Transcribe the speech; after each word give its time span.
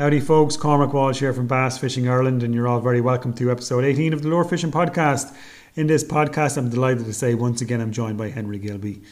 Howdy, 0.00 0.20
folks. 0.20 0.56
Cormac 0.56 0.94
Walsh 0.94 1.18
here 1.18 1.34
from 1.34 1.46
Bass 1.46 1.76
Fishing 1.76 2.08
Ireland, 2.08 2.42
and 2.42 2.54
you're 2.54 2.66
all 2.66 2.80
very 2.80 3.02
welcome 3.02 3.34
to 3.34 3.50
episode 3.50 3.84
18 3.84 4.14
of 4.14 4.22
the 4.22 4.28
Lure 4.28 4.44
Fishing 4.44 4.72
Podcast. 4.72 5.36
In 5.74 5.88
this 5.88 6.02
podcast, 6.02 6.56
I'm 6.56 6.70
delighted 6.70 7.04
to 7.04 7.12
say 7.12 7.34
once 7.34 7.60
again 7.60 7.82
I'm 7.82 7.92
joined 7.92 8.16
by 8.16 8.30
Henry 8.30 8.58
Gilbey. 8.58 9.04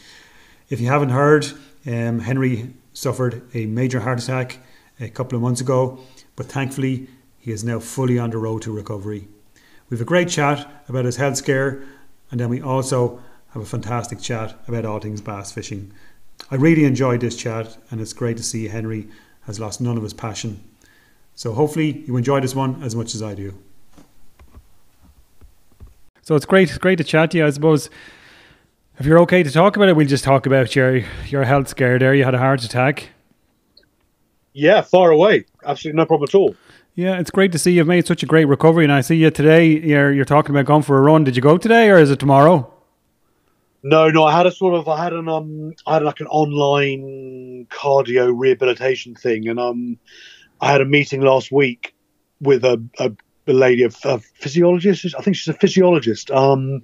If 0.67 0.81
you 0.81 0.87
haven't 0.87 1.09
heard, 1.09 1.45
um, 1.85 2.17
Henry 2.17 2.73
suffered 2.91 3.43
a 3.53 3.67
major 3.67 3.99
heart 3.99 4.19
attack 4.19 4.57
a 4.99 5.09
couple 5.09 5.35
of 5.35 5.43
months 5.43 5.61
ago, 5.61 5.99
but 6.35 6.47
thankfully 6.47 7.07
he 7.37 7.51
is 7.51 7.63
now 7.63 7.77
fully 7.77 8.17
on 8.17 8.31
the 8.31 8.39
road 8.39 8.63
to 8.63 8.71
recovery. 8.71 9.27
We 9.91 9.95
have 9.95 10.01
a 10.01 10.05
great 10.05 10.29
chat 10.29 10.67
about 10.89 11.05
his 11.05 11.17
health 11.17 11.37
scare, 11.37 11.83
and 12.31 12.39
then 12.39 12.49
we 12.49 12.63
also 12.63 13.21
have 13.49 13.61
a 13.61 13.67
fantastic 13.67 14.21
chat 14.21 14.59
about 14.67 14.85
all 14.85 14.99
things 14.99 15.21
bass 15.21 15.51
fishing. 15.51 15.93
I 16.49 16.55
really 16.55 16.85
enjoyed 16.85 17.21
this 17.21 17.35
chat, 17.35 17.77
and 17.91 18.01
it's 18.01 18.11
great 18.11 18.37
to 18.37 18.43
see 18.43 18.69
Henry 18.69 19.07
has 19.41 19.59
lost 19.59 19.79
none 19.79 19.95
of 19.95 20.01
his 20.01 20.15
passion 20.15 20.63
so 21.39 21.53
hopefully 21.53 22.03
you 22.05 22.17
enjoy 22.17 22.41
this 22.41 22.53
one 22.53 22.83
as 22.83 22.97
much 22.97 23.15
as 23.15 23.23
I 23.23 23.33
do. 23.33 23.57
So 26.21 26.35
it's 26.35 26.45
great, 26.45 26.77
great 26.81 26.97
to 26.97 27.03
chat 27.05 27.31
to 27.31 27.37
you. 27.37 27.45
I 27.45 27.49
suppose 27.49 27.89
if 28.97 29.05
you're 29.05 29.19
okay 29.19 29.41
to 29.41 29.49
talk 29.49 29.77
about 29.77 29.87
it, 29.87 29.95
we'll 29.95 30.05
just 30.05 30.25
talk 30.25 30.45
about 30.45 30.75
your 30.75 30.97
your 31.27 31.45
health 31.45 31.69
scare. 31.69 31.97
There, 31.97 32.13
you 32.13 32.25
had 32.25 32.35
a 32.35 32.39
heart 32.39 32.65
attack. 32.65 33.11
Yeah, 34.51 34.81
far 34.81 35.11
away. 35.11 35.45
Absolutely 35.65 35.95
no 35.95 36.05
problem 36.05 36.27
at 36.29 36.35
all. 36.35 36.57
Yeah, 36.95 37.17
it's 37.17 37.31
great 37.31 37.53
to 37.53 37.57
see 37.57 37.71
you've 37.71 37.87
made 37.87 38.05
such 38.05 38.21
a 38.21 38.25
great 38.25 38.43
recovery, 38.43 38.83
and 38.83 38.91
I 38.91 38.99
see 38.99 39.15
you 39.15 39.31
today. 39.31 39.65
You're 39.65 40.11
you're 40.11 40.25
talking 40.25 40.53
about 40.53 40.65
going 40.65 40.83
for 40.83 40.97
a 40.97 41.01
run. 41.01 41.23
Did 41.23 41.37
you 41.37 41.41
go 41.41 41.57
today, 41.57 41.89
or 41.89 41.99
is 41.99 42.11
it 42.11 42.19
tomorrow? 42.19 42.69
No, 43.81 44.09
no. 44.09 44.25
I 44.25 44.35
had 44.35 44.45
a 44.45 44.51
sort 44.51 44.75
of 44.75 44.89
I 44.89 45.01
had 45.01 45.13
an 45.13 45.29
um 45.29 45.73
I 45.87 45.93
had 45.93 46.03
like 46.03 46.19
an 46.19 46.27
online 46.27 47.65
cardio 47.69 48.33
rehabilitation 48.37 49.15
thing, 49.15 49.47
and 49.47 49.57
um 49.57 49.99
I 50.61 50.71
had 50.71 50.81
a 50.81 50.85
meeting 50.85 51.21
last 51.21 51.51
week 51.51 51.93
with 52.41 52.63
a, 52.63 52.81
a, 52.99 53.11
a 53.47 53.53
lady, 53.53 53.83
a, 53.83 53.89
a, 54.05 54.19
physiologist. 54.19 55.15
I 55.17 55.21
think 55.21 55.35
she's 55.35 55.53
a 55.53 55.57
physiologist. 55.57 56.31
Um, 56.31 56.83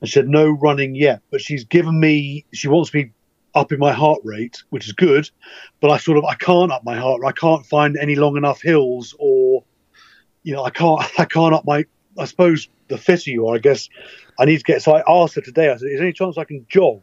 and 0.00 0.08
she 0.08 0.12
said 0.12 0.28
no 0.28 0.50
running 0.50 0.94
yet, 0.94 1.22
but 1.30 1.40
she's 1.40 1.64
given 1.64 1.98
me. 1.98 2.44
She 2.52 2.68
wants 2.68 2.92
me 2.94 3.12
up 3.54 3.72
in 3.72 3.78
my 3.78 3.92
heart 3.92 4.20
rate, 4.24 4.62
which 4.70 4.86
is 4.86 4.92
good, 4.92 5.28
but 5.80 5.90
I 5.90 5.98
sort 5.98 6.18
of 6.18 6.24
I 6.24 6.34
can't 6.34 6.72
up 6.72 6.84
my 6.84 6.96
heart. 6.96 7.22
I 7.24 7.32
can't 7.32 7.66
find 7.66 7.96
any 7.96 8.14
long 8.14 8.36
enough 8.36 8.62
hills, 8.62 9.14
or 9.18 9.64
you 10.42 10.54
know, 10.54 10.64
I 10.64 10.70
can't 10.70 11.00
I 11.18 11.24
can't 11.24 11.54
up 11.54 11.64
my. 11.66 11.84
I 12.18 12.24
suppose 12.24 12.68
the 12.88 12.98
fitter 12.98 13.30
you 13.30 13.48
are, 13.48 13.56
I 13.56 13.58
guess 13.58 13.88
I 14.38 14.44
need 14.44 14.58
to 14.58 14.64
get. 14.64 14.82
So 14.82 14.92
I 14.92 15.02
asked 15.06 15.34
her 15.34 15.40
today. 15.40 15.70
I 15.70 15.76
said, 15.76 15.88
"Is 15.88 15.98
there 15.98 16.02
any 16.02 16.12
chance 16.12 16.38
I 16.38 16.44
can 16.44 16.66
jog?" 16.68 17.02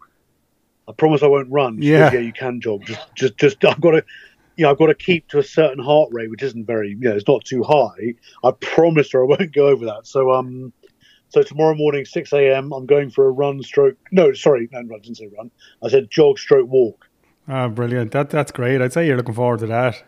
I 0.87 0.93
promise 0.93 1.21
I 1.21 1.27
won't 1.27 1.51
run. 1.51 1.81
She 1.81 1.91
yeah, 1.91 2.05
goes, 2.05 2.13
yeah, 2.13 2.19
you 2.21 2.33
can 2.33 2.61
jog. 2.61 2.85
Just, 2.85 3.15
just, 3.15 3.37
just. 3.37 3.65
I've 3.65 3.81
got 3.81 3.91
to 3.91 4.05
you 4.57 4.63
know, 4.63 4.71
I've 4.71 4.77
got 4.77 4.87
to 4.87 4.95
keep 4.95 5.27
to 5.29 5.37
a 5.37 5.43
certain 5.43 5.81
heart 5.81 6.09
rate, 6.11 6.31
which 6.31 6.41
isn't 6.41 6.65
very, 6.65 6.89
you 6.89 6.97
know, 6.97 7.15
it's 7.15 7.27
not 7.27 7.45
too 7.45 7.63
high. 7.63 8.15
I 8.43 8.51
promise 8.59 9.11
her 9.11 9.23
I 9.23 9.27
won't 9.27 9.53
go 9.53 9.67
over 9.67 9.85
that. 9.85 10.07
So, 10.07 10.31
um, 10.31 10.73
so 11.29 11.43
tomorrow 11.43 11.75
morning, 11.75 12.05
6 12.05 12.33
a.m., 12.33 12.73
I'm 12.73 12.87
going 12.87 13.11
for 13.11 13.27
a 13.27 13.31
run 13.31 13.61
stroke. 13.61 13.97
No, 14.11 14.33
sorry, 14.33 14.67
no, 14.71 14.79
I 14.79 14.99
didn't 14.99 15.15
say 15.15 15.29
run. 15.37 15.51
I 15.83 15.89
said 15.89 16.09
jog 16.09 16.39
stroke 16.39 16.69
walk. 16.69 17.07
Ah, 17.47 17.67
brilliant. 17.67 18.11
That, 18.11 18.31
that's 18.31 18.51
great. 18.51 18.81
I'd 18.81 18.93
say 18.93 19.05
you're 19.05 19.15
looking 19.15 19.35
forward 19.35 19.59
to 19.59 19.67
that. 19.67 20.03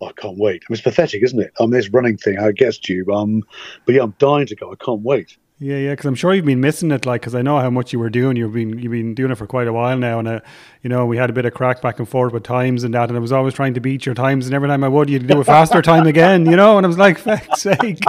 Oh, 0.00 0.06
I 0.06 0.12
can't 0.12 0.38
wait. 0.38 0.62
I 0.62 0.66
mean, 0.70 0.76
it's 0.76 0.80
pathetic, 0.80 1.22
isn't 1.22 1.40
it? 1.40 1.52
I 1.58 1.64
mean, 1.64 1.72
this 1.72 1.88
running 1.90 2.16
thing, 2.16 2.38
I 2.38 2.52
guess 2.52 2.78
to 2.78 2.94
you. 2.94 3.12
Um, 3.12 3.42
but 3.86 3.94
yeah, 3.96 4.02
I'm 4.02 4.14
dying 4.18 4.46
to 4.46 4.56
go. 4.56 4.70
I 4.70 4.76
can't 4.76 5.02
wait. 5.02 5.36
Yeah, 5.62 5.76
yeah, 5.76 5.90
because 5.90 6.06
I'm 6.06 6.16
sure 6.16 6.34
you've 6.34 6.44
been 6.44 6.60
missing 6.60 6.90
it, 6.90 7.06
like, 7.06 7.20
because 7.20 7.36
I 7.36 7.42
know 7.42 7.60
how 7.60 7.70
much 7.70 7.92
you 7.92 8.00
were 8.00 8.10
doing. 8.10 8.36
You've 8.36 8.52
been 8.52 8.80
you've 8.80 8.90
been 8.90 9.14
doing 9.14 9.30
it 9.30 9.36
for 9.36 9.46
quite 9.46 9.68
a 9.68 9.72
while 9.72 9.96
now, 9.96 10.18
and 10.18 10.26
uh, 10.26 10.40
you 10.82 10.90
know 10.90 11.06
we 11.06 11.16
had 11.16 11.30
a 11.30 11.32
bit 11.32 11.44
of 11.44 11.54
crack 11.54 11.80
back 11.80 12.00
and 12.00 12.08
forth 12.08 12.32
with 12.32 12.42
times 12.42 12.82
and 12.82 12.92
that, 12.94 13.10
and 13.10 13.16
I 13.16 13.20
was 13.20 13.30
always 13.30 13.54
trying 13.54 13.74
to 13.74 13.80
beat 13.80 14.04
your 14.04 14.16
times, 14.16 14.46
and 14.46 14.56
every 14.56 14.66
time 14.66 14.82
I 14.82 14.88
would, 14.88 15.08
you'd 15.08 15.28
do 15.28 15.40
a 15.40 15.44
faster 15.44 15.80
time 15.92 16.08
again, 16.08 16.46
you 16.46 16.56
know, 16.56 16.78
and 16.78 16.84
I 16.84 16.88
was 16.88 16.98
like, 16.98 17.16
"Fuck's 17.16 17.62
sake!" 17.62 18.00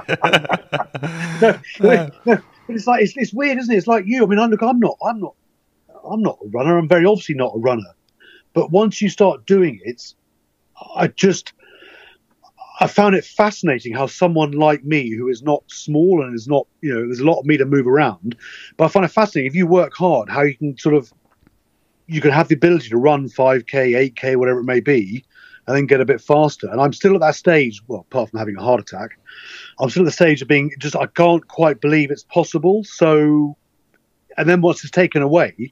no, 1.44 1.60
no, 1.80 2.10
no, 2.26 2.42
it's 2.70 2.88
like 2.88 3.04
it's, 3.04 3.14
it's 3.18 3.34
weird, 3.34 3.60
isn't 3.60 3.72
it? 3.72 3.78
It's 3.78 3.86
like 3.86 4.06
you. 4.08 4.24
I 4.24 4.26
mean, 4.26 4.40
I 4.40 4.48
look, 4.48 4.64
I'm 4.64 4.80
not, 4.80 4.98
I'm 5.06 5.20
not, 5.20 5.36
I'm 6.10 6.24
not 6.24 6.40
a 6.44 6.48
runner. 6.48 6.76
I'm 6.80 6.88
very 6.88 7.06
obviously 7.06 7.36
not 7.36 7.54
a 7.56 7.60
runner, 7.60 7.94
but 8.54 8.72
once 8.72 9.00
you 9.00 9.10
start 9.10 9.46
doing 9.46 9.80
it, 9.84 10.16
I 10.96 11.06
just 11.06 11.54
I 12.84 12.88
found 12.88 13.16
it 13.16 13.24
fascinating 13.24 13.94
how 13.94 14.08
someone 14.08 14.52
like 14.52 14.84
me, 14.84 15.10
who 15.10 15.30
is 15.30 15.42
not 15.42 15.64
small 15.68 16.22
and 16.22 16.36
is 16.36 16.50
not, 16.50 16.68
you 16.82 16.94
know, 16.94 17.06
there's 17.06 17.22
a 17.22 17.26
lot 17.26 17.40
of 17.40 17.46
me 17.46 17.56
to 17.56 17.64
move 17.64 17.88
around, 17.88 18.36
but 18.76 18.84
I 18.84 18.88
find 18.90 19.06
it 19.06 19.10
fascinating 19.10 19.50
if 19.50 19.56
you 19.56 19.66
work 19.66 19.94
hard, 19.94 20.28
how 20.28 20.42
you 20.42 20.54
can 20.54 20.78
sort 20.78 20.94
of, 20.96 21.14
you 22.08 22.20
can 22.20 22.32
have 22.32 22.50
the 22.50 22.56
ability 22.56 22.90
to 22.90 22.98
run 22.98 23.30
5k, 23.30 24.14
8k, 24.14 24.36
whatever 24.36 24.60
it 24.60 24.66
may 24.66 24.82
be, 24.82 25.24
and 25.66 25.78
then 25.78 25.86
get 25.86 26.02
a 26.02 26.06
bit 26.06 26.20
faster. 26.20 26.68
And 26.70 26.82
I'm 26.82 26.92
still 26.92 27.14
at 27.14 27.22
that 27.22 27.36
stage, 27.36 27.82
well, 27.88 28.02
apart 28.02 28.32
from 28.32 28.40
having 28.40 28.58
a 28.58 28.62
heart 28.62 28.82
attack, 28.82 29.12
I'm 29.80 29.90
still 29.90 30.04
at 30.04 30.08
the 30.08 30.12
stage 30.12 30.42
of 30.42 30.50
being 30.50 30.70
just, 30.78 30.98
I 30.98 31.06
can't 31.06 31.48
quite 31.48 31.80
believe 31.80 32.12
it's 32.12 32.26
possible. 32.26 32.84
So, 32.84 33.56
and 34.36 34.50
then 34.50 34.60
once 34.60 34.84
it's 34.84 34.92
taken 34.92 35.22
away, 35.22 35.72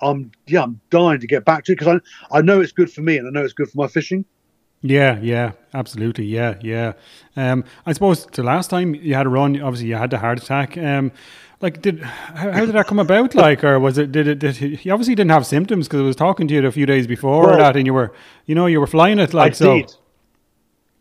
I'm, 0.00 0.30
yeah, 0.46 0.62
I'm 0.62 0.80
dying 0.90 1.18
to 1.18 1.26
get 1.26 1.44
back 1.44 1.64
to 1.64 1.72
it 1.72 1.80
because 1.80 2.00
I, 2.30 2.38
I 2.38 2.42
know 2.42 2.60
it's 2.60 2.70
good 2.70 2.92
for 2.92 3.00
me 3.00 3.16
and 3.16 3.26
I 3.26 3.32
know 3.32 3.44
it's 3.44 3.54
good 3.54 3.68
for 3.68 3.78
my 3.78 3.88
fishing. 3.88 4.24
Yeah, 4.86 5.18
yeah, 5.22 5.52
absolutely. 5.72 6.26
Yeah, 6.26 6.56
yeah. 6.60 6.92
Um, 7.36 7.64
I 7.86 7.94
suppose 7.94 8.26
the 8.26 8.42
last 8.42 8.68
time 8.68 8.94
you 8.94 9.14
had 9.14 9.24
a 9.24 9.30
run, 9.30 9.58
obviously 9.62 9.88
you 9.88 9.96
had 9.96 10.10
the 10.10 10.18
heart 10.18 10.42
attack. 10.42 10.76
Um, 10.76 11.10
like, 11.62 11.80
did 11.80 12.02
how, 12.02 12.52
how, 12.52 12.66
did 12.66 12.74
that 12.74 12.86
come 12.86 12.98
about? 12.98 13.34
Like, 13.34 13.64
or 13.64 13.80
was 13.80 13.96
it? 13.96 14.12
Did 14.12 14.28
it? 14.28 14.40
Did 14.40 14.56
he, 14.56 14.90
obviously 14.90 15.14
didn't 15.14 15.30
have 15.30 15.46
symptoms 15.46 15.88
because 15.88 16.00
I 16.00 16.02
was 16.02 16.16
talking 16.16 16.46
to 16.48 16.54
you 16.54 16.66
a 16.66 16.70
few 16.70 16.84
days 16.84 17.06
before 17.06 17.46
well, 17.46 17.56
that, 17.56 17.76
and 17.76 17.86
you 17.86 17.94
were, 17.94 18.12
you 18.44 18.54
know, 18.54 18.66
you 18.66 18.78
were 18.78 18.86
flying 18.86 19.18
it 19.18 19.32
like 19.32 19.52
I 19.52 19.54
so. 19.54 19.74
Did. 19.74 19.94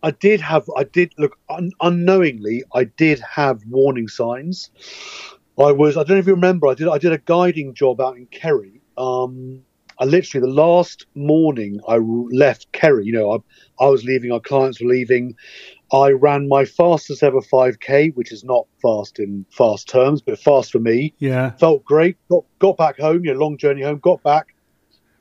I 0.02 0.12
did 0.12 0.40
have. 0.40 0.70
I 0.78 0.86
did 0.86 1.14
look 1.18 1.38
un, 1.50 1.72
unknowingly. 1.82 2.64
I 2.74 2.86
did 2.86 3.20
have 3.20 3.66
warning 3.66 4.08
signs. 4.08 4.70
I 5.60 5.74
was. 5.74 5.98
I 5.98 6.04
don't 6.04 6.12
know 6.12 6.20
if 6.20 6.28
you 6.28 6.36
remember. 6.36 6.68
I 6.68 6.74
did. 6.74 6.88
I 6.88 7.00
did 7.00 7.12
a 7.12 7.18
guiding 7.18 7.74
job 7.74 8.00
out 8.00 8.16
in 8.16 8.28
Kerry. 8.28 8.80
Um, 8.98 9.66
I 10.04 10.06
literally 10.06 10.46
the 10.46 10.54
last 10.54 11.06
morning 11.16 11.80
I 11.88 11.96
left 11.96 12.70
Kerry. 12.74 13.06
You 13.06 13.14
know, 13.14 13.32
I, 13.32 13.86
I 13.86 13.88
was 13.88 14.04
leaving. 14.04 14.34
Our 14.34 14.42
clients 14.42 14.82
were 14.82 14.90
leaving. 14.90 15.34
I 15.94 16.10
ran 16.10 16.50
my 16.50 16.66
fastest 16.66 17.24
ever 17.24 17.40
5k, 17.40 18.14
which 18.14 18.34
is 18.34 18.44
not 18.44 18.68
fast 18.82 19.18
in 19.18 19.46
fast 19.50 19.88
terms, 19.88 20.22
but 20.22 20.38
fast 20.38 20.74
for 20.74 20.80
me. 20.80 21.14
Yeah, 21.20 21.52
felt 21.52 21.86
great. 21.86 22.18
Got 22.30 22.44
got 22.60 22.76
back 22.76 23.00
home. 23.00 23.24
You 23.24 23.34
know, 23.34 23.40
long 23.40 23.58
journey 23.58 23.82
home. 23.82 24.00
Got 24.00 24.22
back, 24.24 24.54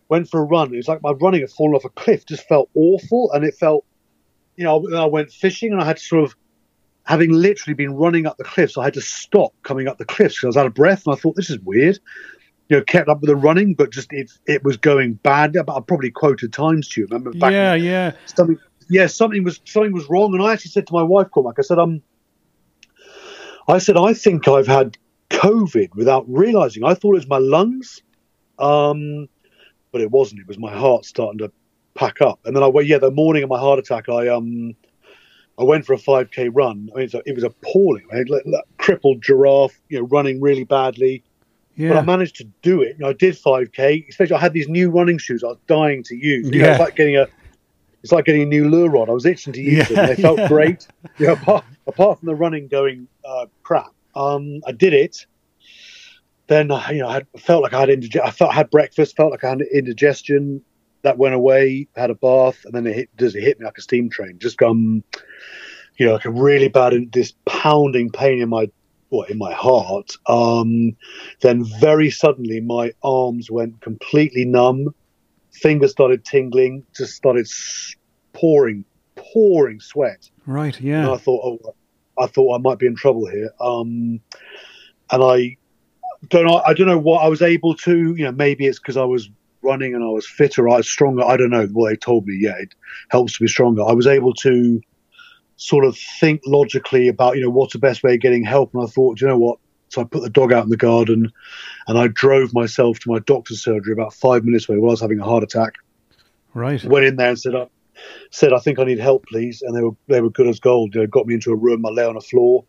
went 0.09 0.29
for 0.29 0.41
a 0.41 0.45
run. 0.45 0.75
It 0.75 0.79
was 0.79 0.89
like 0.89 1.01
my 1.01 1.13
running 1.13 1.43
had 1.43 1.51
fallen 1.51 1.77
off 1.77 1.85
a 1.85 1.91
cliff. 1.91 2.27
Just 2.27 2.49
felt 2.49 2.69
awful, 2.75 3.31
and 3.31 3.45
it 3.45 3.55
felt, 3.55 3.85
you 4.57 4.65
know, 4.65 4.85
I 4.97 5.07
went 5.07 5.31
fishing 5.31 5.71
and 5.71 5.81
I 5.81 5.85
had 5.85 5.99
to 5.99 6.03
sort 6.03 6.25
of 6.25 6.35
having 7.05 7.31
literally 7.31 7.75
been 7.75 7.95
running 7.95 8.27
up 8.27 8.37
the 8.37 8.45
cliffs, 8.45 8.77
I 8.77 8.83
had 8.85 8.95
to 8.95 9.01
stop 9.01 9.53
coming 9.63 9.87
up 9.87 9.99
the 9.99 10.05
cliffs 10.05 10.37
because 10.37 10.45
I 10.45 10.49
was 10.49 10.57
out 10.57 10.67
of 10.67 10.75
breath. 10.75 11.05
And 11.07 11.15
I 11.15 11.19
thought, 11.19 11.37
this 11.37 11.51
is 11.51 11.61
weird 11.61 12.01
you 12.73 12.79
know, 12.79 12.85
kept 12.85 13.11
up 13.11 13.21
with 13.21 13.29
the 13.29 13.37
running, 13.37 13.75
but 13.75 13.91
just 13.91 14.11
it 14.15 14.31
it 14.47 14.65
was 14.65 14.79
going 14.79 15.13
bad. 15.13 15.55
I 15.59 15.63
probably 15.63 16.11
quoted 16.11 16.55
times 16.55 16.89
to 16.89 17.03
you. 17.03 17.07
Remember? 17.07 17.31
Back 17.39 17.53
yeah, 17.53 17.75
yeah. 17.75 18.13
Something, 18.25 18.59
yeah, 18.89 19.09
something 19.09 19.45
was 19.45 19.61
something 19.67 19.93
was 19.93 20.09
wrong, 20.09 20.33
and 20.33 20.43
I 20.43 20.55
actually 20.55 20.71
said 20.71 20.87
to 20.87 20.95
my 20.95 21.03
wife, 21.03 21.31
Cormac, 21.31 21.59
I 21.59 21.63
said, 21.63 21.79
um, 21.79 22.01
I 23.69 23.77
said 23.77 23.99
I 23.99 24.15
think 24.15 24.49
I've 24.49 24.67
had 24.67 24.97
COVID 25.29 25.95
without 25.95 26.25
realizing. 26.27 26.83
I 26.83 26.95
thought 26.95 27.11
it 27.11 27.19
was 27.19 27.29
my 27.29 27.37
lungs, 27.37 28.01
um, 28.59 29.29
but 29.91 30.01
it 30.01 30.11
wasn't. 30.11 30.41
It 30.41 30.49
was 30.49 30.59
my 30.59 30.75
heart 30.75 31.05
starting 31.05 31.41
to 31.41 31.53
pack 31.95 32.23
up. 32.23 32.41
And 32.47 32.57
then 32.57 32.63
I 32.63 32.69
went, 32.69 32.89
yeah, 32.89 32.97
the 32.97 33.11
morning 33.11 33.43
of 33.43 33.51
my 33.51 33.59
heart 33.59 33.79
attack, 33.79 34.09
I 34.09 34.29
um. 34.29 34.75
I 35.59 35.65
went 35.65 35.85
for 35.85 35.93
a 35.93 35.99
5k 35.99 36.49
run. 36.55 36.89
I 36.95 37.01
mean, 37.01 37.11
it 37.27 37.35
was 37.35 37.45
appalling. 37.45 38.07
Right? 38.11 38.29
Like, 38.29 38.43
like, 38.47 38.65
crippled 38.79 39.23
giraffe, 39.23 39.79
you 39.91 39.99
know, 39.99 40.07
running 40.07 40.41
really 40.41 40.65
badly 40.65 41.23
yeah. 41.77 41.91
But 41.91 41.99
I 41.99 42.03
managed 42.03 42.37
to 42.37 42.45
do 42.63 42.83
it. 42.83 42.99
Know, 42.99 43.09
I 43.09 43.13
did 43.13 43.35
5k. 43.35 44.09
Especially, 44.09 44.37
I 44.37 44.41
had 44.41 44.53
these 44.53 44.69
new 44.69 44.91
running 44.91 45.19
shoes. 45.19 45.43
I 45.43 45.49
was 45.49 45.59
dying 45.67 46.03
to 46.05 46.15
use. 46.15 46.49
You 46.51 46.61
yeah. 46.61 46.67
know, 46.67 46.71
it's 46.73 46.81
like 46.81 46.97
getting 46.97 47.17
a, 47.17 47.27
it's 48.03 48.13
like 48.13 48.25
getting 48.25 48.43
a 48.43 48.47
new 48.47 48.69
lure 48.69 48.91
rod. 48.91 49.09
I 49.09 49.13
was 49.13 49.25
itching 49.25 49.53
to 49.55 49.61
use 49.63 49.91
yeah, 49.91 49.97
them. 49.97 50.07
They 50.07 50.23
felt 50.23 50.39
yeah. 50.39 50.49
great. 50.49 50.87
You 51.19 51.29
know, 51.29 51.33
apart, 51.35 51.65
apart 51.87 52.19
from 52.19 52.27
the 52.27 52.35
running 52.35 52.69
going 52.69 53.09
uh, 53.25 53.47
crap, 53.63 53.93
um, 54.15 54.61
I 54.67 54.73
did 54.73 54.93
it. 54.93 55.27
Then 56.49 56.71
uh, 56.71 56.87
you 56.91 56.99
know, 56.99 57.09
I 57.09 57.15
had, 57.15 57.27
felt 57.39 57.63
like 57.63 57.73
I 57.73 57.81
had 57.81 57.91
indigestion. 57.91 58.27
I 58.27 58.31
felt 58.31 58.51
I 58.51 58.55
had 58.55 58.71
breakfast. 58.71 59.17
Felt 59.17 59.31
like 59.31 59.45
I 59.45 59.51
had 59.51 59.61
indigestion. 59.63 60.63
That 61.03 61.19
went 61.19 61.35
away. 61.35 61.89
Had 61.97 62.11
a 62.11 62.15
bath, 62.15 62.65
and 62.65 62.75
then 62.75 62.87
it 62.87 62.95
hit, 62.95 63.17
does 63.17 63.35
it 63.35 63.43
hit 63.43 63.59
me 63.59 63.65
like 63.65 63.79
a 63.79 63.83
steam 63.83 64.11
train? 64.11 64.39
Just 64.39 64.59
gone. 64.59 65.03
You 65.97 66.07
know, 66.07 66.15
like 66.15 66.25
a 66.25 66.31
really 66.31 66.69
bad, 66.69 66.95
this 67.13 67.35
pounding 67.45 68.11
pain 68.11 68.41
in 68.41 68.49
my 68.49 68.71
what 69.13 69.31
in 69.31 69.39
my 69.39 69.53
heart. 69.53 70.17
Um, 70.27 70.97
then 71.43 71.65
very 71.81 72.11
suddenly 72.11 72.61
my 72.61 72.93
arms 73.03 73.51
went 73.51 73.81
completely 73.81 74.45
numb, 74.45 74.95
fingers 75.53 75.91
started 75.91 76.25
tingling, 76.25 76.85
just 76.97 77.15
started 77.15 77.47
pouring, 78.33 78.85
pouring 79.15 79.81
sweat. 79.81 80.31
Right. 80.47 80.81
Yeah. 80.81 81.05
And 81.05 81.11
I 81.11 81.17
thought, 81.19 81.43
oh, 81.45 81.75
I 82.19 82.27
thought 82.27 82.55
I 82.55 82.59
might 82.59 82.79
be 82.79 82.87
in 82.87 82.97
trouble 82.97 83.27
here. 83.27 83.51
Um, 83.61 84.21
and 85.11 85.23
I 85.23 85.57
don't 86.29 86.47
know. 86.47 86.63
I 86.67 86.73
don't 86.73 86.87
know 86.87 86.99
what 86.99 87.23
I 87.23 87.29
was 87.29 87.43
able 87.43 87.75
to. 87.77 88.15
You 88.15 88.25
know, 88.25 88.33
maybe 88.33 88.67
it's 88.67 88.79
because 88.79 88.97
I 88.97 89.05
was 89.05 89.29
running 89.63 89.95
and 89.95 90.03
I 90.03 90.09
was 90.09 90.27
fitter, 90.27 90.69
I 90.69 90.79
was 90.79 90.89
stronger. 90.89 91.23
I 91.23 91.37
don't 91.37 91.51
know. 91.51 91.69
Well, 91.71 91.91
they 91.91 91.97
told 91.97 92.27
me, 92.27 92.39
yeah, 92.41 92.57
it 92.59 92.75
helps 93.11 93.37
to 93.37 93.45
be 93.45 93.49
stronger. 93.49 93.83
I 93.83 93.93
was 93.93 94.07
able 94.07 94.33
to 94.35 94.81
sort 95.63 95.85
of 95.85 95.97
think 95.97 96.43
logically 96.47 97.09
about, 97.09 97.37
you 97.37 97.43
know, 97.43 97.51
what's 97.51 97.73
the 97.73 97.79
best 97.79 98.03
way 98.03 98.15
of 98.15 98.21
getting 98.21 98.45
help. 98.45 98.75
And 98.75 98.83
I 98.83 98.87
thought, 98.87 99.21
you 99.21 99.27
know 99.27 99.39
what? 99.39 99.59
So 99.89 100.01
I 100.01 100.05
put 100.05 100.23
the 100.23 100.31
dog 100.31 100.53
out 100.53 100.65
in 100.65 100.71
the 100.71 100.77
garden 100.77 101.31
and 101.87 101.99
I 101.99 102.09
drove 102.09 102.55
myself 102.55 102.99
to 103.01 103.11
my 103.11 103.19
doctor's 103.21 103.63
surgery 103.63 103.93
about 103.93 104.15
five 104.15 104.45
minutes 104.45 104.69
away 104.69 104.79
while 104.79 104.91
I 104.91 104.93
was 104.93 105.01
having 105.01 105.21
a 105.21 105.25
heart 105.25 105.43
attack. 105.43 105.75
Right. 106.55 106.83
Went 106.85 107.07
in 107.07 107.17
there 107.17 107.29
and 107.29 107.39
said, 107.39 107.55
I, 107.55 107.67
said, 108.31 108.53
I 108.53 108.59
think 108.59 108.79
I 108.79 108.85
need 108.85 108.99
help, 108.99 109.25
please. 109.27 109.63
And 109.63 109.77
they 109.77 109.83
were, 109.83 109.95
they 110.09 110.21
were 110.21 110.31
good 110.31 110.49
as 110.49 110.61
gold. 110.61 110.95
They 110.95 111.07
got 111.07 111.27
me 111.27 111.35
into 111.35 111.53
a 111.53 111.57
room. 111.57 111.85
I 111.87 111.91
lay 111.91 112.05
on 112.05 112.15
the 112.15 112.21
floor 112.21 112.65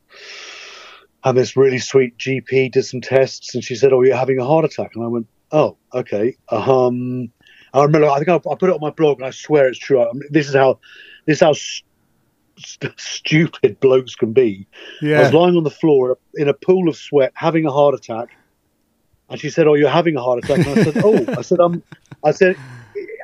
and 1.24 1.38
this 1.38 1.56
really 1.56 1.80
sweet 1.80 2.18
GP 2.18 2.72
did 2.72 2.84
some 2.84 3.01
tests, 3.01 3.56
and 3.56 3.63
she 3.63 3.75
said, 3.75 3.94
"Oh, 3.94 4.01
you're 4.01 4.16
having 4.16 4.40
a 4.40 4.45
heart 4.45 4.66
attack." 4.66 4.92
And 4.95 5.04
I 5.04 5.07
went, 5.07 5.28
"Oh, 5.51 5.78
okay." 5.94 6.36
Um, 6.50 7.31
I 7.74 7.84
remember, 7.84 8.10
I 8.10 8.18
think 8.18 8.30
I, 8.30 8.36
I, 8.36 8.56
put 8.56 8.69
it 8.69 8.74
on 8.74 8.81
my 8.81 8.92
blog, 8.92 9.18
and 9.19 9.25
I 9.25 9.31
swear 9.31 9.68
it's 9.68 9.80
true. 9.80 10.01
I 10.01 10.12
mean, 10.13 10.24
this 10.30 10.48
is 10.48 10.56
how 10.56 10.80
this 11.25 11.38
is 11.38 11.42
how 11.42 11.54
st- 11.54 11.86
stupid 12.57 13.79
blokes 13.79 14.15
can 14.15 14.33
be. 14.33 14.67
Yeah. 15.01 15.19
I 15.19 15.23
was 15.23 15.33
lying 15.33 15.55
on 15.57 15.63
the 15.63 15.69
floor 15.71 16.17
in 16.35 16.47
a 16.47 16.53
pool 16.53 16.89
of 16.89 16.95
sweat, 16.95 17.31
having 17.35 17.65
a 17.65 17.71
heart 17.71 17.95
attack, 17.95 18.29
and 19.29 19.39
she 19.39 19.50
said, 19.50 19.67
"Oh, 19.67 19.73
you're 19.73 19.89
having 19.89 20.15
a 20.15 20.21
heart 20.21 20.44
attack." 20.44 20.65
And 20.65 20.79
I 20.79 20.83
said, 20.83 21.01
"Oh," 21.03 21.25
I 21.38 21.41
said, 21.41 21.59
"Um," 21.59 21.83
I 22.23 22.31
said. 22.31 22.55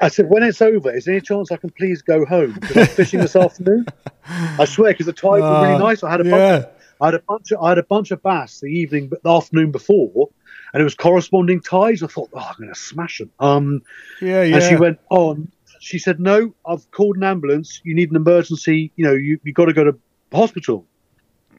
I 0.01 0.07
said, 0.07 0.29
when 0.29 0.43
it's 0.43 0.61
over, 0.61 0.95
is 0.95 1.03
there 1.05 1.13
any 1.15 1.21
chance 1.21 1.51
I 1.51 1.57
can 1.57 1.71
please 1.71 2.01
go 2.01 2.25
home? 2.25 2.53
Because 2.53 2.77
I'm 2.77 2.87
fishing 2.87 3.19
this 3.19 3.35
afternoon. 3.35 3.85
I 4.25 4.63
swear, 4.63 4.93
because 4.93 5.07
the 5.07 5.13
tide 5.13 5.41
was 5.41 5.61
really 5.63 5.75
Uh, 5.75 5.77
nice. 5.77 6.03
I 6.03 6.09
had 6.09 6.21
a 6.21 6.23
bunch 6.23 6.35
yeah. 6.35 6.55
of 6.55 6.67
I 7.01 7.05
had 7.07 7.13
a 7.15 7.19
bunch 7.19 7.51
of 7.51 7.61
I 7.61 7.69
had 7.69 7.77
a 7.79 7.83
bunch 7.83 8.11
of 8.11 8.23
bass 8.23 8.61
the 8.61 8.67
evening, 8.67 9.09
the 9.09 9.29
afternoon 9.29 9.71
before, 9.71 10.29
and 10.73 10.79
it 10.79 10.85
was 10.85 10.95
corresponding 10.95 11.59
tides. 11.59 12.01
I 12.01 12.07
thought, 12.07 12.29
oh, 12.33 12.39
I'm 12.39 12.55
going 12.57 12.73
to 12.73 12.79
smash 12.79 13.17
them. 13.17 13.29
Um, 13.41 13.81
Yeah, 14.21 14.41
yeah. 14.43 14.55
and 14.55 14.63
she 14.63 14.77
went 14.77 14.99
on. 15.09 15.51
She 15.79 15.99
said, 15.99 16.19
no, 16.19 16.53
I've 16.65 16.89
called 16.91 17.17
an 17.17 17.23
ambulance. 17.23 17.81
You 17.83 17.95
need 17.95 18.09
an 18.09 18.15
emergency. 18.15 18.91
You 18.95 19.05
know, 19.05 19.13
you 19.13 19.39
you 19.43 19.53
got 19.53 19.65
to 19.65 19.73
go 19.73 19.83
to 19.85 19.97
hospital. 20.31 20.85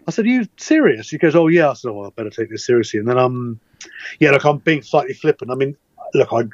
I 0.06 0.10
said, 0.10 0.24
are 0.24 0.28
you 0.28 0.48
serious? 0.56 1.06
She 1.06 1.18
goes, 1.18 1.36
oh 1.36 1.48
yeah. 1.48 1.70
I 1.70 1.72
said, 1.74 1.90
oh, 1.90 2.04
I 2.04 2.10
better 2.10 2.30
take 2.30 2.50
this 2.50 2.66
seriously. 2.66 3.00
And 3.00 3.08
then 3.08 3.18
um, 3.18 3.60
yeah, 4.18 4.30
look, 4.30 4.44
I'm 4.44 4.58
being 4.58 4.82
slightly 4.82 5.14
flippant. 5.14 5.50
I 5.50 5.54
mean, 5.54 5.76
look, 6.14 6.32
I 6.32 6.44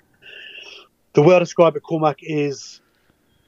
the 1.14 1.22
way 1.22 1.34
I 1.34 1.38
describe 1.38 1.76
it, 1.76 1.82
Cormac, 1.82 2.18
is 2.20 2.80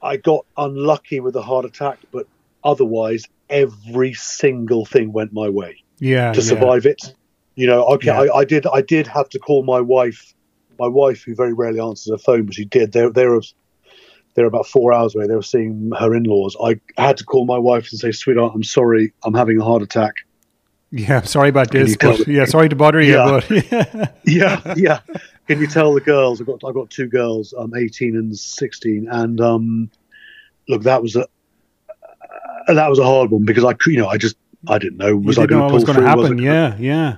I 0.01 0.17
got 0.17 0.45
unlucky 0.57 1.19
with 1.19 1.35
a 1.35 1.41
heart 1.41 1.65
attack, 1.65 1.99
but 2.11 2.27
otherwise 2.63 3.25
every 3.49 4.13
single 4.13 4.85
thing 4.85 5.11
went 5.11 5.33
my 5.33 5.49
way 5.49 5.83
yeah, 5.99 6.31
to 6.33 6.41
yeah. 6.41 6.45
survive 6.45 6.85
it. 6.85 7.13
You 7.55 7.67
know, 7.67 7.83
okay, 7.95 8.07
Yeah. 8.07 8.21
I, 8.21 8.37
I 8.37 8.45
did. 8.45 8.65
I 8.67 8.81
did 8.81 9.07
have 9.07 9.29
to 9.29 9.39
call 9.39 9.63
my 9.63 9.81
wife. 9.81 10.33
My 10.79 10.87
wife, 10.87 11.23
who 11.23 11.35
very 11.35 11.53
rarely 11.53 11.81
answers 11.81 12.09
her 12.09 12.17
phone, 12.17 12.45
but 12.45 12.55
she 12.55 12.63
did. 12.63 12.93
They 12.93 13.09
they 13.09 13.27
were 13.27 13.41
they 14.35 14.41
were 14.43 14.47
about 14.47 14.67
four 14.67 14.93
hours 14.93 15.15
away. 15.15 15.27
They 15.27 15.35
were 15.35 15.41
seeing 15.41 15.91
her 15.99 16.13
in 16.15 16.23
laws. 16.23 16.55
I 16.63 16.79
had 16.97 17.17
to 17.17 17.23
call 17.25 17.45
my 17.45 17.57
wife 17.57 17.89
and 17.91 17.99
say, 17.99 18.11
"Sweetheart, 18.11 18.53
I'm 18.55 18.63
sorry. 18.63 19.13
I'm 19.23 19.33
having 19.33 19.59
a 19.59 19.63
heart 19.63 19.81
attack." 19.81 20.15
Yeah, 20.91 21.21
sorry 21.21 21.49
about 21.49 21.69
Can 21.71 21.85
this, 21.85 21.97
but 21.97 22.27
yeah, 22.27 22.45
sorry 22.45 22.67
to 22.69 22.75
bother 22.75 22.99
you, 22.99 23.13
Yeah. 23.13 23.41
but 23.47 24.13
yeah, 24.25 24.73
yeah. 24.75 24.99
Can 25.47 25.59
you 25.59 25.67
tell 25.67 25.93
the 25.93 26.01
girls? 26.01 26.41
I've 26.41 26.47
got 26.47 26.63
I've 26.65 26.73
got 26.73 26.89
two 26.89 27.07
girls, 27.07 27.53
um, 27.57 27.73
eighteen 27.75 28.15
and 28.15 28.35
sixteen, 28.37 29.07
and 29.09 29.39
um, 29.39 29.89
look, 30.67 30.83
that 30.83 31.01
was 31.01 31.15
a 31.15 31.27
uh, 32.67 32.73
that 32.73 32.89
was 32.89 32.99
a 32.99 33.03
hard 33.05 33.31
one 33.31 33.45
because 33.45 33.63
I, 33.65 33.73
you 33.87 33.97
know, 33.97 34.07
I 34.07 34.17
just 34.17 34.35
I 34.67 34.77
didn't 34.77 34.97
know 34.97 35.15
was 35.15 35.37
I 35.37 35.43
didn't 35.43 35.57
know 35.59 35.69
going 35.69 35.69
to 35.69 35.73
was 35.75 35.83
pull 35.83 35.93
going 35.93 36.05
to 36.05 36.11
through? 36.11 36.21
Was 36.21 36.29
happen. 36.29 36.43
Yeah, 36.43 36.75
yeah, 36.79 37.15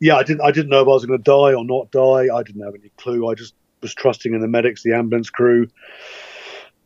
yeah, 0.00 0.16
I 0.16 0.22
didn't 0.22 0.42
I 0.42 0.50
didn't 0.50 0.70
know 0.70 0.80
if 0.80 0.86
I 0.86 0.90
was 0.90 1.04
going 1.06 1.18
to 1.18 1.22
die 1.22 1.54
or 1.54 1.64
not 1.64 1.90
die. 1.90 2.34
I 2.34 2.42
didn't 2.42 2.62
have 2.62 2.74
any 2.74 2.90
clue. 2.96 3.28
I 3.28 3.34
just 3.34 3.54
was 3.82 3.94
trusting 3.94 4.34
in 4.34 4.40
the 4.40 4.48
medics, 4.48 4.82
the 4.82 4.94
ambulance 4.94 5.30
crew, 5.30 5.68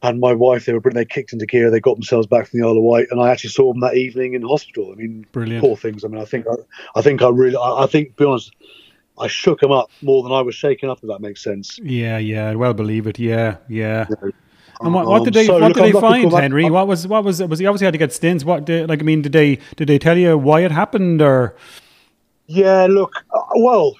and 0.05 0.21
my 0.21 0.35
wife. 0.35 0.67
They 0.67 0.75
were 0.75 0.81
they 0.93 1.05
kicked 1.05 1.33
into 1.33 1.47
gear. 1.47 1.71
They 1.71 1.81
got 1.81 1.97
themselves 1.97 2.27
back 2.27 2.47
from 2.47 2.61
the 2.61 2.67
Isle 2.67 2.77
of 2.77 2.83
Wight, 2.83 3.06
and 3.11 3.21
I 3.21 3.31
actually 3.31 3.51
saw 3.51 3.73
them 3.73 3.81
that 3.81 3.97
evening 3.97 4.35
in 4.35 4.43
hospital. 4.43 4.93
I 4.93 4.97
mean, 4.97 5.27
brilliant. 5.33 5.62
poor 5.62 5.77
things. 5.77 6.05
I 6.05 6.09
mean, 6.09 6.21
I 6.21 6.27
think 6.27 6.47
I, 6.47 6.55
I 6.99 7.03
think 7.03 7.23
I 7.23 7.31
really, 7.31 7.56
I, 7.56 7.85
I 7.85 7.87
think, 7.87 8.17
to 8.17 8.23
be 8.23 8.25
honest, 8.27 8.53
I 9.19 9.27
shook 9.29 9.61
them 9.61 9.73
up 9.73 9.91
more 10.03 10.23
than 10.23 10.33
I 10.33 10.43
was 10.43 10.55
shaken 10.55 10.91
up. 10.91 10.99
If 11.03 11.09
that 11.09 11.21
makes 11.21 11.43
sense. 11.43 11.79
Yeah, 11.83 12.19
yeah, 12.19 12.51
I 12.51 12.55
well 12.55 12.75
believe 12.75 13.06
it. 13.06 13.19
Yeah, 13.19 13.56
yeah. 13.69 14.06
And 14.81 14.93
what, 14.93 15.06
what 15.06 15.19
Um, 15.19 15.25
did 15.25 15.35
they 15.35 15.47
so, 15.47 15.55
what 15.55 15.62
look, 15.62 15.75
did 15.75 15.95
they 15.95 16.01
find. 16.01 16.33
Henry? 16.33 16.69
What 16.69 16.87
was 16.87 17.06
what 17.09 17.25
was 17.25 17.43
was 17.43 17.59
he 17.59 17.67
obviously 17.67 17.87
had 17.87 17.93
to 17.93 17.99
get 17.99 18.11
stents? 18.11 18.45
What 18.45 18.67
did, 18.67 18.89
like 18.89 19.01
I 19.01 19.05
mean, 19.05 19.23
did 19.23 19.33
they 19.33 19.59
did 19.77 19.89
they 19.89 19.99
tell 19.99 20.19
you 20.19 20.37
why 20.37 20.61
it 20.61 20.71
happened 20.73 21.23
or 21.23 21.56
Yeah, 22.47 22.87
look, 22.91 23.12
uh, 23.33 23.41
well, 23.56 23.97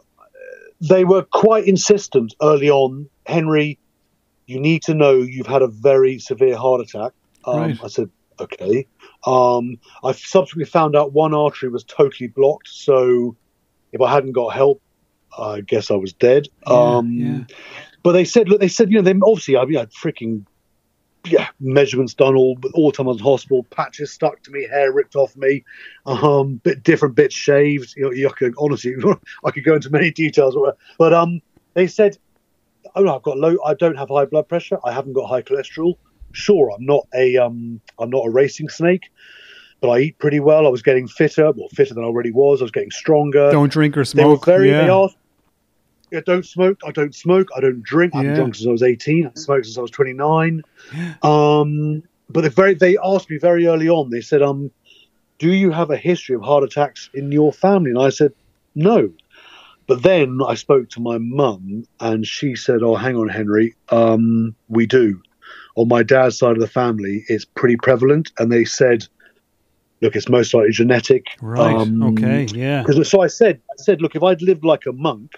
they 0.80 1.04
were 1.04 1.22
quite 1.22 1.66
insistent 1.66 2.34
early 2.42 2.68
on. 2.68 3.08
Henry, 3.26 3.78
you 4.46 4.60
need 4.60 4.82
to 4.84 4.94
know 4.94 5.14
you've 5.14 5.46
had 5.46 5.62
a 5.62 5.68
very 5.68 6.18
severe 6.18 6.56
heart 6.56 6.80
attack. 6.80 7.12
Um, 7.44 7.60
Right. 7.60 7.78
I 7.82 7.88
said, 7.88 8.10
okay. 8.40 8.86
Um, 9.26 9.78
I 10.04 10.12
subsequently 10.12 10.70
found 10.70 10.96
out 10.96 11.12
one 11.12 11.34
artery 11.34 11.68
was 11.68 11.84
totally 11.84 12.28
blocked, 12.28 12.68
so 12.68 13.36
if 13.92 14.00
I 14.00 14.12
hadn't 14.12 14.32
got 14.32 14.54
help, 14.54 14.80
I 15.36 15.60
guess 15.60 15.90
I 15.90 15.94
was 15.94 16.12
dead. 16.12 16.48
Yeah, 16.66 16.74
um, 16.74 17.12
yeah. 17.12 17.44
But 18.02 18.12
they 18.12 18.24
said, 18.24 18.48
look, 18.48 18.60
they 18.60 18.68
said, 18.68 18.90
you 18.90 18.96
know, 18.96 19.02
they 19.02 19.18
obviously 19.22 19.56
I 19.56 19.64
mean, 19.64 19.76
I 19.76 19.80
had 19.80 19.92
freaking 19.92 20.44
yeah, 21.24 21.48
measurements 21.58 22.14
done 22.14 22.36
all 22.36 22.56
all 22.74 22.90
the 22.90 22.96
time 22.96 23.06
was 23.06 23.20
hospital, 23.20 23.64
patches 23.70 24.12
stuck 24.12 24.42
to 24.44 24.50
me, 24.50 24.66
hair 24.68 24.92
ripped 24.92 25.16
off 25.16 25.36
me, 25.36 25.64
um, 26.06 26.60
bit 26.62 26.82
different 26.82 27.16
bits 27.16 27.34
shaved. 27.34 27.94
You 27.96 28.04
know, 28.04 28.12
you 28.12 28.30
could 28.30 28.54
honestly, 28.58 28.94
I 29.44 29.50
could 29.50 29.64
go 29.64 29.74
into 29.74 29.90
many 29.90 30.10
details, 30.10 30.56
but 30.98 31.12
um, 31.12 31.40
they 31.74 31.86
said, 31.86 32.16
oh 32.94 33.02
no, 33.02 33.16
I've 33.16 33.22
got 33.22 33.38
low, 33.38 33.56
I 33.64 33.74
don't 33.74 33.96
have 33.96 34.08
high 34.08 34.24
blood 34.26 34.48
pressure, 34.48 34.78
I 34.84 34.92
haven't 34.92 35.12
got 35.14 35.26
high 35.26 35.42
cholesterol. 35.42 35.94
Sure, 36.32 36.70
I'm 36.70 36.84
not 36.84 37.06
a 37.14 37.36
um, 37.36 37.80
I'm 37.98 38.10
not 38.10 38.26
a 38.26 38.30
racing 38.30 38.68
snake, 38.68 39.10
but 39.80 39.88
I 39.90 39.98
eat 40.00 40.18
pretty 40.18 40.40
well. 40.40 40.66
I 40.66 40.70
was 40.70 40.82
getting 40.82 41.08
fitter, 41.08 41.50
well, 41.52 41.68
fitter 41.74 41.94
than 41.94 42.04
I 42.04 42.06
already 42.06 42.30
was. 42.32 42.60
I 42.60 42.64
was 42.64 42.70
getting 42.72 42.90
stronger. 42.90 43.50
don't 43.50 43.72
drink 43.72 43.96
or 43.96 44.04
smoke. 44.04 44.22
They 44.22 44.28
were 44.52 44.58
very. 44.58 44.70
yeah. 44.70 44.82
They 44.84 44.90
asked. 44.90 45.16
Yeah, 46.12 46.20
don't 46.24 46.46
smoke. 46.46 46.78
I 46.86 46.92
don't 46.92 47.14
smoke. 47.14 47.48
I 47.56 47.60
don't 47.60 47.82
drink. 47.82 48.14
I 48.14 48.18
haven't 48.18 48.32
Yeah. 48.32 48.36
drunk 48.36 48.54
since 48.54 48.68
I 48.68 48.70
was 48.70 48.82
eighteen. 48.82 49.26
I 49.26 49.30
smoked 49.38 49.64
since 49.66 49.76
I 49.78 49.80
was 49.80 49.90
twenty 49.90 50.12
nine. 50.12 50.62
Um, 51.22 52.02
but 52.28 52.42
they 52.42 52.48
very. 52.48 52.74
They 52.74 52.96
asked 53.02 53.30
me 53.30 53.38
very 53.38 53.66
early 53.66 53.88
on. 53.88 54.10
They 54.10 54.20
said, 54.20 54.42
"Um, 54.42 54.70
do 55.38 55.50
you 55.52 55.70
have 55.70 55.90
a 55.90 55.96
history 55.96 56.34
of 56.34 56.42
heart 56.42 56.64
attacks 56.64 57.08
in 57.14 57.32
your 57.32 57.52
family?" 57.52 57.90
And 57.90 57.98
I 58.00 58.10
said, 58.10 58.32
"No." 58.74 59.10
But 59.86 60.02
then 60.02 60.40
I 60.46 60.54
spoke 60.54 60.88
to 60.90 61.00
my 61.00 61.18
mum, 61.18 61.84
and 62.00 62.26
she 62.26 62.56
said, 62.56 62.82
"Oh, 62.82 62.96
hang 62.96 63.16
on, 63.16 63.28
Henry. 63.28 63.74
Um, 63.90 64.54
we 64.68 64.86
do. 64.86 65.20
On 65.76 65.86
my 65.88 66.02
dad's 66.02 66.38
side 66.38 66.52
of 66.52 66.60
the 66.60 66.66
family, 66.68 67.24
it's 67.28 67.44
pretty 67.44 67.76
prevalent." 67.76 68.32
And 68.38 68.50
they 68.50 68.64
said, 68.64 69.06
"Look, 70.02 70.16
it's 70.16 70.28
most 70.28 70.52
likely 70.54 70.72
genetic." 70.72 71.26
Right. 71.40 71.74
Um, 71.74 72.02
okay. 72.02 72.46
Yeah. 72.52 72.82
because 72.82 73.08
so 73.08 73.20
I 73.22 73.28
said, 73.28 73.60
I 73.70 73.74
said, 73.76 74.02
look, 74.02 74.16
if 74.16 74.22
I'd 74.22 74.42
lived 74.42 74.64
like 74.64 74.86
a 74.86 74.92
monk, 74.92 75.32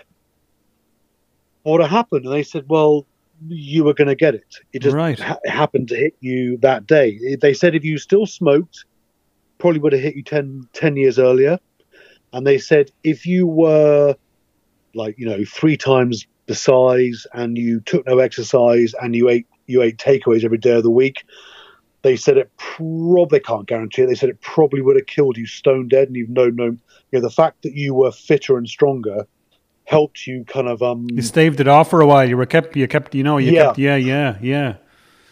what 1.63 1.73
would 1.73 1.81
have 1.83 1.91
happened? 1.91 2.25
And 2.25 2.33
they 2.33 2.43
said, 2.43 2.65
well, 2.69 3.07
you 3.47 3.85
were 3.85 3.95
going 3.95 4.09
to 4.09 4.15
get 4.15 4.35
it. 4.35 4.55
It 4.73 4.81
just 4.83 4.97
Right. 4.97 5.19
ha- 5.19 5.39
happened 5.45 5.89
to 5.89 5.97
hit 5.97 6.15
you 6.21 6.57
that 6.59 6.87
day. 6.87 7.37
They 7.41 7.53
said 7.55 7.75
if 7.75 7.85
you 7.85 7.99
still 7.99 8.27
smoked, 8.27 8.85
probably 9.59 9.81
would 9.81 9.93
have 9.93 10.03
hit 10.03 10.17
you 10.17 10.23
10, 10.23 10.69
10 10.73 10.97
years 10.97 11.19
earlier. 11.19 11.59
And 12.33 12.47
they 12.47 12.59
said 12.59 12.91
if 13.05 13.27
you 13.27 13.47
were 13.47 14.17
like 14.95 15.17
you 15.19 15.27
know 15.29 15.45
three 15.45 15.77
times 15.77 16.27
the 16.47 16.55
size 16.55 17.27
and 17.35 17.57
you 17.59 17.81
took 17.81 18.07
no 18.07 18.19
exercise 18.19 18.95
and 19.01 19.15
you 19.15 19.29
ate 19.29 19.47
you 19.67 19.83
ate 19.83 19.99
takeaways 19.99 20.45
every 20.45 20.59
day 20.59 20.73
of 20.77 20.83
the 20.83 20.91
week. 20.91 21.25
They 22.03 22.17
said 22.17 22.39
it 22.39 22.51
probably 22.57 23.41
can't 23.41 23.67
guarantee 23.67 24.03
it. 24.03 24.07
They 24.07 24.15
said 24.15 24.29
it 24.31 24.41
probably 24.41 24.81
would 24.81 24.97
have 24.97 25.07
killed 25.07 25.37
you 25.37 25.47
stone 25.47 25.89
dead, 25.89 26.09
and 26.09 26.17
you've 26.17 26.31
no 26.31 26.49
no. 26.49 26.65
You 26.67 26.79
know 27.13 27.21
the 27.21 27.31
fact 27.31 27.63
that 27.63 27.75
you 27.75 27.95
were 27.95 28.13
fitter 28.13 28.57
and 28.57 28.69
stronger 28.69 29.27
helped 29.85 30.27
you 30.27 30.45
kind 30.45 30.69
of 30.69 30.83
um 30.83 31.07
You 31.11 31.23
staved 31.23 31.61
it 31.61 31.69
off 31.69 31.91
for 31.91 32.01
a 32.01 32.07
while. 32.07 32.29
You 32.29 32.37
were 32.37 32.47
kept. 32.47 32.77
You 32.77 32.87
kept. 32.87 33.15
You 33.15 33.25
know. 33.25 33.39
You 33.39 33.53
Yeah. 33.53 33.65
kept. 33.67 33.79
Yeah. 33.79 33.97
Yeah. 33.97 34.39
Yeah. 34.41 34.75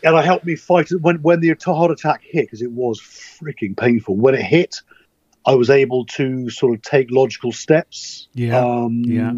and 0.02 0.16
it 0.16 0.24
helped 0.24 0.44
me 0.44 0.56
fight 0.56 0.90
it 0.90 1.00
when 1.02 1.16
when 1.22 1.40
the 1.40 1.54
heart 1.64 1.90
attack 1.90 2.22
hit 2.22 2.46
because 2.46 2.62
it 2.62 2.72
was 2.72 3.00
freaking 3.00 3.76
painful. 3.76 4.16
When 4.16 4.34
it 4.34 4.42
hit, 4.42 4.82
I 5.46 5.54
was 5.54 5.70
able 5.70 6.04
to 6.06 6.50
sort 6.50 6.74
of 6.74 6.82
take 6.82 7.08
logical 7.10 7.52
steps. 7.52 8.28
Yeah, 8.34 8.58
Um, 8.58 9.04
yeah. 9.04 9.34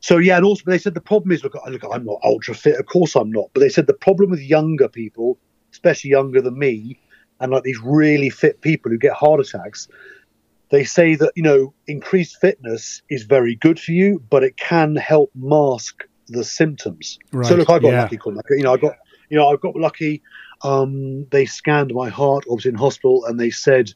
So 0.00 0.18
yeah, 0.18 0.36
and 0.36 0.44
also 0.44 0.62
they 0.64 0.78
said 0.78 0.94
the 0.94 1.00
problem 1.00 1.32
is 1.32 1.42
look, 1.42 1.54
look, 1.54 1.82
I'm 1.92 2.04
not 2.04 2.20
ultra 2.22 2.54
fit. 2.54 2.78
Of 2.78 2.86
course 2.86 3.16
I'm 3.16 3.32
not. 3.32 3.50
But 3.52 3.60
they 3.60 3.68
said 3.68 3.88
the 3.88 3.94
problem 3.94 4.30
with 4.30 4.40
younger 4.40 4.88
people, 4.88 5.38
especially 5.72 6.10
younger 6.10 6.40
than 6.40 6.56
me, 6.56 7.00
and 7.40 7.50
like 7.50 7.64
these 7.64 7.80
really 7.82 8.30
fit 8.30 8.60
people 8.60 8.92
who 8.92 8.98
get 8.98 9.12
heart 9.12 9.40
attacks, 9.40 9.88
they 10.70 10.84
say 10.84 11.16
that 11.16 11.32
you 11.34 11.42
know 11.42 11.74
increased 11.88 12.38
fitness 12.40 13.02
is 13.10 13.24
very 13.24 13.56
good 13.56 13.80
for 13.80 13.90
you, 13.90 14.22
but 14.30 14.44
it 14.44 14.56
can 14.56 14.94
help 14.94 15.32
mask 15.34 16.04
the 16.28 16.44
symptoms. 16.44 17.18
Right. 17.32 17.46
So 17.46 17.56
look, 17.56 17.68
I 17.68 17.80
got 17.80 17.92
yeah. 17.92 18.02
lucky, 18.02 18.18
You 18.50 18.62
know, 18.62 18.74
I 18.74 18.76
got 18.76 18.96
you 19.30 19.36
know 19.36 19.48
I 19.48 19.56
got 19.56 19.74
lucky. 19.74 20.22
Um, 20.62 21.26
they 21.30 21.44
scanned 21.44 21.92
my 21.92 22.08
heart, 22.08 22.44
obviously 22.48 22.70
in 22.70 22.76
hospital, 22.76 23.24
and 23.26 23.38
they 23.38 23.50
said 23.50 23.92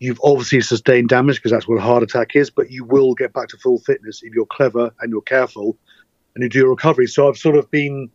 you've 0.00 0.20
obviously 0.22 0.60
sustained 0.60 1.08
damage 1.08 1.36
because 1.36 1.52
that's 1.52 1.66
what 1.68 1.78
a 1.78 1.80
heart 1.80 2.02
attack 2.02 2.36
is, 2.36 2.50
but 2.50 2.70
you 2.70 2.84
will 2.84 3.14
get 3.14 3.32
back 3.32 3.48
to 3.48 3.56
full 3.56 3.78
fitness 3.78 4.22
if 4.22 4.34
you're 4.34 4.46
clever 4.46 4.92
and 5.00 5.10
you're 5.10 5.22
careful. 5.22 5.76
and 6.34 6.42
you 6.42 6.48
do 6.48 6.58
your 6.60 6.70
recovery. 6.70 7.06
So 7.06 7.28
I've 7.28 7.38
sort 7.38 7.56
of 7.56 7.70
been, 7.70 8.10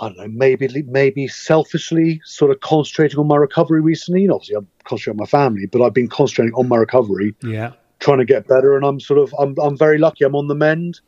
I 0.00 0.08
don't 0.08 0.18
know, 0.18 0.28
maybe 0.28 0.68
maybe 0.86 1.28
selfishly 1.28 2.20
sort 2.24 2.50
of 2.50 2.60
concentrating 2.60 3.18
on 3.18 3.26
my 3.26 3.36
recovery 3.36 3.80
recently. 3.80 4.24
And 4.24 4.32
obviously, 4.32 4.56
I'm 4.56 4.68
concentrating 4.84 5.20
on 5.20 5.24
my 5.24 5.26
family, 5.26 5.66
but 5.66 5.82
I've 5.82 5.94
been 5.94 6.08
concentrating 6.08 6.54
on 6.54 6.68
my 6.68 6.76
recovery. 6.76 7.34
Yeah. 7.42 7.72
Trying 7.98 8.18
to 8.18 8.26
get 8.26 8.46
better, 8.46 8.76
and 8.76 8.84
I'm 8.84 9.00
sort 9.00 9.18
of 9.18 9.34
I'm 9.38 9.54
I'm 9.58 9.76
very 9.76 9.98
lucky. 9.98 10.24
I'm 10.24 10.34
on 10.36 10.48
the 10.48 10.54
mend. 10.54 11.00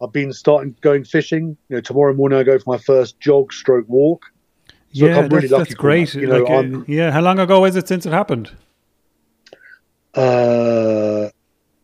I've 0.00 0.12
been 0.12 0.32
starting 0.32 0.76
going 0.80 1.02
fishing. 1.02 1.56
You 1.68 1.76
know, 1.76 1.80
tomorrow 1.80 2.14
morning 2.14 2.38
I 2.38 2.44
go 2.44 2.56
for 2.58 2.70
my 2.70 2.78
first 2.78 3.18
jog 3.18 3.52
stroke 3.52 3.88
walk. 3.88 4.26
So 4.92 5.06
yeah, 5.06 5.20
that's, 5.20 5.34
really 5.34 5.48
that's 5.48 5.74
great. 5.74 6.12
That. 6.12 6.20
You 6.20 6.26
know, 6.28 6.44
like, 6.44 6.64
uh, 6.64 6.84
yeah, 6.86 7.10
how 7.10 7.20
long 7.20 7.40
ago 7.40 7.64
is 7.64 7.74
it 7.74 7.88
since 7.88 8.06
it 8.06 8.12
happened? 8.12 8.52
Uh, 10.14 11.28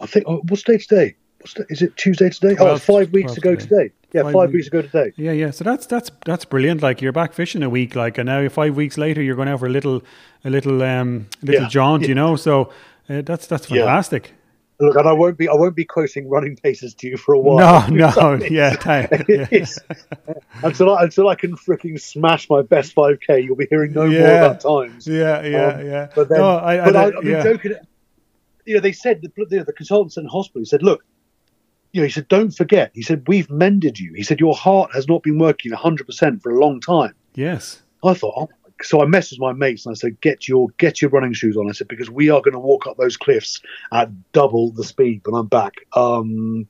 I 0.01 0.07
think 0.07 0.27
oh, 0.29 0.43
what's 0.49 0.63
day 0.63 0.79
today? 0.79 1.17
What's 1.41 1.55
is 1.71 1.83
it 1.83 1.97
Tuesday 1.97 2.31
today? 2.31 2.55
12, 2.55 2.61
oh, 2.61 2.79
five 2.79 3.13
weeks 3.13 3.37
ago 3.37 3.55
today. 3.55 3.85
today. 3.85 3.95
Yeah, 4.13 4.23
five, 4.23 4.33
five 4.33 4.53
weeks. 4.53 4.53
weeks. 4.53 4.67
ago 4.69 4.83
today. 4.83 5.13
Yeah, 5.17 5.33
yeah. 5.33 5.51
So 5.51 5.65
that's 5.65 5.87
that's 5.87 6.11
that's 6.25 6.45
brilliant. 6.45 6.83
Like 6.83 7.03
you're 7.03 7.13
back 7.13 7.33
fishing 7.33 7.63
a 7.63 7.69
week, 7.69 7.97
like, 7.97 8.17
and 8.17 8.27
now 8.27 8.49
five 8.49 8.77
weeks 8.77 8.97
later 8.97 9.21
you're 9.21 9.35
going 9.35 9.49
out 9.49 9.59
for 9.59 9.67
a 9.67 9.71
little 9.71 10.03
a 10.45 10.51
little 10.51 10.83
um 10.83 11.27
little 11.43 11.63
yeah. 11.63 11.69
jaunt, 11.69 12.03
yeah. 12.03 12.09
you 12.09 12.15
know. 12.15 12.37
So 12.37 12.73
uh, 13.09 13.23
that's 13.23 13.49
that's 13.49 13.67
fantastic. 13.67 14.29
Yeah. 14.29 14.35
Look, 14.87 14.97
and 14.97 15.09
I 15.09 15.13
won't 15.13 15.39
be 15.39 15.49
I 15.49 15.55
won't 15.55 15.77
be 15.77 15.85
quoting 15.85 16.29
running 16.29 16.57
paces 16.57 16.95
to 16.95 17.09
you 17.09 17.17
for 17.17 17.35
a 17.35 17.39
while. 17.39 17.91
No, 17.91 18.11
no, 18.17 18.35
yeah, 18.51 18.77
yeah. 19.29 19.65
until 20.63 20.95
I, 20.95 21.05
until 21.05 21.29
I 21.29 21.35
can 21.35 21.57
freaking 21.57 22.01
smash 22.01 22.51
my 22.51 22.63
best 22.63 22.93
five 22.93 23.19
k, 23.21 23.41
you'll 23.41 23.57
be 23.57 23.67
hearing 23.71 23.93
no 23.93 24.05
yeah. 24.05 24.21
more 24.21 24.37
about 24.37 24.61
times. 24.61 25.07
Yeah, 25.07 25.43
yeah, 25.43 25.67
um, 25.67 25.87
yeah. 25.87 26.09
But 26.15 26.29
then, 26.29 26.39
no, 26.39 26.59
I, 26.59 26.85
but 26.85 26.97
I, 26.97 27.03
I, 27.03 27.07
I 27.07 27.11
mean, 27.11 27.27
yeah. 27.27 27.43
joking. 27.43 27.75
You 28.65 28.75
know, 28.75 28.81
they 28.81 28.93
said 28.93 29.23
the, 29.23 29.45
the, 29.45 29.65
the 29.65 29.73
consultants 29.73 30.17
in 30.17 30.25
the 30.25 30.31
hospital. 30.31 30.61
He 30.61 30.67
said, 30.67 30.83
"Look, 30.83 31.05
you 31.93 32.01
know," 32.01 32.07
he 32.07 32.13
said, 32.13 32.29
"Don't 32.29 32.51
forget." 32.51 32.91
He 32.95 33.03
said, 33.03 33.25
"We've 33.27 33.51
mended 33.51 33.99
you." 33.99 34.13
He 34.15 34.23
said, 34.23 34.41
"Your 34.41 34.55
heart 34.55 34.91
has 34.95 35.09
not 35.09 35.23
been 35.23 35.39
working 35.39 35.73
100 35.73 36.07
percent 36.07 36.43
for 36.43 36.51
a 36.51 36.59
long 36.59 36.81
time." 36.81 37.15
Yes. 37.35 37.83
I 38.03 38.15
thought, 38.15 38.35
oh 38.37 38.49
so 38.83 39.01
I 39.01 39.05
messaged 39.05 39.39
my 39.39 39.53
mates 39.53 39.87
and 39.87 39.95
I 39.95 39.97
said, 39.97 40.21
"Get 40.21 40.49
your 40.49 40.69
get 40.79 41.01
your 41.01 41.11
running 41.11 41.33
shoes 41.33 41.57
on." 41.57 41.69
I 41.69 41.73
said 41.73 41.89
because 41.89 42.11
we 42.11 42.29
are 42.31 42.41
going 42.41 42.53
to 42.53 42.59
walk 42.59 42.87
up 42.87 42.97
those 42.97 43.17
cliffs 43.17 43.61
at 43.93 44.11
double 44.33 44.73
the 44.73 44.85
speed 44.85 45.23
when 45.25 45.39
I'm 45.39 45.47
back. 45.47 45.75
Um, 45.95 46.67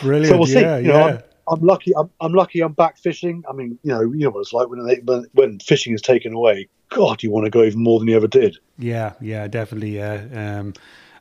Brilliant. 0.00 0.28
So 0.28 0.36
we'll 0.36 0.46
see. 0.46 0.60
Yeah, 0.60 0.78
you 0.78 0.88
know, 0.88 1.08
I'm, 1.08 1.22
I'm, 1.48 1.60
lucky. 1.60 1.94
I'm, 1.96 2.10
I'm, 2.20 2.32
lucky. 2.32 2.60
I'm 2.60 2.72
back 2.72 2.98
fishing. 2.98 3.44
I 3.48 3.52
mean, 3.52 3.78
you 3.82 3.92
know, 3.92 4.00
you 4.00 4.24
know 4.24 4.30
what 4.30 4.40
it's 4.40 4.52
like 4.52 4.68
when 4.68 4.84
they, 4.84 4.96
when, 4.96 5.26
when 5.32 5.58
fishing 5.60 5.94
is 5.94 6.02
taken 6.02 6.34
away. 6.34 6.68
God, 6.88 7.22
you 7.22 7.30
want 7.30 7.44
to 7.46 7.50
go 7.50 7.62
even 7.62 7.82
more 7.82 7.98
than 7.98 8.08
you 8.08 8.16
ever 8.16 8.26
did. 8.26 8.58
Yeah, 8.78 9.14
yeah, 9.20 9.48
definitely. 9.48 9.96
Yeah. 9.96 10.24
Um, 10.34 10.74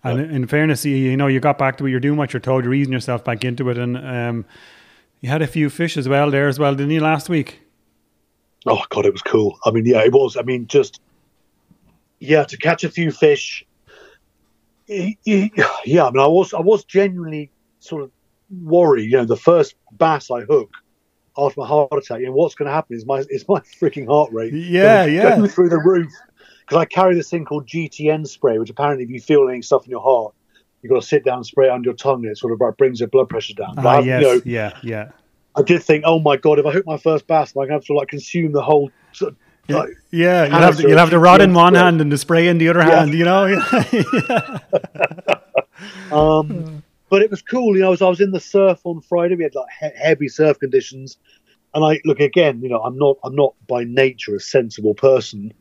and 0.04 0.20
yeah. 0.20 0.36
in 0.36 0.48
fairness, 0.48 0.86
you, 0.86 0.96
you 0.96 1.18
know, 1.18 1.28
you 1.28 1.40
got 1.40 1.58
back 1.58 1.78
to 1.78 1.84
what 1.84 1.92
you're 1.92 2.00
doing, 2.00 2.18
what 2.18 2.34
you're 2.34 2.40
told, 2.40 2.64
you're 2.64 2.74
easing 2.74 2.94
yourself 2.94 3.24
back 3.24 3.44
into 3.44 3.70
it, 3.70 3.78
and 3.78 3.98
um, 3.98 4.46
you 5.20 5.30
had 5.30 5.42
a 5.42 5.48
few 5.48 5.70
fish 5.70 5.98
as 5.98 6.10
well 6.10 6.32
there 6.32 6.48
as 6.48 6.60
well, 6.60 6.74
didn't 6.74 6.92
you, 6.92 7.02
last 7.02 7.30
week? 7.30 7.62
oh 8.66 8.82
god, 8.90 9.06
it 9.06 9.12
was 9.14 9.22
cool. 9.22 9.58
I 9.66 9.72
mean, 9.72 9.86
yeah, 9.86 10.04
it 10.04 10.12
was. 10.12 10.38
I 10.38 10.44
mean, 10.44 10.68
just 10.68 11.02
yeah, 12.20 12.44
to 12.44 12.58
catch 12.58 12.84
a 12.84 12.90
few 12.90 13.12
fish. 13.12 13.66
Yeah, 14.88 15.16
I 15.26 16.12
mean, 16.12 16.20
I 16.20 16.28
was 16.28 16.54
I 16.54 16.60
was 16.60 16.84
genuinely 16.84 17.52
sort 17.80 18.04
of 18.04 18.12
worried. 18.64 19.10
You 19.10 19.18
know, 19.18 19.26
the 19.26 19.38
first 19.38 19.76
bass 19.94 20.30
I 20.30 20.42
hook 20.42 20.72
after 21.38 21.62
my 21.62 21.68
heart 21.68 21.94
attack, 21.94 22.20
you 22.20 22.28
know, 22.28 22.34
what's 22.34 22.56
going 22.56 22.68
to 22.68 22.74
happen 22.74 22.96
is 22.96 23.06
my 23.06 23.24
is 23.30 23.48
my 23.48 23.60
freaking 23.82 24.08
heart 24.08 24.32
rate. 24.32 24.54
Yeah, 24.54 25.06
yeah, 25.06 25.38
going 25.38 25.50
through 25.50 25.70
the 25.70 25.80
roof 25.80 26.12
because 26.72 26.84
I 26.84 26.86
carry 26.86 27.16
this 27.16 27.30
thing 27.30 27.44
called 27.44 27.68
GTN 27.68 28.26
spray, 28.26 28.58
which 28.58 28.70
apparently, 28.70 29.04
if 29.04 29.10
you 29.10 29.20
feel 29.20 29.50
any 29.50 29.62
stuff 29.62 29.84
in 29.84 29.92
your 29.92 30.00
heart, 30.00 30.34
you've 30.82 30.90
got 30.90 31.02
to 31.02 31.06
sit 31.06 31.26
down 31.26 31.40
and 31.40 31.46
spray 31.46 31.68
it 31.68 31.70
under 31.70 31.88
your 31.88 31.96
tongue, 31.96 32.24
and 32.24 32.32
it 32.32 32.38
sort 32.38 32.54
of 32.54 32.78
brings 32.78 33.02
your 33.02 33.10
blood 33.10 33.28
pressure 33.28 33.56
down. 33.56 33.74
Ah, 33.80 33.98
uh, 33.98 34.00
yes, 34.00 34.22
you 34.22 34.28
know, 34.28 34.42
yeah, 34.46 34.78
yeah. 34.82 35.10
I 35.54 35.64
did 35.64 35.84
think, 35.84 36.06
oh 36.08 36.20
my 36.20 36.38
god, 36.38 36.60
if 36.60 36.66
I 36.66 36.72
hook 36.72 36.86
my 36.86 36.96
first 36.96 37.28
bass, 37.28 37.50
I'm 37.50 37.56
going 37.56 37.68
to 37.68 37.74
have 37.74 37.84
to 37.84 37.94
like 37.94 38.08
consume 38.08 38.54
the 38.54 38.62
whole. 38.62 38.90
Sort 39.12 39.34
of, 39.34 39.38
yeah, 39.68 39.76
like, 39.76 39.90
yeah 40.12 40.46
you'll 40.46 40.56
have, 40.56 40.78
to, 40.78 40.88
you'll 40.88 40.98
have 40.98 41.10
the 41.10 41.20
rod 41.20 41.42
in 41.42 41.54
one 41.54 41.76
hand 41.76 42.00
and 42.00 42.10
the 42.10 42.18
spray 42.18 42.48
in 42.48 42.58
the 42.58 42.70
other 42.70 42.80
yeah. 42.80 43.00
hand, 43.00 43.14
you 43.14 43.26
know. 43.26 43.62
um, 46.18 46.82
but 47.10 47.22
it 47.22 47.30
was 47.30 47.42
cool, 47.42 47.76
you 47.76 47.82
know. 47.82 47.92
As 47.92 48.02
I 48.02 48.08
was 48.08 48.22
in 48.22 48.32
the 48.32 48.40
surf 48.40 48.80
on 48.86 49.02
Friday, 49.02 49.36
we 49.36 49.44
had 49.44 49.56
like 49.56 49.68
he- 49.78 50.02
heavy 50.02 50.30
surf 50.30 50.58
conditions, 50.58 51.18
and 51.74 51.84
I 51.84 52.00
look 52.06 52.22
again. 52.22 52.62
You 52.62 52.70
know, 52.70 52.82
I'm 52.82 52.98
not 52.98 53.18
I'm 53.26 53.36
not 53.36 53.56
by 53.68 53.84
nature 53.84 54.36
a 54.36 54.40
sensible 54.40 54.94
person, 54.94 55.54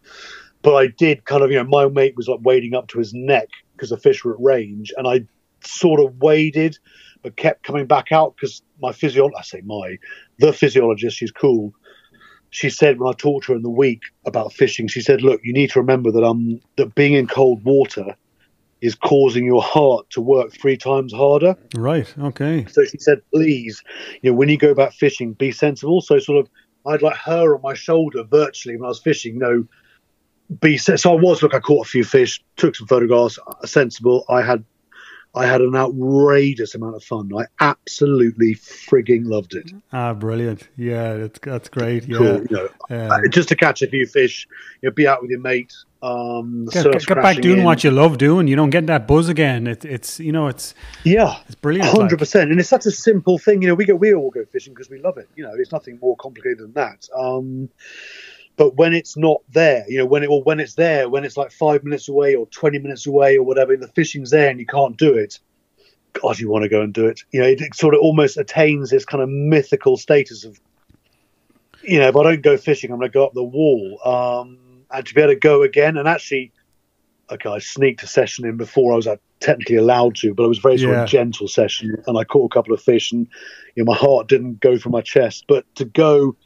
but 0.62 0.74
I 0.74 0.88
did 0.88 1.24
kind 1.24 1.42
of 1.42 1.50
you 1.50 1.56
know 1.56 1.64
my 1.64 1.88
mate 1.88 2.16
was 2.16 2.28
like 2.28 2.40
wading 2.42 2.74
up 2.74 2.88
to 2.88 2.98
his 2.98 3.12
neck 3.14 3.48
because 3.72 3.90
the 3.90 3.96
fish 3.96 4.24
were 4.24 4.34
at 4.34 4.40
range, 4.40 4.92
and 4.96 5.06
I 5.06 5.26
sort 5.62 6.00
of 6.00 6.16
waded 6.20 6.78
but 7.22 7.36
kept 7.36 7.64
coming 7.64 7.86
back 7.86 8.12
out 8.12 8.34
because 8.36 8.62
my 8.80 8.92
physio 8.92 9.30
I 9.36 9.42
say 9.42 9.60
my 9.64 9.98
the 10.38 10.52
physiologist 10.52 11.16
she's 11.16 11.30
cool. 11.30 11.72
She 12.50 12.68
said 12.68 12.98
when 12.98 13.08
I 13.08 13.16
talked 13.16 13.46
to 13.46 13.52
her 13.52 13.56
in 13.56 13.62
the 13.62 13.70
week 13.70 14.02
about 14.24 14.52
fishing 14.52 14.88
she 14.88 15.00
said 15.00 15.22
look 15.22 15.40
you 15.44 15.52
need 15.52 15.70
to 15.70 15.80
remember 15.80 16.10
that 16.10 16.24
um 16.24 16.60
that 16.76 16.94
being 16.94 17.14
in 17.14 17.26
cold 17.26 17.64
water 17.64 18.16
is 18.80 18.94
causing 18.94 19.44
your 19.44 19.62
heart 19.62 20.08
to 20.10 20.22
work 20.22 20.52
three 20.52 20.76
times 20.76 21.12
harder. 21.12 21.54
Right 21.74 22.12
okay. 22.18 22.66
So 22.70 22.84
she 22.84 22.98
said 22.98 23.20
please 23.32 23.82
you 24.22 24.30
know 24.30 24.36
when 24.36 24.48
you 24.48 24.56
go 24.56 24.74
back 24.74 24.92
fishing 24.92 25.34
be 25.34 25.52
sensible. 25.52 26.00
So 26.00 26.18
sort 26.18 26.38
of 26.38 26.50
I 26.86 26.92
had 26.92 27.02
like 27.02 27.16
her 27.16 27.54
on 27.54 27.62
my 27.62 27.74
shoulder 27.74 28.24
virtually 28.24 28.76
when 28.76 28.86
I 28.86 28.88
was 28.88 29.00
fishing 29.00 29.34
you 29.34 29.40
know 29.40 29.64
be 30.60 30.76
so 30.78 30.94
I 31.12 31.14
was 31.14 31.42
look 31.42 31.54
I 31.54 31.60
caught 31.60 31.86
a 31.86 31.88
few 31.88 32.04
fish 32.04 32.42
took 32.56 32.74
some 32.74 32.86
photographs 32.86 33.38
sensible 33.64 34.24
I 34.28 34.42
had 34.42 34.64
I 35.34 35.46
had 35.46 35.60
an 35.60 35.76
outrageous 35.76 36.74
amount 36.74 36.96
of 36.96 37.04
fun. 37.04 37.30
I 37.36 37.44
absolutely 37.60 38.56
frigging 38.56 39.26
loved 39.26 39.54
it. 39.54 39.70
Ah, 39.92 40.12
brilliant! 40.12 40.68
Yeah, 40.76 41.14
that's 41.14 41.38
that's 41.38 41.68
great. 41.68 42.08
Yeah, 42.08 42.18
cool, 42.18 42.42
you 42.42 42.68
know, 42.90 43.08
um, 43.08 43.30
just 43.30 43.48
to 43.50 43.56
catch 43.56 43.80
a 43.82 43.86
few 43.86 44.06
fish, 44.06 44.48
you 44.82 44.88
know, 44.88 44.94
be 44.94 45.06
out 45.06 45.22
with 45.22 45.30
your 45.30 45.40
mate. 45.40 45.72
Um, 46.02 46.66
get, 46.72 46.90
get, 46.90 47.06
get 47.06 47.22
back 47.22 47.36
doing 47.36 47.58
in. 47.58 47.64
what 47.64 47.84
you 47.84 47.92
love 47.92 48.18
doing. 48.18 48.48
You 48.48 48.56
don't 48.56 48.70
get 48.70 48.86
that 48.88 49.06
buzz 49.06 49.28
again. 49.28 49.68
It, 49.68 49.84
it's 49.84 50.18
you 50.18 50.32
know, 50.32 50.48
it's 50.48 50.74
yeah, 51.04 51.38
it's 51.46 51.54
brilliant. 51.54 51.90
Hundred 51.90 52.18
percent, 52.18 52.50
and 52.50 52.58
it's 52.58 52.68
such 52.68 52.86
a 52.86 52.90
simple 52.90 53.38
thing. 53.38 53.62
You 53.62 53.68
know, 53.68 53.74
we 53.74 53.84
go 53.84 53.94
we 53.94 54.12
all 54.12 54.30
go 54.30 54.44
fishing 54.46 54.74
because 54.74 54.90
we 54.90 54.98
love 54.98 55.16
it. 55.16 55.28
You 55.36 55.44
know, 55.44 55.52
it's 55.54 55.70
nothing 55.70 56.00
more 56.02 56.16
complicated 56.16 56.58
than 56.58 56.72
that. 56.72 57.08
Um, 57.16 57.68
but 58.60 58.76
when 58.76 58.92
it's 58.92 59.16
not 59.16 59.40
there, 59.48 59.86
you 59.88 59.96
know, 59.96 60.04
when 60.04 60.22
it 60.22 60.26
or 60.26 60.42
when 60.42 60.60
it's 60.60 60.74
there, 60.74 61.08
when 61.08 61.24
it's 61.24 61.38
like 61.38 61.50
five 61.50 61.82
minutes 61.82 62.10
away 62.10 62.34
or 62.34 62.44
twenty 62.48 62.78
minutes 62.78 63.06
away 63.06 63.38
or 63.38 63.42
whatever, 63.42 63.72
and 63.72 63.82
the 63.82 63.88
fishing's 63.88 64.28
there 64.28 64.50
and 64.50 64.60
you 64.60 64.66
can't 64.66 64.98
do 64.98 65.14
it, 65.14 65.38
God, 66.12 66.38
you 66.38 66.50
want 66.50 66.64
to 66.64 66.68
go 66.68 66.82
and 66.82 66.92
do 66.92 67.06
it. 67.06 67.22
You 67.30 67.40
know, 67.40 67.46
it 67.46 67.74
sort 67.74 67.94
of 67.94 68.02
almost 68.02 68.36
attains 68.36 68.90
this 68.90 69.06
kind 69.06 69.22
of 69.22 69.30
mythical 69.30 69.96
status 69.96 70.44
of, 70.44 70.60
you 71.82 71.98
know, 71.98 72.08
if 72.08 72.16
I 72.16 72.22
don't 72.22 72.42
go 72.42 72.58
fishing, 72.58 72.92
I'm 72.92 72.98
going 72.98 73.10
to 73.10 73.14
go 73.14 73.24
up 73.24 73.32
the 73.32 73.42
wall. 73.42 73.98
Um, 74.04 74.58
and 74.90 75.06
to 75.06 75.14
be 75.14 75.22
able 75.22 75.32
to 75.32 75.40
go 75.40 75.62
again, 75.62 75.96
and 75.96 76.06
actually, 76.06 76.52
okay, 77.30 77.48
I 77.48 77.60
sneaked 77.60 78.02
a 78.02 78.06
session 78.06 78.44
in 78.44 78.58
before 78.58 78.92
I 78.92 78.96
was 78.96 79.08
technically 79.40 79.76
allowed 79.76 80.16
to, 80.16 80.34
but 80.34 80.44
it 80.44 80.48
was 80.48 80.58
a 80.58 80.60
very 80.60 80.76
sort 80.76 80.96
yeah. 80.96 81.04
of 81.04 81.08
gentle 81.08 81.48
session, 81.48 81.96
and 82.06 82.18
I 82.18 82.24
caught 82.24 82.52
a 82.52 82.54
couple 82.54 82.74
of 82.74 82.82
fish, 82.82 83.10
and 83.10 83.26
you 83.74 83.84
know, 83.84 83.90
my 83.90 83.96
heart 83.96 84.28
didn't 84.28 84.60
go 84.60 84.78
from 84.78 84.92
my 84.92 85.00
chest, 85.00 85.46
but 85.48 85.64
to 85.76 85.86
go 85.86 86.36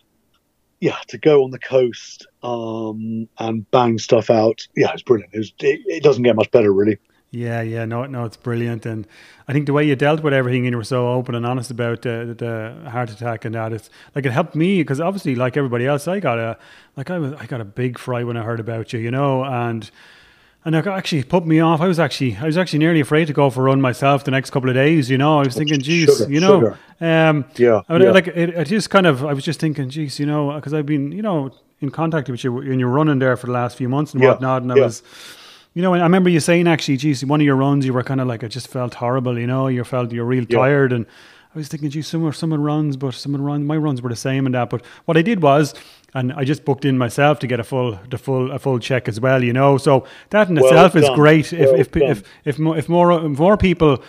yeah, 0.80 0.98
to 1.08 1.18
go 1.18 1.44
on 1.44 1.50
the 1.50 1.58
coast 1.58 2.26
um, 2.42 3.28
and 3.38 3.70
bang 3.70 3.98
stuff 3.98 4.30
out, 4.30 4.66
yeah, 4.76 4.92
it's 4.92 5.02
brilliant. 5.02 5.32
It, 5.34 5.38
was, 5.38 5.52
it, 5.60 5.80
it, 5.86 6.02
doesn't 6.02 6.22
get 6.22 6.36
much 6.36 6.50
better, 6.50 6.72
really. 6.72 6.98
Yeah, 7.30 7.62
yeah, 7.62 7.84
no, 7.84 8.06
no, 8.06 8.24
it's 8.24 8.36
brilliant, 8.36 8.86
and 8.86 9.08
I 9.48 9.52
think 9.52 9.66
the 9.66 9.72
way 9.72 9.84
you 9.84 9.96
dealt 9.96 10.22
with 10.22 10.32
everything 10.32 10.66
and 10.66 10.72
you 10.72 10.76
were 10.76 10.84
so 10.84 11.08
open 11.08 11.34
and 11.34 11.44
honest 11.44 11.70
about 11.70 12.06
uh, 12.06 12.26
the 12.26 12.76
heart 12.88 13.10
attack 13.10 13.44
and 13.44 13.54
that, 13.56 13.72
it's 13.72 13.90
like 14.14 14.24
it 14.24 14.30
helped 14.30 14.54
me 14.54 14.80
because 14.80 15.00
obviously, 15.00 15.34
like 15.34 15.56
everybody 15.56 15.84
else, 15.84 16.06
I 16.06 16.20
got 16.20 16.38
a 16.38 16.56
like 16.96 17.10
I 17.10 17.18
was 17.18 17.32
I 17.32 17.46
got 17.46 17.60
a 17.60 17.64
big 17.64 17.98
fry 17.98 18.22
when 18.22 18.36
I 18.36 18.42
heard 18.42 18.60
about 18.60 18.92
you, 18.92 19.00
you 19.00 19.10
know, 19.10 19.42
and 19.44 19.90
and 20.64 20.74
it 20.74 20.86
actually 20.86 21.22
put 21.22 21.46
me 21.46 21.60
off. 21.60 21.80
I 21.80 21.86
was 21.86 21.98
actually, 21.98 22.36
I 22.36 22.44
was 22.44 22.56
actually 22.56 22.78
nearly 22.78 23.00
afraid 23.00 23.26
to 23.26 23.32
go 23.32 23.50
for 23.50 23.60
a 23.60 23.64
run 23.64 23.80
myself 23.80 24.24
the 24.24 24.30
next 24.30 24.50
couple 24.50 24.68
of 24.68 24.74
days. 24.74 25.10
You 25.10 25.18
know, 25.18 25.38
I 25.40 25.44
was 25.44 25.54
thinking, 25.54 25.80
geez, 25.80 26.16
sugar, 26.16 26.32
you 26.32 26.40
know, 26.40 26.76
um, 27.00 27.44
yeah, 27.56 27.82
I 27.88 27.96
yeah. 27.98 28.10
like 28.10 28.28
it, 28.28 28.50
it. 28.50 28.64
Just 28.66 28.90
kind 28.90 29.06
of, 29.06 29.24
I 29.24 29.32
was 29.32 29.44
just 29.44 29.60
thinking, 29.60 29.88
geez, 29.90 30.18
you 30.18 30.26
know, 30.26 30.52
because 30.52 30.72
I've 30.72 30.86
been, 30.86 31.12
you 31.12 31.22
know, 31.22 31.50
in 31.80 31.90
contact 31.90 32.28
with 32.30 32.42
you 32.44 32.58
and 32.58 32.80
you're 32.80 32.88
running 32.88 33.18
there 33.18 33.36
for 33.36 33.46
the 33.46 33.52
last 33.52 33.76
few 33.76 33.88
months 33.88 34.14
and 34.14 34.22
yeah, 34.22 34.30
whatnot, 34.30 34.62
and 34.62 34.72
I 34.72 34.76
was. 34.76 35.02
You 35.76 35.82
know, 35.82 35.92
I 35.92 36.02
remember 36.02 36.30
you 36.30 36.38
saying 36.38 36.68
actually, 36.68 36.98
geez, 36.98 37.24
one 37.24 37.40
of 37.40 37.44
your 37.44 37.56
runs, 37.56 37.84
you 37.84 37.92
were 37.92 38.04
kind 38.04 38.20
of 38.20 38.28
like, 38.28 38.44
I 38.44 38.46
just 38.46 38.68
felt 38.68 38.94
horrible. 38.94 39.36
You 39.36 39.48
know, 39.48 39.66
you 39.66 39.82
felt 39.82 40.12
you're 40.12 40.24
real 40.24 40.46
tired, 40.46 40.92
and 40.92 41.04
I 41.52 41.58
was 41.58 41.66
thinking, 41.66 41.90
geez, 41.90 42.06
some 42.06 42.32
someone 42.32 42.62
runs, 42.62 42.96
but 42.96 43.12
someone 43.14 43.42
runs. 43.42 43.66
My 43.66 43.76
runs 43.76 44.00
were 44.00 44.08
the 44.08 44.14
same 44.14 44.46
and 44.46 44.54
that. 44.54 44.70
But 44.70 44.84
what 45.06 45.16
I 45.16 45.22
did 45.22 45.42
was, 45.42 45.74
and 46.14 46.32
I 46.32 46.44
just 46.44 46.64
booked 46.64 46.84
in 46.84 46.96
myself 46.96 47.40
to 47.40 47.46
get 47.46 47.60
a 47.60 47.64
full 47.64 47.98
the 48.08 48.18
full 48.18 48.52
a 48.52 48.58
full 48.58 48.78
check 48.78 49.08
as 49.08 49.20
well. 49.20 49.42
You 49.42 49.52
know, 49.52 49.76
so 49.78 50.06
that 50.30 50.48
in 50.48 50.54
well 50.54 50.66
itself 50.66 50.94
done. 50.94 51.02
is 51.02 51.10
great. 51.10 51.52
Well 51.52 51.74
if 51.74 51.94
if, 51.94 51.96
if 51.96 52.22
if 52.44 52.58
more, 52.58 52.78
if 52.78 52.88
more 52.88 53.12
if 53.12 53.38
more 53.38 53.56
people. 53.56 54.02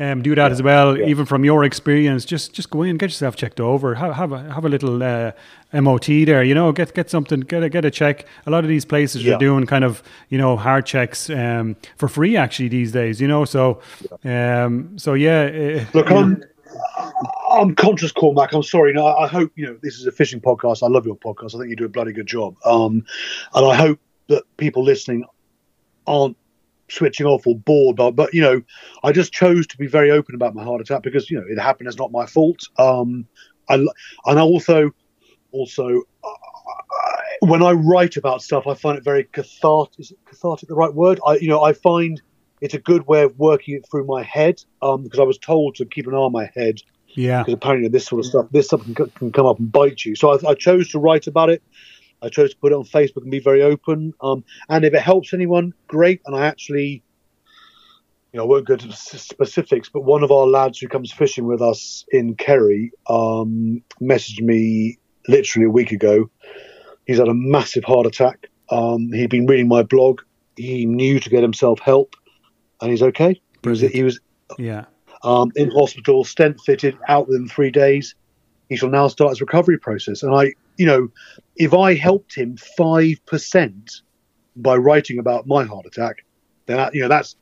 Um, 0.00 0.22
do 0.22 0.34
that 0.34 0.46
yeah, 0.46 0.52
as 0.52 0.62
well, 0.62 0.98
yeah. 0.98 1.06
even 1.06 1.26
from 1.26 1.44
your 1.44 1.62
experience. 1.62 2.24
Just 2.24 2.54
just 2.54 2.70
go 2.70 2.82
in, 2.82 2.96
get 2.96 3.10
yourself 3.10 3.36
checked 3.36 3.60
over. 3.60 3.94
Have 3.94 4.14
have 4.14 4.32
a, 4.32 4.52
have 4.52 4.64
a 4.64 4.68
little 4.68 5.00
uh, 5.00 5.32
MOT 5.72 6.06
there. 6.06 6.42
You 6.42 6.54
know, 6.54 6.72
get 6.72 6.94
get 6.94 7.10
something, 7.10 7.40
get 7.40 7.62
a 7.62 7.68
get 7.68 7.84
a 7.84 7.90
check. 7.90 8.26
A 8.46 8.50
lot 8.50 8.64
of 8.64 8.68
these 8.68 8.86
places 8.86 9.22
yeah. 9.22 9.34
are 9.34 9.38
doing 9.38 9.64
kind 9.66 9.84
of 9.84 10.02
you 10.28 10.38
know 10.38 10.56
hard 10.56 10.86
checks 10.86 11.30
um, 11.30 11.76
for 11.98 12.08
free 12.08 12.36
actually 12.36 12.68
these 12.68 12.90
days. 12.90 13.20
You 13.20 13.28
know, 13.28 13.44
so 13.44 13.80
um, 14.24 14.98
so 14.98 15.12
yeah. 15.12 15.42
Uh, 15.42 15.84
Look, 15.92 16.10
I'm 16.10 16.42
I'm 17.52 17.74
conscious, 17.74 18.12
Cormac. 18.12 18.52
I'm 18.54 18.62
sorry. 18.62 18.92
No, 18.92 19.06
I 19.06 19.26
hope 19.26 19.52
you 19.56 19.66
know 19.66 19.78
this 19.82 19.96
is 19.98 20.06
a 20.06 20.12
fishing 20.12 20.40
podcast. 20.40 20.82
I 20.82 20.88
love 20.88 21.04
your 21.04 21.16
podcast. 21.16 21.54
I 21.54 21.58
think 21.58 21.70
you 21.70 21.76
do 21.76 21.84
a 21.84 21.88
bloody 21.88 22.12
good 22.12 22.26
job. 22.26 22.56
Um, 22.64 23.04
and 23.54 23.66
I 23.66 23.74
hope 23.74 24.00
that 24.28 24.44
people 24.56 24.82
listening 24.82 25.24
aren't 26.06 26.36
switching 26.88 27.26
off 27.26 27.46
or 27.46 27.56
bored. 27.56 27.96
But, 27.96 28.12
but 28.12 28.32
you 28.32 28.40
know, 28.40 28.62
I 29.02 29.12
just 29.12 29.32
chose 29.32 29.66
to 29.68 29.76
be 29.78 29.86
very 29.86 30.10
open 30.10 30.34
about 30.34 30.54
my 30.54 30.64
heart 30.64 30.80
attack 30.80 31.02
because 31.02 31.30
you 31.30 31.38
know 31.38 31.46
it 31.46 31.58
happened. 31.58 31.88
It's 31.88 31.98
not 31.98 32.10
my 32.10 32.26
fault. 32.26 32.68
Um, 32.78 33.26
I 33.68 33.74
and 33.74 34.38
I 34.38 34.40
also 34.40 34.90
also 35.52 36.02
uh, 36.24 36.28
when 37.40 37.62
I 37.62 37.72
write 37.72 38.16
about 38.16 38.42
stuff, 38.42 38.66
I 38.66 38.74
find 38.74 38.96
it 38.96 39.04
very 39.04 39.24
cathartic. 39.24 40.00
Is 40.00 40.12
cathartic 40.24 40.68
the 40.68 40.74
right 40.74 40.92
word? 40.92 41.20
I 41.26 41.36
you 41.36 41.48
know 41.48 41.62
I 41.62 41.74
find 41.74 42.20
it's 42.62 42.74
a 42.74 42.78
good 42.78 43.06
way 43.08 43.22
of 43.22 43.38
working 43.38 43.74
it 43.74 43.84
through 43.90 44.06
my 44.06 44.22
head 44.22 44.62
um, 44.82 45.02
because 45.02 45.18
I 45.18 45.24
was 45.24 45.36
told 45.36 45.74
to 45.76 45.84
keep 45.84 46.06
an 46.06 46.14
eye 46.14 46.18
on 46.18 46.32
my 46.32 46.48
head. 46.54 46.80
Yeah. 47.14 47.42
Because 47.42 47.54
apparently 47.54 47.88
this 47.88 48.06
sort 48.06 48.20
of 48.20 48.26
stuff, 48.26 48.46
this 48.50 48.66
stuff 48.66 48.84
can, 48.84 48.94
can 49.10 49.32
come 49.32 49.46
up 49.46 49.58
and 49.58 49.70
bite 49.70 50.04
you. 50.04 50.14
So 50.14 50.32
I, 50.32 50.50
I, 50.50 50.54
chose 50.54 50.88
to 50.90 50.98
write 50.98 51.26
about 51.26 51.50
it. 51.50 51.62
I 52.22 52.28
chose 52.28 52.50
to 52.50 52.56
put 52.56 52.72
it 52.72 52.76
on 52.76 52.84
Facebook 52.84 53.22
and 53.22 53.30
be 53.30 53.40
very 53.40 53.62
open. 53.62 54.14
Um, 54.20 54.44
and 54.68 54.84
if 54.84 54.94
it 54.94 55.02
helps 55.02 55.34
anyone, 55.34 55.74
great. 55.88 56.20
And 56.24 56.36
I 56.36 56.46
actually, 56.46 57.02
you 58.32 58.38
know, 58.38 58.44
I 58.44 58.46
won't 58.46 58.66
go 58.66 58.76
to 58.76 58.92
specifics, 58.92 59.88
but 59.88 60.02
one 60.02 60.22
of 60.22 60.30
our 60.30 60.46
lads 60.46 60.78
who 60.78 60.88
comes 60.88 61.12
fishing 61.12 61.46
with 61.46 61.60
us 61.60 62.04
in 62.10 62.34
Kerry 62.34 62.92
um, 63.08 63.82
messaged 64.00 64.40
me 64.40 64.98
literally 65.28 65.66
a 65.66 65.70
week 65.70 65.92
ago. 65.92 66.30
He's 67.06 67.18
had 67.18 67.28
a 67.28 67.34
massive 67.34 67.84
heart 67.84 68.06
attack. 68.06 68.48
Um, 68.70 69.12
he'd 69.12 69.30
been 69.30 69.46
reading 69.46 69.68
my 69.68 69.82
blog. 69.82 70.22
He 70.56 70.86
knew 70.86 71.18
to 71.18 71.28
get 71.28 71.42
himself 71.42 71.80
help 71.80 72.14
and 72.82 72.90
he's 72.90 73.02
okay. 73.02 73.40
Was, 73.64 73.80
he 73.80 74.02
was 74.02 74.20
yeah 74.58 74.84
um, 75.22 75.52
in 75.56 75.70
hospital, 75.70 76.24
stent 76.24 76.60
fitted, 76.60 76.96
out 77.08 77.28
within 77.28 77.48
three 77.48 77.70
days. 77.70 78.14
He 78.68 78.76
shall 78.76 78.88
now 78.90 79.08
start 79.08 79.30
his 79.30 79.40
recovery 79.40 79.78
process. 79.78 80.22
And 80.22 80.34
I, 80.34 80.54
you 80.76 80.86
know, 80.86 81.08
if 81.56 81.74
I 81.74 81.94
helped 81.94 82.34
him 82.34 82.56
five 82.56 83.24
percent 83.26 84.00
by 84.56 84.76
writing 84.76 85.18
about 85.18 85.46
my 85.46 85.64
heart 85.64 85.86
attack, 85.86 86.24
then 86.66 86.76
that, 86.78 86.94
you 86.94 87.02
know 87.02 87.08
that's 87.08 87.36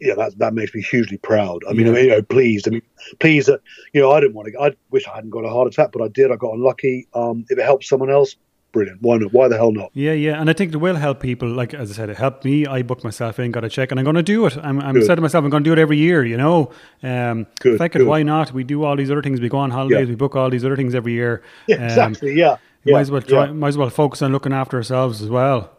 yeah, 0.00 0.14
that 0.14 0.38
that 0.38 0.54
makes 0.54 0.74
me 0.74 0.82
hugely 0.82 1.16
proud. 1.16 1.62
I 1.68 1.72
mean, 1.72 1.86
yeah. 1.86 1.92
I 1.92 1.94
mean, 1.94 2.04
you 2.04 2.10
know, 2.10 2.22
pleased. 2.22 2.68
I 2.68 2.72
mean, 2.72 2.82
pleased 3.18 3.48
that 3.48 3.60
you 3.92 4.00
know 4.00 4.12
I 4.12 4.20
didn't 4.20 4.34
want 4.34 4.52
to. 4.52 4.60
I 4.60 4.72
wish 4.90 5.06
I 5.08 5.14
hadn't 5.14 5.30
got 5.30 5.44
a 5.44 5.48
heart 5.48 5.68
attack, 5.68 5.90
but 5.92 6.02
I 6.02 6.08
did. 6.08 6.30
I 6.30 6.36
got 6.36 6.54
unlucky. 6.54 7.08
Um, 7.14 7.44
if 7.48 7.58
it 7.58 7.64
helps 7.64 7.88
someone 7.88 8.10
else, 8.10 8.36
brilliant. 8.78 9.02
Why 9.02 9.16
not? 9.16 9.32
Why 9.32 9.48
the 9.48 9.56
hell 9.56 9.72
not? 9.72 9.90
Yeah, 9.94 10.12
yeah. 10.12 10.40
And 10.40 10.48
I 10.48 10.52
think 10.52 10.72
it 10.72 10.76
will 10.76 10.96
help 10.96 11.20
people. 11.20 11.48
Like 11.48 11.74
as 11.74 11.90
I 11.90 11.94
said, 11.94 12.10
it 12.10 12.16
helped 12.16 12.44
me. 12.44 12.66
I 12.66 12.82
booked 12.82 13.04
myself 13.04 13.38
in, 13.38 13.50
got 13.50 13.64
a 13.64 13.68
check, 13.68 13.90
and 13.90 13.98
I'm 13.98 14.04
going 14.04 14.16
to 14.16 14.22
do 14.22 14.46
it. 14.46 14.56
I'm, 14.56 14.80
I'm 14.80 15.02
said 15.02 15.16
to 15.16 15.20
myself, 15.20 15.44
I'm 15.44 15.50
going 15.50 15.64
to 15.64 15.68
do 15.68 15.72
it 15.72 15.78
every 15.78 15.98
year. 15.98 16.24
You 16.24 16.36
know, 16.36 16.70
um, 17.02 17.46
good, 17.60 17.80
it, 17.80 18.04
why 18.04 18.22
not? 18.22 18.52
We 18.52 18.64
do 18.64 18.84
all 18.84 18.96
these 18.96 19.10
other 19.10 19.22
things. 19.22 19.40
We 19.40 19.48
go 19.48 19.58
on 19.58 19.70
holidays. 19.70 20.06
Yeah. 20.06 20.10
We 20.10 20.14
book 20.14 20.36
all 20.36 20.50
these 20.50 20.64
other 20.64 20.76
things 20.76 20.94
every 20.94 21.12
year. 21.12 21.42
Yeah, 21.66 21.76
um, 21.76 21.84
exactly. 21.84 22.34
Yeah. 22.34 22.56
yeah. 22.84 22.94
Might 22.94 23.00
as 23.00 23.10
well 23.10 23.22
try. 23.22 23.46
Yeah. 23.46 23.52
Might 23.52 23.68
as 23.68 23.76
well 23.76 23.90
focus 23.90 24.22
on 24.22 24.32
looking 24.32 24.52
after 24.52 24.76
ourselves 24.76 25.20
as 25.20 25.28
well. 25.28 25.70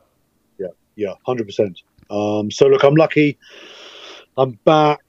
Yeah. 0.60 0.68
Yeah. 0.96 1.13
Hundred 1.25 1.44
um, 1.44 1.48
percent. 1.48 1.82
So 2.53 2.68
look, 2.68 2.84
I'm 2.84 2.96
lucky. 2.96 3.38
I'm 4.38 4.51
back 4.65 5.00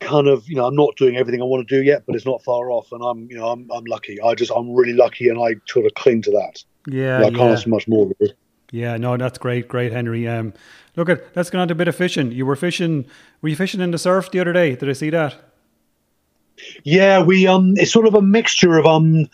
kind 0.00 0.26
of 0.26 0.48
you 0.48 0.56
know 0.56 0.66
I'm 0.66 0.74
not 0.74 0.96
doing 0.96 1.16
everything 1.16 1.40
I 1.40 1.44
want 1.44 1.66
to 1.66 1.76
do 1.76 1.82
yet, 1.82 2.04
but 2.06 2.16
it's 2.16 2.26
not 2.26 2.42
far 2.42 2.70
off, 2.70 2.90
and 2.92 3.02
I'm 3.02 3.30
you 3.30 3.36
know 3.36 3.48
I'm 3.48 3.70
I'm 3.70 3.84
lucky. 3.84 4.20
I 4.20 4.34
just 4.34 4.50
I'm 4.54 4.72
really 4.72 4.94
lucky, 4.94 5.28
and 5.28 5.38
I 5.38 5.56
sort 5.66 5.86
of 5.86 5.94
cling 5.94 6.22
to 6.22 6.30
that. 6.32 6.64
Yeah, 6.86 7.22
can't 7.22 7.36
yeah. 7.36 7.44
ask 7.44 7.66
much 7.66 7.88
more. 7.88 8.10
Really. 8.18 8.34
Yeah, 8.72 8.96
no, 8.96 9.16
that's 9.16 9.38
great, 9.38 9.68
great, 9.68 9.92
Henry. 9.92 10.26
Um, 10.28 10.54
look 10.96 11.08
at 11.08 11.36
let's 11.36 11.50
get 11.50 11.60
on 11.60 11.68
to 11.68 11.72
a 11.72 11.74
bit 11.74 11.88
of 11.88 11.96
fishing. 11.96 12.32
You 12.32 12.46
were 12.46 12.56
fishing. 12.56 13.06
Were 13.42 13.48
you 13.48 13.56
fishing 13.56 13.80
in 13.80 13.90
the 13.90 13.98
surf 13.98 14.30
the 14.30 14.40
other 14.40 14.52
day? 14.52 14.76
Did 14.76 14.88
I 14.88 14.92
see 14.92 15.10
that? 15.10 15.36
Yeah, 16.84 17.22
we 17.22 17.46
um, 17.46 17.74
it's 17.76 17.92
sort 17.92 18.06
of 18.06 18.14
a 18.14 18.22
mixture 18.22 18.78
of 18.78 18.86
um, 18.86 19.28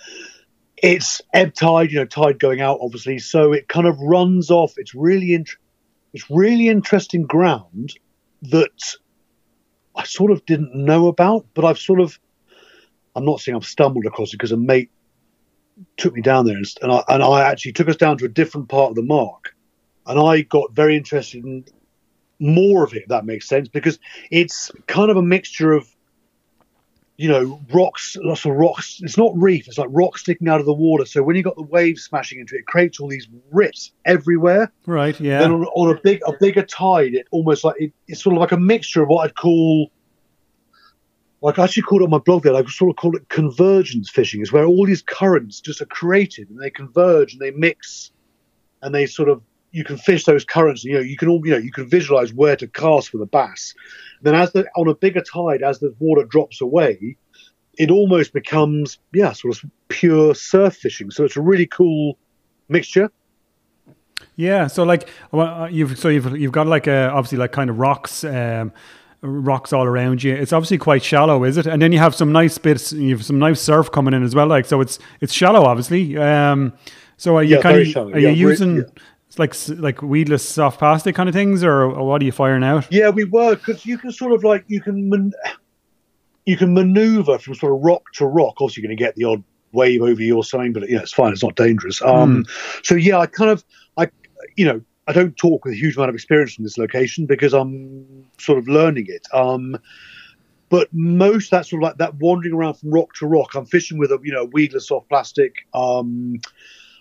it's 0.77 1.21
ebb 1.33 1.55
tide, 1.55 1.91
you 1.91 1.99
know, 1.99 2.05
tide 2.05 2.39
going 2.39 2.61
out, 2.61 2.79
obviously. 2.81 3.19
So 3.19 3.53
it 3.53 3.69
kind 3.69 3.87
of 3.87 3.99
runs 4.01 4.51
off. 4.51 4.75
It's 4.77 4.95
really 4.95 5.35
int- 5.35 5.57
it's 6.13 6.31
really 6.31 6.69
interesting 6.69 7.27
ground 7.27 7.95
that 8.43 8.95
I 9.95 10.05
sort 10.05 10.31
of 10.31 10.45
didn't 10.47 10.75
know 10.75 11.09
about, 11.09 11.47
but 11.55 11.65
I've 11.65 11.79
sort 11.79 12.01
of, 12.01 12.19
I'm 13.15 13.25
not 13.25 13.41
saying 13.41 13.57
I've 13.57 13.65
stumbled 13.65 14.07
across 14.07 14.29
it 14.29 14.37
because 14.37 14.53
a 14.53 14.57
mate 14.57 14.91
took 15.97 16.15
me 16.15 16.23
down 16.23 16.47
there 16.47 16.57
and, 16.57 16.67
and, 16.83 16.93
I, 16.93 17.05
and 17.09 17.23
I 17.23 17.43
actually 17.43 17.73
took 17.73 17.89
us 17.89 17.97
down 17.97 18.19
to 18.19 18.25
a 18.25 18.29
different 18.29 18.69
part 18.69 18.91
of 18.91 18.97
the 18.97 19.03
mark. 19.03 19.55
And 20.07 20.19
I 20.19 20.43
got 20.43 20.73
very 20.73 20.97
interested 20.97 21.45
in 21.45 21.65
more 22.39 22.85
of 22.85 22.95
it, 22.95 23.03
if 23.03 23.09
that 23.09 23.25
makes 23.25 23.49
sense, 23.49 23.69
because 23.69 23.99
it's 24.31 24.71
kind 24.87 25.11
of 25.11 25.17
a 25.17 25.23
mixture 25.23 25.73
of 25.73 25.89
you 27.17 27.29
know, 27.29 27.61
rocks, 27.73 28.17
lots 28.21 28.45
of 28.45 28.53
rocks. 28.53 29.01
It's 29.03 29.17
not 29.17 29.33
reef; 29.37 29.69
it's 29.69 29.79
like 29.79 29.89
rocks 29.91 30.21
sticking 30.21 30.49
out 30.49 30.61
of 30.61 30.67
the 30.67 30.75
water. 30.75 31.07
So 31.07 31.23
when 31.23 31.35
you 31.35 31.43
got 31.43 31.57
the 31.57 31.63
waves 31.63 32.05
smashing 32.05 32.41
into 32.41 32.55
it, 32.57 32.61
it 32.61 32.67
creates 32.67 33.01
all 33.01 33.09
these 33.09 33.27
rips 33.51 33.93
everywhere. 34.05 34.71
Right. 34.85 35.19
Yeah. 35.19 35.39
Then 35.39 35.53
on, 35.53 35.65
on 35.65 35.97
a 35.97 36.01
big, 36.01 36.21
a 36.27 36.33
bigger 36.39 36.63
tide, 36.63 37.15
it 37.15 37.27
almost 37.31 37.65
like 37.65 37.77
it, 37.79 37.93
it's 38.07 38.23
sort 38.23 38.37
of 38.37 38.41
like 38.41 38.53
a 38.53 38.59
mixture 38.59 39.03
of 39.03 39.09
what 39.09 39.25
I'd 39.25 39.35
call, 39.35 39.91
like 41.43 41.59
I 41.59 41.65
actually 41.65 41.83
called 41.83 42.03
it 42.03 42.05
on 42.05 42.11
my 42.11 42.19
blog 42.19 42.43
there. 42.43 42.55
I 42.55 42.65
sort 42.65 42.91
of 42.91 42.97
call 42.97 43.17
it 43.17 43.29
convergence 43.29 44.11
fishing. 44.11 44.41
Is 44.41 44.53
where 44.53 44.65
all 44.65 44.87
these 44.87 45.03
currents 45.03 45.61
just 45.61 45.81
are 45.81 45.87
created 45.87 46.49
and 46.51 46.61
they 46.61 46.71
converge 46.71 47.33
and 47.33 47.41
they 47.41 47.51
mix, 47.51 48.11
and 48.83 48.95
they 48.95 49.07
sort 49.07 49.29
of 49.29 49.43
you 49.73 49.85
can 49.85 49.99
fish 49.99 50.25
those 50.25 50.45
currents. 50.45 50.85
You 50.85 50.95
know, 50.95 51.01
you 51.01 51.17
can 51.17 51.29
all 51.29 51.41
you 51.45 51.53
know 51.53 51.59
you 51.59 51.73
can 51.73 51.89
visualize 51.89 52.33
where 52.33 52.57
to 52.57 52.67
cast 52.67 53.11
for 53.11 53.19
the 53.19 53.27
bass. 53.27 53.75
Then, 54.23 54.35
as 54.35 54.53
the 54.53 54.67
on 54.77 54.89
a 54.89 54.95
bigger 54.95 55.21
tide, 55.21 55.63
as 55.63 55.79
the 55.79 55.95
water 55.99 56.25
drops 56.25 56.61
away, 56.61 57.17
it 57.79 57.91
almost 57.91 58.33
becomes 58.33 58.99
yeah, 59.13 59.33
sort 59.33 59.57
of 59.57 59.71
pure 59.89 60.35
surf 60.35 60.77
fishing. 60.77 61.11
So 61.11 61.25
it's 61.25 61.37
a 61.37 61.43
really 61.43 61.67
cool 61.67 62.19
mixture. 62.69 63.11
Yeah, 64.37 64.67
so 64.67 64.83
like 64.85 65.09
well, 65.31 65.63
uh, 65.63 65.69
you've 65.69 65.99
so 65.99 66.09
you've 66.09 66.37
you've 66.37 66.53
got 66.53 66.67
like 66.67 66.87
a, 66.87 67.11
obviously 67.11 67.39
like 67.39 67.53
kind 67.53 67.71
of 67.71 67.79
rocks. 67.79 68.25
Um, 68.25 68.73
rocks 69.27 69.73
all 69.73 69.85
around 69.85 70.23
you. 70.23 70.35
It's 70.35 70.53
obviously 70.53 70.79
quite 70.79 71.03
shallow, 71.03 71.45
is 71.45 71.57
it? 71.57 71.67
And 71.67 71.81
then 71.83 71.93
you 71.93 71.99
have 71.99 72.15
some 72.15 72.33
nice 72.33 72.59
bits. 72.59 72.93
You 72.93 73.17
have 73.17 73.25
some 73.25 73.39
nice 73.39 73.61
surf 73.61 73.91
coming 73.91 74.15
in 74.15 74.23
as 74.23 74.35
well. 74.35 74.47
Like 74.47 74.67
so, 74.67 74.81
it's 74.81 74.99
it's 75.21 75.33
shallow, 75.33 75.65
obviously. 75.65 76.17
Um, 76.17 76.73
so 77.17 77.37
are 77.37 77.43
you 77.43 77.57
yeah, 77.57 77.63
kind 77.63 77.97
of 77.97 78.15
are 78.15 78.19
you 78.19 78.31
using? 78.31 78.77
Yeah 78.77 78.83
like 79.39 79.55
like 79.69 80.03
weedless 80.03 80.49
soft 80.49 80.79
plastic 80.79 81.15
kind 81.15 81.29
of 81.29 81.35
things, 81.35 81.63
or, 81.63 81.83
or 81.83 82.07
what 82.07 82.23
are 82.23 82.25
you 82.25 82.33
firing 82.33 82.65
out? 82.65 82.87
Yeah, 82.91 83.11
we 83.11 83.25
were 83.25 83.57
because 83.57 83.85
you 83.85 83.99
can 83.99 84.11
sort 84.11 84.33
of 84.33 84.45
like 84.45 84.65
you 84.69 84.81
can 84.81 85.09
man- 85.09 85.33
you 86.45 86.57
can 86.57 86.73
maneuver 86.73 87.39
from 87.39 87.55
sort 87.55 87.75
of 87.75 87.81
rock 87.85 88.05
to 88.15 88.27
rock. 88.27 88.55
Obviously, 88.61 88.83
you're 88.83 88.89
going 88.89 88.97
to 88.97 89.03
get 89.03 89.15
the 89.17 89.25
odd 89.25 89.43
wave 89.73 90.03
over 90.03 90.23
your 90.23 90.45
something, 90.45 90.73
but 90.73 90.89
you 90.89 90.97
know, 90.97 91.03
it's 91.03 91.13
fine. 91.13 91.33
It's 91.33 91.43
not 91.43 91.57
dangerous. 91.57 92.01
Um, 92.03 92.45
mm. 92.45 92.87
So 92.87 92.95
yeah, 92.95 93.19
I 93.19 93.27
kind 93.27 93.51
of 93.51 93.65
I 93.97 94.09
you 94.57 94.65
know 94.65 94.81
I 95.07 95.13
don't 95.13 95.37
talk 95.37 95.65
with 95.65 95.75
a 95.75 95.77
huge 95.77 95.97
amount 95.97 96.09
of 96.09 96.15
experience 96.15 96.55
from 96.55 96.65
this 96.65 96.79
location 96.79 97.27
because 97.27 97.53
I'm 97.53 98.27
sort 98.39 98.59
of 98.59 98.69
learning 98.69 99.07
it. 99.09 99.27
Um, 99.33 99.79
but 100.69 100.89
most 100.93 101.51
that 101.53 101.67
sort 101.67 101.83
of 101.83 101.87
like 101.87 101.99
that 101.99 102.15
wandering 102.17 102.55
around 102.55 102.75
from 102.75 102.91
rock 102.91 103.15
to 103.15 103.27
rock. 103.27 103.55
I'm 103.55 103.67
fishing 103.67 103.99
with 103.99 104.11
a 104.11 104.19
you 104.23 104.33
know 104.33 104.45
weedless 104.47 104.89
soft 104.89 105.09
plastic. 105.09 105.67
Um, 105.75 106.41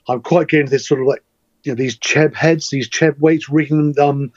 I'm 0.07 0.21
quite 0.21 0.47
getting 0.47 0.67
this 0.67 0.87
sort 0.87 1.01
of 1.01 1.07
like 1.07 1.23
you 1.63 1.71
know 1.71 1.75
these 1.75 1.97
cheb 1.97 2.35
heads, 2.35 2.69
these 2.69 2.89
cheb 2.89 3.19
weights, 3.19 3.49
rigging 3.49 3.95
um, 3.99 4.31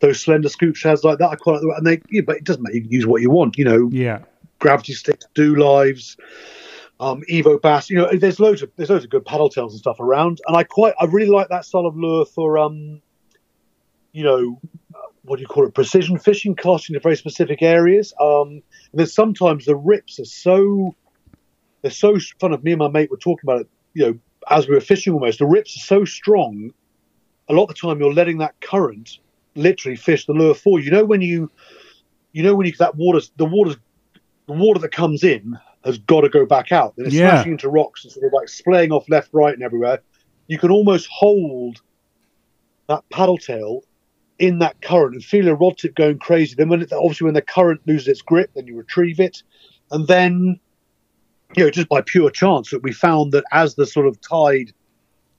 those 0.00 0.20
slender 0.20 0.48
scoop 0.48 0.76
shads 0.76 1.04
like 1.04 1.18
that. 1.18 1.28
I 1.28 1.36
quite 1.36 1.62
like 1.62 1.78
and 1.78 1.86
they, 1.86 2.00
yeah, 2.10 2.22
but 2.26 2.36
it 2.36 2.44
doesn't 2.44 2.62
matter. 2.62 2.76
You 2.76 2.82
can 2.82 2.90
use 2.90 3.06
what 3.06 3.22
you 3.22 3.30
want, 3.30 3.58
you 3.58 3.64
know. 3.64 3.88
Yeah. 3.92 4.20
Gravity 4.58 4.92
sticks, 4.92 5.26
Dolives, 5.34 6.18
um, 7.00 7.22
Evo 7.30 7.60
bass. 7.60 7.88
You 7.88 7.98
know, 7.98 8.10
there's 8.12 8.40
loads 8.40 8.62
of 8.62 8.70
there's 8.76 8.90
loads 8.90 9.04
of 9.04 9.10
good 9.10 9.24
paddle 9.24 9.48
tails 9.48 9.72
and 9.72 9.80
stuff 9.80 10.00
around, 10.00 10.40
and 10.46 10.56
I 10.56 10.64
quite 10.64 10.94
I 11.00 11.04
really 11.04 11.30
like 11.30 11.48
that 11.48 11.64
style 11.64 11.86
of 11.86 11.96
lure 11.96 12.24
for 12.24 12.58
um, 12.58 13.00
you 14.12 14.24
know, 14.24 14.60
what 15.22 15.36
do 15.36 15.42
you 15.42 15.48
call 15.48 15.66
it? 15.66 15.74
Precision 15.74 16.18
fishing, 16.18 16.54
casting 16.54 16.94
to 16.94 17.00
very 17.00 17.16
specific 17.16 17.62
areas. 17.62 18.12
Um, 18.20 18.62
and 18.92 18.94
then 18.94 19.06
sometimes 19.06 19.64
the 19.64 19.76
rips 19.76 20.18
are 20.18 20.24
so 20.24 20.94
they're 21.82 21.90
so 21.90 22.18
fun. 22.40 22.52
Of 22.52 22.64
me 22.64 22.72
and 22.72 22.78
my 22.78 22.88
mate 22.88 23.10
were 23.10 23.16
talking 23.16 23.48
about 23.48 23.62
it. 23.62 23.68
You 23.94 24.06
know, 24.06 24.18
as 24.48 24.68
we 24.68 24.74
were 24.74 24.80
fishing 24.80 25.12
almost, 25.12 25.38
the 25.38 25.46
rips 25.46 25.76
are 25.76 25.84
so 25.84 26.04
strong. 26.04 26.72
A 27.48 27.52
lot 27.52 27.64
of 27.64 27.68
the 27.68 27.74
time, 27.74 28.00
you're 28.00 28.12
letting 28.12 28.38
that 28.38 28.60
current 28.60 29.18
literally 29.54 29.96
fish 29.96 30.26
the 30.26 30.32
lure 30.32 30.54
for 30.54 30.78
you. 30.78 30.86
You 30.86 30.90
know 30.92 31.04
when 31.04 31.20
you, 31.20 31.50
you 32.32 32.42
know 32.42 32.54
when 32.54 32.66
you 32.66 32.72
that 32.78 32.96
water's 32.96 33.30
the 33.36 33.44
water's 33.44 33.76
the 34.46 34.52
water 34.52 34.80
that 34.80 34.92
comes 34.92 35.24
in 35.24 35.58
has 35.84 35.98
got 35.98 36.22
to 36.22 36.28
go 36.28 36.44
back 36.44 36.72
out. 36.72 36.94
Then 36.96 37.06
it's 37.06 37.14
yeah. 37.14 37.30
smashing 37.30 37.52
into 37.52 37.68
rocks 37.68 38.04
and 38.04 38.12
sort 38.12 38.26
of 38.26 38.32
like 38.32 38.48
splaying 38.48 38.92
off 38.92 39.08
left, 39.08 39.30
right, 39.32 39.54
and 39.54 39.62
everywhere. 39.62 40.00
You 40.46 40.58
can 40.58 40.70
almost 40.70 41.08
hold 41.10 41.80
that 42.88 43.08
paddle 43.10 43.38
tail 43.38 43.82
in 44.40 44.58
that 44.58 44.80
current 44.80 45.14
and 45.14 45.22
feel 45.22 45.46
a 45.48 45.54
rod 45.54 45.76
tip 45.78 45.94
going 45.94 46.18
crazy. 46.18 46.54
Then 46.56 46.70
when 46.70 46.82
it, 46.82 46.92
obviously 46.92 47.26
when 47.26 47.34
the 47.34 47.42
current 47.42 47.82
loses 47.86 48.08
its 48.08 48.22
grip, 48.22 48.50
then 48.54 48.66
you 48.66 48.76
retrieve 48.76 49.20
it, 49.20 49.42
and 49.92 50.08
then 50.08 50.58
you 51.56 51.64
know, 51.64 51.70
just 51.70 51.88
by 51.88 52.00
pure 52.00 52.30
chance 52.30 52.70
that 52.70 52.82
we 52.82 52.92
found 52.92 53.32
that 53.32 53.44
as 53.52 53.74
the 53.74 53.86
sort 53.86 54.06
of 54.06 54.20
tide 54.20 54.72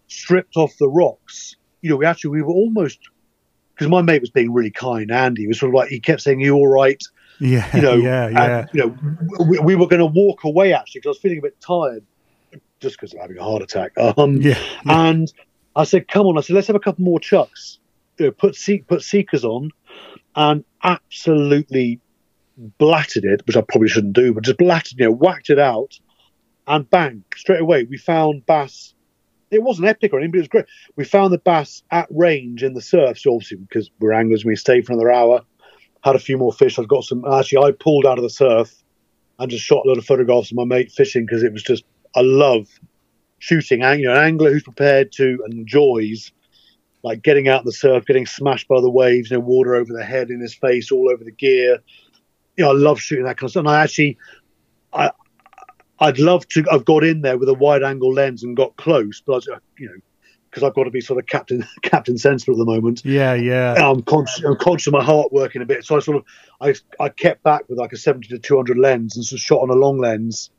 stripped 0.08 0.56
off 0.56 0.72
the 0.78 0.90
rocks, 0.90 1.56
you 1.82 1.90
know, 1.90 1.96
we 1.96 2.06
actually 2.06 2.30
we 2.30 2.42
were 2.42 2.54
almost 2.54 3.00
because 3.74 3.90
my 3.90 4.02
mate 4.02 4.22
was 4.22 4.30
being 4.30 4.54
really 4.54 4.72
kind. 4.72 5.10
Andy 5.12 5.48
was 5.48 5.60
sort 5.60 5.72
of 5.72 5.76
like 5.76 5.90
he 5.90 6.00
kept 6.00 6.22
saying, 6.22 6.40
"You 6.40 6.56
all 6.56 6.68
right?" 6.68 7.02
Yeah, 7.40 7.76
you 7.76 7.82
know, 7.82 7.96
yeah, 7.96 8.30
yeah. 8.34 8.60
And, 8.60 8.70
you 8.74 8.82
know, 8.82 9.46
we, 9.46 9.60
we 9.60 9.76
were 9.76 9.88
going 9.88 10.00
to 10.00 10.06
walk 10.06 10.44
away 10.44 10.74
actually 10.74 11.00
because 11.00 11.08
I 11.08 11.12
was 11.12 11.20
feeling 11.20 11.40
a 11.40 11.42
bit 11.42 11.60
tired, 11.60 12.06
just 12.80 13.00
because 13.00 13.14
I'm 13.14 13.22
having 13.22 13.38
a 13.40 13.44
heart 13.44 13.64
attack. 13.64 13.94
Um, 13.98 14.38
yeah, 14.38 14.60
yeah. 14.86 15.10
and 15.10 15.34
I 15.76 15.86
said, 15.86 16.08
"Come 16.08 16.28
on!" 16.28 16.38
I 16.38 16.42
said, 16.42 16.56
"Let's 16.56 16.68
have 16.68 16.76
a 16.76 16.80
couple 16.80 17.04
more 17.04 17.20
chucks. 17.20 17.80
Know, 18.20 18.32
put 18.32 18.56
seek, 18.56 18.88
put 18.88 19.02
seekers 19.02 19.44
on, 19.44 19.72
and 20.36 20.64
absolutely 20.84 22.00
blatted 22.78 23.26
it, 23.26 23.46
which 23.48 23.58
I 23.58 23.62
probably 23.62 23.88
shouldn't 23.88 24.14
do, 24.14 24.34
but 24.34 24.44
just 24.44 24.58
blatted, 24.58 25.00
you 25.00 25.06
know, 25.06 25.12
whacked 25.12 25.50
it 25.50 25.60
out, 25.60 26.00
and 26.68 26.90
bang, 26.90 27.24
straight 27.36 27.62
away 27.62 27.84
we 27.84 27.98
found 27.98 28.46
bass. 28.46 28.94
It 29.50 29.64
wasn't 29.64 29.88
epic 29.88 30.14
or 30.14 30.20
anything, 30.20 30.32
but 30.32 30.38
it 30.38 30.42
was 30.42 30.48
great. 30.48 30.66
We 30.96 31.04
found 31.04 31.34
the 31.34 31.40
bass 31.40 31.84
at 31.92 32.08
range 32.10 32.64
in 32.64 32.74
the 32.74 32.82
surf, 32.82 33.20
so 33.20 33.34
obviously 33.34 33.58
because 33.58 33.90
we're 34.00 34.14
anglers, 34.14 34.46
we 34.46 34.56
stayed 34.56 34.86
for 34.86 34.94
another 34.94 35.12
hour, 35.12 35.42
had 36.04 36.16
a 36.16 36.20
few 36.20 36.38
more 36.38 36.54
fish. 36.54 36.80
I've 36.80 36.88
got 36.88 37.04
some. 37.04 37.26
Actually, 37.26 37.66
I 37.66 37.72
pulled 37.72 38.06
out 38.06 38.18
of 38.18 38.24
the 38.24 38.30
surf 38.30 38.74
and 39.40 39.50
just 39.52 39.66
shot 39.66 39.86
a 39.86 39.90
lot 39.90 39.98
of 39.98 40.06
photographs 40.06 40.52
of 40.52 40.58
my 40.58 40.66
mate 40.66 40.92
fishing 40.92 41.26
because 41.26 41.44
it 41.44 41.54
was 41.54 41.64
just. 41.64 41.84
I 42.16 42.22
love 42.22 42.68
shooting. 43.40 43.82
You 43.82 44.08
know, 44.08 44.12
an 44.14 44.24
angler 44.24 44.52
who's 44.52 44.64
prepared 44.64 45.12
to 45.14 45.44
enjoys 45.50 46.32
like 47.04 47.22
getting 47.22 47.48
out 47.48 47.62
in 47.62 47.66
the 47.66 47.72
surf, 47.72 48.06
getting 48.06 48.26
smashed 48.26 48.68
by 48.68 48.80
the 48.80 48.90
waves, 48.90 49.32
you 49.32 49.38
know, 49.38 49.42
water 49.42 49.76
over 49.76 49.92
the 49.94 50.04
head, 50.04 50.30
in 50.30 50.40
his 50.40 50.54
face, 50.54 50.92
all 50.92 51.10
over 51.10 51.24
the 51.24 51.32
gear. 51.32 51.80
You 52.58 52.66
know, 52.66 52.72
I 52.72 52.74
love 52.74 53.00
shooting 53.00 53.26
that 53.26 53.38
kind 53.38 53.48
of 53.48 53.52
stuff. 53.52 53.62
And 53.62 53.70
I 53.70 53.84
actually, 53.84 54.18
I, 54.94 55.12
I'd 56.00 56.20
love 56.20 56.48
to. 56.50 56.66
I've 56.72 56.86
got 56.86 57.04
in 57.04 57.22
there 57.22 57.38
with 57.38 57.50
a 57.50 57.54
wide 57.54 57.84
angle 57.84 58.14
lens 58.14 58.44
and 58.44 58.56
got 58.56 58.76
close, 58.76 59.22
but 59.26 59.46
I, 59.50 59.56
uh, 59.56 59.60
you 59.78 59.88
know, 59.88 59.96
because 60.52 60.64
I've 60.64 60.74
got 60.74 60.84
to 60.84 60.92
be 60.92 61.00
sort 61.02 61.20
of 61.20 61.28
captain 61.28 61.66
captain 61.82 62.18
sensible 62.18 62.54
at 62.56 62.58
the 62.58 62.66
moment. 62.66 63.04
Yeah, 63.06 63.34
yeah. 63.34 63.74
I'm 63.74 64.04
conscious, 64.04 64.44
I'm 64.44 64.58
conscious 64.58 64.88
of 64.88 64.94
my 64.94 65.04
heart 65.04 65.32
working 65.32 65.62
a 65.62 65.66
bit, 65.66 65.86
so 65.86 65.96
I 65.96 66.00
sort 66.00 66.18
of 66.18 66.24
I 66.60 66.76
I 67.04 67.10
kept 67.10 67.44
back 67.44 67.68
with 67.70 67.80
like 67.80 67.94
a 67.94 67.98
70 67.98 68.28
to 68.28 68.38
200 68.38 68.78
lens 68.78 69.16
and 69.16 69.26
sort 69.26 69.40
of 69.40 69.44
shot 69.44 69.62
on 69.62 69.70
a 69.70 69.76
long 69.76 69.98
lens, 69.98 70.50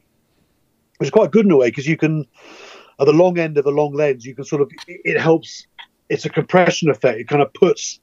which 0.98 1.09
is 1.09 1.11
quite 1.11 1.31
good 1.31 1.44
in 1.44 1.52
a 1.52 1.57
way 1.57 1.68
because 1.68 1.87
you 1.87 1.96
can 1.96 2.26
at 2.98 3.07
the 3.07 3.12
long 3.12 3.38
end 3.38 3.59
of 3.59 3.66
a 3.66 3.70
long 3.70 3.92
lens 3.92 4.24
you 4.24 4.35
can 4.35 4.44
sort 4.44 4.62
of 4.62 4.70
it 4.87 5.20
helps. 5.20 5.66
It's 6.09 6.25
a 6.25 6.31
compression 6.31 6.91
effect. 6.91 7.19
It 7.21 7.29
kind 7.29 7.43
of 7.43 7.53
puts 7.55 8.01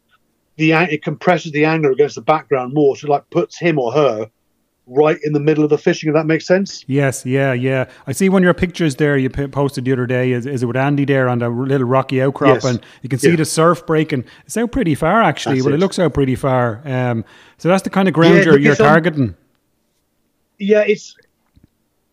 the 0.58 0.72
it 0.74 1.04
compresses 1.04 1.52
the 1.52 1.66
angler 1.66 1.92
against 1.92 2.16
the 2.16 2.22
background 2.22 2.74
more, 2.74 2.96
so 2.98 3.08
it 3.08 3.12
like 3.12 3.30
puts 3.30 3.58
him 3.60 3.80
or 3.80 3.92
her 3.94 4.30
right 4.92 5.18
in 5.24 5.34
the 5.34 5.40
middle 5.40 5.64
of 5.64 5.70
the 5.70 5.78
fishing. 5.78 6.10
If 6.10 6.16
that 6.16 6.26
makes 6.26 6.48
sense. 6.48 6.84
Yes, 6.88 7.24
yeah, 7.26 7.54
yeah. 7.54 7.88
I 8.08 8.12
see 8.12 8.28
one 8.28 8.42
of 8.42 8.46
your 8.46 8.56
pictures 8.56 8.96
there 8.96 9.16
you 9.18 9.30
posted 9.30 9.86
the 9.86 9.92
other 9.94 10.08
day. 10.08 10.32
Is, 10.32 10.46
is 10.48 10.64
it 10.64 10.66
with 10.66 10.76
Andy 10.76 11.06
there 11.06 11.30
on 11.30 11.40
the 11.40 11.50
little 11.50 11.86
rocky 11.88 12.22
outcrop, 12.22 12.56
Yes. 12.56 12.66
and 12.66 12.82
you 13.04 13.10
can 13.10 13.20
see 13.20 13.30
Yeah. 13.30 13.36
the 13.36 13.46
surf 13.46 13.86
breaking. 13.86 14.26
It's 14.46 14.58
out 14.58 14.72
pretty 14.72 14.96
far 14.96 15.22
actually. 15.22 15.58
That's 15.58 15.66
well, 15.66 15.74
it. 15.76 15.78
it. 15.78 15.80
looks 15.80 16.00
out 16.00 16.14
pretty 16.14 16.36
far. 16.36 16.82
Um, 16.86 17.24
so 17.58 17.70
that's 17.70 17.84
the 17.84 17.90
kind 17.92 18.08
of 18.08 18.14
ground 18.16 18.38
Yeah, 18.38 18.44
you're, 18.46 18.60
you're 18.60 18.72
it's 18.72 18.82
on- 18.82 18.88
targeting. 18.88 19.36
yeah, 20.58 20.84
it's 20.88 21.16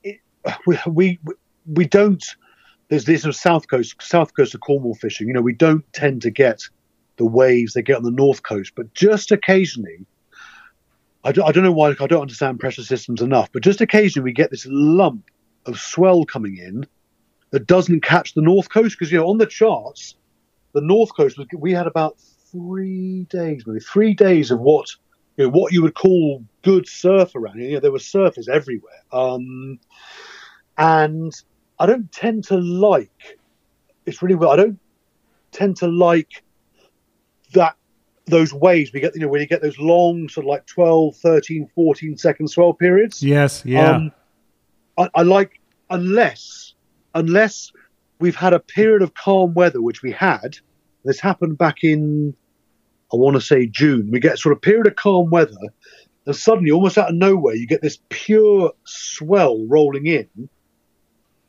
it, 0.05 0.20
we, 0.66 0.79
we 0.87 1.18
we 1.66 1.87
don't. 1.87 2.22
There's 2.88 3.05
this 3.05 3.25
of 3.25 3.35
south 3.35 3.68
coast, 3.68 4.01
south 4.01 4.35
coast 4.35 4.55
of 4.55 4.61
Cornwall 4.61 4.94
fishing. 4.94 5.27
You 5.27 5.35
know, 5.35 5.40
we 5.40 5.55
don't 5.55 5.85
tend 5.92 6.22
to 6.22 6.31
get 6.31 6.62
the 7.16 7.27
waves 7.27 7.72
they 7.72 7.83
get 7.83 7.96
on 7.96 8.03
the 8.03 8.11
north 8.11 8.42
coast, 8.42 8.72
but 8.75 8.92
just 8.94 9.33
occasionally. 9.33 10.07
I 11.25 11.33
don't, 11.33 11.49
I 11.49 11.51
don't 11.51 11.64
know 11.64 11.72
why 11.72 11.90
I 11.99 12.07
don't 12.07 12.22
understand 12.22 12.61
pressure 12.61 12.85
systems 12.85 13.20
enough, 13.20 13.51
but 13.51 13.64
just 13.64 13.81
occasionally 13.81 14.25
we 14.25 14.33
get 14.33 14.53
this 14.53 14.64
lump 14.70 15.25
of 15.64 15.77
swell 15.77 16.25
coming 16.25 16.57
in 16.57 16.87
that 17.51 17.66
doesn't 17.66 18.03
catch 18.03 18.35
the 18.35 18.42
north 18.42 18.68
coast 18.68 18.96
because 18.96 19.11
you 19.11 19.18
know 19.18 19.29
on 19.29 19.38
the 19.38 19.46
charts, 19.46 20.14
the 20.72 20.81
north 20.81 21.14
coast 21.16 21.37
was 21.37 21.49
we 21.57 21.72
had 21.72 21.88
about 21.88 22.16
three 22.53 23.27
days, 23.29 23.66
maybe 23.66 23.81
three 23.81 24.14
days 24.14 24.53
of 24.53 24.61
what 24.61 24.88
you 25.37 25.44
know, 25.44 25.51
what 25.51 25.72
you 25.72 25.83
would 25.83 25.94
call 25.94 26.44
good 26.62 26.88
surf 26.88 27.35
around. 27.35 27.59
You 27.61 27.75
know, 27.75 27.81
there 27.81 27.92
were 27.92 27.99
surfers 27.99 28.49
everywhere. 28.49 29.03
Um, 29.12 29.79
and 30.79 31.33
I 31.78 31.86
don't 31.86 32.10
tend 32.10 32.44
to 32.44 32.56
like, 32.56 33.38
it's 34.04 34.22
really 34.22 34.34
well, 34.34 34.50
I 34.50 34.56
don't 34.56 34.78
tend 35.52 35.76
to 35.78 35.88
like 35.88 36.42
that, 37.52 37.76
those 38.26 38.52
waves 38.52 38.92
we 38.92 39.00
get, 39.00 39.14
you 39.14 39.20
know, 39.20 39.28
when 39.28 39.40
you 39.40 39.46
get 39.46 39.62
those 39.62 39.78
long 39.78 40.28
sort 40.28 40.46
of 40.46 40.48
like 40.48 40.66
12, 40.66 41.16
13, 41.16 41.68
14 41.74 42.16
second 42.16 42.48
swell 42.48 42.72
periods. 42.72 43.22
Yes, 43.22 43.62
yeah. 43.64 43.90
Um, 43.90 44.12
I, 44.98 45.08
I 45.14 45.22
like, 45.22 45.60
unless, 45.90 46.74
unless 47.14 47.72
we've 48.18 48.36
had 48.36 48.52
a 48.52 48.60
period 48.60 49.02
of 49.02 49.14
calm 49.14 49.54
weather, 49.54 49.80
which 49.80 50.02
we 50.02 50.12
had, 50.12 50.58
this 51.04 51.20
happened 51.20 51.58
back 51.58 51.84
in, 51.84 52.34
I 53.12 53.16
want 53.16 53.36
to 53.36 53.40
say 53.40 53.66
June. 53.66 54.10
We 54.10 54.18
get 54.18 54.38
sort 54.38 54.54
of 54.54 54.62
period 54.62 54.86
of 54.86 54.96
calm 54.96 55.30
weather, 55.30 55.54
and 56.26 56.34
suddenly, 56.34 56.72
almost 56.72 56.98
out 56.98 57.10
of 57.10 57.14
nowhere, 57.14 57.54
you 57.54 57.66
get 57.66 57.82
this 57.82 57.98
pure 58.08 58.72
swell 58.84 59.64
rolling 59.68 60.06
in, 60.06 60.48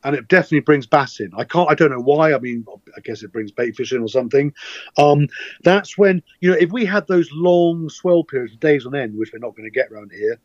and 0.03 0.15
it 0.15 0.27
definitely 0.27 0.62
brings 0.62 0.86
bass 0.86 1.19
in. 1.19 1.31
I 1.36 1.43
can't, 1.43 1.69
I 1.69 1.75
don't 1.75 1.91
know 1.91 2.01
why. 2.01 2.33
I 2.33 2.39
mean, 2.39 2.65
I 2.95 2.99
guess 3.01 3.23
it 3.23 3.31
brings 3.31 3.51
bait 3.51 3.75
fish 3.75 3.91
in 3.91 4.01
or 4.01 4.07
something. 4.07 4.53
Um, 4.97 5.27
that's 5.63 5.97
when 5.97 6.21
you 6.39 6.51
know 6.51 6.57
if 6.57 6.71
we 6.71 6.86
had 6.86 7.07
those 7.07 7.29
long 7.31 7.89
swell 7.89 8.23
periods, 8.23 8.55
days 8.57 8.86
on 8.86 8.95
end, 8.95 9.17
which 9.17 9.31
we're 9.33 9.39
not 9.39 9.55
going 9.55 9.65
to 9.65 9.71
get 9.71 9.91
around 9.91 10.12
here. 10.12 10.39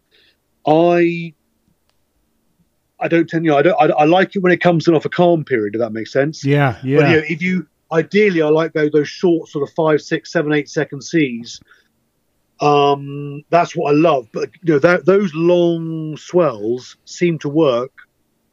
I 0.67 1.35
I 3.01 3.09
don't 3.09 3.29
tend, 3.29 3.45
you 3.45 3.51
know, 3.51 3.59
I 3.59 3.63
don't, 3.63 3.81
I, 3.81 4.03
I 4.03 4.05
like 4.05 4.37
it 4.37 4.39
when 4.41 4.53
it 4.53 4.61
comes 4.61 4.87
in 4.87 4.95
off 4.95 5.05
a 5.05 5.09
calm 5.09 5.45
period. 5.45 5.75
If 5.75 5.81
that 5.81 5.93
makes 5.93 6.13
sense. 6.13 6.45
yeah, 6.45 6.79
yeah. 6.85 6.99
But 6.99 7.11
you 7.11 7.17
know, 7.17 7.23
if 7.29 7.43
you 7.43 7.67
ideally, 7.93 8.43
I 8.43 8.49
like 8.49 8.73
those, 8.73 8.91
those 8.93 9.09
short 9.09 9.49
sort 9.49 9.69
of 9.69 9.75
five, 9.75 10.01
six, 10.01 10.33
seven, 10.33 10.53
eight 10.53 10.69
second 10.69 11.03
seas. 11.03 11.61
Um, 12.61 13.43
that's 13.51 13.75
what 13.75 13.91
I 13.91 13.97
love. 13.97 14.29
But 14.33 14.51
you 14.63 14.75
know, 14.75 14.79
that, 14.79 15.05
those 15.05 15.35
long 15.35 16.17
swells 16.17 16.97
seem 17.05 17.39
to 17.41 17.49
work 17.49 17.93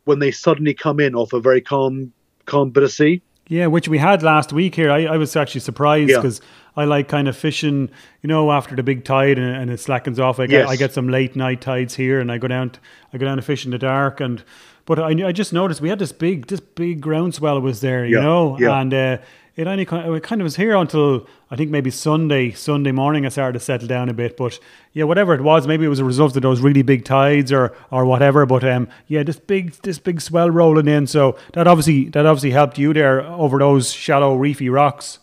when 0.10 0.19
they 0.19 0.32
suddenly 0.32 0.74
come 0.74 1.00
in 1.00 1.13
off 1.15 1.34
a 1.34 1.39
very 1.39 1.62
calm, 1.62 2.12
calm 2.45 2.72
bit 2.72 2.82
of 2.84 2.91
sea. 2.91 3.22
Yeah, 3.48 3.67
which 3.67 3.88
we 3.88 3.98
had 4.00 4.22
last 4.24 4.52
week 4.54 4.76
here. 4.76 4.91
I, 4.91 5.06
I 5.06 5.17
was 5.17 5.36
actually 5.36 5.62
surprised 5.62 6.10
Yeah. 6.10 6.17
because 6.17 6.41
I 6.76 6.86
like 6.86 7.08
kind 7.08 7.28
of 7.28 7.36
fishing, 7.38 7.89
you 8.24 8.28
know, 8.28 8.52
after 8.52 8.76
the 8.76 8.84
big 8.84 9.04
tide 9.04 9.38
and, 9.39 9.56
and 9.56 9.72
it 9.72 9.80
slackens 9.80 10.19
off. 10.19 10.39
I 10.39 10.45
get 10.48 10.62
Yes. 10.62 10.69
I 10.69 10.76
get 10.76 10.93
some 10.93 11.08
late 11.10 11.36
night 11.36 11.62
tides 11.62 11.95
here, 11.95 12.19
and 12.19 12.32
I 12.32 12.38
go 12.39 12.48
down 12.48 12.72
I 13.13 13.17
go 13.17 13.26
down 13.26 13.38
to 13.38 13.43
fish 13.43 13.65
in 13.65 13.72
the 13.72 13.78
dark. 13.80 14.19
And 14.19 14.43
but 14.86 15.00
I, 15.00 15.10
I 15.28 15.32
just 15.32 15.52
noticed 15.54 15.82
we 15.82 15.89
had 15.89 16.00
this 16.00 16.12
big 16.12 16.48
this 16.48 16.60
big 16.60 17.02
groundswell 17.02 17.60
was 17.62 17.82
there, 17.82 18.06
you 18.06 18.17
Yeah, 18.17 18.24
know, 18.24 18.58
yeah. 18.60 18.80
and 18.82 18.93
uh, 18.93 19.17
it 19.60 19.67
only 19.67 19.84
kind 19.84 20.15
it 20.15 20.24
kind 20.24 20.39
of 20.39 20.45
was 20.45 20.56
here 20.56 20.74
until 20.74 21.28
I 21.52 21.58
think 21.58 21.69
maybe 21.69 21.91
Sunday 21.91 22.52
Sunday 22.52 22.93
morning. 22.93 23.26
I 23.26 23.30
started 23.30 23.60
to 23.60 23.60
settle 23.60 23.89
down 23.89 24.08
a 24.08 24.13
bit, 24.13 24.38
but 24.38 24.58
yeah, 24.93 25.04
whatever 25.04 25.34
it 25.34 25.41
was, 25.41 25.67
maybe 25.67 25.84
it 25.84 25.89
was 25.89 26.00
a 26.00 26.06
result 26.06 26.38
of 26.38 26.43
those 26.43 26.62
really 26.62 26.82
big 26.82 27.04
tides 27.04 27.52
or 27.52 27.76
or 27.91 28.06
whatever. 28.06 28.45
But 28.45 28.63
um, 28.63 28.88
yeah, 29.08 29.24
this 29.24 29.38
big 29.38 29.74
this 29.82 30.00
big 30.00 30.22
swell 30.22 30.50
rolling 30.50 30.88
in, 30.88 31.08
so 31.08 31.38
that 31.54 31.67
obviously 31.67 32.06
that 32.10 32.26
obviously 32.26 32.52
helped 32.52 32.78
you 32.78 32.93
there 32.93 33.22
over 33.22 33.60
those 33.60 33.91
shallow 33.91 34.38
reefy 34.38 34.69
rocks. 34.69 35.19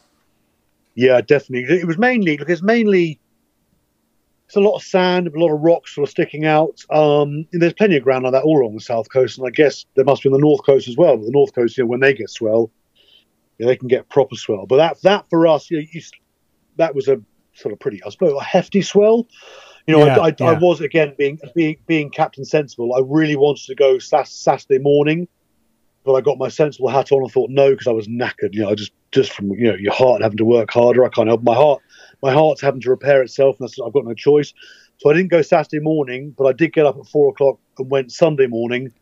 Yeah, 0.94 1.22
definitely. 1.22 1.80
It 1.80 1.86
was 1.86 1.96
mainly 1.96 2.36
because 2.36 2.62
mainly 2.62 3.18
it's 4.48 4.56
a 4.56 4.60
lot 4.60 4.76
of 4.76 4.82
sand, 4.82 5.28
a 5.28 5.38
lot 5.38 5.52
of 5.52 5.62
rocks 5.62 5.94
sort 5.94 6.08
of 6.08 6.10
sticking 6.10 6.44
out. 6.44 6.84
Um, 6.90 7.46
there's 7.52 7.72
plenty 7.72 7.96
of 7.96 8.04
ground 8.04 8.24
like 8.24 8.32
that 8.34 8.44
all 8.44 8.60
along 8.60 8.74
the 8.74 8.80
south 8.80 9.08
coast, 9.10 9.38
and 9.38 9.46
I 9.46 9.50
guess 9.50 9.86
there 9.94 10.04
must 10.04 10.22
be 10.22 10.28
on 10.28 10.34
the 10.34 10.38
north 10.38 10.62
coast 10.66 10.88
as 10.88 10.96
well. 10.98 11.16
But 11.16 11.24
the 11.24 11.32
north 11.32 11.54
coast, 11.54 11.78
you 11.78 11.84
know, 11.84 11.88
when 11.88 12.00
they 12.00 12.12
get 12.12 12.28
swell, 12.28 12.70
yeah, 13.58 13.66
they 13.66 13.76
can 13.76 13.88
get 13.88 14.08
proper 14.08 14.36
swell. 14.36 14.66
But 14.66 14.76
that 14.76 15.02
that 15.02 15.30
for 15.30 15.46
us, 15.46 15.70
you 15.70 15.78
know, 15.78 15.84
you, 15.90 16.00
that 16.76 16.94
was 16.94 17.08
a 17.08 17.20
sort 17.54 17.72
of 17.72 17.80
pretty, 17.80 18.02
I 18.04 18.10
suppose, 18.10 18.32
a 18.32 18.44
hefty 18.44 18.82
swell. 18.82 19.26
You 19.86 19.94
know, 19.94 20.04
Yeah, 20.04 20.18
I, 20.18 20.28
I, 20.28 20.34
yeah. 20.38 20.46
I 20.46 20.52
was 20.58 20.80
again 20.80 21.14
being 21.16 21.38
being 21.54 21.76
being 21.86 22.10
Captain 22.10 22.44
Sensible. 22.44 22.94
I 22.94 23.00
really 23.04 23.36
wanted 23.36 23.64
to 23.66 23.74
go 23.74 23.98
Sat- 23.98 24.28
Saturday 24.28 24.78
morning, 24.78 25.28
but 26.04 26.14
I 26.14 26.20
got 26.20 26.38
my 26.38 26.48
sensible 26.48 26.88
hat 26.88 27.12
on 27.12 27.22
and 27.22 27.30
thought 27.30 27.50
no 27.50 27.70
because 27.70 27.86
I 27.86 27.92
was 27.92 28.08
knackered. 28.08 28.52
You 28.52 28.62
know, 28.62 28.74
just 28.74 28.92
just 29.12 29.32
from 29.32 29.50
you 29.52 29.68
know 29.68 29.76
your 29.76 29.92
heart 29.92 30.22
having 30.22 30.38
to 30.38 30.44
work 30.44 30.70
harder. 30.70 31.04
I 31.04 31.08
can't 31.08 31.28
help 31.28 31.42
my 31.42 31.54
heart. 31.54 31.82
My 32.22 32.32
heart's 32.32 32.60
having 32.60 32.80
to 32.82 32.90
repair 32.90 33.22
itself, 33.22 33.56
and 33.58 33.68
that's, 33.68 33.78
I've 33.80 33.92
got 33.92 34.04
no 34.04 34.14
choice. 34.14 34.52
So 34.98 35.10
I 35.10 35.14
didn't 35.14 35.30
go 35.30 35.42
Saturday 35.42 35.80
morning, 35.80 36.34
but 36.36 36.46
I 36.46 36.52
did 36.52 36.72
get 36.72 36.86
up 36.86 36.96
at 36.98 37.06
four 37.06 37.30
o'clock 37.30 37.58
and 37.78 37.90
went 37.90 38.12
Sunday 38.12 38.46
morning. 38.46 38.92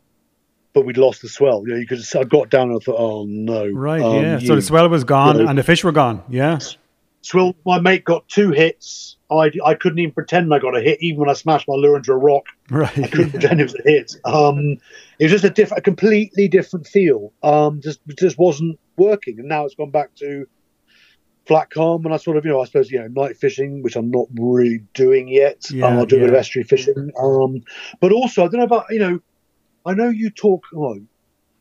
But 0.74 0.84
we'd 0.84 0.96
lost 0.98 1.22
the 1.22 1.28
swell. 1.28 1.62
You 1.66 1.74
know, 1.74 1.78
you 1.80 1.86
could. 1.86 1.98
Just, 1.98 2.14
I 2.16 2.24
got 2.24 2.50
down 2.50 2.68
and 2.70 2.80
I 2.80 2.84
thought, 2.84 2.96
oh 2.98 3.24
no. 3.28 3.66
Right, 3.68 4.02
Um, 4.02 4.16
yeah. 4.22 4.38
So 4.38 4.44
you- 4.44 4.54
the 4.56 4.62
swell 4.62 4.88
was 4.88 5.04
gone 5.04 5.40
and 5.40 5.56
the 5.58 5.62
fish 5.62 5.82
were 5.84 5.92
gone. 5.92 6.22
Yeah. 6.28 6.58
Swell, 7.22 7.54
my 7.64 7.80
mate 7.80 8.04
got 8.04 8.28
two 8.28 8.50
hits. 8.50 9.16
I, 9.30 9.50
I 9.64 9.72
couldn't 9.74 9.98
even 9.98 10.12
pretend 10.12 10.52
I 10.52 10.58
got 10.58 10.76
a 10.76 10.82
hit, 10.82 10.98
even 11.00 11.20
when 11.20 11.30
I 11.30 11.32
smashed 11.32 11.66
my 11.66 11.74
lure 11.74 11.96
into 11.96 12.12
a 12.12 12.16
rock. 12.16 12.44
Right. 12.70 12.98
I 12.98 13.08
couldn't 13.08 13.30
pretend 13.30 13.60
it 13.60 13.64
was 13.64 13.74
a 13.74 13.82
hit. 13.82 14.12
Um, 14.26 14.76
it 15.18 15.24
was 15.24 15.32
just 15.32 15.44
a 15.44 15.48
different, 15.50 15.78
a 15.78 15.82
completely 15.82 16.48
different 16.48 16.86
feel. 16.86 17.32
Um, 17.42 17.80
just 17.80 18.00
just 18.18 18.36
wasn't 18.38 18.78
working, 18.98 19.38
and 19.38 19.48
now 19.48 19.64
it's 19.64 19.74
gone 19.74 19.90
back 19.90 20.14
to 20.16 20.46
flat 21.46 21.70
calm. 21.70 22.04
And 22.04 22.12
I 22.12 22.18
sort 22.18 22.36
of, 22.36 22.44
you 22.44 22.50
know, 22.50 22.60
I 22.60 22.64
suppose, 22.66 22.90
you 22.90 22.98
know, 23.00 23.06
night 23.08 23.36
fishing, 23.38 23.82
which 23.82 23.96
I'm 23.96 24.10
not 24.10 24.26
really 24.38 24.82
doing 24.92 25.28
yet. 25.28 25.70
Yeah, 25.70 25.86
um, 25.86 25.98
I'll 25.98 26.06
do 26.06 26.16
a 26.16 26.20
bit 26.20 26.28
of 26.28 26.34
estuary 26.34 26.64
fishing. 26.64 27.10
Um, 27.18 27.62
but 28.00 28.12
also, 28.12 28.42
I 28.44 28.48
don't 28.48 28.58
know 28.58 28.64
about, 28.64 28.86
you 28.90 28.98
know, 28.98 29.20
I 29.86 29.94
know 29.94 30.08
you 30.08 30.30
talk, 30.30 30.64
well, 30.72 30.98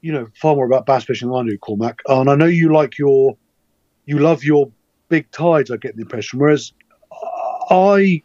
you 0.02 0.12
know, 0.12 0.28
far 0.36 0.56
more 0.56 0.66
about 0.66 0.86
bass 0.86 1.04
fishing 1.06 1.30
than 1.30 1.48
I 1.48 1.50
do, 1.50 1.58
Cormac, 1.58 2.02
and 2.08 2.30
I 2.30 2.36
know 2.36 2.46
you 2.46 2.74
like 2.74 2.98
your, 2.98 3.38
you 4.06 4.20
love 4.20 4.44
your 4.44 4.72
big 5.10 5.30
tides. 5.32 5.72
I 5.72 5.78
get 5.78 5.96
the 5.96 6.02
impression, 6.02 6.40
whereas 6.40 6.74
I 7.70 8.22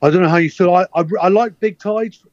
I 0.00 0.10
don't 0.10 0.22
know 0.22 0.28
how 0.28 0.36
you 0.36 0.50
feel. 0.50 0.74
I, 0.74 0.86
I, 0.94 1.04
I 1.20 1.28
like 1.28 1.58
big 1.58 1.78
tides, 1.78 2.24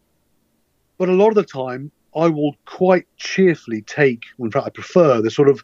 but 0.98 1.10
a 1.10 1.14
lot 1.14 1.30
of 1.30 1.36
the 1.36 1.44
time 1.44 1.92
I 2.16 2.28
will 2.28 2.56
quite 2.66 3.06
cheerfully 3.18 3.82
take. 3.82 4.22
In 4.40 4.52
fact, 4.52 4.68
I 4.68 4.70
prefer 4.70 5.22
the 5.22 5.32
sort 5.32 5.50
of 5.50 5.64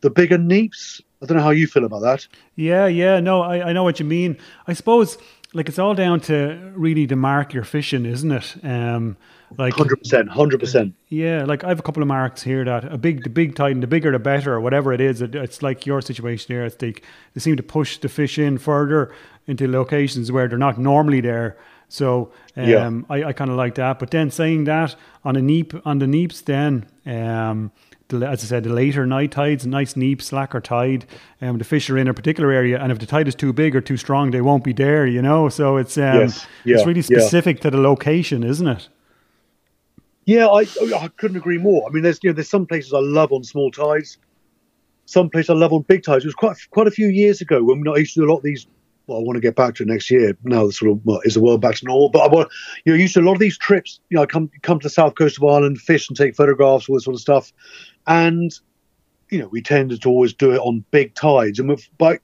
the 0.00 0.10
bigger 0.10 0.38
neaps. 0.38 1.00
I 1.22 1.26
don't 1.26 1.38
know 1.38 1.42
how 1.42 1.50
you 1.50 1.66
feel 1.66 1.84
about 1.84 2.02
that. 2.02 2.26
Yeah, 2.54 2.86
yeah, 2.86 3.20
no, 3.20 3.42
I, 3.42 3.70
I 3.70 3.72
know 3.72 3.82
what 3.82 3.98
you 3.98 4.06
mean. 4.06 4.36
I 4.66 4.74
suppose 4.74 5.18
like 5.54 5.68
it's 5.68 5.78
all 5.78 5.94
down 5.94 6.20
to 6.20 6.72
really 6.74 7.06
the 7.06 7.16
mark 7.16 7.52
you're 7.54 7.64
fishing, 7.64 8.04
isn't 8.06 8.30
it? 8.30 8.56
Um, 8.62 9.16
like 9.58 9.74
hundred 9.74 9.96
percent, 9.96 10.28
hundred 10.28 10.60
percent. 10.60 10.94
Yeah, 11.08 11.44
like 11.44 11.64
I 11.64 11.68
have 11.68 11.78
a 11.78 11.82
couple 11.82 12.02
of 12.02 12.08
marks 12.08 12.42
here 12.42 12.64
that 12.64 12.84
a 12.84 12.98
big, 12.98 13.24
the 13.24 13.30
big 13.30 13.54
titan, 13.54 13.80
the 13.80 13.86
bigger 13.86 14.12
the 14.12 14.18
better, 14.18 14.54
or 14.54 14.60
whatever 14.60 14.92
it 14.92 15.00
is. 15.00 15.22
It, 15.22 15.34
it's 15.34 15.62
like 15.62 15.86
your 15.86 16.00
situation 16.00 16.54
here. 16.54 16.64
It's 16.64 16.76
they, 16.76 16.92
they 16.92 17.40
seem 17.40 17.56
to 17.56 17.62
push 17.62 17.98
the 17.98 18.08
fish 18.08 18.38
in 18.38 18.58
further 18.58 19.14
into 19.46 19.68
locations 19.68 20.32
where 20.32 20.48
they're 20.48 20.58
not 20.58 20.78
normally 20.78 21.20
there. 21.20 21.56
So 21.88 22.32
um, 22.56 22.68
yeah. 22.68 22.90
I, 23.08 23.24
I 23.24 23.32
kind 23.32 23.50
of 23.50 23.56
like 23.56 23.76
that. 23.76 23.98
But 23.98 24.10
then 24.10 24.30
saying 24.30 24.64
that 24.64 24.96
on 25.24 25.36
a 25.36 25.42
neap 25.42 25.74
on 25.86 25.98
the 25.98 26.06
neaps, 26.06 26.44
then 26.44 26.86
um, 27.06 27.70
the, 28.08 28.26
as 28.26 28.42
I 28.42 28.46
said, 28.46 28.64
the 28.64 28.72
later 28.72 29.06
night 29.06 29.32
tides, 29.32 29.66
nice 29.66 29.96
neap, 29.96 30.20
slacker 30.20 30.60
tide, 30.60 31.06
um, 31.40 31.58
the 31.58 31.64
fish 31.64 31.88
are 31.90 31.98
in 31.98 32.08
a 32.08 32.14
particular 32.14 32.50
area, 32.50 32.80
and 32.80 32.92
if 32.92 32.98
the 32.98 33.06
tide 33.06 33.28
is 33.28 33.34
too 33.34 33.52
big 33.52 33.74
or 33.74 33.80
too 33.80 33.96
strong, 33.96 34.30
they 34.30 34.40
won't 34.40 34.64
be 34.64 34.72
there. 34.72 35.06
You 35.06 35.22
know, 35.22 35.48
so 35.48 35.76
it's 35.76 35.96
um, 35.96 36.20
yes. 36.20 36.46
yeah. 36.64 36.76
it's 36.76 36.86
really 36.86 37.02
specific 37.02 37.58
yeah. 37.58 37.62
to 37.62 37.70
the 37.70 37.80
location, 37.80 38.42
isn't 38.42 38.66
it? 38.66 38.88
Yeah, 40.26 40.46
I 40.46 40.66
oh, 40.80 40.98
I 41.00 41.08
couldn't 41.08 41.36
agree 41.36 41.58
more. 41.58 41.86
I 41.88 41.92
mean, 41.92 42.02
there's 42.02 42.18
you 42.22 42.30
know 42.30 42.34
there's 42.34 42.48
some 42.48 42.66
places 42.66 42.92
I 42.92 43.00
love 43.00 43.32
on 43.32 43.44
small 43.44 43.70
tides, 43.70 44.18
some 45.06 45.28
places 45.30 45.50
I 45.50 45.54
love 45.54 45.72
on 45.72 45.82
big 45.82 46.02
tides. 46.02 46.24
It 46.24 46.28
was 46.28 46.34
quite 46.34 46.56
quite 46.70 46.86
a 46.86 46.92
few 46.92 47.08
years 47.08 47.40
ago 47.40 47.62
when 47.62 47.84
I 47.88 47.98
used 47.98 48.14
to 48.14 48.20
do 48.20 48.26
a 48.26 48.30
lot 48.30 48.38
of 48.38 48.42
these 48.42 48.66
well, 49.06 49.18
I 49.18 49.22
want 49.22 49.36
to 49.36 49.40
get 49.40 49.56
back 49.56 49.74
to 49.76 49.82
it 49.82 49.88
next 49.88 50.10
year. 50.10 50.36
Now, 50.44 50.68
sort 50.70 50.92
of, 50.92 51.00
well, 51.04 51.20
is 51.24 51.34
the 51.34 51.40
world 51.40 51.60
back 51.60 51.76
to 51.76 51.84
normal? 51.84 52.08
But 52.08 52.20
I 52.20 52.28
want, 52.28 52.50
you 52.84 52.92
know, 52.92 52.98
used 52.98 53.14
to 53.14 53.20
a 53.20 53.22
lot 53.22 53.34
of 53.34 53.38
these 53.38 53.58
trips. 53.58 54.00
You 54.08 54.16
know, 54.16 54.22
I 54.22 54.26
come 54.26 54.50
come 54.62 54.78
to 54.80 54.84
the 54.84 54.90
south 54.90 55.14
coast 55.14 55.36
of 55.38 55.44
Ireland, 55.44 55.80
fish 55.80 56.08
and 56.08 56.16
take 56.16 56.36
photographs, 56.36 56.88
all 56.88 56.96
this 56.96 57.04
sort 57.04 57.14
of 57.14 57.20
stuff, 57.20 57.52
and 58.06 58.52
you 59.30 59.38
know, 59.38 59.48
we 59.48 59.62
tended 59.62 60.02
to 60.02 60.08
always 60.08 60.32
do 60.32 60.52
it 60.52 60.58
on 60.58 60.84
big 60.90 61.14
tides, 61.14 61.58
and 61.58 61.68
we've, 61.68 61.88
by 61.98 62.18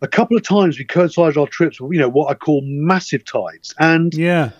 a 0.00 0.08
couple 0.08 0.36
of 0.36 0.42
times 0.42 0.78
we 0.78 0.84
coincided 0.84 1.38
our 1.38 1.46
trips 1.46 1.80
with 1.80 1.92
you 1.92 1.98
know 1.98 2.08
what 2.08 2.30
I 2.30 2.34
call 2.34 2.62
massive 2.64 3.24
tides, 3.24 3.74
and 3.78 4.12
yeah, 4.14 4.50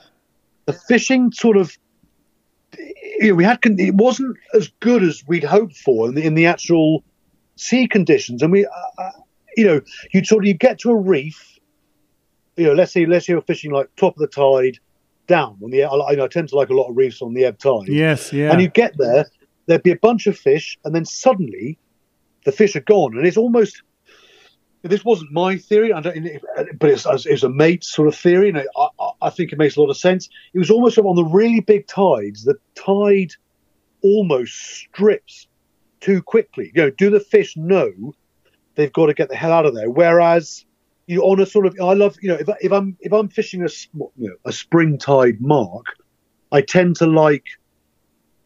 the 0.66 0.72
fishing 0.72 1.32
sort 1.32 1.56
of. 1.56 1.76
You 2.78 3.28
know, 3.28 3.34
we 3.34 3.44
had 3.44 3.58
it 3.62 3.94
wasn't 3.94 4.36
as 4.54 4.68
good 4.80 5.02
as 5.02 5.22
we'd 5.26 5.44
hoped 5.44 5.76
for 5.76 6.08
in 6.08 6.14
the, 6.14 6.24
in 6.24 6.34
the 6.34 6.46
actual 6.46 7.04
sea 7.56 7.86
conditions, 7.86 8.42
and 8.42 8.52
we 8.52 8.66
uh, 8.66 8.70
uh 8.98 9.10
you 9.56 9.66
know, 9.66 9.80
you'd 10.12 10.26
sort 10.26 10.44
of 10.44 10.48
you 10.48 10.54
get 10.54 10.78
to 10.80 10.90
a 10.90 10.96
reef, 10.96 11.58
you 12.56 12.64
know, 12.64 12.72
let's 12.72 12.92
say 12.92 13.06
let's 13.06 13.26
say 13.26 13.34
you're 13.34 13.42
fishing 13.42 13.70
like 13.70 13.94
top 13.96 14.16
of 14.16 14.20
the 14.20 14.26
tide, 14.26 14.78
down 15.26 15.58
on 15.62 15.70
the. 15.70 15.84
I, 15.84 16.24
I 16.24 16.28
tend 16.28 16.48
to 16.50 16.56
like 16.56 16.70
a 16.70 16.74
lot 16.74 16.88
of 16.88 16.96
reefs 16.96 17.22
on 17.22 17.34
the 17.34 17.44
ebb 17.44 17.58
tide. 17.58 17.88
Yes, 17.88 18.32
yeah. 18.32 18.52
And 18.52 18.60
you 18.60 18.68
get 18.68 18.96
there, 18.98 19.26
there'd 19.66 19.82
be 19.82 19.90
a 19.90 19.96
bunch 19.96 20.26
of 20.26 20.36
fish, 20.38 20.78
and 20.84 20.94
then 20.94 21.04
suddenly, 21.04 21.78
the 22.44 22.52
fish 22.52 22.76
are 22.76 22.80
gone, 22.80 23.16
and 23.16 23.26
it's 23.26 23.36
almost. 23.36 23.82
This 24.84 25.04
wasn't 25.04 25.30
my 25.30 25.58
theory, 25.58 25.92
but 25.92 26.90
it's, 26.90 27.06
it's 27.24 27.44
a 27.44 27.48
mate 27.48 27.84
sort 27.84 28.08
of 28.08 28.16
theory, 28.16 28.48
and 28.48 28.58
I, 28.58 28.88
I 28.98 29.11
think 29.30 29.52
it 29.52 29.58
makes 29.58 29.76
a 29.76 29.80
lot 29.80 29.90
of 29.90 29.96
sense. 29.96 30.28
It 30.54 30.58
was 30.58 30.70
almost 30.70 30.98
on 30.98 31.16
the 31.16 31.24
really 31.24 31.60
big 31.60 31.86
tides, 31.86 32.44
the 32.44 32.56
tide 32.74 33.32
almost 34.02 34.54
strips 34.54 35.46
too 36.00 36.22
quickly. 36.22 36.72
You 36.74 36.82
know, 36.82 36.90
do 36.90 37.10
the 37.10 37.20
fish 37.20 37.56
know 37.56 38.14
they've 38.74 38.92
got 38.92 39.06
to 39.06 39.14
get 39.14 39.28
the 39.28 39.36
hell 39.36 39.52
out 39.52 39.66
of 39.66 39.74
there. 39.74 39.90
Whereas 39.90 40.64
you 41.06 41.22
on 41.22 41.40
a 41.40 41.46
sort 41.46 41.66
of, 41.66 41.76
I 41.80 41.94
love, 41.94 42.16
you 42.22 42.28
know, 42.28 42.36
if, 42.36 42.48
if 42.60 42.72
I'm 42.72 42.96
if 43.00 43.12
I'm 43.12 43.28
fishing 43.28 43.62
a 43.62 43.68
you 44.16 44.28
know, 44.28 44.36
a 44.44 44.52
spring 44.52 44.98
tide 44.98 45.40
mark, 45.40 45.86
I 46.50 46.62
tend 46.62 46.96
to 46.96 47.06
like, 47.06 47.44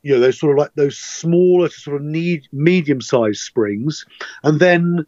you 0.02 0.14
know, 0.14 0.20
those 0.20 0.38
sort 0.38 0.52
of 0.52 0.58
like 0.58 0.74
those 0.74 0.98
smaller 0.98 1.68
sort 1.68 1.96
of 1.96 2.02
need 2.02 2.48
medium 2.52 3.00
sized 3.00 3.40
springs, 3.40 4.06
and 4.42 4.60
then 4.60 5.06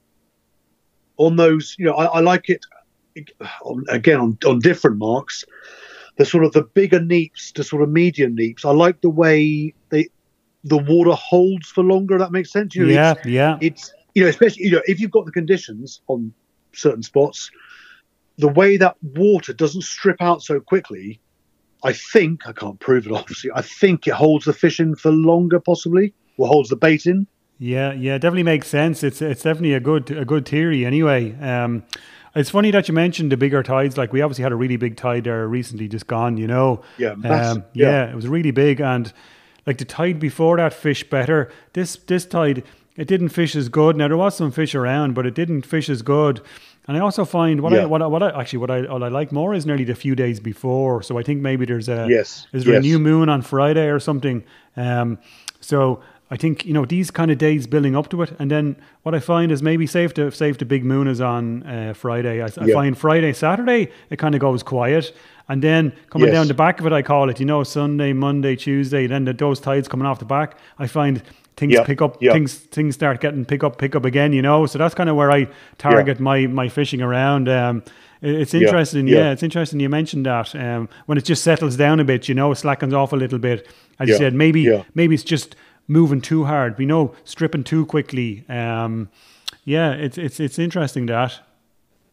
on 1.17 1.37
those, 1.37 1.75
you 1.79 1.87
know, 1.87 1.95
I, 1.95 2.05
I 2.05 2.21
like 2.21 2.49
it 2.49 2.65
on, 3.63 3.85
again 3.89 4.19
on 4.19 4.39
on 4.47 4.59
different 4.61 4.99
marks. 4.99 5.45
The 6.17 6.25
sort 6.25 6.45
of 6.45 6.53
the 6.53 6.63
bigger 6.63 6.99
neaps 6.99 7.53
to 7.53 7.63
sort 7.63 7.83
of 7.83 7.91
medium 7.91 8.37
neaps. 8.37 8.65
I 8.65 8.71
like 8.71 9.01
the 9.01 9.11
way 9.11 9.75
they 9.91 10.09
the 10.65 10.79
water 10.79 11.13
holds 11.13 11.69
for 11.69 11.85
longer. 11.85 12.19
That 12.19 12.33
makes 12.33 12.51
sense. 12.51 12.75
You 12.75 12.87
know, 12.87 12.93
yeah, 12.93 13.13
it's, 13.13 13.27
yeah. 13.27 13.59
It's 13.61 13.93
you 14.15 14.25
know, 14.25 14.29
especially 14.29 14.65
you 14.65 14.73
know, 14.73 14.83
if 14.87 15.01
you've 15.01 15.11
got 15.11 15.27
the 15.27 15.33
conditions 15.33 16.01
on 16.09 16.33
certain 16.73 17.03
spots, 17.03 17.51
the 18.39 18.49
way 18.49 18.77
that 18.77 18.97
water 19.03 19.53
doesn't 19.53 19.83
strip 19.83 20.21
out 20.21 20.43
so 20.43 20.61
quickly, 20.61 21.21
I 21.85 21.93
think 21.93 22.47
I 22.47 22.53
can't 22.53 22.79
prove 22.81 23.07
it 23.07 23.13
obviously. 23.21 23.51
I 23.55 23.63
think 23.63 24.07
it 24.07 24.15
holds 24.15 24.45
the 24.45 24.53
fish 24.53 24.81
in 24.81 24.97
for 24.97 25.11
longer, 25.11 25.61
possibly, 25.61 26.15
or 26.37 26.49
holds 26.49 26.69
the 26.69 26.77
bait 26.77 27.07
in. 27.07 27.27
Yeah, 27.59 27.93
yeah, 27.93 28.19
definitely 28.19 28.45
makes 28.45 28.69
sense. 28.69 29.03
It's 29.03 29.21
it's 29.21 29.43
definitely 29.43 29.75
a 29.75 29.81
good 29.81 30.11
a 30.13 30.25
good 30.25 30.47
theory. 30.47 30.87
Anyway, 30.87 31.35
um, 31.41 31.83
it's 32.35 32.51
funny 32.51 32.71
that 32.71 32.89
you 32.89 32.95
mentioned 32.95 33.33
the 33.33 33.37
bigger 33.37 33.63
tides. 33.63 33.97
Like 33.97 34.13
we 34.13 34.23
obviously 34.23 34.43
had 34.43 34.53
a 34.53 34.57
really 34.57 34.77
big 34.77 34.97
tide 34.97 35.25
there 35.25 35.47
recently, 35.49 35.89
just 35.89 36.07
gone. 36.07 36.37
You 36.37 36.47
know, 36.47 36.83
yeah, 36.99 37.13
um, 37.13 37.23
yeah, 37.25 37.55
yeah, 37.75 38.11
it 38.11 38.15
was 38.15 38.27
really 38.29 38.51
big, 38.51 38.81
and 38.81 39.13
like 39.67 39.79
the 39.79 39.85
tide 39.85 40.19
before 40.19 40.57
that, 40.57 40.73
fish 40.73 41.09
better. 41.09 41.51
This 41.73 41.97
this 41.97 42.25
tide 42.27 42.65
it 42.99 43.07
didn't 43.07 43.29
fish 43.29 43.55
as 43.55 43.69
good. 43.69 43.97
Now 43.97 44.09
there 44.09 44.17
was 44.17 44.37
some 44.37 44.51
fish 44.51 44.75
around, 44.75 45.15
but 45.15 45.25
it 45.25 45.35
didn't 45.35 45.63
fish 45.63 45.89
as 45.89 46.03
good. 46.03 46.41
And 46.89 46.97
I 46.97 47.01
also 47.01 47.25
find 47.25 47.61
what 47.61 47.73
yeah. 47.73 47.83
I 47.83 47.85
what 47.87 48.03
I, 48.03 48.07
what 48.07 48.23
I 48.23 48.41
actually 48.41 48.59
what 48.59 48.71
I 48.73 48.81
what 48.93 49.05
I 49.05 49.09
like 49.09 49.31
more 49.31 49.55
is 49.55 49.65
nearly 49.65 49.85
the 49.85 49.95
few 49.95 50.17
days 50.17 50.41
before. 50.41 51.03
So 51.03 51.17
I 51.17 51.23
think 51.23 51.41
maybe 51.41 51.65
there's 51.65 51.89
a 51.89 52.07
yes, 52.11 52.49
is 52.53 52.65
there 52.65 52.75
yes. 52.75 52.85
a 52.85 52.87
new 52.87 52.99
moon 52.99 53.29
on 53.29 53.41
Friday 53.43 53.89
or 53.89 54.01
something. 54.01 54.43
Um, 54.77 55.19
so 55.61 56.03
I 56.31 56.37
think 56.37 56.67
you 56.67 56.75
know 56.75 56.85
these 56.85 57.11
kind 57.11 57.31
of 57.31 57.39
days 57.39 57.67
building 57.67 57.97
up 57.97 58.11
to 58.11 58.23
it, 58.23 58.33
and 58.39 58.51
then 58.51 58.77
what 59.03 59.15
I 59.15 59.21
find 59.21 59.51
is 59.51 59.63
maybe 59.63 59.87
safe 59.87 60.13
to 60.15 60.31
safe 60.31 60.59
the 60.59 60.67
big 60.67 60.85
moon 60.85 61.09
is 61.09 61.21
on 61.21 61.63
uh, 61.63 61.95
Friday. 61.95 62.43
I, 62.43 62.47
I 62.47 62.73
find 62.73 62.97
Friday 62.97 63.33
Saturday 63.33 63.91
it 64.11 64.19
kind 64.19 64.35
of 64.35 64.41
goes 64.41 64.63
quiet, 64.63 65.15
and 65.49 65.63
then 65.63 65.93
coming 66.11 66.29
yes. 66.29 66.35
down 66.35 66.49
the 66.49 66.55
back 66.55 66.81
of 66.81 66.87
it, 66.87 66.93
I 66.93 67.03
call 67.03 67.31
it. 67.31 67.41
You 67.41 67.47
know, 67.47 67.65
Sunday, 67.65 68.13
Monday, 68.13 68.57
Tuesday, 68.57 69.07
then 69.07 69.25
the, 69.25 69.33
those 69.33 69.59
tides 69.59 69.89
coming 69.89 70.07
off 70.07 70.19
the 70.19 70.27
back. 70.27 70.59
I 70.79 70.87
find 70.87 71.23
things 71.57 71.73
yep. 71.73 71.87
pick 71.87 72.01
up 72.01 72.23
yep. 72.23 72.33
things 72.33 72.55
things 72.55 72.95
start 72.95 73.21
getting 73.21 73.45
pick 73.45 73.65
up 73.65 73.79
pick 73.79 73.97
up 73.97 74.05
again 74.05 74.33
you 74.33 74.41
know 74.41 74.65
so 74.65 74.79
that's 74.79 74.95
kind 74.95 75.11
of 75.11 75.17
where 75.17 75.33
i 75.33 75.45
target 75.77 76.21
my 76.21 76.47
my 76.47 76.69
fishing 76.69 77.03
around 77.03 77.49
um, 77.49 77.83
it's 78.23 78.55
interesting 78.55 79.09
yeah. 79.09 79.17
yeah. 79.17 79.31
it's 79.33 79.43
interesting 79.43 79.81
you 79.81 79.89
mentioned 79.89 80.25
that 80.25 80.55
um, 80.55 80.89
when 81.07 81.19
it 81.19 81.25
just 81.25 81.43
settles 81.43 81.77
down 81.77 81.99
a 81.99 82.05
bit 82.05 82.29
you 82.29 82.35
know 82.35 82.55
slackens 82.55 82.95
off 82.95 83.13
a 83.13 83.17
little 83.17 83.41
bit 83.41 83.67
as 83.99 84.09
you 84.09 84.17
said 84.17 84.35
maybe 84.35 84.85
maybe 84.95 85.17
it's 85.17 85.25
just 85.25 85.57
moving 85.89 86.21
too 86.21 86.45
hard. 86.45 86.79
We 86.79 86.87
know 86.87 87.15
stripping 87.25 87.65
too 87.65 87.87
quickly. 87.87 88.45
Um, 88.49 89.09
yeah 89.65 89.93
it's 89.93 90.17
it's 90.17 90.39
it's 90.41 90.59
interesting 90.59 91.07
that. 91.07 91.41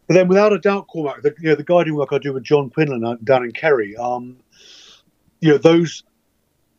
But 0.08 0.14
then 0.14 0.28
without 0.28 0.54
a 0.54 0.60
doubt 0.60 0.88
cormac 0.88 1.22
the, 1.22 1.34
you 1.40 1.50
know, 1.50 1.56
the 1.56 1.64
guiding 1.64 1.96
work 1.96 2.10
i 2.12 2.18
do 2.20 2.32
with 2.32 2.44
john 2.44 2.70
quinlan 2.70 3.18
down 3.24 3.44
in 3.44 3.52
kerry 3.52 3.96
um, 3.98 4.38
you 5.42 5.50
know 5.50 5.58
those 5.58 6.04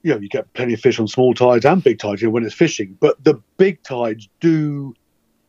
you 0.07 0.15
know, 0.15 0.21
you 0.21 0.29
get 0.29 0.53
plenty 0.53 0.73
of 0.73 0.79
fish 0.79 1.01
on 1.01 1.09
small 1.09 1.35
tides 1.35 1.65
and 1.65 1.83
big 1.83 1.99
tides 1.99 2.23
you 2.23 2.29
know, 2.29 2.33
when 2.33 2.45
it's 2.45 2.55
fishing, 2.55 2.97
but 3.01 3.23
the 3.25 3.35
big 3.57 3.83
tides 3.83 4.29
do 4.39 4.95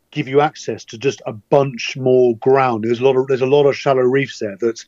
give 0.09 0.27
you 0.27 0.41
access 0.41 0.83
to 0.85 0.97
just 0.97 1.21
a 1.27 1.33
bunch 1.33 1.95
more 1.95 2.35
ground. 2.37 2.83
There's 2.83 2.99
a 2.99 3.03
lot 3.03 3.15
of 3.15 3.27
there's 3.27 3.41
a 3.41 3.45
lot 3.45 3.67
of 3.67 3.75
shallow 3.75 4.01
reefs 4.01 4.39
there 4.39 4.57
that 4.61 4.83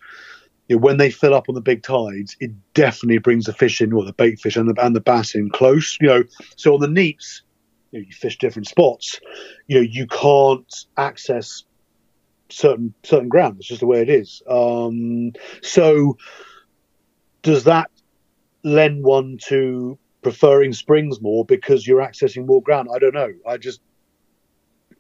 you 0.70 0.76
know, 0.76 0.80
when 0.80 0.98
they 0.98 1.12
fill 1.12 1.34
up 1.34 1.50
on 1.50 1.56
the 1.56 1.62
big 1.62 1.84
tides, 1.84 2.38
it 2.40 2.52
definitely 2.74 3.18
brings 3.18 3.46
the 3.46 3.54
fish 3.54 3.82
in, 3.82 3.92
or 3.92 4.06
the 4.06 4.14
bait 4.14 4.40
fish 4.40 4.56
and 4.56 4.70
the 4.70 4.86
and 4.86 4.96
the 4.96 5.02
bass 5.02 5.36
in 5.36 5.50
close. 5.50 5.98
You 6.00 6.08
know, 6.08 6.24
so 6.56 6.76
on 6.76 6.80
the 6.80 6.88
neaps, 6.88 7.42
you, 7.92 8.00
know, 8.00 8.06
you 8.08 8.14
fish 8.14 8.38
different 8.38 8.68
spots. 8.68 9.20
You 9.68 9.78
know, 9.78 9.82
you 9.82 10.08
can't 10.08 10.86
access 10.96 11.66
certain 12.50 12.94
certain 13.04 13.28
ground. 13.28 13.58
It's 13.60 13.68
just 13.68 13.82
the 13.82 13.88
way 13.88 14.02
it 14.02 14.10
is. 14.10 14.42
Um, 14.48 15.34
so 15.62 16.18
does 17.42 17.66
that 17.66 17.92
lend 18.64 19.04
one 19.04 19.38
to 19.48 19.98
preferring 20.22 20.74
springs 20.74 21.22
more 21.22 21.46
because 21.46 21.88
you're 21.88 22.02
accessing 22.02 22.46
more 22.46 22.62
ground. 22.62 22.90
I 22.94 23.00
don't 23.00 23.14
know. 23.14 23.32
I 23.48 23.58
just, 23.58 23.82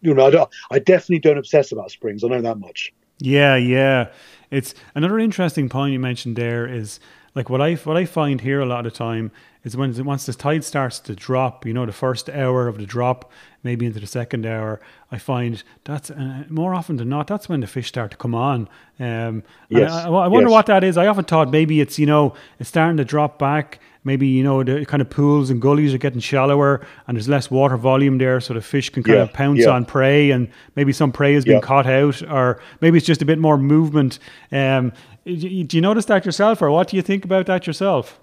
you 0.01 0.13
know, 0.13 0.27
I. 0.27 0.75
I 0.75 0.79
definitely 0.79 1.19
don't 1.19 1.37
obsess 1.37 1.71
about 1.71 1.91
springs. 1.91 2.23
I 2.23 2.27
know 2.27 2.41
that 2.41 2.57
much. 2.57 2.93
Yeah, 3.19 3.57
yeah. 3.57 4.11
It's 4.51 4.73
another 4.95 5.19
interesting 5.19 5.69
point 5.69 5.93
you 5.93 5.99
mentioned 5.99 6.35
there 6.35 6.67
is 6.67 6.99
like 7.35 7.49
what 7.49 7.61
I 7.61 7.75
what 7.75 7.97
I 7.97 8.05
find 8.05 8.41
here 8.41 8.59
a 8.59 8.65
lot 8.65 8.85
of 8.85 8.93
the 8.93 8.97
time 8.97 9.31
is 9.63 9.75
when 9.75 9.93
once 10.05 10.25
the 10.25 10.33
tide 10.33 10.63
starts 10.63 10.99
to 10.99 11.15
drop, 11.15 11.65
you 11.65 11.73
know, 11.73 11.85
the 11.85 11.91
first 11.91 12.29
hour 12.29 12.67
of 12.67 12.77
the 12.77 12.85
drop, 12.85 13.29
maybe 13.61 13.85
into 13.85 13.99
the 13.99 14.07
second 14.07 14.45
hour, 14.45 14.79
I 15.11 15.17
find 15.17 15.61
that's 15.83 16.09
uh, 16.09 16.45
more 16.49 16.73
often 16.73 16.95
than 16.95 17.09
not 17.09 17.27
that's 17.27 17.49
when 17.49 17.59
the 17.59 17.67
fish 17.67 17.87
start 17.87 18.11
to 18.11 18.17
come 18.17 18.33
on. 18.33 18.69
Um, 18.99 19.43
yes. 19.67 19.91
I, 19.91 20.07
I, 20.07 20.27
wonder 20.27 20.49
yes. 20.49 20.53
what 20.53 20.65
that 20.67 20.83
is. 20.83 20.97
I 20.97 21.07
often 21.07 21.25
thought 21.25 21.49
maybe 21.51 21.81
it's 21.81 21.99
you 21.99 22.05
know 22.05 22.33
it's 22.59 22.69
starting 22.69 22.97
to 22.97 23.05
drop 23.05 23.37
back. 23.37 23.79
Maybe 24.09 24.27
you 24.27 24.43
know 24.43 24.63
the 24.63 24.85
kind 24.87 25.01
of 25.01 25.09
pools 25.09 25.51
and 25.51 25.61
gullies 25.61 25.93
are 25.93 25.99
getting 25.99 26.19
shallower, 26.19 26.81
and 27.05 27.15
there's 27.15 27.29
less 27.29 27.51
water 27.51 27.77
volume 27.77 28.17
there, 28.17 28.41
so 28.41 28.55
the 28.55 28.61
fish 28.61 28.89
can 28.89 29.03
kind 29.03 29.17
Yeah, 29.17 29.23
of 29.23 29.33
pounce 29.33 29.59
yeah. 29.59 29.69
on 29.69 29.85
prey, 29.85 30.31
and 30.31 30.49
maybe 30.75 30.91
some 30.91 31.11
prey 31.11 31.33
has 31.35 31.45
been 31.45 31.55
Yeah. 31.61 31.61
caught 31.61 31.85
out, 31.85 32.23
or 32.23 32.59
maybe 32.81 32.97
it's 32.97 33.05
just 33.05 33.21
a 33.21 33.25
bit 33.25 33.37
more 33.37 33.57
movement. 33.57 34.17
Um, 34.51 34.91
do 35.25 35.75
you 35.77 35.81
notice 35.81 36.05
that 36.05 36.25
yourself, 36.25 36.61
or 36.61 36.71
what 36.71 36.87
do 36.89 36.97
you 36.97 37.03
think 37.03 37.23
about 37.23 37.45
that 37.45 37.67
yourself? 37.67 38.19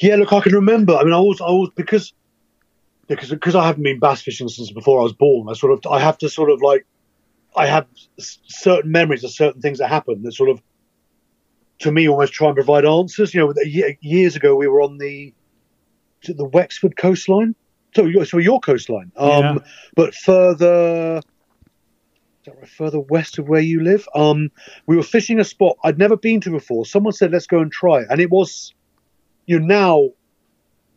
Yeah, 0.00 0.16
look, 0.16 0.32
I 0.32 0.40
can 0.40 0.54
remember. 0.54 0.94
I 0.96 1.04
mean, 1.04 1.12
I 1.12 1.20
was, 1.20 1.40
I 1.40 1.50
was 1.50 1.70
because 1.76 2.14
because 3.08 3.30
because 3.30 3.54
I 3.54 3.66
haven't 3.66 3.82
been 3.82 3.98
bass 4.00 4.22
fishing 4.22 4.48
since 4.48 4.70
before 4.72 5.00
I 5.00 5.02
was 5.02 5.12
born. 5.12 5.48
I 5.48 5.52
sort 5.52 5.72
of, 5.72 5.80
I 5.90 6.00
have 6.00 6.18
to 6.18 6.28
sort 6.28 6.50
of 6.50 6.62
like, 6.62 6.86
I 7.56 7.66
have 7.66 7.86
certain 8.18 8.90
memories 8.90 9.22
of 9.24 9.30
certain 9.30 9.60
things 9.60 9.78
that 9.78 9.88
happened 9.88 10.24
that 10.24 10.32
sort 10.32 10.50
of, 10.50 10.60
to 11.80 11.92
me, 11.92 12.08
almost 12.08 12.32
try 12.32 12.48
and 12.48 12.56
provide 12.56 12.84
answers. 12.84 13.34
You 13.34 13.40
know, 13.40 13.54
years 14.00 14.36
ago 14.36 14.56
we 14.56 14.66
were 14.68 14.82
on 14.82 14.98
the, 14.98 15.32
the 16.26 16.44
Wexford 16.44 16.96
coastline. 16.96 17.54
So, 17.94 18.04
your- 18.04 18.24
so 18.26 18.38
your 18.38 18.60
coastline, 18.60 19.10
um, 19.16 19.28
Yeah. 19.42 19.58
but 19.94 20.14
further. 20.14 21.18
is 21.18 21.22
that 22.44 22.56
right, 22.58 22.68
Further 22.68 23.00
west 23.00 23.38
of 23.38 23.48
where 23.48 23.60
you 23.60 23.82
live, 23.82 24.06
um, 24.14 24.50
we 24.86 24.96
were 24.96 25.02
fishing 25.02 25.40
a 25.40 25.44
spot 25.44 25.76
I'd 25.82 25.98
never 25.98 26.16
been 26.16 26.40
to 26.42 26.50
before. 26.50 26.84
Someone 26.84 27.12
said, 27.14 27.32
"Let's 27.32 27.46
go 27.46 27.58
and 27.60 27.72
try," 27.72 28.00
it. 28.00 28.06
and 28.10 28.20
it 28.20 28.30
was 28.30 28.74
you 29.46 29.58
know, 29.60 29.66
now 29.66 30.10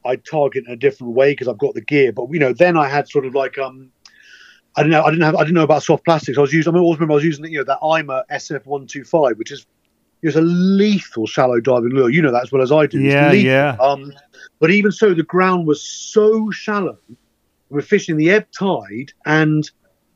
I 0.04 0.15
target 0.18 0.65
in 0.68 0.74
a 0.74 0.76
different 0.76 1.13
way 1.13 1.32
because 1.32 1.48
I've 1.48 1.58
got 1.58 1.74
the 1.74 1.82
gear. 1.82 2.12
But 2.12 2.28
you 2.32 2.39
know, 2.39 2.52
then 2.52 2.76
I 2.76 2.89
had 2.89 3.08
sort 3.08 3.26
of 3.26 3.34
like 3.34 3.58
um, 3.58 3.92
I 4.76 4.82
didn't 4.84 4.92
know, 4.92 5.04
I 5.04 5.10
didn't 5.12 5.24
have, 5.24 5.36
I 5.36 5.39
didn't 5.39 5.54
know 5.56 5.63
about 5.63 5.84
soft 5.84 6.04
plastics. 6.04 6.38
I 6.38 6.42
was 6.42 6.52
using, 6.54 6.76
I 6.76 6.80
always 6.80 6.98
remember 7.00 7.13
I 7.13 7.15
was 7.15 7.24
using, 7.26 7.46
you 7.46 7.60
know, 7.60 7.63
that 7.63 7.80
IMA 7.82 8.26
SF 8.32 8.65
one 8.65 8.88
two 8.88 9.04
five, 9.04 9.38
which 9.38 9.52
is 9.52 9.65
it's 10.21 10.36
a 10.36 10.41
lethal 10.41 11.27
shallow 11.27 11.60
diving 11.60 11.91
lure. 11.91 12.10
You 12.10 12.21
know 12.21 12.32
that 12.32 12.43
as 12.43 12.51
well 12.51 12.62
as 12.62 12.71
I 12.71 12.86
do. 12.86 12.99
Yeah, 12.99 13.32
yeah. 13.32 13.77
Um, 13.79 14.13
but 14.60 14.71
even 14.71 14.91
so, 14.91 15.13
the 15.13 15.23
ground 15.23 15.67
was 15.67 15.82
so 15.82 16.51
shallow. 16.51 16.97
We're 17.69 17.82
fishing 17.82 18.17
the 18.17 18.32
ebb 18.32 18.47
tide 18.51 19.13
and 19.25 19.69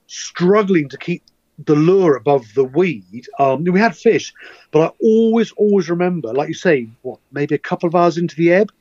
struggling 0.07 0.89
to 0.89 0.97
keep 0.97 1.23
the 1.65 1.75
lure 1.75 2.15
above 2.15 2.45
the 2.55 2.63
weed. 2.63 3.27
Um, 3.39 3.63
we 3.63 3.79
had 3.79 3.95
fish, 3.95 4.33
but 4.71 4.81
I 4.81 4.91
always, 5.01 5.51
always 5.53 5.89
remember, 5.89 6.33
like 6.33 6.47
you 6.47 6.53
say, 6.53 6.87
what 7.03 7.19
maybe 7.31 7.55
a 7.55 7.59
couple 7.59 7.87
of 7.87 7.95
hours 7.95 8.17
into 8.17 8.35
the 8.35 8.51
ebb, 8.51 8.71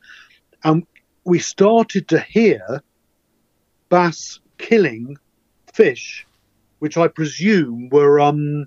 and 0.65 0.87
we 1.25 1.39
started 1.39 2.09
to 2.09 2.21
hear 2.21 2.83
bass 3.89 4.41
killing 4.59 5.19
fish, 5.73 6.27
which 6.79 6.97
I 6.97 7.09
presume 7.09 7.89
were 7.91 8.21
um, 8.21 8.67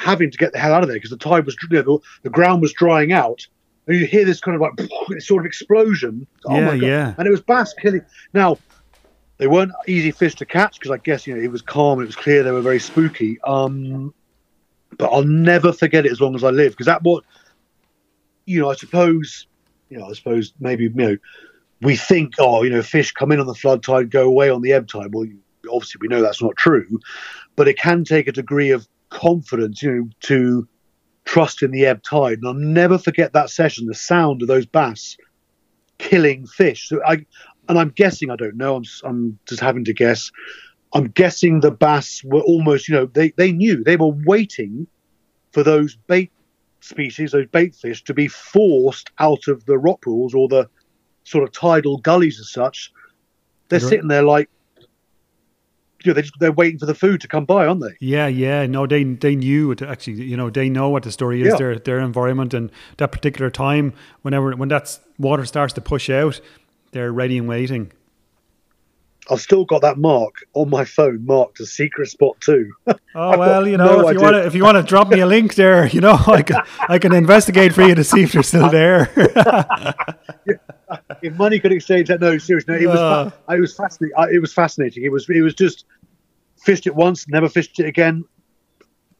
having 0.00 0.30
to 0.30 0.38
get 0.38 0.52
the 0.52 0.58
hell 0.58 0.72
out 0.72 0.82
of 0.82 0.88
there 0.88 0.96
because 0.96 1.10
the 1.10 1.16
tide 1.16 1.44
was, 1.46 1.56
you 1.62 1.68
know, 1.76 1.82
the, 1.82 1.98
the 2.22 2.30
ground 2.30 2.62
was 2.62 2.72
drying 2.72 3.12
out. 3.12 3.46
And 3.86 3.98
you 3.98 4.06
hear 4.06 4.24
this 4.24 4.40
kind 4.40 4.54
of 4.54 4.60
like 4.60 4.88
sort 5.20 5.42
of 5.42 5.46
explosion. 5.46 6.26
Oh 6.46 6.54
Yeah, 6.56 6.64
my 6.66 6.78
God. 6.78 6.86
yeah. 6.86 7.14
And 7.18 7.26
it 7.26 7.30
was 7.30 7.40
bass 7.40 7.74
killing. 7.74 8.02
Now, 8.32 8.58
they 9.38 9.46
weren't 9.46 9.72
easy 9.86 10.10
fish 10.10 10.34
to 10.36 10.46
catch 10.46 10.78
because 10.78 10.90
I 10.90 10.98
guess 10.98 11.26
you 11.26 11.34
know 11.34 11.40
it 11.42 11.50
was 11.50 11.62
calm, 11.62 12.00
it 12.00 12.06
was 12.06 12.16
clear, 12.16 12.42
they 12.42 12.50
were 12.50 12.60
very 12.60 12.78
spooky. 12.80 13.40
Um, 13.42 14.12
but 14.98 15.10
I'll 15.10 15.24
never 15.24 15.72
forget 15.72 16.04
it 16.06 16.12
as 16.12 16.20
long 16.20 16.34
as 16.34 16.44
I 16.44 16.50
live 16.50 16.72
because 16.72 16.86
that 16.86 17.02
what 17.02 17.24
you 18.46 18.60
know. 18.60 18.70
I 18.70 18.74
suppose 18.74 19.46
you 19.88 19.98
know. 19.98 20.06
I 20.06 20.12
suppose 20.12 20.52
maybe 20.60 20.84
you 20.84 20.90
know 20.90 21.16
we 21.80 21.96
think 21.96 22.34
oh 22.38 22.62
you 22.62 22.70
know 22.70 22.82
fish 22.82 23.12
come 23.12 23.32
in 23.32 23.40
on 23.40 23.46
the 23.46 23.54
flood 23.54 23.82
tide, 23.82 24.10
go 24.10 24.24
away 24.26 24.50
on 24.50 24.60
the 24.62 24.72
ebb 24.72 24.88
tide. 24.88 25.14
Well, 25.14 25.26
obviously 25.72 25.98
we 26.02 26.08
know 26.08 26.20
that's 26.20 26.42
not 26.42 26.56
true, 26.56 27.00
but 27.56 27.66
it 27.68 27.78
can 27.78 28.04
take 28.04 28.28
a 28.28 28.32
degree 28.32 28.70
of 28.70 28.86
confidence, 29.10 29.82
you 29.82 29.92
know, 29.92 30.08
to 30.20 30.68
trust 31.24 31.62
in 31.62 31.70
the 31.70 31.86
ebb 31.86 32.02
tide. 32.02 32.38
And 32.38 32.46
I'll 32.46 32.54
never 32.54 32.98
forget 32.98 33.32
that 33.34 33.50
session, 33.50 33.86
the 33.86 33.94
sound 33.94 34.42
of 34.42 34.48
those 34.48 34.66
bass 34.66 35.16
killing 35.98 36.46
fish. 36.46 36.88
So 36.88 37.00
I, 37.04 37.24
and 37.68 37.78
I'm 37.78 37.90
guessing, 37.90 38.30
I 38.30 38.36
don't 38.36 38.56
know, 38.56 38.76
I'm, 38.76 38.84
I'm 39.04 39.38
just 39.46 39.60
having 39.60 39.84
to 39.84 39.92
guess. 39.92 40.30
I'm 40.92 41.08
guessing 41.08 41.60
the 41.60 41.70
bass 41.70 42.22
were 42.24 42.40
almost, 42.40 42.88
you 42.88 42.94
know, 42.94 43.06
they, 43.06 43.30
they 43.30 43.52
knew 43.52 43.84
they 43.84 43.96
were 43.96 44.14
waiting 44.24 44.86
for 45.52 45.62
those 45.62 45.96
bait 46.08 46.32
species, 46.80 47.32
those 47.32 47.46
bait 47.46 47.74
fish, 47.74 48.02
to 48.04 48.14
be 48.14 48.26
forced 48.26 49.10
out 49.18 49.46
of 49.46 49.64
the 49.66 49.78
rock 49.78 50.00
pools 50.02 50.34
or 50.34 50.48
the 50.48 50.68
sort 51.24 51.44
of 51.44 51.52
tidal 51.52 51.98
gullies 51.98 52.40
as 52.40 52.50
such. 52.50 52.90
They're 53.68 53.78
Right. 53.78 53.88
sitting 53.88 54.08
there 54.08 54.24
like, 54.24 54.48
you 56.04 56.10
know, 56.10 56.14
they 56.14 56.22
just, 56.22 56.38
they're 56.40 56.52
waiting 56.52 56.78
for 56.78 56.86
the 56.86 56.94
food 56.94 57.20
to 57.20 57.28
come 57.28 57.44
by, 57.44 57.66
aren't 57.66 57.82
they? 57.82 57.96
Yeah, 58.00 58.26
yeah. 58.26 58.66
No, 58.66 58.86
they 58.86 59.04
they 59.04 59.36
knew 59.36 59.70
it 59.70 59.82
actually. 59.82 60.22
You 60.22 60.36
know, 60.36 60.50
they 60.50 60.68
know 60.68 60.88
what 60.88 61.02
the 61.02 61.12
story 61.12 61.42
is. 61.42 61.48
Yeah. 61.48 61.56
Their 61.56 61.78
their 61.78 62.00
environment 62.00 62.54
and 62.54 62.70
that 62.96 63.12
particular 63.12 63.50
time. 63.50 63.92
Whenever 64.22 64.52
when 64.56 64.68
that 64.68 64.98
water 65.18 65.44
starts 65.44 65.72
to 65.74 65.80
push 65.80 66.10
out, 66.10 66.40
they're 66.92 67.12
ready 67.12 67.38
and 67.38 67.48
waiting. 67.48 67.92
I've 69.30 69.40
still 69.40 69.64
got 69.64 69.82
that 69.82 69.96
mark 69.96 70.34
on 70.54 70.68
my 70.70 70.84
phone 70.84 71.24
marked 71.24 71.60
as 71.60 71.72
secret 71.72 72.08
spot 72.08 72.36
two. 72.40 72.72
Oh 73.12 73.36
well, 73.36 73.66
you 73.66 73.76
know, 73.76 74.02
no 74.02 74.08
if 74.08 74.14
you 74.14 74.20
want 74.20 74.34
to 74.34 74.46
if 74.46 74.54
you 74.54 74.62
want 74.62 74.76
to 74.76 74.84
drop 74.84 75.08
me 75.08 75.18
a 75.18 75.26
link 75.26 75.56
there, 75.56 75.86
you 75.86 76.00
know, 76.00 76.16
I 76.28 76.42
can 76.42 76.62
I 76.88 77.00
can 77.00 77.12
investigate 77.12 77.74
for 77.74 77.82
you 77.82 77.96
to 77.96 78.04
see 78.04 78.22
if 78.22 78.32
they're 78.32 78.44
still 78.44 78.70
there. 78.70 79.10
if 81.20 81.34
money 81.34 81.58
could 81.58 81.72
exchange 81.72 82.06
that, 82.06 82.20
no, 82.20 82.38
seriously, 82.38 82.74
no, 82.74 82.80
it 82.80 82.86
was 82.86 82.98
Uh. 82.98 83.30
it 83.48 83.60
was 83.60 83.74
fascinating. 83.74 84.14
I, 84.16 84.30
it 84.30 84.40
was 84.40 84.52
fascinating. 84.52 85.02
It 85.04 85.10
was 85.10 85.28
it 85.28 85.40
was 85.40 85.54
just 85.54 85.86
fished 86.62 86.86
it 86.86 86.94
once, 86.94 87.26
never 87.28 87.48
fished 87.48 87.80
it 87.80 87.86
again. 87.86 88.24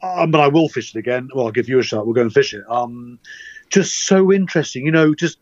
Um, 0.03 0.31
but 0.31 0.41
I 0.41 0.47
will 0.49 0.69
fish 0.69 0.95
it 0.95 0.99
again. 0.99 1.29
Well, 1.35 1.47
I'll 1.47 1.53
give 1.53 1.69
you 1.69 1.79
a 1.81 1.83
shot. 1.83 2.07
We'll 2.07 2.15
go 2.15 2.23
and 2.23 2.33
fish 2.33 2.55
it. 2.55 2.63
Um, 2.69 3.19
just 3.71 4.07
so 4.07 4.33
interesting, 4.33 4.87
you 4.87 4.93
know, 4.93 5.15
just 5.15 5.39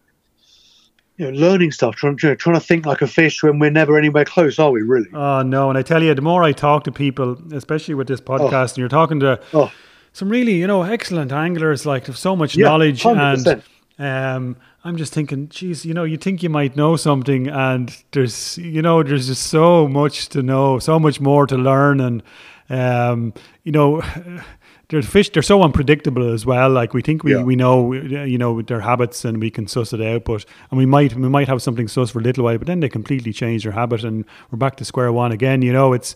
you 1.18 1.30
know, 1.30 1.38
learning 1.38 1.72
stuff, 1.72 1.96
trying, 1.96 2.16
you 2.22 2.30
know, 2.30 2.34
trying 2.34 2.54
to 2.54 2.60
think 2.60 2.86
like 2.86 3.02
a 3.02 3.06
fish 3.06 3.42
when 3.42 3.58
we're 3.58 3.70
never 3.70 3.98
anywhere 3.98 4.24
close, 4.24 4.58
are 4.58 4.70
we? 4.70 4.82
Really? 4.82 5.08
Oh 5.12 5.42
no! 5.42 5.68
And 5.68 5.76
I 5.78 5.82
tell 5.82 6.02
you, 6.02 6.14
the 6.14 6.22
more 6.22 6.42
I 6.42 6.52
talk 6.52 6.84
to 6.84 6.92
people, 6.92 7.36
especially 7.52 7.94
with 7.94 8.08
this 8.08 8.20
podcast, 8.20 8.70
and 8.70 8.78
you're 8.78 8.88
talking 8.88 9.20
to 9.20 9.40
Oh. 9.52 9.70
some 10.12 10.28
really, 10.30 10.54
you 10.54 10.66
know, 10.66 10.82
excellent 10.84 11.32
anglers, 11.32 11.84
like 11.84 12.06
have 12.06 12.16
so 12.16 12.34
much 12.34 12.56
Yeah, 12.56 12.68
knowledge, 12.68 13.02
100%. 13.02 13.62
and 13.98 14.46
um, 14.46 14.56
I'm 14.84 14.96
just 14.96 15.12
thinking, 15.12 15.48
geez, 15.48 15.84
you 15.84 15.92
know, 15.92 16.04
you 16.04 16.16
think 16.16 16.42
you 16.42 16.48
might 16.48 16.76
know 16.76 16.96
something, 16.96 17.48
and 17.48 17.94
there's, 18.12 18.56
you 18.58 18.80
know, 18.80 19.02
there's 19.02 19.26
just 19.26 19.42
so 19.48 19.88
much 19.88 20.28
to 20.30 20.42
know, 20.42 20.78
so 20.78 20.98
much 21.00 21.20
more 21.20 21.46
to 21.48 21.56
learn, 21.56 22.00
and 22.00 22.22
um, 22.70 23.34
you 23.64 23.72
know. 23.72 24.02
Their 24.90 25.02
fish, 25.02 25.28
they're 25.28 25.42
so 25.42 25.62
unpredictable 25.62 26.32
as 26.32 26.46
well. 26.46 26.70
Like 26.70 26.94
we 26.94 27.02
think 27.02 27.22
we, 27.22 27.32
Yeah. 27.34 27.42
we 27.42 27.56
know, 27.56 27.92
you 27.92 28.38
know, 28.38 28.62
their 28.62 28.80
habits 28.80 29.22
and 29.22 29.38
we 29.38 29.50
can 29.50 29.66
suss 29.66 29.92
it 29.92 30.00
out. 30.00 30.24
But 30.24 30.46
and 30.70 30.78
we 30.78 30.86
might 30.86 31.14
we 31.14 31.28
might 31.28 31.46
have 31.46 31.60
something 31.60 31.88
suss 31.88 32.10
for 32.10 32.20
a 32.20 32.22
little 32.22 32.44
while, 32.44 32.56
but 32.56 32.66
then 32.66 32.80
they 32.80 32.88
completely 32.88 33.34
change 33.34 33.64
their 33.64 33.72
habit 33.72 34.02
and 34.02 34.24
we're 34.50 34.56
back 34.56 34.76
to 34.76 34.86
square 34.86 35.12
one 35.12 35.30
again. 35.30 35.60
You 35.60 35.74
know, 35.74 35.92
it's 35.92 36.14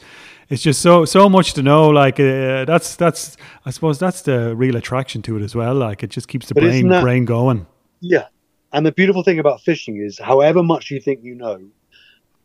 it's 0.49 0.63
just 0.63 0.81
so 0.81 1.05
so 1.05 1.29
much 1.29 1.53
to 1.55 1.63
know. 1.63 1.91
Like 1.91 2.19
uh, 2.19 2.65
that's 2.65 2.97
that's 2.97 3.37
I 3.67 3.71
suppose 3.73 3.99
that's 3.99 4.23
the 4.23 4.57
real 4.57 4.77
attraction 4.77 5.21
to 5.23 5.37
it 5.37 5.43
as 5.43 5.55
well. 5.55 5.75
Like 5.75 6.03
it 6.03 6.09
just 6.09 6.29
keeps 6.29 6.47
the 6.49 6.55
But 6.55 6.63
brain 6.63 6.89
that- 6.89 7.03
brain 7.03 7.27
going. 7.27 7.67
Yeah. 8.01 8.29
And 8.73 8.87
the 8.87 8.93
beautiful 8.93 9.23
thing 9.23 9.39
about 9.39 9.61
fishing 9.61 9.99
is, 9.99 10.19
however 10.19 10.63
much 10.63 10.91
you 10.91 10.99
think 10.99 11.21
you 11.23 11.35
know, 11.35 11.61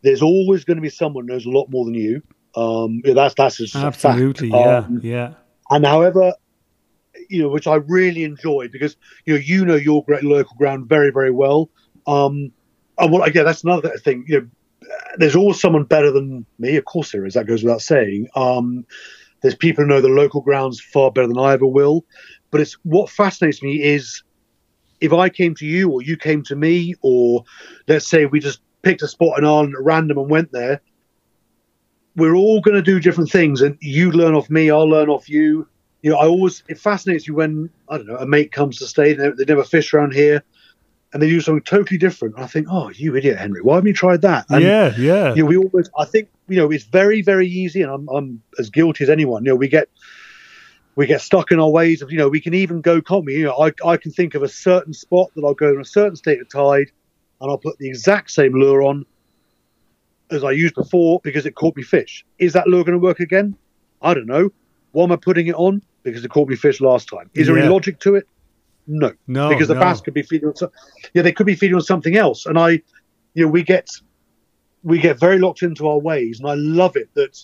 there's 0.02 0.20
always 0.20 0.62
going 0.62 0.76
to 0.76 0.82
be 0.82 0.90
someone 0.90 1.26
who 1.26 1.32
knows 1.32 1.46
a 1.46 1.50
lot 1.50 1.70
more 1.70 1.86
than 1.86 1.94
you. 1.94 2.22
Um, 2.54 3.00
that's 3.02 3.32
that's 3.34 3.56
just 3.56 3.74
a 3.74 3.78
fact. 3.78 4.04
Absolutely, 4.04 4.48
yeah, 4.50 4.76
Um, 4.86 5.00
yeah. 5.02 5.32
And 5.70 5.84
however 5.84 6.32
you 7.28 7.42
know 7.42 7.48
which 7.48 7.66
i 7.66 7.74
really 7.74 8.24
enjoy 8.24 8.68
because 8.70 8.96
you 9.26 9.34
know 9.34 9.40
you 9.40 9.64
know 9.64 9.74
your 9.76 10.04
great 10.04 10.24
local 10.24 10.56
ground 10.56 10.88
very 10.88 11.10
very 11.10 11.30
well. 11.30 11.70
Um 12.06 12.52
and 12.98 13.12
what 13.12 13.28
again 13.28 13.44
that's 13.44 13.64
another 13.64 13.96
thing 13.98 14.24
you 14.26 14.40
know 14.40 14.48
there's 15.16 15.36
always 15.36 15.60
someone 15.60 15.84
better 15.84 16.10
than 16.10 16.46
me. 16.58 16.76
Of 16.76 16.84
course 16.84 17.12
there 17.12 17.26
is. 17.26 17.34
That 17.34 17.46
goes 17.46 17.62
without 17.62 17.82
saying. 17.82 18.28
Um 18.34 18.86
there's 19.42 19.54
people 19.54 19.84
who 19.84 19.88
know 19.88 20.00
the 20.00 20.08
local 20.08 20.40
grounds 20.40 20.80
far 20.80 21.10
better 21.12 21.28
than 21.28 21.38
i 21.38 21.52
ever 21.52 21.66
will. 21.66 22.04
But 22.50 22.60
it's 22.60 22.74
what 22.82 23.10
fascinates 23.10 23.62
me 23.62 23.82
is 23.82 24.22
if 25.00 25.12
i 25.12 25.28
came 25.28 25.54
to 25.56 25.66
you 25.66 25.90
or 25.90 26.02
you 26.02 26.16
came 26.16 26.42
to 26.44 26.56
me 26.56 26.94
or 27.02 27.44
let's 27.86 28.08
say 28.08 28.26
we 28.26 28.40
just 28.40 28.60
picked 28.82 29.02
a 29.02 29.08
spot 29.08 29.38
in 29.38 29.44
Ireland 29.44 29.74
at 29.78 29.84
random 29.84 30.18
and 30.18 30.30
went 30.30 30.52
there 30.52 30.80
we're 32.18 32.34
all 32.34 32.60
going 32.60 32.74
to 32.74 32.82
do 32.82 33.00
different 33.00 33.30
things 33.30 33.62
and 33.62 33.78
you 33.80 34.10
learn 34.10 34.34
off 34.34 34.50
me 34.50 34.70
i'll 34.70 34.88
learn 34.88 35.08
off 35.08 35.28
you. 35.28 35.66
You 36.02 36.10
know 36.10 36.18
i 36.18 36.26
always 36.26 36.62
it 36.68 36.78
fascinates 36.78 37.28
me 37.28 37.34
when 37.34 37.70
i 37.88 37.96
don't 37.96 38.06
know 38.06 38.16
a 38.16 38.26
mate 38.26 38.52
comes 38.52 38.78
to 38.78 38.86
stay 38.86 39.14
they, 39.14 39.30
they 39.30 39.44
never 39.44 39.64
fish 39.64 39.94
around 39.94 40.12
here 40.12 40.42
and 41.12 41.22
they 41.22 41.28
do 41.28 41.40
something 41.40 41.62
totally 41.62 41.98
different 41.98 42.34
and 42.34 42.44
i 42.44 42.46
think 42.46 42.66
oh 42.70 42.90
you 42.90 43.16
idiot 43.16 43.38
henry 43.38 43.62
why 43.62 43.76
haven't 43.76 43.88
you 43.88 43.94
tried 43.94 44.22
that? 44.22 44.46
And, 44.50 44.62
yeah, 44.62 44.94
yeah. 44.98 45.34
you 45.34 45.42
know 45.42 45.48
we 45.48 45.56
always 45.56 45.88
i 45.98 46.04
think 46.04 46.28
you 46.48 46.56
know 46.56 46.70
it's 46.70 46.84
very 46.84 47.22
very 47.22 47.48
easy 47.48 47.82
and 47.82 47.90
i'm, 47.90 48.08
I'm 48.08 48.42
as 48.58 48.70
guilty 48.70 49.04
as 49.04 49.10
anyone. 49.10 49.44
You 49.44 49.52
know 49.52 49.56
we 49.56 49.68
get 49.68 49.88
we 50.96 51.06
get 51.06 51.20
stuck 51.20 51.52
in 51.52 51.60
our 51.60 51.70
ways 51.70 52.02
of 52.02 52.10
you 52.10 52.18
know 52.18 52.28
we 52.28 52.40
can 52.40 52.54
even 52.54 52.80
go 52.80 53.00
comedy 53.00 53.38
you 53.38 53.44
know 53.44 53.56
I, 53.56 53.72
I 53.86 53.96
can 53.96 54.10
think 54.10 54.34
of 54.34 54.42
a 54.42 54.48
certain 54.48 54.92
spot 54.92 55.30
that 55.34 55.44
i'll 55.44 55.54
go 55.54 55.72
in 55.72 55.80
a 55.80 55.84
certain 55.84 56.16
state 56.16 56.40
of 56.40 56.48
tide 56.48 56.90
and 57.40 57.50
i'll 57.50 57.58
put 57.58 57.78
the 57.78 57.88
exact 57.88 58.32
same 58.32 58.52
lure 58.52 58.82
on 58.82 59.06
as 60.30 60.44
i 60.44 60.50
used 60.50 60.74
before 60.74 61.20
because 61.22 61.46
it 61.46 61.54
caught 61.54 61.76
me 61.76 61.82
fish 61.82 62.24
is 62.38 62.52
that 62.52 62.66
lure 62.66 62.84
going 62.84 62.92
to 62.98 63.02
work 63.04 63.20
again 63.20 63.56
i 64.02 64.12
don't 64.14 64.26
know 64.26 64.50
why 64.92 65.04
am 65.04 65.12
i 65.12 65.16
putting 65.16 65.46
it 65.46 65.54
on 65.54 65.80
because 66.02 66.24
it 66.24 66.28
caught 66.30 66.48
me 66.48 66.56
fish 66.56 66.80
last 66.80 67.08
time 67.08 67.28
is 67.34 67.46
there 67.46 67.58
any 67.58 67.68
logic 67.68 67.98
to 68.00 68.14
it 68.14 68.26
No, 68.86 69.12
No, 69.26 69.48
because 69.50 69.68
the 69.68 69.74
no. 69.74 69.80
bass 69.80 70.00
could 70.00 70.14
be 70.14 70.22
feeding 70.22 70.48
on. 70.48 70.56
some- 70.56 70.70
Yeah, 71.12 71.22
they 71.22 71.32
could 71.32 71.46
be 71.46 71.54
feeding 71.54 71.74
on 71.74 71.82
something 71.82 72.16
else, 72.16 72.46
and 72.46 72.58
I, 72.58 72.70
you 73.34 73.44
know, 73.44 73.48
we 73.48 73.62
get 73.62 73.90
we 74.82 74.98
get 74.98 75.20
very 75.20 75.38
locked 75.38 75.62
into 75.62 75.86
our 75.86 75.98
ways, 75.98 76.40
and 76.40 76.48
I 76.48 76.54
love 76.54 76.96
it 76.96 77.08
that 77.14 77.34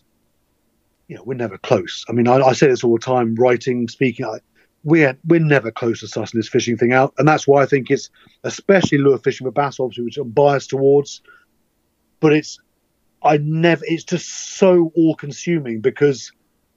you 1.09 1.17
know 1.17 1.23
we're 1.27 1.35
never 1.37 1.59
close. 1.59 2.03
I 2.09 2.13
mean, 2.13 2.27
I, 2.29 2.37
I 2.37 2.53
say 2.55 2.69
this 2.69 2.83
all 2.83 2.95
the 2.95 3.05
time, 3.05 3.35
writing, 3.35 3.89
speaking. 3.89 4.25
I, 4.25 4.39
we're 4.85 5.15
we're 5.27 5.41
never 5.41 5.71
close 5.71 6.01
to 6.01 6.07
sussing 6.07 6.33
this 6.41 6.49
fishing 6.49 6.79
thing 6.79 6.93
out, 6.95 7.13
and 7.19 7.29
that's 7.29 7.47
why 7.47 7.63
I 7.63 7.67
think 7.67 7.91
it's 7.91 8.09
especially 8.45 8.97
lure 8.99 9.19
fishing 9.19 9.45
with 9.45 9.55
bass, 9.55 9.79
obviously, 9.79 10.05
which 10.05 10.17
I'm 10.17 10.31
biased 10.31 10.71
towards. 10.71 11.21
But 12.21 12.33
it's 12.33 12.59
I 13.25 13.39
never. 13.39 13.83
It's 13.87 14.05
just 14.05 14.29
so 14.59 14.93
all 14.95 15.15
consuming 15.17 15.81
because 15.81 16.31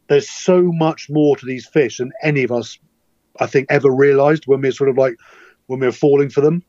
there's 0.08 0.30
so 0.30 0.72
much 0.72 1.10
more 1.10 1.36
to 1.36 1.46
these 1.46 1.68
fish 1.68 1.98
than 1.98 2.12
any 2.24 2.44
of 2.44 2.52
us, 2.52 2.80
I 3.40 3.48
think, 3.48 3.68
ever 3.70 3.92
realised 3.92 4.48
when 4.48 4.62
we're 4.62 4.72
sort 4.72 4.90
of 4.90 4.98
like 4.98 5.16
when 5.68 5.80
we're 5.80 5.92
falling 5.92 6.30
for 6.30 6.42
them. 6.42 6.64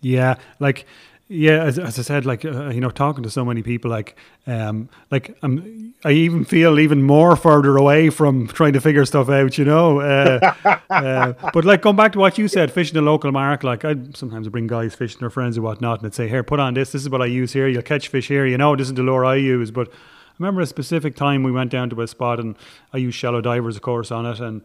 Yeah, 0.00 0.36
like 0.58 0.86
yeah, 1.28 1.62
as, 1.62 1.78
as 1.78 1.98
I 1.98 2.02
said, 2.02 2.24
like 2.24 2.44
uh, 2.44 2.68
you 2.70 2.80
know, 2.80 2.88
talking 2.90 3.22
to 3.22 3.30
so 3.30 3.44
many 3.44 3.62
people, 3.62 3.90
like 3.90 4.16
um, 4.46 4.88
like 5.10 5.36
I'm, 5.42 5.94
I 6.04 6.12
even 6.12 6.44
feel 6.46 6.78
even 6.78 7.02
more 7.02 7.36
further 7.36 7.76
away 7.76 8.08
from 8.08 8.46
trying 8.48 8.72
to 8.72 8.80
figure 8.80 9.04
stuff 9.04 9.28
out, 9.28 9.58
you 9.58 9.64
know. 9.66 10.00
Uh, 10.00 10.54
uh, 10.90 11.34
but 11.52 11.66
like 11.66 11.82
going 11.82 11.96
back 11.96 12.12
to 12.12 12.18
what 12.18 12.38
you 12.38 12.48
said, 12.48 12.72
fishing 12.72 12.94
the 12.94 13.02
local 13.02 13.30
mark, 13.30 13.62
like 13.62 13.84
I 13.84 13.94
sometimes 14.14 14.48
bring 14.48 14.66
guys 14.66 14.94
fishing 14.94 15.20
their 15.20 15.28
friends 15.30 15.58
or 15.58 15.62
whatnot, 15.62 15.98
and 15.98 16.06
I'd 16.06 16.14
say, 16.14 16.28
here, 16.28 16.42
put 16.42 16.60
on 16.60 16.72
this. 16.74 16.92
This 16.92 17.02
is 17.02 17.10
what 17.10 17.20
I 17.20 17.26
use 17.26 17.52
here. 17.52 17.68
You'll 17.68 17.82
catch 17.82 18.08
fish 18.08 18.28
here. 18.28 18.46
You 18.46 18.56
know, 18.56 18.74
this 18.74 18.88
is 18.88 18.94
the 18.94 19.02
lure 19.02 19.24
I 19.24 19.36
use, 19.36 19.70
but. 19.70 19.88
I 19.90 20.44
remember 20.44 20.60
a 20.60 20.66
specific 20.66 21.16
time 21.16 21.42
we 21.42 21.50
went 21.50 21.72
down 21.72 21.90
to 21.90 22.00
a 22.00 22.06
spot 22.06 22.38
and 22.38 22.54
I 22.92 22.98
used 22.98 23.18
shallow 23.18 23.40
divers, 23.40 23.74
of 23.74 23.82
course, 23.82 24.12
on 24.12 24.24
it. 24.24 24.38
And 24.38 24.62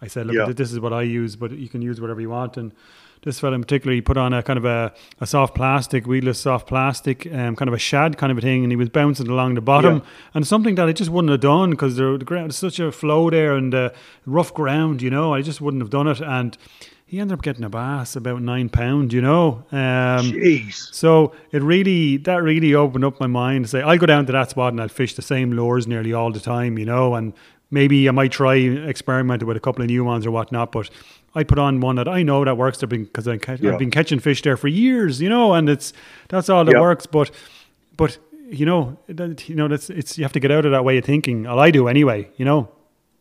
I 0.00 0.06
said, 0.06 0.28
look, 0.28 0.36
Yeah. 0.36 0.52
this 0.52 0.70
is 0.70 0.78
what 0.78 0.92
I 0.92 1.02
use, 1.02 1.34
but 1.34 1.50
you 1.50 1.68
can 1.68 1.82
use 1.82 2.00
whatever 2.00 2.20
you 2.20 2.30
want. 2.30 2.56
And 2.56 2.70
this 3.26 3.40
fella 3.40 3.56
in 3.56 3.60
particular, 3.60 3.92
he 3.92 4.00
put 4.00 4.16
on 4.16 4.32
a 4.32 4.42
kind 4.42 4.56
of 4.56 4.64
a, 4.64 4.94
a 5.20 5.26
soft 5.26 5.54
plastic, 5.54 6.06
weedless 6.06 6.38
soft 6.38 6.66
plastic, 6.66 7.26
um, 7.26 7.56
kind 7.56 7.68
of 7.68 7.74
a 7.74 7.78
shad 7.78 8.16
kind 8.16 8.30
of 8.30 8.38
a 8.38 8.40
thing, 8.40 8.62
and 8.62 8.72
he 8.72 8.76
was 8.76 8.88
bouncing 8.88 9.28
along 9.28 9.54
the 9.54 9.60
bottom. 9.60 9.96
Yeah. 9.96 10.02
And 10.34 10.46
something 10.46 10.76
that 10.76 10.88
I 10.88 10.92
just 10.92 11.10
wouldn't 11.10 11.32
have 11.32 11.40
done 11.40 11.72
because 11.72 11.96
the 11.96 12.16
ground 12.18 12.50
is 12.50 12.56
such 12.56 12.78
a 12.78 12.92
flow 12.92 13.28
there 13.28 13.56
and 13.56 13.74
uh, 13.74 13.90
rough 14.24 14.54
ground, 14.54 15.02
you 15.02 15.10
know, 15.10 15.34
I 15.34 15.42
just 15.42 15.60
wouldn't 15.60 15.82
have 15.82 15.90
done 15.90 16.06
it. 16.06 16.20
And 16.20 16.56
he 17.04 17.18
ended 17.18 17.36
up 17.36 17.42
getting 17.42 17.64
a 17.64 17.68
bass 17.68 18.14
about 18.14 18.42
nine 18.42 18.68
pound, 18.68 19.12
you 19.12 19.20
know. 19.20 19.64
Um, 19.72 20.30
Jeez. 20.30 20.94
so 20.94 21.34
it 21.50 21.62
really 21.62 22.16
that 22.18 22.42
really 22.42 22.74
opened 22.74 23.04
up 23.04 23.20
my 23.20 23.26
mind 23.26 23.64
to 23.64 23.68
say 23.68 23.82
I'll 23.82 23.98
go 23.98 24.06
down 24.06 24.26
to 24.26 24.32
that 24.32 24.50
spot 24.50 24.72
and 24.72 24.80
I'll 24.80 24.88
fish 24.88 25.14
the 25.14 25.22
same 25.22 25.52
lures 25.52 25.86
nearly 25.86 26.12
all 26.12 26.32
the 26.32 26.40
time, 26.40 26.78
you 26.78 26.84
know, 26.84 27.14
and 27.14 27.32
maybe 27.70 28.08
I 28.08 28.12
might 28.12 28.32
try 28.32 28.54
experiment 28.54 29.42
with 29.42 29.56
a 29.56 29.60
couple 29.60 29.82
of 29.82 29.88
new 29.88 30.04
ones 30.04 30.26
or 30.26 30.30
whatnot, 30.30 30.72
but 30.72 30.90
I 31.36 31.44
put 31.44 31.58
on 31.58 31.80
one 31.80 31.96
that 31.96 32.08
I 32.08 32.22
know 32.22 32.44
that 32.44 32.56
works 32.56 32.78
there 32.78 32.88
because 32.88 33.28
I 33.28 33.36
ca- 33.36 33.58
Yeah. 33.60 33.72
I've 33.72 33.78
been 33.78 33.90
catching 33.90 34.18
fish 34.18 34.42
there 34.42 34.56
for 34.56 34.68
years, 34.68 35.20
you 35.20 35.28
know, 35.28 35.52
and 35.54 35.68
it's 35.68 35.92
that's 36.28 36.48
all 36.48 36.64
that 36.64 36.72
Yeah. 36.74 36.80
works. 36.80 37.06
But 37.06 37.30
but 37.96 38.18
you 38.50 38.64
know 38.66 38.96
that, 39.08 39.48
you 39.48 39.54
know 39.54 39.68
that's 39.68 39.90
it's 39.90 40.16
you 40.18 40.24
have 40.24 40.32
to 40.32 40.40
get 40.40 40.50
out 40.50 40.64
of 40.64 40.72
that 40.72 40.84
way 40.84 40.98
of 40.98 41.04
thinking. 41.04 41.44
Well, 41.44 41.60
I 41.60 41.70
do 41.70 41.88
anyway, 41.88 42.28
you 42.36 42.44
know. 42.44 42.68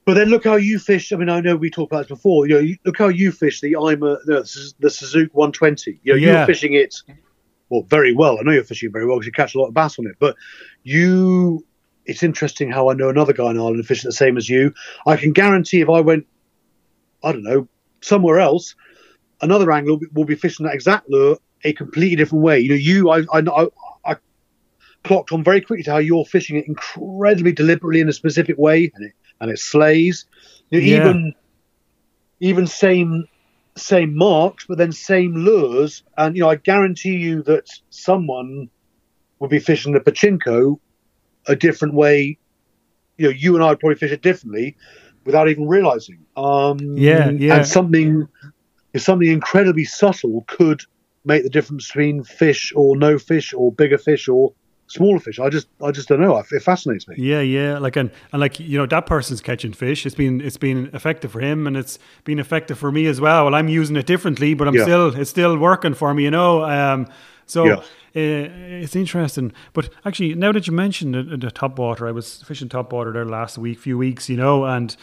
But 0.06 0.14
then 0.14 0.30
look 0.30 0.44
how 0.44 0.56
you 0.56 0.78
fish. 0.80 1.12
I 1.12 1.16
mean, 1.16 1.30
I 1.30 1.42
know 1.42 1.56
we 1.56 1.70
talked 1.72 1.92
about 1.92 2.02
this 2.08 2.10
before. 2.18 2.48
You 2.48 2.54
know, 2.54 2.60
you, 2.62 2.78
look 2.86 2.98
how 2.98 3.08
you 3.08 3.32
fish 3.32 3.60
the 3.60 3.72
IMA, 3.72 4.20
the, 4.26 4.74
the 4.80 4.88
Sasuke 4.90 5.30
120. 5.34 6.00
You 6.04 6.14
know, 6.14 6.18
Yeah. 6.20 6.38
you're 6.38 6.46
fishing 6.46 6.74
it 6.76 6.96
well 7.70 7.82
very 7.90 8.14
well. 8.14 8.38
I 8.40 8.44
know 8.44 8.52
you're 8.52 8.64
fishing 8.64 8.92
very 8.92 9.08
well 9.08 9.16
because 9.18 9.26
you 9.26 9.32
catch 9.32 9.56
a 9.56 9.60
lot 9.60 9.66
of 9.70 9.74
bass 9.74 9.98
on 9.98 10.06
it. 10.06 10.16
But 10.20 10.36
you, 10.84 11.66
it's 12.06 12.22
interesting 12.22 12.72
how 12.72 12.90
I 12.90 12.94
know 12.94 13.10
another 13.10 13.34
guy 13.34 13.50
in 13.50 13.58
Ireland 13.58 13.86
fishing 13.88 14.08
the 14.08 14.12
same 14.14 14.38
as 14.38 14.48
you. 14.48 14.74
I 15.08 15.16
can 15.18 15.32
guarantee 15.34 15.82
if 15.82 15.90
I 15.90 16.02
went, 16.02 16.28
I 17.24 17.32
don't 17.32 17.42
know, 17.44 17.68
somewhere 18.02 18.40
else, 18.40 18.76
another 19.42 19.72
angler 19.72 19.98
will 20.14 20.26
be, 20.26 20.36
fishing 20.36 20.66
that 20.66 20.76
exact 20.76 21.10
lure 21.10 21.38
a 21.64 21.74
completely 21.74 22.16
different 22.16 22.44
way. 22.44 22.60
You 22.60 22.70
know, 22.70 22.76
you, 22.76 23.10
I, 23.10 23.20
I, 23.34 23.40
I, 23.40 23.68
I 24.06 24.16
clocked 25.04 25.32
on 25.32 25.44
very 25.44 25.62
quickly 25.62 25.84
to 25.84 25.92
how 25.92 25.98
you're 25.98 26.26
fishing 26.26 26.58
it 26.58 26.68
incredibly 26.68 27.52
deliberately 27.52 28.02
in 28.02 28.10
a 28.10 28.14
specific 28.14 28.58
way, 28.58 28.92
and 28.96 29.06
it 29.06 29.14
and 29.42 29.52
it 29.52 29.60
slays. 29.60 30.26
You 30.70 30.80
know, 30.80 30.86
Yeah. 30.86 31.10
Even 31.10 31.34
even 32.40 32.68
same 32.68 33.26
same 33.78 34.16
marks, 34.16 34.66
but 34.68 34.78
then 34.78 34.92
same 34.92 35.36
lures, 35.36 36.04
and 36.18 36.36
you 36.36 36.44
know 36.44 36.50
I 36.50 36.56
guarantee 36.56 37.16
you 37.16 37.44
that 37.44 37.68
someone 37.90 38.70
would 39.40 39.50
be 39.50 39.60
fishing 39.60 39.94
the 39.94 40.00
pachinko 40.00 40.80
a 41.48 41.56
different 41.56 41.94
way. 41.94 42.38
You 43.18 43.26
know, 43.28 43.32
you 43.32 43.56
and 43.56 43.64
I 43.64 43.70
would 43.70 43.80
probably 43.80 43.98
fish 43.98 44.12
it 44.12 44.22
differently 44.22 44.76
without 45.26 45.50
even 45.50 45.68
realizing. 45.68 46.20
Um, 46.38 46.80
Yeah, 46.98 47.30
yeah. 47.32 47.56
And 47.58 47.68
something, 47.68 48.28
if 48.94 49.02
something 49.02 49.28
incredibly 49.28 49.86
subtle 49.86 50.46
could 50.48 50.82
make 51.26 51.44
the 51.44 51.50
difference 51.50 51.88
between 51.88 52.24
fish 52.24 52.72
or 52.76 52.96
no 52.96 53.18
fish 53.18 53.54
or 53.54 53.72
bigger 53.72 53.98
fish 53.98 54.28
or 54.28 54.54
smaller 54.88 55.20
fish. 55.20 55.40
I 55.40 55.50
just, 55.50 55.68
I 55.82 55.90
just 55.92 56.08
don't 56.08 56.22
know. 56.22 56.38
It 56.38 56.62
fascinates 56.62 57.08
me. 57.08 57.16
Yeah, 57.18 57.42
yeah. 57.42 57.80
Like 57.80 57.96
and, 57.96 58.12
and 58.32 58.40
like 58.40 58.60
you 58.60 58.78
know 58.78 58.86
that 58.86 59.08
person's 59.08 59.42
catching 59.42 59.74
fish. 59.74 60.06
It's 60.06 60.14
been 60.16 60.42
it's 60.42 60.58
been 60.58 60.92
effective 60.94 61.32
for 61.32 61.40
him, 61.40 61.66
and 61.66 61.76
it's 61.76 61.98
been 62.24 62.38
effective 62.40 62.78
for 62.78 62.92
me 62.92 63.08
as 63.08 63.20
well. 63.20 63.46
Well, 63.46 63.56
I'm 63.56 63.68
using 63.68 63.96
it 63.96 64.06
differently, 64.06 64.54
but 64.54 64.68
I'm 64.68 64.76
Yeah. 64.76 64.84
still 64.84 65.20
it's 65.20 65.32
still 65.32 65.58
working 65.58 65.96
for 65.96 66.14
me. 66.14 66.24
You 66.24 66.32
know. 66.32 66.64
Um, 66.64 67.08
so 67.46 67.66
Yeah. 67.66 67.74
uh, 67.76 67.84
it's 68.16 68.96
interesting. 68.96 69.52
But 69.74 69.90
actually, 70.06 70.34
now 70.36 70.52
that 70.52 70.68
you 70.68 70.74
mentioned 70.74 71.14
the, 71.16 71.24
the 71.38 71.52
top 71.52 71.78
water, 71.80 72.08
I 72.08 72.12
was 72.12 72.42
fishing 72.44 72.70
top 72.70 72.92
water 72.94 73.12
there 73.12 73.26
last 73.26 73.58
week, 73.58 73.80
few 73.80 73.98
weeks, 73.98 74.30
you 74.30 74.38
know, 74.38 74.66
and. 74.66 74.96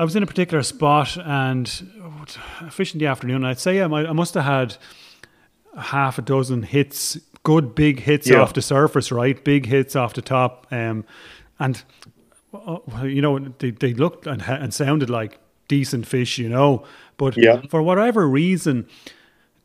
I 0.00 0.04
was 0.04 0.14
in 0.14 0.22
a 0.22 0.26
particular 0.26 0.62
spot 0.62 1.16
and 1.16 1.68
oh, 2.04 2.24
fishing 2.70 3.00
in 3.00 3.04
the 3.04 3.10
afternoon. 3.10 3.44
I'd 3.44 3.58
say 3.58 3.82
I, 3.82 3.88
might, 3.88 4.06
I 4.06 4.12
must 4.12 4.34
have 4.34 4.44
had 4.44 4.76
half 5.76 6.18
a 6.18 6.22
dozen 6.22 6.62
hits, 6.62 7.18
good 7.42 7.74
big 7.74 7.98
hits 7.98 8.28
Yeah. 8.28 8.38
off 8.42 8.52
the 8.54 8.62
surface, 8.62 9.10
right? 9.10 9.42
Big 9.42 9.66
hits 9.66 9.96
off 9.96 10.14
the 10.14 10.22
top, 10.22 10.68
um, 10.70 11.04
and 11.58 11.82
uh, 12.54 12.78
well, 12.86 13.06
you 13.08 13.20
know 13.20 13.40
they, 13.58 13.72
they 13.72 13.92
looked 13.92 14.28
and, 14.28 14.40
and 14.42 14.72
sounded 14.72 15.10
like 15.10 15.40
decent 15.66 16.06
fish, 16.06 16.38
you 16.38 16.48
know. 16.48 16.84
But 17.16 17.36
Yeah. 17.36 17.62
for 17.68 17.82
whatever 17.82 18.28
reason, 18.28 18.86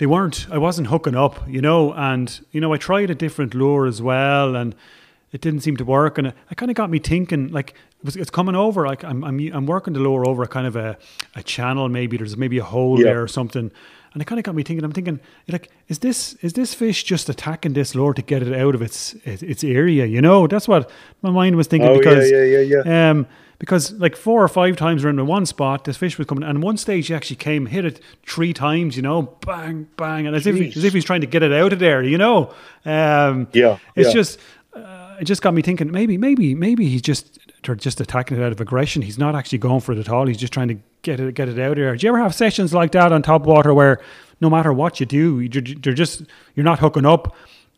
they 0.03 0.07
weren't. 0.07 0.47
I 0.51 0.57
wasn't 0.57 0.87
hooking 0.89 1.15
up, 1.15 1.47
you 1.47 1.61
know. 1.61 1.93
And 1.93 2.27
you 2.51 2.59
know, 2.59 2.73
I 2.73 2.77
tried 2.77 3.09
a 3.09 3.15
different 3.15 3.53
lure 3.55 3.85
as 3.85 4.01
well, 4.01 4.53
and 4.53 4.75
it 5.31 5.39
didn't 5.39 5.61
seem 5.61 5.77
to 5.77 5.85
work. 5.85 6.17
And 6.17 6.27
it, 6.27 6.35
it 6.51 6.57
kind 6.57 6.69
of 6.69 6.75
got 6.75 6.89
me 6.89 6.99
thinking, 6.99 7.47
like 7.53 7.73
it's 8.03 8.29
coming 8.29 8.53
over. 8.53 8.85
Like 8.85 9.05
I'm, 9.05 9.23
I'm, 9.23 9.39
I'm 9.53 9.65
working 9.65 9.93
the 9.93 10.01
lure 10.01 10.27
over 10.27 10.43
a 10.43 10.47
kind 10.47 10.67
of 10.67 10.75
a, 10.75 10.97
a 11.37 11.41
channel. 11.43 11.87
Maybe 11.87 12.17
there's 12.17 12.35
maybe 12.35 12.57
a 12.57 12.65
hole 12.65 12.99
Yeah. 12.99 13.05
there 13.13 13.23
or 13.23 13.29
something. 13.29 13.71
And 14.11 14.21
it 14.21 14.25
kind 14.25 14.39
of 14.39 14.43
got 14.43 14.55
me 14.55 14.63
thinking. 14.63 14.83
I'm 14.83 14.91
thinking, 14.91 15.21
like, 15.47 15.71
is 15.87 15.99
this 15.99 16.33
is 16.41 16.51
this 16.51 16.73
fish 16.73 17.05
just 17.05 17.29
attacking 17.29 17.71
this 17.71 17.95
lure 17.95 18.13
to 18.13 18.21
get 18.21 18.43
it 18.43 18.53
out 18.53 18.75
of 18.75 18.81
its 18.81 19.13
its, 19.23 19.41
its 19.41 19.63
area? 19.63 20.05
You 20.05 20.19
know, 20.21 20.47
that's 20.47 20.67
what 20.67 20.89
my 21.21 21.29
mind 21.29 21.55
was 21.55 21.67
thinking 21.67 21.87
Oh, 21.87 21.93
yeah, 21.93 21.97
because 21.99 22.29
yeah, 22.29 22.43
yeah, 22.43 22.83
yeah. 22.85 23.09
um, 23.11 23.25
because 23.63 23.93
like 23.93 24.17
four 24.17 24.43
or 24.43 24.49
five 24.49 24.75
times 24.75 25.05
around 25.05 25.17
in 25.19 25.25
one 25.25 25.45
spot, 25.45 25.85
this 25.85 25.95
fish 25.95 26.17
was 26.17 26.27
coming, 26.27 26.43
and 26.43 26.61
one 26.61 26.75
stage 26.75 27.07
he 27.07 27.13
actually 27.15 27.37
came, 27.37 27.65
hit 27.65 27.85
it 27.85 28.01
three 28.27 28.51
times, 28.51 28.97
you 28.97 29.01
know, 29.01 29.21
bang, 29.45 29.87
bang, 29.95 30.27
and 30.27 30.35
as 30.35 30.45
if 30.45 30.57
Jeez. 30.57 30.75
as 30.75 30.83
if 30.83 30.91
he's 30.91 31.05
trying 31.05 31.21
to 31.21 31.27
get 31.27 31.43
it 31.43 31.53
out 31.53 31.71
of 31.71 31.79
there, 31.79 32.03
you 32.03 32.17
know. 32.17 32.53
Um, 32.83 33.47
Yeah, 33.53 33.77
it's 33.95 34.09
yeah. 34.09 34.13
just 34.13 34.37
uh, 34.75 35.15
it 35.21 35.23
just 35.23 35.41
got 35.41 35.53
me 35.53 35.61
thinking. 35.61 35.89
Maybe, 35.89 36.17
maybe, 36.17 36.53
maybe 36.53 36.89
he's 36.89 37.01
just 37.01 37.39
they're 37.63 37.75
just 37.75 38.01
attacking 38.01 38.37
it 38.37 38.43
out 38.43 38.51
of 38.51 38.59
aggression. 38.59 39.01
He's 39.01 39.17
not 39.17 39.33
actually 39.33 39.59
going 39.59 39.79
for 39.79 39.93
it 39.93 39.97
at 39.97 40.09
all. 40.09 40.27
He's 40.27 40.35
just 40.35 40.51
trying 40.51 40.67
to 40.67 40.77
get 41.01 41.21
it 41.21 41.33
get 41.33 41.47
it 41.47 41.57
out 41.57 41.71
of 41.71 41.77
there. 41.77 41.95
Do 41.95 42.05
you 42.05 42.09
ever 42.11 42.19
have 42.21 42.35
sessions 42.35 42.73
like 42.73 42.91
that 42.91 43.13
on 43.13 43.21
top 43.21 43.43
water 43.45 43.73
where 43.73 44.01
no 44.41 44.49
matter 44.49 44.73
what 44.73 44.99
you 44.99 45.05
do, 45.05 45.39
you're, 45.39 45.63
you're 45.63 45.93
just 45.95 46.23
you're 46.53 46.65
not 46.65 46.79
hooking 46.79 47.05
up? 47.05 47.33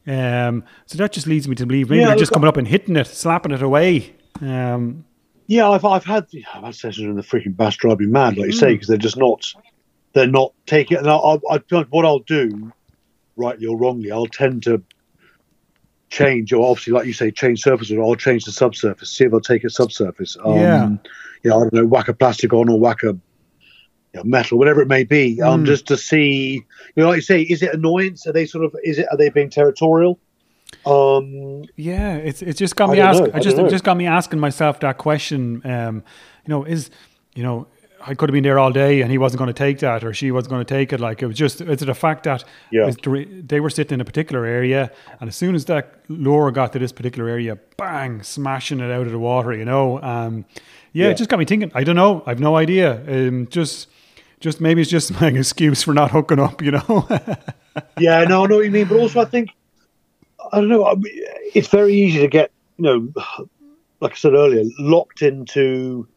Um, 0.08 0.64
so 0.88 0.98
that 0.98 1.12
just 1.12 1.28
leads 1.28 1.48
me 1.48 1.54
to 1.56 1.68
believe 1.68 1.92
maybe 1.92 2.02
Yeah, 2.02 2.10
you're 2.10 2.18
just 2.18 2.32
coming 2.32 2.48
up 2.48 2.58
and 2.58 2.68
hitting 2.68 2.96
it, 2.96 3.06
slapping 3.06 3.52
it 3.52 3.62
away. 3.62 4.16
Um, 4.42 5.06
Yeah, 5.48 5.70
I've 5.70 5.86
I've 5.86 6.06
had 6.06 6.28
I've 6.54 6.64
had 6.64 6.76
sessions 6.76 7.08
when 7.08 7.16
the 7.16 7.22
freaking 7.22 7.56
bus 7.56 7.76
drive 7.76 8.00
me 8.00 8.08
mad, 8.08 8.38
like 8.38 8.48
you 8.48 8.52
say, 8.54 8.74
because 8.74 8.88
they're 8.88 8.98
just 8.98 9.18
not 9.18 9.54
they're 10.14 10.28
not 10.28 10.54
taking. 10.66 10.98
And 10.98 11.10
I'll, 11.10 11.42
I'll, 11.50 11.60
I, 11.72 11.86
what 11.90 12.06
I'll 12.06 12.20
do, 12.20 12.72
rightly 13.36 13.68
or 13.68 13.78
wrongly, 13.78 14.12
I'll 14.12 14.26
tend 14.26 14.64
to 14.64 14.82
change, 16.10 16.54
or 16.54 16.66
obviously, 16.70 16.94
like 16.94 17.06
you 17.06 17.14
say, 17.14 17.32
change 17.32 17.62
surface, 17.62 17.92
or 17.92 18.02
I'll 18.02 18.16
change 18.16 18.46
the 18.46 18.52
subsurface, 18.52 19.12
see 19.12 19.26
if 19.26 19.34
I'll 19.34 19.42
take 19.42 19.64
a 19.64 19.70
subsurface. 19.70 20.38
Um, 20.44 20.56
Yeah. 20.56 20.90
You 21.44 21.52
know, 21.52 21.58
I 21.58 21.60
don't 21.62 21.74
know, 21.74 21.86
whack 21.86 22.08
a 22.08 22.14
plastic 22.14 22.54
on 22.54 22.70
or 22.70 22.80
whack 22.80 23.04
a 23.04 23.08
you 23.08 23.20
know, 24.16 24.24
metal, 24.24 24.58
whatever 24.58 24.82
it 24.82 24.88
may 24.88 25.04
be, 25.04 25.42
um, 25.42 25.64
Mm. 25.64 25.68
just 25.68 25.86
to 25.88 25.98
see. 25.98 26.64
You 26.96 27.04
know, 27.04 27.10
like 27.10 27.18
you 27.18 27.22
say, 27.22 27.42
is 27.42 27.62
it 27.62 27.74
annoyance? 27.74 28.26
Are 28.26 28.32
they 28.34 28.46
sort 28.48 28.66
of? 28.66 28.76
Is 28.84 28.98
it? 28.98 29.08
Are 29.12 29.18
they 29.18 29.30
being 29.30 29.50
territorial? 29.50 30.20
Um, 30.86 31.64
Yeah, 31.76 32.16
it's 32.16 32.42
it's 32.42 32.60
just 32.60 32.76
got 32.76 32.90
me 32.90 33.00
asking. 33.00 33.34
I 33.34 33.38
I 33.38 33.40
just 33.40 33.58
it 33.58 33.70
just 33.70 33.84
got 33.84 33.98
me 33.98 34.08
asking 34.08 34.40
myself 34.40 34.80
that 34.82 34.98
question. 34.98 35.62
Um, 35.66 36.04
you 36.46 36.50
know, 36.50 36.64
is 36.64 36.90
you 37.36 37.44
know, 37.44 37.68
I 38.06 38.14
could 38.14 38.30
have 38.30 38.34
been 38.34 38.44
there 38.44 38.60
all 38.60 38.72
day 38.72 39.02
and 39.02 39.10
he 39.12 39.18
wasn't 39.18 39.40
going 39.40 39.48
to 39.48 39.54
take 39.54 39.80
that, 39.80 40.04
or 40.04 40.14
she 40.14 40.32
wasn't 40.32 40.52
going 40.52 40.66
to 40.66 40.74
take 40.74 40.94
it. 40.94 41.00
Like 41.00 41.22
it 41.24 41.28
was 41.28 41.38
just 41.38 41.62
is 41.62 41.82
it 41.82 41.90
a 41.90 41.94
fact 41.96 42.24
that 42.24 42.44
Yeah. 42.72 42.92
they 43.44 43.60
were 43.60 43.70
sitting 43.70 43.96
in 43.96 44.02
a 44.02 44.06
particular 44.06 44.46
area, 44.46 44.92
and 45.20 45.28
as 45.28 45.36
soon 45.36 45.56
as 45.56 45.66
that 45.66 45.94
lure 46.08 46.52
got 46.52 46.72
to 46.74 46.80
this 46.80 46.92
particular 46.92 47.30
area, 47.30 47.58
bang, 47.78 48.22
smashing 48.24 48.80
it 48.80 48.92
out 48.92 49.06
of 49.08 49.12
the 49.12 49.20
water. 49.20 49.54
You 49.54 49.66
know, 49.66 50.02
um, 50.02 50.46
yeah, 50.94 51.06
Yeah. 51.06 51.12
it 51.12 51.18
just 51.18 51.30
got 51.30 51.40
me 51.40 51.46
thinking. 51.46 51.72
I 51.74 51.84
don't 51.84 51.96
know. 51.96 52.22
I've 52.28 52.40
no 52.40 52.56
idea. 52.58 53.02
Um, 53.08 53.48
just 53.50 53.88
just 54.40 54.62
maybe 54.62 54.82
it's 54.82 54.92
just 54.92 55.12
my 55.22 55.28
excuse 55.30 55.82
for 55.84 55.94
not 55.94 56.12
hooking 56.12 56.40
up, 56.40 56.62
you 56.62 56.72
know. 56.72 57.08
yeah, 58.00 58.24
no, 58.26 58.44
I 58.44 58.48
know 58.48 58.56
what 58.58 58.66
you 58.66 58.72
mean, 58.72 58.88
but 58.88 58.98
also 59.00 59.22
I 59.22 59.26
think 59.26 59.50
I 60.52 60.60
don't 60.60 60.70
know. 60.70 60.96
It's 61.54 61.68
very 61.68 61.94
easy 61.94 62.20
to 62.20 62.28
get, 62.28 62.52
you 62.78 62.84
know, 62.84 63.48
like 64.02 64.14
I 64.14 64.16
said 64.16 64.34
earlier, 64.34 64.64
locked 64.80 65.22
into, 65.22 66.08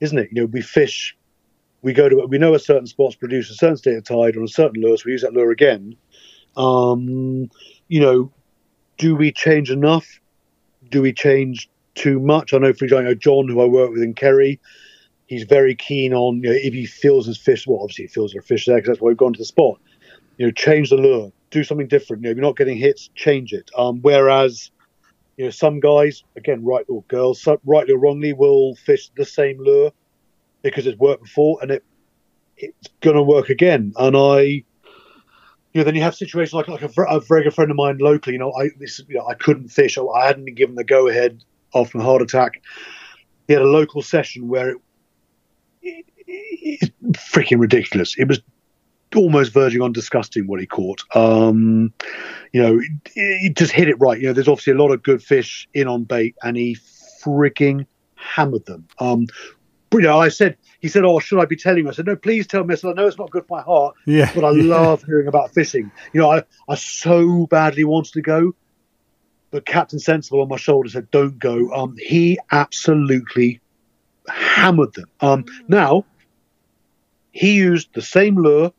isn't 0.00 0.18
it? 0.18 0.28
You 0.32 0.42
know, 0.42 0.46
we 0.46 0.60
fish, 0.62 1.16
we 1.82 1.92
go 1.92 2.08
to, 2.08 2.26
we 2.28 2.38
know 2.38 2.54
a 2.54 2.58
certain 2.58 2.86
spot's 2.86 3.16
produce 3.16 3.50
a 3.50 3.54
certain 3.54 3.76
state 3.76 3.96
of 3.96 4.04
tide 4.04 4.36
on 4.36 4.44
a 4.44 4.48
certain 4.48 4.80
lure, 4.80 4.96
so 4.96 5.04
we 5.06 5.12
use 5.12 5.22
that 5.22 5.32
lure 5.32 5.50
again. 5.50 5.96
Um, 6.56 7.50
you 7.88 8.00
know, 8.00 8.32
do 8.98 9.16
we 9.16 9.32
change 9.32 9.70
enough? 9.70 10.20
Do 10.90 11.02
we 11.02 11.12
change 11.12 11.68
too 11.94 12.20
much? 12.20 12.52
I 12.52 12.58
know, 12.58 12.72
for 12.72 12.84
example, 12.84 13.14
John, 13.14 13.48
who 13.48 13.60
I 13.60 13.66
work 13.66 13.90
with 13.90 14.02
in 14.02 14.14
Kerry, 14.14 14.60
he's 15.26 15.44
very 15.44 15.74
keen 15.74 16.12
on, 16.12 16.42
you 16.42 16.50
know, 16.50 16.56
if 16.56 16.74
he 16.74 16.86
feels 16.86 17.26
his 17.26 17.38
fish, 17.38 17.66
well, 17.66 17.80
obviously 17.82 18.04
he 18.04 18.08
feels 18.08 18.32
there 18.32 18.40
are 18.40 18.42
fish 18.42 18.66
there 18.66 18.76
because 18.76 18.88
that's 18.88 19.00
why 19.00 19.08
we've 19.08 19.16
gone 19.16 19.32
to 19.32 19.38
the 19.38 19.44
spot. 19.44 19.80
You 20.36 20.46
know, 20.46 20.52
change 20.52 20.90
the 20.90 20.96
lure, 20.96 21.32
do 21.52 21.62
something 21.62 21.86
different. 21.86 22.22
You 22.22 22.30
know, 22.30 22.34
you're 22.34 22.42
not 22.42 22.56
getting 22.56 22.76
hits, 22.76 23.10
change 23.14 23.52
it. 23.52 23.70
Um, 23.78 24.00
whereas, 24.00 24.70
you 25.36 25.44
know, 25.44 25.50
some 25.50 25.78
guys, 25.78 26.24
again, 26.36 26.64
right 26.64 26.84
or 26.88 27.02
girls, 27.04 27.46
rightly 27.64 27.94
or 27.94 27.98
wrongly, 27.98 28.32
will 28.32 28.74
fish 28.74 29.10
the 29.16 29.24
same 29.24 29.62
lure 29.62 29.92
because 30.62 30.86
it's 30.86 30.98
worked 30.98 31.22
before 31.22 31.58
and 31.62 31.70
it 31.70 31.84
it's 32.56 32.88
going 33.00 33.16
to 33.16 33.22
work 33.22 33.50
again. 33.50 33.92
And 33.96 34.16
I, 34.16 34.40
you 34.40 34.64
know, 35.74 35.84
then 35.84 35.94
you 35.94 36.02
have 36.02 36.14
situations 36.14 36.54
like 36.54 36.68
like 36.68 36.82
a, 36.82 37.02
a 37.02 37.20
very 37.20 37.44
good 37.44 37.54
friend 37.54 37.70
of 37.70 37.76
mine 37.76 37.98
locally. 37.98 38.34
You 38.34 38.40
know, 38.40 38.52
I 38.52 38.70
this 38.78 39.00
you 39.08 39.16
know 39.16 39.26
I 39.26 39.34
couldn't 39.34 39.68
fish. 39.68 39.98
I 39.98 40.26
hadn't 40.26 40.44
been 40.44 40.54
given 40.54 40.74
the 40.74 40.84
go 40.84 41.08
ahead 41.08 41.44
after 41.74 41.98
a 41.98 42.02
heart 42.02 42.22
attack. 42.22 42.62
He 43.46 43.54
had 43.54 43.62
a 43.62 43.66
local 43.66 44.02
session 44.02 44.48
where 44.48 44.70
it, 44.70 44.76
it, 45.82 46.06
it's 46.26 46.90
freaking 47.12 47.60
ridiculous. 47.60 48.14
It 48.16 48.28
was 48.28 48.40
almost 49.16 49.52
verging 49.52 49.82
on 49.82 49.92
disgusting 49.92 50.46
what 50.46 50.60
he 50.60 50.66
caught. 50.66 51.02
Um, 51.14 51.92
you 52.52 52.62
know, 52.62 52.80
he 53.14 53.52
just 53.56 53.72
hit 53.72 53.88
it 53.88 53.98
right. 54.00 54.20
You 54.20 54.28
know, 54.28 54.32
there's 54.32 54.48
obviously 54.48 54.72
a 54.72 54.76
lot 54.76 54.90
of 54.90 55.02
good 55.02 55.22
fish 55.22 55.68
in 55.74 55.88
on 55.88 56.04
bait, 56.04 56.36
and 56.42 56.56
he 56.56 56.76
freaking 57.22 57.86
hammered 58.16 58.66
them. 58.66 58.86
Um, 58.98 59.26
you 59.92 60.00
know, 60.00 60.18
I 60.18 60.28
said, 60.28 60.56
he 60.80 60.88
said, 60.88 61.04
"Oh, 61.04 61.18
should 61.20 61.40
I 61.40 61.44
be 61.44 61.56
telling 61.56 61.84
you?" 61.84 61.90
I 61.90 61.92
said, 61.92 62.06
"No, 62.06 62.16
please 62.16 62.46
tell 62.46 62.64
me." 62.64 62.72
I 62.72 62.76
said, 62.76 62.90
"I 62.90 62.92
know 62.94 63.06
it's 63.06 63.18
not 63.18 63.30
good 63.30 63.46
for 63.46 63.56
my 63.58 63.62
heart, 63.62 63.94
yeah, 64.06 64.30
but 64.34 64.44
I 64.44 64.50
love 64.54 65.02
hearing 65.04 65.28
about 65.28 65.52
fishing. 65.52 65.90
You 66.12 66.22
know, 66.22 66.30
I, 66.30 66.42
I 66.68 66.74
so 66.74 67.46
badly 67.46 67.84
wanted 67.84 68.14
to 68.14 68.22
go, 68.22 68.54
but 69.50 69.66
Captain 69.66 69.98
Sensible 69.98 70.40
on 70.40 70.48
my 70.48 70.56
shoulder 70.56 70.88
said, 70.88 71.10
"Don't 71.10 71.38
go." 71.38 71.72
Um, 71.72 71.96
he 71.98 72.38
absolutely 72.50 73.60
hammered 74.28 74.94
them. 74.94 75.08
Um, 75.20 75.44
now 75.68 76.04
he 77.32 77.54
used 77.54 77.88
the 77.94 78.02
same 78.02 78.36
lure 78.36 78.72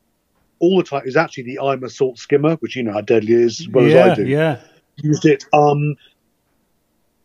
all 0.59 0.77
the 0.77 0.83
time. 0.83 1.01
It 1.01 1.07
was 1.07 1.15
actually 1.15 1.43
the 1.43 1.59
IMA 1.63 1.89
salt 1.89 2.17
skimmer, 2.17 2.55
which 2.55 2.75
you 2.75 2.83
know 2.83 2.93
how 2.93 3.01
deadly 3.01 3.33
it 3.33 3.39
is 3.39 3.61
as 3.61 3.67
well 3.69 3.87
yeah, 3.87 4.05
as 4.05 4.11
I 4.11 4.15
do. 4.15 4.27
Yeah, 4.27 4.59
used 4.97 5.25
it. 5.25 5.45
Um, 5.53 5.95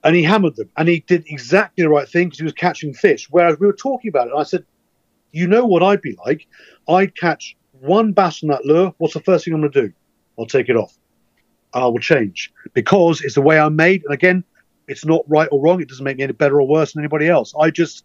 and 0.04 0.14
he 0.14 0.22
hammered 0.22 0.56
them, 0.56 0.70
and 0.76 0.88
he 0.88 1.00
did 1.00 1.24
exactly 1.26 1.84
the 1.84 1.90
right 1.90 2.08
thing 2.08 2.28
because 2.28 2.38
he 2.38 2.44
was 2.44 2.52
catching 2.52 2.94
fish. 2.94 3.28
Whereas 3.30 3.58
we 3.58 3.66
were 3.66 3.72
talking 3.72 4.08
about 4.08 4.28
it, 4.28 4.32
and 4.32 4.40
I 4.40 4.44
said, 4.44 4.64
"You 5.32 5.46
know 5.46 5.64
what 5.66 5.82
I'd 5.82 6.02
be 6.02 6.16
like? 6.24 6.46
I'd 6.88 7.16
catch 7.16 7.56
one 7.80 8.12
bass 8.12 8.42
on 8.42 8.48
that 8.48 8.64
lure. 8.64 8.94
What's 8.98 9.14
the 9.14 9.20
first 9.20 9.44
thing 9.44 9.54
I'm 9.54 9.60
going 9.60 9.72
to 9.72 9.82
do? 9.88 9.92
I'll 10.38 10.46
take 10.46 10.68
it 10.68 10.76
off. 10.76 10.96
I 11.74 11.86
will 11.86 11.98
change 11.98 12.52
because 12.72 13.20
it's 13.20 13.34
the 13.34 13.42
way 13.42 13.58
I'm 13.58 13.76
made. 13.76 14.02
And 14.04 14.14
again, 14.14 14.44
it's 14.86 15.04
not 15.04 15.22
right 15.28 15.48
or 15.52 15.60
wrong. 15.60 15.80
It 15.80 15.88
doesn't 15.88 16.04
make 16.04 16.16
me 16.16 16.24
any 16.24 16.32
better 16.32 16.60
or 16.60 16.66
worse 16.66 16.92
than 16.92 17.02
anybody 17.02 17.28
else. 17.28 17.54
I 17.58 17.70
just 17.70 18.04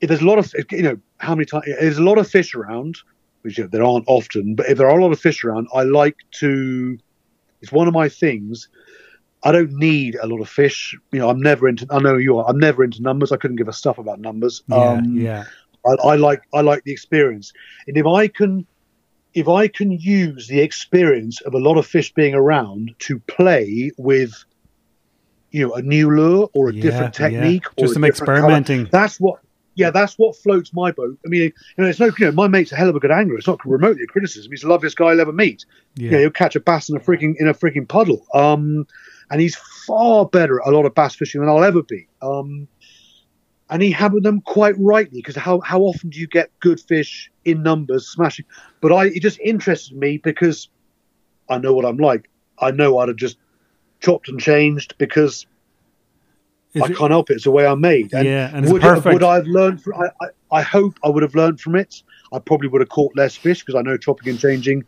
if 0.00 0.08
there's 0.08 0.22
a 0.22 0.26
lot 0.26 0.38
of 0.38 0.52
you 0.70 0.82
know 0.82 0.98
how 1.18 1.34
many 1.34 1.44
times 1.44 1.64
there's 1.66 1.98
a 1.98 2.02
lot 2.02 2.18
of 2.18 2.28
fish 2.28 2.54
around 2.54 2.96
which 3.42 3.58
you 3.58 3.64
know, 3.64 3.70
there 3.70 3.84
aren't 3.84 4.04
often, 4.08 4.54
but 4.54 4.68
if 4.68 4.78
there 4.78 4.88
are 4.88 4.98
a 4.98 5.02
lot 5.02 5.12
of 5.12 5.20
fish 5.20 5.44
around, 5.44 5.68
I 5.74 5.82
like 5.82 6.16
to. 6.40 6.98
It's 7.62 7.72
one 7.72 7.88
of 7.88 7.94
my 7.94 8.08
things. 8.08 8.68
I 9.42 9.52
don't 9.52 9.72
need 9.72 10.16
a 10.16 10.26
lot 10.26 10.40
of 10.40 10.48
fish. 10.48 10.94
You 11.12 11.18
know, 11.18 11.30
I'm 11.30 11.40
never 11.40 11.68
into. 11.68 11.86
I 11.90 11.98
know 12.00 12.16
you 12.16 12.38
are. 12.38 12.48
I'm 12.48 12.58
never 12.58 12.84
into 12.84 13.02
numbers. 13.02 13.32
I 13.32 13.36
couldn't 13.36 13.56
give 13.56 13.68
a 13.68 13.72
stuff 13.72 13.98
about 13.98 14.20
numbers. 14.20 14.62
Yeah, 14.68 14.92
um, 14.92 15.16
yeah. 15.16 15.44
I, 15.86 16.08
I 16.08 16.16
like. 16.16 16.42
I 16.52 16.60
like 16.60 16.84
the 16.84 16.92
experience, 16.92 17.52
and 17.86 17.96
if 17.96 18.06
I 18.06 18.28
can, 18.28 18.66
if 19.32 19.48
I 19.48 19.68
can 19.68 19.92
use 19.92 20.46
the 20.48 20.60
experience 20.60 21.40
of 21.42 21.54
a 21.54 21.58
lot 21.58 21.78
of 21.78 21.86
fish 21.86 22.12
being 22.12 22.34
around 22.34 22.94
to 23.00 23.18
play 23.20 23.90
with, 23.96 24.32
you 25.50 25.66
know, 25.66 25.74
a 25.74 25.82
new 25.82 26.10
lure 26.14 26.48
or 26.52 26.68
a 26.68 26.74
Yeah, 26.74 26.82
different 26.82 27.14
technique, 27.14 27.64
or 27.78 27.84
Just 27.84 27.94
some 27.94 28.04
experimenting. 28.04 28.88
that's 28.92 29.18
what. 29.18 29.40
Yeah, 29.80 29.90
that's 29.90 30.18
what 30.18 30.36
floats 30.36 30.74
my 30.74 30.92
boat. 30.92 31.18
I 31.24 31.28
mean, 31.30 31.42
you 31.42 31.52
know, 31.78 31.86
it's 31.86 31.98
no, 31.98 32.10
you 32.18 32.26
know, 32.26 32.32
my 32.32 32.48
mate's 32.48 32.70
a 32.70 32.76
hell 32.76 32.90
of 32.90 32.96
a 32.96 33.00
good 33.00 33.10
angler. 33.10 33.36
It's 33.36 33.46
not 33.46 33.64
remotely 33.64 34.02
a 34.02 34.06
criticism. 34.06 34.52
He's 34.52 34.60
the 34.60 34.68
loveliest 34.68 34.98
guy 34.98 35.06
I'll 35.06 35.20
ever 35.20 35.32
meet. 35.32 35.64
Yeah. 35.94 36.10
Yeah, 36.10 36.18
he'll 36.18 36.30
catch 36.30 36.54
a 36.54 36.60
bass 36.60 36.90
in 36.90 36.96
a 36.98 37.00
freaking 37.00 37.34
in 37.38 37.48
a 37.48 37.54
freaking 37.54 37.88
puddle. 37.88 38.26
Um, 38.34 38.86
and 39.30 39.40
he's 39.40 39.56
far 39.86 40.26
better 40.26 40.60
at 40.60 40.68
a 40.68 40.70
lot 40.70 40.84
of 40.84 40.94
bass 40.94 41.14
fishing 41.14 41.40
than 41.40 41.48
I'll 41.48 41.64
ever 41.64 41.82
be. 41.82 42.08
Um, 42.20 42.68
and 43.70 43.80
he 43.80 43.90
hammered 43.90 44.22
them 44.22 44.42
quite 44.42 44.74
rightly 44.78 45.20
because 45.20 45.36
how 45.36 45.60
how 45.60 45.80
often 45.80 46.10
do 46.10 46.20
you 46.20 46.26
get 46.26 46.50
good 46.60 46.78
fish 46.78 47.30
in 47.46 47.62
numbers 47.62 48.06
smashing? 48.06 48.44
But 48.82 48.92
I 48.92 49.06
it 49.06 49.22
just 49.22 49.40
interested 49.40 49.96
me 49.96 50.18
because 50.18 50.68
I 51.48 51.56
know 51.56 51.72
what 51.72 51.86
I'm 51.86 51.96
like. 51.96 52.28
I 52.58 52.70
know 52.70 52.98
I'd 52.98 53.08
have 53.08 53.16
just 53.16 53.38
chopped 54.00 54.28
and 54.28 54.38
changed 54.38 54.94
because 54.98 55.46
Is 56.74 56.82
I 56.82 56.86
it- 56.86 56.96
can't 56.96 57.10
help 57.10 57.30
it. 57.30 57.34
It's 57.34 57.44
the 57.44 57.50
way 57.50 57.66
I'm 57.66 57.80
made. 57.80 58.12
And 58.12 58.26
yeah, 58.26 58.50
and 58.54 58.64
it's 58.64 58.72
would, 58.72 58.82
perfect. 58.82 59.12
would 59.12 59.24
I 59.24 59.34
have 59.36 59.46
learned 59.46 59.82
from? 59.82 59.94
I, 59.94 60.08
I, 60.24 60.58
I 60.58 60.62
hope 60.62 60.98
I 61.04 61.08
would 61.08 61.22
have 61.22 61.34
learned 61.34 61.60
from 61.60 61.74
it. 61.76 62.02
I 62.32 62.38
probably 62.38 62.68
would 62.68 62.80
have 62.80 62.90
caught 62.90 63.14
less 63.16 63.36
fish 63.36 63.60
because 63.64 63.74
I 63.74 63.82
know 63.82 63.96
chopping 63.96 64.28
and 64.28 64.38
changing 64.38 64.84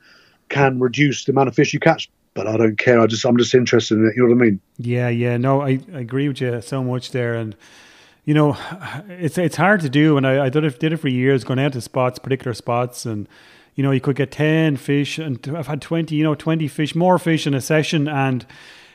can 0.49 0.78
reduce 0.78 1.24
the 1.24 1.33
amount 1.33 1.49
of 1.49 1.55
fish 1.55 1.72
you 1.72 1.80
catch. 1.80 2.09
But 2.35 2.47
I 2.47 2.57
don't 2.57 2.78
care. 2.78 2.99
I 3.01 3.07
just 3.07 3.24
I'm 3.26 3.37
just 3.37 3.55
interested 3.55 3.99
in 3.99 4.07
it. 4.07 4.14
You 4.16 4.22
know 4.22 4.35
what 4.35 4.43
I 4.43 4.47
mean? 4.47 4.61
Yeah, 4.78 5.09
yeah. 5.09 5.37
No, 5.37 5.61
I, 5.61 5.80
I 5.93 5.99
agree 5.99 6.28
with 6.28 6.41
you 6.41 6.62
so 6.62 6.83
much 6.83 7.11
there, 7.11 7.35
and 7.35 7.55
you 8.24 8.33
know, 8.33 8.57
it's 9.09 9.37
it's 9.37 9.57
hard 9.57 9.80
to 9.80 9.91
do. 9.91 10.16
And 10.16 10.26
I, 10.26 10.47
I 10.47 10.49
did 10.49 10.64
it 10.64 10.78
did 10.78 10.93
it 10.93 10.97
for 10.99 11.09
years, 11.09 11.45
going 11.45 11.59
out 11.59 11.72
to 11.74 11.80
spots, 11.80 12.18
particular 12.18 12.55
spots, 12.55 13.05
and 13.05 13.28
you 13.74 13.83
know, 13.83 13.91
you 13.91 14.01
could 14.01 14.16
get 14.16 14.30
ten 14.30 14.76
fish, 14.76 15.18
and 15.18 15.47
I've 15.55 15.66
had 15.66 15.83
twenty, 15.83 16.14
you 16.16 16.24
know, 16.24 16.35
twenty 16.35 16.68
fish, 16.68 16.95
more 16.95 17.18
fish 17.18 17.47
in 17.47 17.53
a 17.53 17.61
session, 17.61 18.09
and 18.09 18.47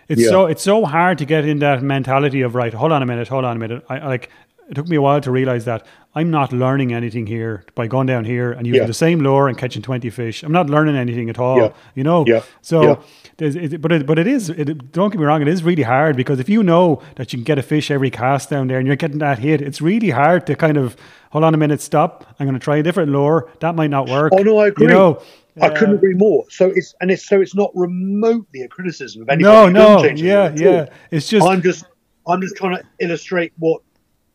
it's 0.09 0.21
Yeah. 0.21 0.29
so 0.29 0.45
it's 0.45 0.61
so 0.63 0.85
hard 0.85 1.17
to 1.19 1.25
get 1.25 1.45
in 1.45 1.59
that 1.59 1.81
mentality 1.83 2.41
of 2.41 2.55
right. 2.55 2.73
Hold 2.73 2.91
on 2.91 3.01
a 3.01 3.05
minute, 3.05 3.27
hold 3.27 3.45
on 3.45 3.55
a 3.55 3.59
minute. 3.59 3.83
I 3.89 3.97
I, 3.99 4.07
like. 4.07 4.29
It 4.69 4.75
took 4.75 4.89
me 4.89 4.97
a 4.97 5.01
while 5.01 5.21
to 5.21 5.31
realize 5.31 5.63
that 5.63 5.85
I'm 6.13 6.29
not 6.29 6.51
learning 6.51 6.93
anything 6.93 7.25
here 7.25 7.63
by 7.73 7.87
going 7.87 8.05
down 8.05 8.25
here 8.25 8.51
and 8.51 8.67
using 8.67 8.81
Yeah. 8.81 8.87
the 8.87 8.93
same 8.93 9.19
lure 9.21 9.47
and 9.47 9.57
catching 9.57 9.81
20 9.81 10.09
fish. 10.09 10.43
I'm 10.43 10.51
not 10.51 10.69
learning 10.69 10.97
anything 10.97 11.29
at 11.29 11.39
all, 11.39 11.57
Yeah. 11.57 11.69
you 11.95 12.03
know? 12.03 12.25
Yeah. 12.27 12.41
So 12.61 12.99
it, 13.39 13.81
but 13.81 13.93
it, 13.93 14.05
but 14.05 14.19
it 14.19 14.27
is. 14.27 14.49
It, 14.49 14.91
don't 14.91 15.09
get 15.09 15.19
me 15.21 15.25
wrong. 15.25 15.41
It 15.41 15.47
is 15.47 15.63
really 15.63 15.83
hard 15.83 16.17
because 16.17 16.37
if 16.41 16.49
you 16.49 16.63
know 16.63 17.01
that 17.15 17.31
you 17.31 17.37
can 17.39 17.45
get 17.45 17.57
a 17.57 17.61
fish 17.61 17.89
every 17.89 18.09
cast 18.09 18.49
down 18.49 18.67
there 18.67 18.77
and 18.77 18.85
you're 18.85 18.97
getting 18.97 19.19
that 19.19 19.39
hit, 19.39 19.61
it's 19.61 19.79
really 19.81 20.09
hard 20.09 20.45
to 20.47 20.55
kind 20.57 20.75
of 20.75 20.97
hold 21.31 21.45
on 21.45 21.53
a 21.53 21.57
minute, 21.57 21.79
stop. 21.79 22.25
I'm 22.37 22.45
going 22.45 22.59
to 22.59 22.63
try 22.63 22.75
a 22.75 22.83
different 22.83 23.09
lure. 23.09 23.47
That 23.61 23.73
might 23.75 23.89
not 23.89 24.09
work. 24.09 24.33
Oh 24.35 24.43
no, 24.43 24.57
I 24.57 24.67
agree. 24.67 24.87
You 24.87 24.91
know, 24.91 25.21
I 25.61 25.69
couldn't 25.69 25.95
uh, 25.95 25.97
agree 25.97 26.13
more. 26.13 26.45
So 26.49 26.71
it's 26.75 26.93
and 27.01 27.09
it's 27.11 27.27
so 27.27 27.41
it's 27.41 27.55
not 27.55 27.71
remotely 27.75 28.61
a 28.61 28.67
criticism 28.67 29.21
of 29.23 29.29
anybody. 29.29 29.73
No, 29.73 29.97
no, 29.97 30.03
yeah, 30.03 30.05
anything 30.09 30.27
at 30.31 30.51
all. 30.51 30.73
yeah. 30.73 30.85
It's 31.11 31.27
just 31.29 31.45
I'm 31.47 31.61
just 31.61 31.85
I'm 32.27 32.41
just 32.41 32.55
trying 32.55 32.77
to 32.77 32.83
illustrate 32.99 33.53
what 33.57 33.81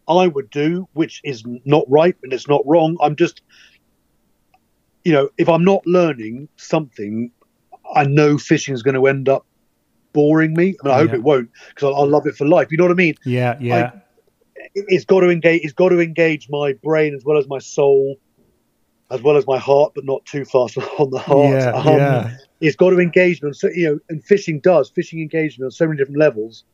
I 0.08 0.26
would 0.26 0.50
do, 0.50 0.88
which 0.94 1.20
is 1.24 1.44
not 1.64 1.84
right 1.88 2.16
and 2.22 2.32
it's 2.32 2.48
not 2.48 2.62
wrong. 2.66 2.96
I'm 3.00 3.14
just, 3.16 3.42
you 5.04 5.12
know, 5.12 5.28
if 5.38 5.48
I'm 5.48 5.64
not 5.64 5.86
learning 5.86 6.48
something, 6.56 7.30
I 7.94 8.04
know 8.04 8.38
fishing 8.38 8.74
is 8.74 8.82
going 8.82 8.94
to 8.94 9.06
end 9.06 9.28
up 9.28 9.46
boring 10.12 10.54
me. 10.54 10.74
I 10.82 10.86
mean, 10.86 10.94
I 10.94 10.98
hope 10.98 11.08
Yeah. 11.10 11.14
it 11.16 11.22
won't 11.22 11.50
because 11.68 11.94
I, 11.94 11.98
I 12.00 12.04
love 12.04 12.26
it 12.26 12.34
for 12.36 12.46
life. 12.46 12.68
You 12.70 12.78
know 12.78 12.84
what 12.84 12.92
I 12.92 12.94
mean? 12.94 13.14
yeah, 13.24 13.56
yeah, 13.60 13.92
It- 14.74 14.84
It's 14.88 15.04
got 15.04 15.20
to 15.20 15.30
engage. 15.30 15.62
It's 15.64 15.72
got 15.72 15.90
to 15.90 16.00
engage 16.00 16.48
my 16.48 16.72
brain 16.82 17.14
as 17.14 17.24
well 17.24 17.38
as 17.38 17.46
my 17.48 17.58
soul, 17.58 18.16
as 19.12 19.22
well 19.22 19.36
as 19.36 19.46
my 19.46 19.58
heart, 19.58 19.92
but 19.94 20.04
not 20.04 20.24
too 20.24 20.44
fast 20.44 20.76
on 20.98 21.10
the 21.10 21.18
heart. 21.18 21.52
yeah, 21.60 21.70
Um, 21.72 21.98
yeah. 21.98 22.36
it's 22.60 22.76
got 22.76 22.90
to 22.90 22.98
engage 23.00 23.42
me 23.42 23.48
on 23.48 23.54
so 23.54 23.68
you 23.68 23.86
know 23.90 23.98
and 24.08 24.24
fishing 24.24 24.60
does 24.60 24.90
fishing 24.90 25.20
engage 25.20 25.58
me 25.58 25.64
on 25.64 25.70
so 25.70 25.86
many 25.86 25.98
different 25.98 26.18
levels 26.18 26.64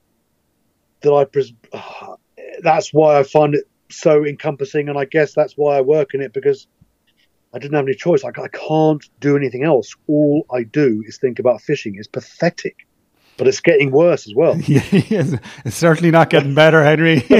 that 1.02 1.12
i 1.12 1.24
pres- 1.24 1.52
that's 2.62 2.92
why 2.92 3.18
i 3.18 3.22
find 3.22 3.54
it 3.54 3.64
so 3.90 4.24
encompassing 4.24 4.88
and 4.88 4.98
i 4.98 5.04
guess 5.04 5.32
that's 5.34 5.54
why 5.54 5.76
i 5.78 5.80
work 5.80 6.12
in 6.14 6.20
it 6.20 6.32
because 6.32 6.66
i 7.54 7.58
didn't 7.58 7.74
have 7.74 7.86
any 7.86 7.94
choice 7.94 8.22
like 8.22 8.38
i 8.38 8.48
can't 8.48 9.08
do 9.20 9.36
anything 9.36 9.64
else 9.64 9.94
all 10.08 10.44
i 10.52 10.62
do 10.62 11.02
is 11.06 11.16
think 11.18 11.38
about 11.38 11.60
fishing 11.62 11.94
it's 11.96 12.06
pathetic 12.08 12.76
but 13.38 13.46
it's 13.46 13.60
getting 13.60 13.90
worse 13.92 14.26
as 14.26 14.34
well. 14.34 14.54
it's 14.58 15.76
certainly 15.76 16.10
not 16.10 16.28
getting 16.28 16.54
better, 16.54 16.82
Henry. 16.82 17.24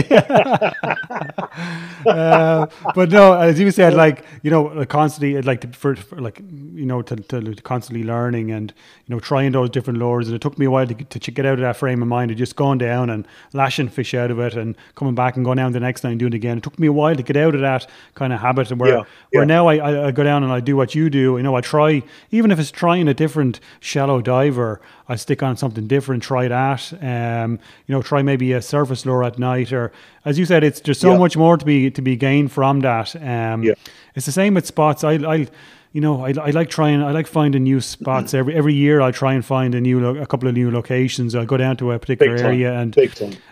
uh, 2.07 2.67
but 2.95 3.11
no, 3.11 3.39
as 3.39 3.59
you 3.59 3.71
said, 3.73 3.95
like 3.95 4.25
you 4.43 4.51
know, 4.51 4.87
constantly, 4.87 5.43
like 5.43 5.61
to, 5.63 5.69
for, 5.69 5.97
for, 5.97 6.21
like 6.21 6.39
you 6.39 6.87
know, 6.87 7.03
to, 7.03 7.17
to, 7.17 7.55
constantly 7.63 8.05
learning 8.05 8.53
and 8.53 8.73
you 9.07 9.15
know, 9.15 9.21
trying 9.21 9.51
those 9.53 9.71
different 9.71 9.99
lures. 9.99 10.29
And 10.29 10.37
it 10.37 10.41
took 10.41 10.57
me 10.57 10.67
a 10.67 10.71
while 10.71 10.87
to, 10.87 10.95
to 10.95 11.31
get 11.31 11.45
out 11.45 11.55
of 11.55 11.61
that 11.61 11.77
frame 11.77 12.01
of 12.01 12.09
mind 12.09 12.31
of 12.31 12.37
just 12.37 12.55
going 12.55 12.79
down 12.79 13.11
and 13.11 13.27
lashing 13.53 13.89
fish 13.89 14.15
out 14.15 14.31
of 14.31 14.39
it 14.39 14.55
and 14.55 14.77
coming 14.95 15.17
back 15.17 15.35
and 15.35 15.45
going 15.45 15.57
down 15.57 15.73
the 15.73 15.81
next 15.81 16.03
time 16.03 16.13
and 16.13 16.21
doing 16.21 16.33
it 16.33 16.37
again. 16.37 16.59
It 16.59 16.63
took 16.63 16.79
me 16.79 16.87
a 16.87 16.93
while 16.93 17.17
to 17.17 17.23
get 17.25 17.37
out 17.37 17.57
of 17.57 17.61
that 17.63 17.91
kind 18.15 18.33
of 18.33 18.39
habit. 18.39 18.71
And 18.71 18.81
where 18.81 18.99
yeah, 18.99 19.05
where 19.33 19.43
yeah. 19.43 19.45
now 19.45 19.67
I, 19.67 20.07
I 20.07 20.11
go 20.13 20.23
down 20.23 20.45
and 20.45 20.53
I 20.53 20.61
do 20.61 20.77
what 20.77 20.95
you 20.95 21.11
do. 21.11 21.37
You 21.37 21.43
know, 21.43 21.57
I 21.57 21.61
try 21.61 22.05
even 22.31 22.53
if 22.53 22.61
it's 22.61 22.71
trying 22.71 23.09
a 23.09 23.15
different 23.15 23.59
shallow 23.81 24.23
diver. 24.23 24.81
I 25.09 25.17
stick 25.17 25.43
on 25.43 25.57
something 25.57 25.87
different, 25.87 26.23
try 26.23 26.49
that. 26.49 26.93
Um, 27.03 27.59
you 27.87 27.95
know, 27.95 28.03
try 28.03 28.23
maybe 28.23 28.53
a 28.53 28.61
surface 28.61 29.07
lure 29.07 29.25
at 29.25 29.39
night, 29.39 29.73
or 29.73 29.91
as 30.25 30.39
you 30.39 30.45
said, 30.45 30.63
it's 30.63 30.81
just 30.81 31.01
so 31.01 31.13
yeah. 31.13 31.19
much 31.19 31.37
more 31.37 31.57
to 31.57 31.65
be 31.65 31.91
to 31.91 32.03
be 32.03 32.17
gained 32.17 32.53
from 32.53 32.81
that. 32.81 33.17
Um, 33.17 33.63
yeah. 33.63 33.75
It's 34.15 34.27
the 34.27 34.33
same 34.33 34.55
with 34.55 34.67
spots. 34.67 35.05
I, 35.05 35.13
I 35.13 35.49
you 35.93 36.03
know, 36.03 36.25
I, 36.25 36.35
I 36.41 36.51
like 36.51 36.69
trying, 36.69 37.03
I 37.03 37.13
like 37.13 37.27
finding 37.27 37.63
new 37.63 37.81
spots 37.81 38.35
every 38.35 38.55
every 38.55 38.75
year. 38.75 39.01
I 39.01 39.11
try 39.11 39.33
and 39.33 39.45
find 39.45 39.75
a 39.75 39.81
new, 39.81 40.01
lo- 40.01 40.21
a 40.21 40.27
couple 40.27 40.49
of 40.49 40.55
new 40.55 40.71
locations. 40.71 41.35
I'll 41.35 41.47
go 41.47 41.57
down 41.57 41.79
to 41.79 41.93
a 41.93 41.99
particular 41.99 42.37
area, 42.37 42.75
and 42.75 42.95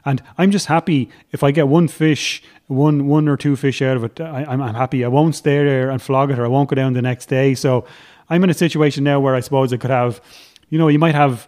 and 0.04 0.22
I'm 0.36 0.50
just 0.50 0.66
happy 0.66 1.08
if 1.32 1.42
I 1.42 1.50
get 1.50 1.68
one 1.68 1.88
fish, 1.88 2.42
one 2.66 3.06
one 3.06 3.28
or 3.28 3.38
two 3.38 3.56
fish 3.56 3.80
out 3.80 3.96
of 3.96 4.04
it. 4.04 4.20
I, 4.20 4.44
I'm 4.44 4.60
I'm 4.60 4.74
happy. 4.74 5.04
I 5.04 5.08
won't 5.08 5.34
stay 5.34 5.64
there 5.64 5.90
and 5.90 6.02
flog 6.02 6.30
it, 6.30 6.38
or 6.38 6.44
I 6.44 6.48
won't 6.48 6.68
go 6.68 6.74
down 6.74 6.92
the 6.92 7.02
next 7.02 7.26
day. 7.26 7.54
So 7.54 7.86
I'm 8.28 8.44
in 8.44 8.50
a 8.50 8.54
situation 8.54 9.04
now 9.04 9.18
where 9.18 9.34
I 9.34 9.40
suppose 9.40 9.72
I 9.72 9.78
could 9.78 9.90
have 9.90 10.20
you 10.68 10.78
know, 10.78 10.88
you 10.88 10.98
might 10.98 11.14
have 11.14 11.46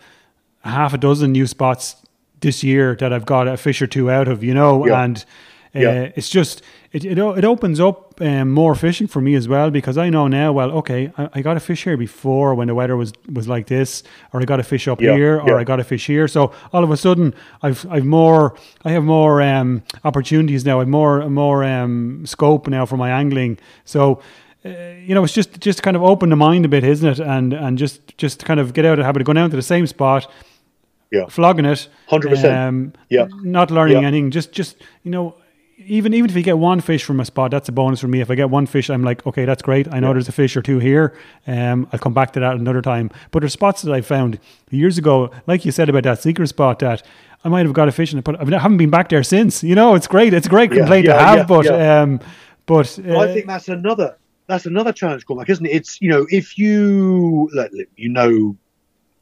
half 0.60 0.94
a 0.94 0.98
dozen 0.98 1.32
new 1.32 1.46
spots 1.46 1.96
this 2.40 2.62
year 2.62 2.94
that 2.96 3.12
I've 3.12 3.26
got 3.26 3.48
a 3.48 3.56
fish 3.56 3.82
or 3.82 3.86
two 3.86 4.10
out 4.10 4.28
of, 4.28 4.44
you 4.44 4.54
know, 4.54 4.86
yeah. 4.86 5.02
and 5.02 5.24
uh, 5.74 5.80
yeah. 5.80 6.10
it's 6.14 6.28
just 6.28 6.62
it, 6.92 7.04
it 7.04 7.18
it 7.18 7.44
opens 7.44 7.80
up 7.80 8.20
um, 8.20 8.50
more 8.50 8.74
fishing 8.74 9.06
for 9.06 9.20
me 9.20 9.34
as 9.34 9.46
well 9.46 9.70
because 9.70 9.98
I 9.98 10.08
know 10.08 10.26
now. 10.26 10.52
Well, 10.52 10.70
okay, 10.78 11.12
I, 11.18 11.28
I, 11.34 11.42
got 11.42 11.56
a 11.56 11.60
fish 11.60 11.84
here 11.84 11.96
before 11.96 12.54
when 12.54 12.68
the 12.68 12.74
weather 12.74 12.96
was 12.96 13.12
was 13.30 13.46
like 13.46 13.66
this, 13.66 14.02
or 14.32 14.40
I 14.40 14.44
got 14.44 14.60
a 14.60 14.62
fish 14.62 14.88
up 14.88 15.00
yeah. 15.00 15.14
here, 15.14 15.38
or 15.38 15.58
I 15.58 15.64
got 15.64 15.80
a 15.80 15.84
fish 15.84 16.06
here. 16.06 16.26
So 16.26 16.52
all 16.72 16.82
of 16.82 16.90
a 16.90 16.96
sudden, 16.96 17.34
I've 17.62 17.86
I've 17.90 18.06
more 18.06 18.56
I 18.84 18.92
have 18.92 19.04
more 19.04 19.42
um, 19.42 19.82
opportunities 20.04 20.64
now. 20.64 20.80
I've 20.80 20.88
more 20.88 21.28
more 21.28 21.62
um, 21.62 22.24
scope 22.24 22.66
now 22.68 22.86
for 22.86 22.96
my 22.96 23.10
angling. 23.10 23.58
So 23.84 24.22
you 25.06 25.14
know, 25.14 25.24
it's 25.24 25.32
just 25.32 25.60
just 25.60 25.82
kind 25.82 25.96
of 25.96 26.02
open 26.02 26.30
the 26.30 26.36
mind 26.36 26.64
a 26.64 26.68
bit, 26.68 26.84
isn't 26.84 27.08
it? 27.08 27.20
And 27.20 27.52
and 27.52 27.78
just 27.78 28.16
just 28.18 28.44
kind 28.44 28.60
of 28.60 28.74
get 28.74 28.84
out 28.84 28.92
of 28.92 28.98
the 28.98 29.04
habit 29.04 29.22
of 29.22 29.26
going 29.26 29.36
down 29.36 29.50
to 29.50 29.56
the 29.56 29.62
same 29.62 29.86
spot, 29.86 30.30
yeah, 31.10 31.26
flogging 31.26 31.64
it, 31.64 31.88
hundred 32.06 32.28
um, 32.28 32.34
percent, 32.34 32.98
yeah, 33.08 33.26
not 33.42 33.70
learning 33.70 34.02
yeah. 34.02 34.08
anything. 34.08 34.30
Just 34.30 34.52
just 34.52 34.76
you 35.02 35.10
know, 35.10 35.36
even 35.78 36.12
even 36.12 36.30
if 36.30 36.36
you 36.36 36.42
get 36.42 36.58
one 36.58 36.80
fish 36.80 37.04
from 37.04 37.20
a 37.20 37.24
spot, 37.24 37.50
that's 37.50 37.68
a 37.68 37.72
bonus 37.72 38.00
for 38.00 38.08
me. 38.08 38.20
If 38.20 38.30
I 38.30 38.34
get 38.34 38.50
one 38.50 38.66
fish, 38.66 38.90
I'm 38.90 39.02
like, 39.02 39.26
okay, 39.26 39.44
that's 39.44 39.62
great. 39.62 39.92
I 39.92 40.00
know 40.00 40.08
yeah. 40.08 40.14
there's 40.14 40.28
a 40.28 40.32
fish 40.32 40.56
or 40.56 40.62
two 40.62 40.78
here. 40.78 41.16
Um, 41.46 41.88
I'll 41.92 41.98
come 41.98 42.14
back 42.14 42.32
to 42.34 42.40
that 42.40 42.56
another 42.56 42.82
time. 42.82 43.10
But 43.30 43.40
there's 43.40 43.52
spots 43.52 43.82
that 43.82 43.94
I 43.94 44.00
found 44.02 44.38
years 44.70 44.98
ago, 44.98 45.30
like 45.46 45.64
you 45.64 45.72
said 45.72 45.88
about 45.88 46.04
that 46.04 46.20
secret 46.22 46.48
spot 46.48 46.78
that. 46.80 47.02
I 47.44 47.48
might 47.48 47.64
have 47.66 47.72
got 47.72 47.86
a 47.86 47.92
fish 47.92 48.12
in 48.12 48.18
it, 48.18 48.24
but 48.24 48.34
I 48.34 48.58
haven't 48.58 48.78
been 48.78 48.90
back 48.90 49.10
there 49.10 49.22
since. 49.22 49.62
You 49.62 49.76
know, 49.76 49.94
it's 49.94 50.08
great. 50.08 50.34
It's 50.34 50.48
a 50.48 50.50
great 50.50 50.72
complaint 50.72 51.06
yeah, 51.06 51.12
to 51.12 51.18
have, 51.20 51.46
but 51.46 51.68
um, 51.68 52.18
but 52.68 52.98
uh, 52.98 53.18
I 53.18 53.32
think 53.32 53.46
that's 53.46 53.68
another 53.68 54.17
that's 54.48 54.66
another 54.66 54.92
challenge, 54.92 55.26
Cormac, 55.26 55.48
isn't 55.50 55.66
it? 55.66 55.72
It's 55.72 56.00
you 56.00 56.08
know 56.08 56.26
if 56.30 56.58
you 56.58 57.50
you 57.96 58.08
know, 58.08 58.56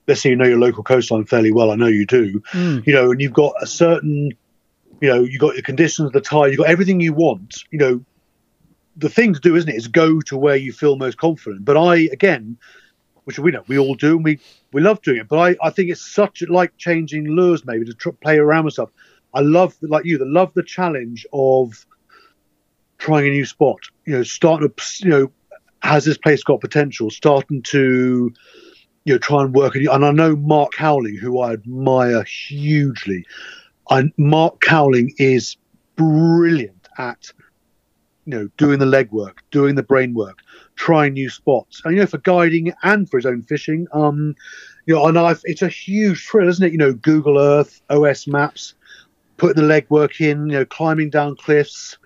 let's 0.06 0.22
say 0.22 0.30
you 0.30 0.36
know 0.36 0.46
your 0.46 0.58
local 0.58 0.82
coastline 0.82 1.24
fairly 1.24 1.52
well. 1.52 1.70
I 1.70 1.74
know 1.74 1.88
you 1.88 2.06
do. 2.06 2.40
Mm. 2.52 2.86
You 2.86 2.94
know, 2.94 3.10
and 3.10 3.20
you've 3.20 3.32
got 3.32 3.54
a 3.60 3.66
certain, 3.66 4.30
you 5.00 5.08
know, 5.08 5.22
you've 5.24 5.40
got 5.40 5.54
your 5.54 5.62
conditions, 5.62 6.12
the 6.12 6.20
tide, 6.20 6.48
you've 6.48 6.58
got 6.58 6.68
everything 6.68 7.00
you 7.00 7.12
want. 7.12 7.64
You 7.70 7.78
know, 7.78 8.04
the 8.96 9.10
thing 9.10 9.34
to 9.34 9.40
do, 9.40 9.56
isn't 9.56 9.68
it, 9.68 9.74
is 9.74 9.88
go 9.88 10.20
to 10.22 10.36
where 10.36 10.56
you 10.56 10.72
feel 10.72 10.96
most 10.96 11.18
confident. 11.18 11.64
But 11.64 11.76
I 11.76 12.08
again, 12.12 12.56
which 13.24 13.40
we 13.40 13.50
know 13.50 13.64
we 13.66 13.78
all 13.78 13.96
do, 13.96 14.14
and 14.14 14.24
we 14.24 14.38
we 14.72 14.80
love 14.80 15.02
doing 15.02 15.18
it. 15.18 15.28
But 15.28 15.38
I 15.40 15.56
I 15.66 15.70
think 15.70 15.90
it's 15.90 16.08
such 16.08 16.42
like 16.48 16.76
changing 16.78 17.26
lures 17.26 17.64
maybe 17.66 17.84
to 17.84 17.94
tr- 17.94 18.10
play 18.10 18.38
around 18.38 18.64
with 18.64 18.74
stuff. 18.74 18.90
I 19.34 19.40
love 19.40 19.76
like 19.82 20.04
you, 20.04 20.18
the 20.18 20.24
love 20.24 20.54
the 20.54 20.62
challenge 20.62 21.26
of 21.32 21.84
trying 22.98 23.26
a 23.26 23.30
new 23.30 23.44
spot. 23.44 23.78
You 24.04 24.18
know, 24.18 24.22
starting 24.22 24.68
to, 24.68 25.04
you 25.04 25.10
know, 25.10 25.32
has 25.82 26.04
this 26.04 26.18
place 26.18 26.42
got 26.42 26.60
potential? 26.60 27.10
Starting 27.10 27.62
to, 27.62 28.32
you 29.04 29.14
know, 29.14 29.18
try 29.18 29.42
and 29.42 29.54
work. 29.54 29.74
And 29.74 30.04
I 30.04 30.10
know 30.10 30.36
Mark 30.36 30.72
Cowling, 30.72 31.16
who 31.16 31.40
I 31.40 31.52
admire 31.52 32.24
hugely. 32.24 33.24
And 33.90 34.12
Mark 34.16 34.60
Cowling 34.60 35.14
is 35.18 35.56
brilliant 35.96 36.88
at, 36.98 37.32
you 38.24 38.36
know, 38.36 38.48
doing 38.56 38.78
the 38.78 38.86
legwork, 38.86 39.38
doing 39.50 39.76
the 39.76 39.82
brain 39.82 40.14
work, 40.14 40.38
trying 40.74 41.12
new 41.12 41.30
spots, 41.30 41.82
and 41.84 41.94
you 41.94 42.00
know, 42.00 42.06
for 42.06 42.18
guiding 42.18 42.72
and 42.82 43.08
for 43.08 43.18
his 43.18 43.26
own 43.26 43.42
fishing. 43.42 43.86
Um, 43.92 44.34
you 44.86 44.94
know, 44.94 45.06
and 45.06 45.18
I've, 45.18 45.40
it's 45.44 45.62
a 45.62 45.68
huge 45.68 46.26
thrill, 46.26 46.48
isn't 46.48 46.64
it? 46.64 46.72
You 46.72 46.78
know, 46.78 46.92
Google 46.92 47.38
Earth, 47.38 47.80
OS 47.90 48.26
Maps, 48.26 48.74
putting 49.36 49.62
the 49.62 49.68
legwork 49.68 50.20
in, 50.20 50.46
you 50.46 50.58
know, 50.58 50.64
climbing 50.64 51.10
down 51.10 51.36
cliffs, 51.36 51.98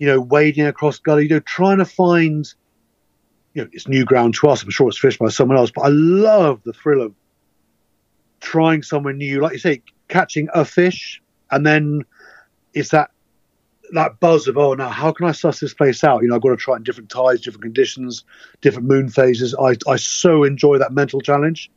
you 0.00 0.06
know, 0.06 0.18
wading 0.18 0.66
across 0.66 0.98
gully, 0.98 1.24
you 1.24 1.28
know, 1.28 1.40
trying 1.40 1.76
to 1.78 1.84
find, 1.84 2.52
you 3.52 3.62
know, 3.62 3.68
it's 3.70 3.86
new 3.86 4.04
ground 4.04 4.34
to 4.34 4.48
us. 4.48 4.62
I'm 4.62 4.70
sure 4.70 4.88
it's 4.88 4.98
fished 4.98 5.18
by 5.18 5.28
someone 5.28 5.58
else, 5.58 5.70
but 5.70 5.82
I 5.82 5.88
love 5.88 6.62
the 6.64 6.72
thrill 6.72 7.02
of 7.02 7.14
trying 8.40 8.82
somewhere 8.82 9.12
new. 9.12 9.42
Like 9.42 9.52
you 9.52 9.58
say, 9.58 9.82
catching 10.08 10.48
a 10.54 10.64
fish, 10.64 11.20
and 11.50 11.66
then 11.66 12.06
it's 12.72 12.88
that 12.88 13.10
that 13.92 14.20
buzz 14.20 14.46
of 14.46 14.56
oh 14.56 14.72
now 14.74 14.88
how 14.88 15.12
can 15.12 15.26
I 15.26 15.32
suss 15.32 15.60
this 15.60 15.74
place 15.74 16.02
out? 16.02 16.22
You 16.22 16.28
know, 16.28 16.36
I've 16.36 16.42
got 16.42 16.50
to 16.50 16.56
try 16.56 16.76
in 16.76 16.82
different 16.82 17.10
tides, 17.10 17.42
different 17.42 17.64
conditions, 17.64 18.24
different 18.62 18.88
moon 18.88 19.10
phases. 19.10 19.54
I 19.54 19.76
I 19.86 19.96
so 19.96 20.44
enjoy 20.44 20.78
that 20.78 20.92
mental 20.92 21.20
challenge. 21.20 21.70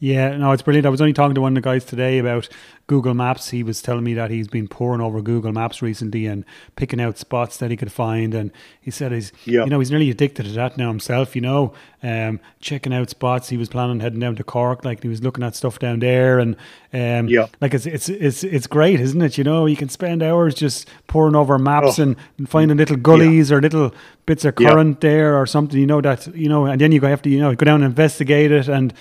Yeah, 0.00 0.36
no, 0.36 0.52
it's 0.52 0.62
brilliant. 0.62 0.86
I 0.86 0.90
was 0.90 1.00
only 1.00 1.12
talking 1.12 1.34
to 1.34 1.40
one 1.40 1.56
of 1.56 1.62
the 1.62 1.68
guys 1.68 1.84
today 1.84 2.18
about 2.18 2.48
Google 2.86 3.14
Maps. 3.14 3.50
He 3.50 3.64
was 3.64 3.82
telling 3.82 4.04
me 4.04 4.14
that 4.14 4.30
he's 4.30 4.46
been 4.46 4.68
poring 4.68 5.00
over 5.00 5.20
Google 5.20 5.52
Maps 5.52 5.82
recently 5.82 6.26
and 6.26 6.44
picking 6.76 7.00
out 7.00 7.18
spots 7.18 7.56
that 7.56 7.72
he 7.72 7.76
could 7.76 7.90
find. 7.90 8.32
And 8.32 8.52
he 8.80 8.92
said 8.92 9.10
he's, 9.10 9.32
yep. 9.44 9.66
you 9.66 9.70
know, 9.70 9.80
he's 9.80 9.90
nearly 9.90 10.08
addicted 10.08 10.44
to 10.44 10.52
that 10.52 10.76
now 10.76 10.88
himself. 10.88 11.34
You 11.34 11.42
know, 11.42 11.74
um, 12.04 12.38
checking 12.60 12.94
out 12.94 13.10
spots. 13.10 13.48
He 13.48 13.56
was 13.56 13.68
planning 13.68 13.98
heading 13.98 14.20
down 14.20 14.36
to 14.36 14.44
Cork, 14.44 14.84
like 14.84 15.02
he 15.02 15.08
was 15.08 15.20
looking 15.20 15.42
at 15.42 15.56
stuff 15.56 15.80
down 15.80 15.98
there, 15.98 16.38
and 16.38 16.54
um, 16.92 17.28
yeah, 17.28 17.46
like 17.60 17.74
it's 17.74 17.84
it's 17.84 18.08
it's 18.08 18.44
it's 18.44 18.68
great, 18.68 19.00
isn't 19.00 19.20
it? 19.20 19.36
You 19.36 19.42
know, 19.42 19.66
you 19.66 19.76
can 19.76 19.88
spend 19.88 20.22
hours 20.22 20.54
just 20.54 20.88
poring 21.08 21.34
over 21.34 21.58
maps 21.58 21.98
oh. 21.98 22.04
and, 22.04 22.16
and, 22.38 22.48
finding 22.48 22.76
little 22.76 22.96
gullies 22.96 23.50
yeah. 23.50 23.56
or 23.56 23.60
little 23.60 23.92
bits 24.26 24.44
of 24.44 24.54
current 24.54 24.98
yeah. 25.02 25.10
there 25.10 25.36
or 25.36 25.44
something. 25.44 25.78
You 25.78 25.86
know 25.86 26.00
that 26.00 26.28
you 26.36 26.48
know, 26.48 26.66
and 26.66 26.80
then 26.80 26.92
you 26.92 27.00
have 27.00 27.22
to 27.22 27.30
you 27.30 27.40
know 27.40 27.54
go 27.56 27.64
down 27.64 27.82
and 27.82 27.90
investigate 27.90 28.52
it 28.52 28.68
and 28.68 28.94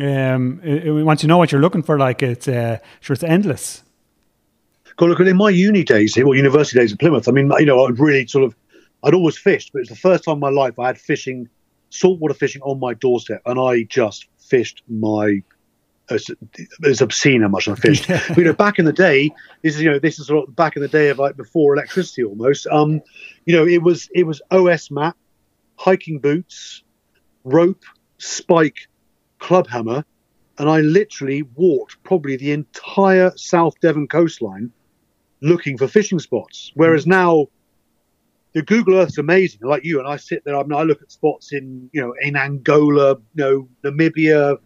um, 0.00 0.60
it, 0.64 0.86
it, 0.86 0.92
once 1.04 1.22
you 1.22 1.28
know 1.28 1.38
what 1.38 1.52
you're 1.52 1.60
looking 1.60 1.82
for, 1.82 1.98
like 1.98 2.22
it's 2.22 2.48
uh, 2.48 2.78
sure 3.00 3.14
it's 3.14 3.22
endless. 3.22 3.82
God, 4.96 5.08
look, 5.08 5.20
in 5.20 5.36
my 5.36 5.50
uni 5.50 5.82
days 5.84 6.14
here, 6.14 6.26
well, 6.26 6.36
university 6.36 6.78
days 6.78 6.92
in 6.92 6.98
Plymouth, 6.98 7.28
I 7.28 7.32
mean, 7.32 7.50
you 7.58 7.66
know, 7.66 7.84
I'd 7.84 7.98
really 7.98 8.26
sort 8.26 8.44
of, 8.44 8.54
I'd 9.02 9.14
always 9.14 9.36
fished, 9.36 9.72
but 9.72 9.80
it 9.80 9.82
was 9.82 9.88
the 9.88 9.96
first 9.96 10.24
time 10.24 10.34
in 10.34 10.40
my 10.40 10.50
life 10.50 10.78
I 10.78 10.86
had 10.86 10.98
fishing, 10.98 11.48
saltwater 11.90 12.34
fishing 12.34 12.62
on 12.62 12.78
my 12.78 12.94
doorstep, 12.94 13.42
and 13.46 13.58
I 13.58 13.84
just 13.84 14.26
fished 14.38 14.82
my. 14.88 15.42
It's, 16.10 16.30
it's 16.82 17.00
obscene 17.00 17.40
how 17.40 17.48
much 17.48 17.66
I 17.66 17.74
fished. 17.76 18.08
Yeah. 18.10 18.20
you 18.36 18.44
know, 18.44 18.52
back 18.52 18.78
in 18.78 18.84
the 18.84 18.92
day, 18.92 19.30
this 19.62 19.74
is 19.74 19.80
you 19.80 19.90
know 19.90 19.98
this 19.98 20.18
is 20.18 20.26
sort 20.26 20.48
of 20.48 20.54
back 20.54 20.76
in 20.76 20.82
the 20.82 20.88
day 20.88 21.08
of 21.08 21.18
like 21.18 21.36
before 21.36 21.74
electricity 21.74 22.22
almost. 22.24 22.66
Um, 22.66 23.00
you 23.46 23.56
know, 23.56 23.66
it 23.66 23.82
was 23.82 24.10
it 24.14 24.24
was 24.24 24.42
OS 24.50 24.90
map, 24.90 25.16
hiking 25.76 26.18
boots, 26.18 26.82
rope, 27.42 27.82
spike, 28.18 28.86
club 29.44 29.68
hammer, 29.68 30.02
and 30.58 30.70
I 30.70 30.80
literally 30.80 31.42
walked 31.54 32.02
probably 32.02 32.36
the 32.36 32.52
entire 32.52 33.30
South 33.36 33.78
Devon 33.80 34.08
coastline 34.08 34.72
looking 35.42 35.76
for 35.76 35.86
fishing 35.86 36.18
spots. 36.18 36.72
Whereas 36.74 37.04
mm. 37.04 37.08
now, 37.08 37.46
the 38.54 38.62
Google 38.62 38.94
Earth 38.94 39.10
is 39.10 39.18
amazing. 39.18 39.60
Like 39.62 39.84
you 39.84 39.98
and 39.98 40.08
I 40.08 40.16
sit 40.16 40.44
there, 40.44 40.56
I, 40.56 40.62
mean, 40.62 40.72
I 40.72 40.82
look 40.82 41.02
at 41.02 41.12
spots 41.12 41.52
in 41.52 41.90
you 41.92 42.00
know 42.00 42.14
in 42.22 42.36
Angola, 42.36 43.16
you 43.34 43.44
know 43.44 43.68
Namibia, 43.84 44.56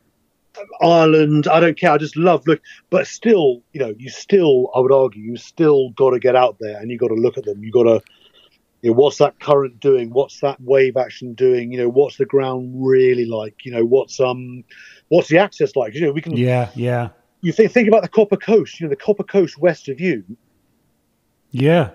Ireland. 0.80 1.48
I 1.48 1.58
don't 1.58 1.76
care. 1.76 1.90
I 1.90 1.98
just 1.98 2.16
love 2.16 2.46
look. 2.46 2.60
But 2.88 3.08
still, 3.08 3.62
you 3.72 3.80
know, 3.80 3.94
you 3.98 4.10
still, 4.10 4.70
I 4.76 4.80
would 4.80 4.92
argue, 4.92 5.22
you 5.22 5.36
still 5.36 5.90
got 5.90 6.10
to 6.10 6.20
get 6.20 6.36
out 6.36 6.56
there 6.60 6.78
and 6.78 6.88
you 6.88 6.98
got 6.98 7.08
to 7.08 7.14
look 7.14 7.36
at 7.36 7.44
them. 7.44 7.64
You 7.64 7.72
got 7.72 7.84
to 7.84 8.00
you 8.82 8.90
know, 8.90 8.96
what's 8.96 9.18
that 9.18 9.40
current 9.40 9.80
doing? 9.80 10.10
What's 10.10 10.40
that 10.40 10.60
wave 10.60 10.96
action 10.96 11.34
doing? 11.34 11.72
You 11.72 11.78
know, 11.78 11.88
what's 11.88 12.16
the 12.16 12.26
ground 12.26 12.72
really 12.76 13.24
like? 13.24 13.64
You 13.64 13.72
know, 13.72 13.84
what's 13.84 14.20
um, 14.20 14.64
what's 15.08 15.28
the 15.28 15.38
access 15.38 15.74
like? 15.76 15.94
You 15.94 16.02
know, 16.02 16.12
we 16.12 16.20
can. 16.20 16.36
Yeah, 16.36 16.70
yeah. 16.74 17.08
You 17.40 17.52
think 17.52 17.72
think 17.72 17.88
about 17.88 18.02
the 18.02 18.08
Copper 18.08 18.36
Coast. 18.36 18.80
You 18.80 18.86
know, 18.86 18.90
the 18.90 18.96
Copper 18.96 19.24
Coast 19.24 19.58
west 19.58 19.88
of 19.88 20.00
you. 20.00 20.24
Yeah. 21.50 21.90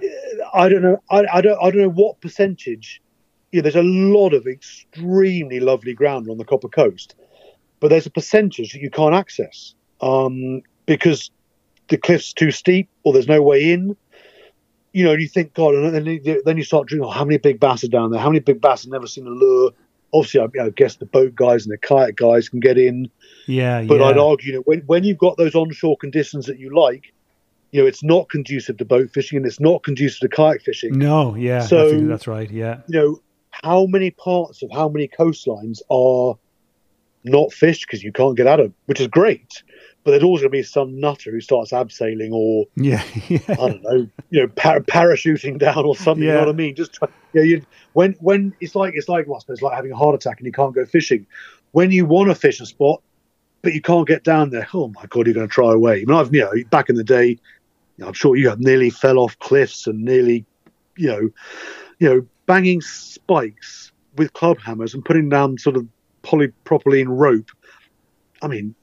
I 0.54 0.68
don't 0.70 0.82
know. 0.82 1.02
I, 1.10 1.26
I 1.32 1.42
don't. 1.42 1.58
I 1.62 1.72
don't 1.72 1.82
know 1.82 1.90
what 1.90 2.20
percentage. 2.22 3.02
Yeah, 3.52 3.62
there's 3.62 3.76
a 3.76 3.84
lot 3.84 4.34
of 4.34 4.48
extremely 4.48 5.60
lovely 5.60 5.94
ground 5.94 6.28
on 6.30 6.38
the 6.38 6.46
Copper 6.46 6.70
Coast, 6.70 7.16
but 7.80 7.90
there's 7.90 8.08
a 8.08 8.12
percentage 8.12 8.74
that 8.74 8.82
you 8.82 8.90
can't 8.90 9.14
access. 9.14 9.76
um, 10.04 10.62
because 10.86 11.32
the 11.88 11.98
cliff's 11.98 12.34
too 12.34 12.52
steep 12.52 12.90
or 13.04 13.14
there's 13.14 13.28
no 13.28 13.42
way 13.42 13.72
in. 13.72 13.96
You 14.94 15.04
know, 15.04 15.14
you 15.14 15.28
think, 15.28 15.54
God, 15.54 15.74
and 15.76 15.94
then 15.94 16.06
you, 16.06 16.42
then 16.46 16.56
you 16.58 16.64
start 16.64 16.88
dreaming, 16.88 17.08
oh, 17.08 17.12
how 17.12 17.26
many 17.26 17.38
big 17.38 17.60
bass 17.60 17.84
are 17.84 17.88
down 17.88 18.12
there? 18.12 18.22
How 18.22 18.30
many 18.30 18.40
big 18.40 18.62
bass 18.62 18.84
have 18.84 18.92
never 18.92 19.08
seen 19.08 19.26
a 19.28 19.32
lure? 19.32 19.72
Obviously, 20.14 20.40
I, 20.42 20.66
I 20.66 20.70
guess 20.70 20.98
the 20.98 21.08
boat 21.08 21.34
guys 21.34 21.66
and 21.66 21.74
the 21.74 21.78
kayak 21.80 22.16
guys 22.16 22.48
can 22.48 22.60
get 22.60 22.78
in. 22.78 23.10
Yeah, 23.48 23.84
But 23.84 24.00
yeah. 24.00 24.06
I'd 24.06 24.18
argue, 24.20 24.52
you 24.52 24.58
know, 24.60 24.64
when, 24.66 24.82
when 24.82 25.04
you've 25.04 25.18
got 25.18 25.38
those 25.38 25.56
onshore 25.56 25.98
conditions 25.98 26.46
that 26.46 26.60
you 26.60 26.76
like, 26.76 27.12
you 27.72 27.82
know, 27.82 27.88
it's 27.88 28.04
not 28.04 28.30
conducive 28.30 28.78
to 28.78 28.86
boat 28.86 29.10
fishing 29.12 29.38
and 29.38 29.46
it's 29.48 29.60
not 29.60 29.82
conducive 29.84 30.20
to 30.20 30.30
kayak 30.30 30.62
fishing. 30.62 30.94
no, 30.98 31.34
yeah. 31.36 31.62
So- 31.62 31.90
that's, 31.90 32.08
that's 32.08 32.28
right. 32.28 32.50
Yeah. 32.52 32.82
You 32.88 33.00
know, 33.00 33.22
how 33.50 33.88
many 33.88 34.12
parts 34.12 34.62
of 34.62 34.72
how 34.72 34.90
many 34.90 35.08
coastlines 35.08 35.82
are 35.90 36.38
not 37.24 37.52
fished 37.52 37.88
because 37.88 38.04
you 38.04 38.12
can't 38.12 38.36
get 38.38 38.46
at 38.48 38.58
them, 38.58 38.74
which 38.86 39.00
is 39.00 39.08
great. 39.08 39.64
But 40.04 40.12
there's 40.12 40.24
always 40.24 40.42
going 40.42 40.52
to 40.52 40.58
be 40.58 40.64
some 40.64 41.00
nutter 41.00 41.32
who 41.32 41.40
starts 41.40 41.72
abseiling 41.72 42.32
or 42.34 42.66
Yeah. 42.76 43.04
Yeah. 43.30 43.40
I 43.50 43.56
don't 43.56 43.84
know, 43.84 44.10
you 44.30 44.42
know, 44.42 44.48
par- 44.50 44.82
parachuting 44.82 45.58
down 45.60 45.86
or 45.86 45.96
something. 45.96 46.24
You 46.24 46.34
know 46.34 46.40
what 46.40 46.50
I 46.50 46.54
mean? 46.54 46.76
Just 46.76 46.94
try, 46.94 47.08
you 47.34 47.40
know, 47.40 47.46
you, 47.46 47.66
when 47.94 48.14
when 48.20 48.54
it's 48.60 48.76
like 48.76 48.96
it's 48.96 49.08
like 49.08 49.28
well, 49.28 49.38
I 49.38 49.40
suppose 49.40 49.62
like 49.62 49.76
having 49.76 49.92
a 49.92 49.96
heart 49.96 50.16
attack 50.16 50.40
and 50.40 50.46
you 50.46 50.52
can't 50.52 50.76
go 50.76 50.86
fishing. 50.86 51.26
When 51.72 51.92
you 51.92 52.06
want 52.06 52.30
to 52.30 52.36
fish 52.36 52.60
a 52.60 52.66
spot, 52.66 53.02
but 53.62 53.74
you 53.74 53.82
can't 53.82 54.08
get 54.08 54.24
down 54.24 54.50
there. 54.50 54.68
Oh 54.74 54.90
my 54.90 55.06
god, 55.08 55.26
you're 55.26 55.34
going 55.34 55.48
to 55.48 55.54
try 55.54 55.72
away. 55.72 56.02
I 56.02 56.06
mean, 56.06 56.12
I've 56.12 56.34
you 56.34 56.42
know 56.42 56.52
back 56.70 56.90
in 56.90 56.96
the 56.96 57.04
day, 57.04 57.30
you 57.30 57.40
know, 57.98 58.08
I'm 58.08 58.14
sure 58.14 58.36
you 58.36 58.50
have 58.50 58.60
nearly 58.60 58.90
fell 58.90 59.18
off 59.18 59.40
cliffs 59.40 59.88
and 59.88 60.04
nearly, 60.04 60.46
you 60.98 61.08
know, 61.08 61.30
you 62.00 62.10
know, 62.10 62.28
banging 62.46 62.82
spikes 62.82 63.92
with 64.16 64.34
club 64.34 64.60
hammers 64.60 64.94
and 64.94 65.04
putting 65.04 65.30
down 65.30 65.58
sort 65.58 65.78
of 65.78 65.88
polypropylene 66.24 67.08
rope. 67.08 67.50
I 68.42 68.48
mean, 68.48 68.76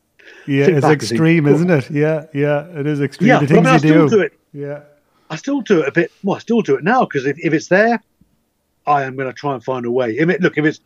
Yeah, 0.47 0.67
it's 0.67 0.81
back 0.81 0.93
and 0.93 1.01
think, 1.01 1.03
extreme, 1.03 1.47
isn't 1.47 1.71
it? 1.71 1.91
Yeah, 1.91 2.27
yeah, 2.33 2.67
it 2.79 2.87
is 2.87 3.01
extreme. 3.01 3.29
yeah, 3.29 3.41
the 3.41 3.55
but 3.55 3.67
I, 3.67 3.79
things 3.79 3.85
mean, 3.85 3.93
I 3.93 4.07
still 4.07 4.09
do. 4.09 4.17
do 4.17 4.23
it. 4.23 4.33
Yeah, 4.53 4.81
I 5.31 5.37
still 5.37 5.61
do 5.61 5.81
it 5.83 5.89
a 5.89 5.93
bit. 5.93 6.13
Well, 6.25 6.37
I 6.37 6.39
still 6.41 6.63
do 6.63 6.75
it 6.77 6.85
now 6.85 7.05
because 7.05 7.27
if, 7.27 7.39
if 7.39 7.53
it's 7.53 7.69
there, 7.69 8.01
I 8.87 9.05
am 9.05 9.17
going 9.17 9.29
to 9.29 9.33
try 9.33 9.55
and 9.55 9.63
find 9.63 9.87
a 9.87 9.91
way. 9.91 10.19
I 10.21 10.25
mean, 10.25 10.39
look, 10.41 10.59
if 10.59 10.65
it's 10.65 10.81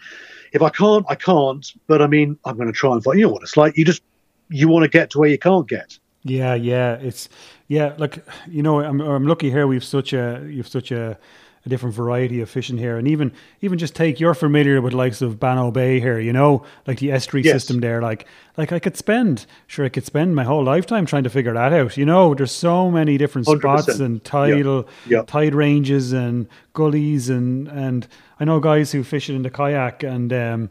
if 0.53 0.62
I 0.62 0.68
can't, 0.70 1.05
I 1.09 1.14
can't. 1.14 1.66
But 1.87 2.03
I 2.03 2.07
mean, 2.07 2.39
I'm 2.45 2.57
going 2.57 2.68
to 2.68 2.72
try 2.72 2.93
and 2.93 3.03
find. 3.03 3.18
You 3.18 3.26
know 3.26 3.32
what 3.32 3.43
it's 3.43 3.57
like. 3.57 3.76
You 3.76 3.85
just 3.85 4.03
you 4.51 4.68
want 4.68 4.85
to 4.85 4.89
get 4.89 5.11
to 5.11 5.18
where 5.18 5.28
you 5.28 5.39
can't 5.39 5.68
get. 5.68 5.99
yeah, 6.22 6.55
yeah. 6.55 6.95
It's 6.95 7.28
yeah. 7.68 7.95
Like 7.97 8.24
you 8.49 8.62
know, 8.62 8.80
I'm 8.80 9.01
I'm 9.01 9.26
lucky 9.26 9.51
here. 9.51 9.66
We've 9.66 9.85
such 9.85 10.12
a 10.12 10.47
you've 10.49 10.68
such 10.68 10.91
a, 10.91 11.18
a 11.67 11.69
different 11.71 11.95
variety 11.95 12.41
of 12.43 12.51
fishing 12.51 12.77
here, 12.79 12.99
and 12.99 13.09
even 13.09 13.33
even 13.62 13.79
just 13.79 13.95
take 13.95 14.21
you're 14.21 14.35
familiar 14.35 14.81
with 14.83 14.93
likes 14.93 15.23
of 15.23 15.41
Bannow 15.41 15.71
Bay 15.71 15.99
here. 16.01 16.19
You 16.21 16.33
know, 16.33 16.62
like 16.87 16.99
the 16.99 17.11
estuary 17.11 17.43
Yes. 17.45 17.55
system 17.55 17.81
there. 17.81 18.03
Like 18.03 18.27
like 18.59 18.71
I 18.73 18.79
could 18.79 18.97
spend 18.97 19.47
sure 19.67 19.85
I 19.87 19.89
could 19.89 20.05
spend 20.05 20.35
my 20.37 20.45
whole 20.45 20.62
lifetime 20.62 21.07
trying 21.07 21.25
to 21.25 21.31
figure 21.31 21.55
that 21.55 21.73
out. 21.73 21.97
You 21.97 22.05
know, 22.05 22.35
there's 22.35 22.53
so 22.53 22.91
many 22.91 23.17
different 23.17 23.47
100%. 23.49 23.59
spots 23.61 23.99
and 24.01 24.23
tidal 24.25 24.87
Yeah. 25.09 25.23
tide 25.27 25.55
ranges 25.55 26.12
and 26.12 26.47
gullies 26.75 27.31
and 27.31 27.69
and 27.69 28.07
I 28.39 28.45
know 28.45 28.61
guys 28.61 28.93
who 28.93 29.03
fish 29.03 29.31
it 29.31 29.35
in 29.35 29.43
the 29.43 29.51
kayak 29.51 30.03
and 30.03 30.33
um 30.33 30.71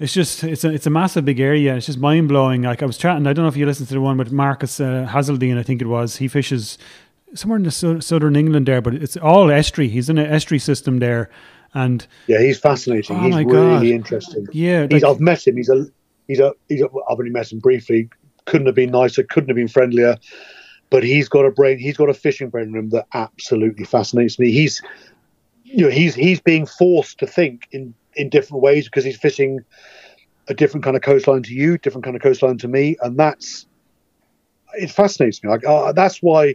it's 0.00 0.12
just 0.12 0.42
it's 0.42 0.64
a 0.64 0.70
it's 0.74 0.86
a 0.86 0.90
massive 0.90 1.24
big 1.24 1.38
area. 1.38 1.76
It's 1.76 1.86
just 1.86 1.98
mind 2.00 2.28
blowing. 2.28 2.62
Like 2.62 2.82
I 2.82 2.86
was 2.86 2.98
chatting, 2.98 3.26
I 3.28 3.32
don't 3.32 3.44
know 3.44 3.48
if 3.48 3.56
you 3.56 3.64
listened 3.64 3.88
to 3.88 3.94
the 3.94 4.00
one 4.00 4.18
with 4.18 4.32
Marcus 4.32 4.80
uh, 4.80 5.06
Hazeldine, 5.08 5.56
I 5.56 5.62
think 5.62 5.80
it 5.80 5.86
was. 5.86 6.16
He 6.16 6.26
fishes 6.26 6.78
somewhere 7.34 7.56
in 7.58 7.62
the 7.64 7.70
sou- 7.70 8.00
southern 8.00 8.36
England 8.36 8.66
there, 8.66 8.80
but 8.80 8.94
it's 8.94 9.16
all 9.16 9.50
estuary. 9.50 9.88
He's 9.88 10.08
in 10.08 10.18
an 10.18 10.26
estuary 10.26 10.58
system 10.58 10.98
there, 10.98 11.30
and 11.74 12.06
Yeah, 12.26 12.40
he's 12.40 12.58
fascinating. 12.58 13.16
Oh 13.16 13.20
he's 13.22 13.34
really 13.36 13.46
God. 13.46 13.84
interesting. 13.84 14.46
yeah, 14.52 14.86
He's, 14.90 15.02
like- 15.02 15.10
I've 15.12 15.20
met 15.20 15.46
him. 15.46 15.56
He's 15.56 15.68
a 15.68 15.86
he's 16.28 16.40
a 16.40 16.52
he's 16.68 16.80
a, 16.82 16.86
I've 17.08 17.18
only 17.18 17.30
met 17.30 17.50
him 17.52 17.58
briefly. 17.58 18.08
Couldn't 18.46 18.66
have 18.66 18.74
been 18.74 18.90
nicer. 18.90 19.22
Couldn't 19.22 19.48
have 19.48 19.56
been 19.56 19.68
friendlier. 19.68 20.16
But 20.90 21.02
he's 21.02 21.28
got 21.28 21.44
a 21.46 21.50
brain. 21.50 21.78
He's 21.78 21.96
got 21.96 22.08
a 22.10 22.14
fishing 22.14 22.50
brain 22.50 22.68
in 22.68 22.74
him 22.76 22.90
that 22.90 23.06
absolutely 23.14 23.84
fascinates 23.84 24.38
me. 24.38 24.52
He's 24.52 24.80
you 25.64 25.84
know 25.84 25.90
he's 25.90 26.14
he's 26.14 26.40
being 26.40 26.66
forced 26.66 27.18
to 27.18 27.26
think 27.26 27.66
in 27.72 27.94
in 28.14 28.28
different 28.28 28.62
ways 28.62 28.84
because 28.84 29.02
he's 29.04 29.16
fishing 29.16 29.60
a 30.46 30.54
different 30.54 30.84
kind 30.84 30.94
of 30.94 31.02
coastline 31.02 31.42
to 31.42 31.54
you, 31.54 31.78
different 31.78 32.04
kind 32.04 32.14
of 32.14 32.22
coastline 32.22 32.58
to 32.58 32.68
me, 32.68 32.96
and 33.02 33.18
that's 33.18 33.66
it 34.74 34.90
fascinates 34.90 35.42
me. 35.42 35.48
Like 35.50 35.66
uh, 35.66 35.92
that's 35.92 36.18
why 36.18 36.54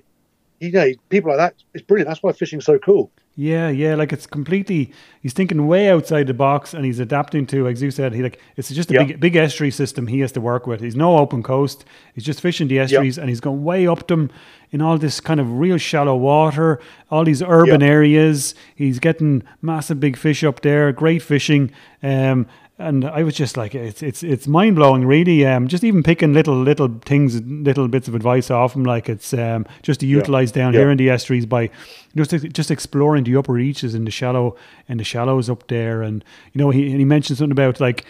you 0.60 0.72
know 0.72 0.92
people 1.10 1.30
like 1.32 1.38
that. 1.38 1.56
It's 1.74 1.84
brilliant. 1.84 2.08
That's 2.10 2.22
why 2.24 2.32
fishing's 2.34 2.66
so 2.66 2.78
cool. 2.80 3.12
Yeah, 3.36 3.70
yeah, 3.70 3.96
like 3.96 4.12
it's 4.12 4.28
completely. 4.28 4.92
He's 5.22 5.32
thinking 5.32 5.66
way 5.68 5.90
outside 5.90 6.28
the 6.28 6.34
box, 6.34 6.74
and 6.74 6.84
he's 6.84 7.00
adapting 7.00 7.46
to, 7.48 7.64
like 7.64 7.80
you 7.80 7.90
said, 7.90 8.14
he 8.14 8.22
like 8.22 8.38
it's 8.58 8.70
just 8.70 8.92
a 8.92 8.96
Yeah. 8.96 9.04
big, 9.06 9.20
big 9.22 9.36
estuary 9.38 9.72
system 9.72 10.08
he 10.08 10.20
has 10.20 10.34
to 10.34 10.42
work 10.42 10.68
with. 10.68 10.82
He's 10.82 10.96
no 10.96 11.18
open 11.18 11.42
coast. 11.42 11.86
He's 12.14 12.26
just 12.26 12.42
fishing 12.42 12.68
the 12.68 12.80
estuaries, 12.80 13.18
and 13.18 13.30
he's 13.30 13.40
going 13.40 13.64
way 13.64 13.88
up 13.88 14.08
them 14.08 14.30
in 14.72 14.82
all 14.82 14.98
this 14.98 15.22
kind 15.22 15.40
of 15.40 15.58
real 15.58 15.78
shallow 15.78 16.18
water, 16.18 16.80
all 17.10 17.24
these 17.24 17.42
urban 17.42 17.80
Yeah. 17.82 17.88
areas. 17.88 18.56
He's 18.76 19.00
getting 19.00 19.44
massive 19.62 20.00
big 20.02 20.18
fish 20.18 20.44
up 20.44 20.62
there, 20.62 20.92
great 20.92 21.22
fishing. 21.22 21.72
Um, 22.04 22.46
and 22.80 23.06
I 23.06 23.24
was 23.24 23.36
just 23.36 23.58
like, 23.58 23.76
it's 23.76 24.02
it's 24.02 24.24
it's 24.24 24.48
mind 24.48 24.76
blowing, 24.78 25.06
really. 25.06 25.46
Um, 25.46 25.68
just 25.68 25.84
even 25.84 26.02
picking 26.02 26.34
little 26.34 26.56
little 26.60 26.88
things, 27.06 27.42
little 27.42 27.88
bits 27.88 28.08
of 28.08 28.16
advice 28.16 28.50
off 28.50 28.76
him, 28.76 28.84
like 28.84 29.10
it's 29.10 29.34
um 29.34 29.66
just 29.84 30.00
to 30.00 30.06
utilize 30.08 30.52
down 30.52 30.74
Yeah. 30.74 30.80
here 30.82 30.92
in 30.92 30.98
the 30.98 31.10
estuaries 31.10 31.46
by 31.46 31.70
just 32.16 32.32
just 32.54 32.72
exploring 32.72 33.26
the 33.26 33.36
upper 33.36 33.54
reaches 33.54 33.94
and 33.94 34.08
the 34.08 34.12
shallow 34.12 34.56
and 34.88 35.00
the 35.00 35.04
shallows 35.04 35.50
up 35.50 35.68
there. 35.68 36.02
And 36.02 36.24
you 36.54 36.60
know, 36.60 36.70
he 36.72 36.90
and 36.90 37.00
he 37.00 37.06
mentioned 37.06 37.38
something 37.38 37.52
about 37.52 37.80
like 37.80 38.06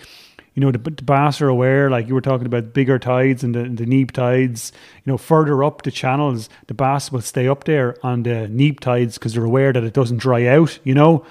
you 0.56 0.62
know 0.62 0.72
the, 0.72 0.78
the 0.78 1.04
bass 1.04 1.42
are 1.42 1.48
aware, 1.50 1.90
like 1.90 2.08
you 2.08 2.14
were 2.14 2.22
talking 2.22 2.46
about 2.48 2.74
bigger 2.74 3.00
tides 3.00 3.44
and 3.44 3.56
the 3.56 3.64
the 3.64 3.86
neap 3.86 4.12
tides. 4.12 4.72
You 5.04 5.12
know, 5.12 5.18
further 5.18 5.64
up 5.64 5.82
the 5.84 5.92
channels, 5.92 6.48
the 6.68 6.74
bass 6.74 7.12
will 7.12 7.22
stay 7.22 7.48
up 7.48 7.64
there 7.64 7.96
on 8.04 8.24
the 8.24 8.48
neap 8.50 8.80
tides 8.82 9.18
because 9.18 9.34
they're 9.34 9.46
aware 9.46 9.74
that 9.74 9.84
it 9.84 9.94
doesn't 9.94 10.18
dry 10.18 10.46
out. 10.48 10.78
You 10.84 10.94
know, 10.96 11.26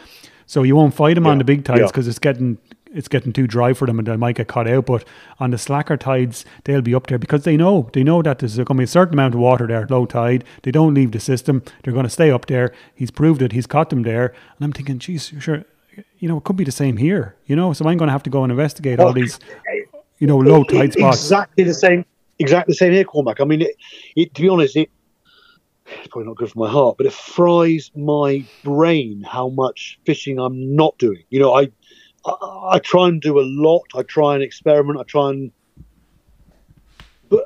so 0.47 0.63
you 0.63 0.75
won't 0.77 0.95
fight 0.95 1.15
them 1.15 1.27
on 1.27 1.39
the 1.39 1.45
big 1.45 1.65
tides 1.65 1.81
Yeah. 1.81 1.87
because 1.87 2.09
it's 2.09 2.19
getting 2.19 2.59
it's 2.93 3.09
getting 3.09 3.33
too 3.33 3.47
dry 3.47 3.73
for 3.73 3.87
them 3.87 3.99
and 3.99 4.09
they 4.09 4.17
might 4.17 4.37
get 4.37 4.49
caught 4.49 4.69
out. 4.69 4.87
But 4.87 5.05
on 5.39 5.51
the 5.51 5.59
slacker 5.59 5.97
tides, 5.97 6.45
they'll 6.65 6.83
be 6.83 6.95
up 6.95 7.07
there 7.07 7.19
because 7.19 7.45
they 7.45 7.57
know 7.57 7.89
they 7.93 8.03
know 8.03 8.23
that 8.23 8.39
there's 8.39 8.57
going 8.57 8.67
to 8.67 8.75
be 8.75 8.85
a 8.85 8.87
certain 8.87 9.15
amount 9.15 9.35
of 9.35 9.41
water 9.41 9.67
there 9.67 9.83
at 9.83 9.91
low 9.91 10.07
tide. 10.07 10.45
They 10.63 10.71
don't 10.71 10.95
leave 10.95 11.13
the 11.13 11.21
system. 11.21 11.63
They're 11.83 11.93
going 11.93 12.05
to 12.05 12.11
stay 12.11 12.31
up 12.31 12.47
there. 12.47 12.73
He's 12.95 13.11
proved 13.11 13.43
it. 13.43 13.53
He's 13.53 13.67
caught 13.67 13.91
them 13.91 14.03
there. 14.03 14.27
And 14.27 14.65
I'm 14.65 14.73
thinking, 14.73 14.99
geez, 14.99 15.33
sure, 15.39 15.65
you 16.19 16.29
know, 16.29 16.39
it 16.39 16.45
could 16.45 16.57
be 16.57 16.65
the 16.65 16.73
same 16.73 16.97
here. 16.97 17.37
You 17.47 17.57
know, 17.57 17.73
so 17.73 17.85
I'm 17.89 17.99
going 17.99 18.09
to 18.09 18.13
have 18.13 18.23
to 18.25 18.31
go 18.31 18.43
and 18.43 18.51
investigate 18.51 19.01
all 19.01 19.13
these, 19.13 19.39
you 20.19 20.27
know, 20.27 20.39
low 20.39 20.65
tide 20.65 20.93
spots. 20.93 21.19
Exactly 21.19 21.65
the 21.65 21.75
same. 21.75 22.05
Exactly 22.39 22.73
the 22.73 22.77
same 22.77 22.93
here, 22.93 23.05
Cormac. 23.05 23.41
I 23.41 23.45
mean, 23.45 23.63
it, 23.63 23.77
it, 24.15 24.35
to 24.35 24.43
be 24.43 24.49
honest, 24.49 24.77
it, 24.77 24.91
it's 25.87 26.09
probably 26.09 26.29
not 26.29 26.37
good 26.37 26.51
for 26.51 26.59
my 26.59 26.71
heart, 26.71 26.97
but 26.99 27.07
it 27.07 27.13
fries 27.13 27.91
my 27.97 28.45
brain 28.63 29.23
how 29.23 29.49
much 29.49 29.99
fishing 30.05 30.39
I'm 30.39 30.77
not 30.77 30.97
doing. 30.99 31.25
You 31.31 31.41
know, 31.41 31.55
I, 31.55 31.71
I, 32.29 32.75
I 32.75 32.79
try 32.79 33.09
and 33.09 33.21
do 33.21 33.39
a 33.39 33.45
lot. 33.45 33.85
I 33.95 34.03
try 34.03 34.35
and 34.35 34.43
experiment. 34.43 35.01
I 35.01 35.05
try 35.05 35.31
and, 35.31 35.53
but 37.29 37.45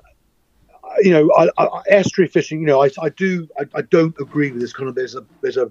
you 1.00 1.10
know, 1.10 1.30
I, 1.36 1.48
I, 1.58 1.82
estuary 1.88 2.28
fishing. 2.28 2.60
You 2.60 2.66
know, 2.66 2.82
I, 2.82 2.90
I 3.00 3.08
do. 3.10 3.48
I, 3.58 3.64
I 3.74 3.82
don't 3.82 4.14
agree 4.20 4.50
with 4.50 4.60
this 4.60 4.72
kind 4.72 4.88
of. 4.88 4.94
There's 4.94 5.14
a 5.14 5.24
there's 5.40 5.56
a 5.56 5.70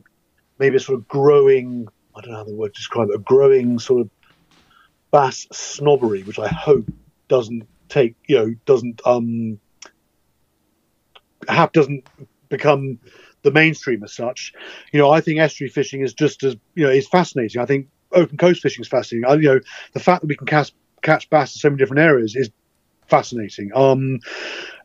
maybe 0.59 0.77
a 0.77 0.79
sort 0.79 0.99
of 0.99 1.07
growing. 1.07 1.87
I 2.15 2.21
don't 2.21 2.31
know 2.31 2.37
how 2.37 2.43
the 2.43 2.53
word 2.53 2.73
to 2.73 2.79
describe 2.79 3.09
it. 3.09 3.15
A 3.15 3.19
growing 3.19 3.79
sort 3.79 4.01
of 4.01 4.09
bass 5.11 5.47
snobbery, 5.51 6.23
which 6.23 6.39
I 6.39 6.47
hope 6.47 6.85
doesn't 7.27 7.67
take 7.89 8.15
you 8.27 8.37
know 8.37 8.55
doesn't 8.65 9.01
um 9.05 9.59
have 11.47 11.71
doesn't 11.71 12.07
become 12.49 12.99
the 13.43 13.51
mainstream 13.51 14.03
as 14.03 14.13
such. 14.13 14.53
You 14.91 14.99
know, 14.99 15.09
I 15.09 15.21
think 15.21 15.39
estuary 15.39 15.69
fishing 15.69 16.01
is 16.01 16.13
just 16.13 16.43
as 16.43 16.55
you 16.75 16.85
know 16.85 16.91
is 16.91 17.07
fascinating. 17.07 17.61
I 17.61 17.65
think 17.65 17.87
open 18.13 18.37
coast 18.37 18.61
fishing 18.61 18.81
is 18.81 18.87
fascinating. 18.87 19.29
I, 19.29 19.35
you 19.35 19.41
know, 19.53 19.59
the 19.93 19.99
fact 19.99 20.21
that 20.21 20.27
we 20.27 20.35
can 20.35 20.47
catch 20.47 20.71
catch 21.01 21.29
bass 21.29 21.55
in 21.55 21.59
so 21.59 21.69
many 21.69 21.77
different 21.79 22.01
areas 22.01 22.35
is 22.35 22.49
fascinating. 23.07 23.71
Um, 23.75 24.19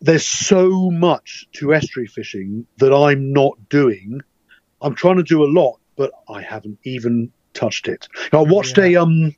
there's 0.00 0.26
so 0.26 0.90
much 0.90 1.46
to 1.52 1.74
estuary 1.74 2.06
fishing 2.08 2.66
that 2.78 2.92
I'm 2.92 3.32
not 3.32 3.68
doing. 3.68 4.20
I'm 4.80 4.94
trying 4.94 5.16
to 5.16 5.22
do 5.22 5.42
a 5.42 5.46
lot, 5.50 5.78
but 5.96 6.10
I 6.28 6.42
haven't 6.42 6.78
even 6.84 7.32
touched 7.54 7.88
it. 7.88 8.08
I 8.32 8.38
watched 8.42 8.78
Yeah. 8.78 8.84
a 8.84 8.96
um. 8.96 9.34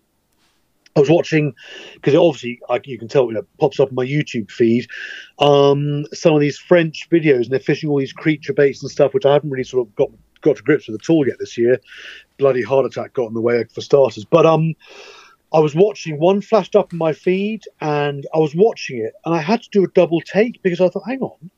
I 0.96 1.00
was 1.00 1.10
watching 1.10 1.54
because 1.94 2.16
obviously 2.16 2.60
I, 2.68 2.80
you 2.84 2.98
can 2.98 3.06
tell 3.06 3.26
you 3.26 3.34
know, 3.34 3.40
it 3.40 3.46
pops 3.60 3.78
up 3.78 3.90
on 3.90 3.94
my 3.94 4.04
YouTube 4.04 4.50
feed. 4.50 4.88
Um, 5.38 6.06
some 6.12 6.34
of 6.34 6.40
these 6.40 6.58
French 6.58 7.08
videos 7.08 7.42
and 7.42 7.50
they're 7.50 7.60
fishing 7.60 7.88
all 7.88 8.00
these 8.00 8.12
creature 8.12 8.52
baits 8.52 8.82
and 8.82 8.90
stuff, 8.90 9.14
which 9.14 9.24
I 9.24 9.32
haven't 9.34 9.50
really 9.50 9.62
sort 9.62 9.86
of 9.86 9.94
got 9.94 10.08
got 10.40 10.56
to 10.56 10.62
grips 10.62 10.88
with 10.88 11.00
at 11.00 11.08
all 11.08 11.24
yet 11.26 11.36
this 11.38 11.56
year. 11.56 11.78
Bloody 12.38 12.62
heart 12.62 12.86
attack 12.86 13.12
got 13.12 13.26
in 13.26 13.34
the 13.34 13.40
way 13.40 13.64
for 13.64 13.80
starters. 13.80 14.24
But 14.24 14.46
um, 14.46 14.74
I 15.52 15.58
was 15.60 15.74
watching 15.74 16.18
one 16.18 16.40
flashed 16.40 16.76
up 16.76 16.92
in 16.92 16.98
my 16.98 17.12
feed, 17.12 17.64
and 17.80 18.26
I 18.34 18.38
was 18.38 18.54
watching 18.54 18.98
it, 18.98 19.12
and 19.24 19.34
I 19.34 19.40
had 19.40 19.62
to 19.62 19.68
do 19.70 19.84
a 19.84 19.88
double 19.88 20.20
take 20.20 20.62
because 20.62 20.80
I 20.80 20.88
thought, 20.88 21.04
hang 21.06 21.20
on, 21.20 21.50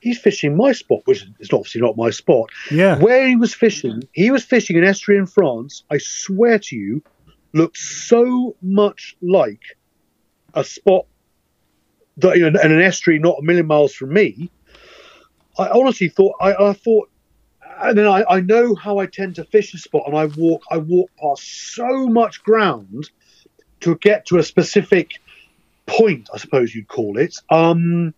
he's 0.00 0.18
fishing 0.18 0.56
my 0.56 0.72
spot, 0.72 1.02
which 1.04 1.24
is 1.40 1.52
obviously 1.52 1.80
not 1.80 1.96
my 1.96 2.10
spot. 2.10 2.50
Yeah. 2.70 2.98
Where 2.98 3.26
he 3.26 3.36
was 3.36 3.54
fishing, 3.54 4.02
he 4.12 4.30
was 4.30 4.44
fishing 4.44 4.76
in 4.76 4.84
estuary 4.84 5.18
in 5.18 5.26
France. 5.26 5.84
I 5.90 5.98
swear 5.98 6.58
to 6.58 6.76
you, 6.76 7.02
looked 7.52 7.78
so 7.78 8.56
much 8.62 9.16
like 9.22 9.62
a 10.54 10.64
spot 10.64 11.06
that, 12.18 12.36
you 12.36 12.50
know, 12.50 12.60
and 12.60 12.72
an 12.72 12.80
estuary 12.80 13.18
not 13.18 13.38
a 13.38 13.42
million 13.42 13.66
miles 13.66 13.94
from 13.94 14.12
me, 14.12 14.50
I 15.58 15.68
honestly 15.68 16.08
thought 16.08 16.34
I, 16.40 16.54
I 16.54 16.72
thought, 16.72 17.08
and 17.80 17.98
then 17.98 18.06
I, 18.06 18.24
I 18.28 18.40
know 18.40 18.74
how 18.74 18.98
I 18.98 19.06
tend 19.06 19.36
to 19.36 19.44
fish 19.44 19.74
a 19.74 19.78
spot, 19.78 20.04
and 20.06 20.16
I 20.16 20.26
walk 20.26 20.62
I 20.70 20.78
walk 20.78 21.10
past 21.20 21.74
so 21.74 22.06
much 22.06 22.42
ground 22.42 23.10
to 23.80 23.96
get 23.96 24.26
to 24.26 24.38
a 24.38 24.42
specific 24.42 25.20
point, 25.86 26.28
I 26.32 26.38
suppose 26.38 26.74
you'd 26.74 26.88
call 26.88 27.18
it. 27.18 27.36
Um, 27.50 28.14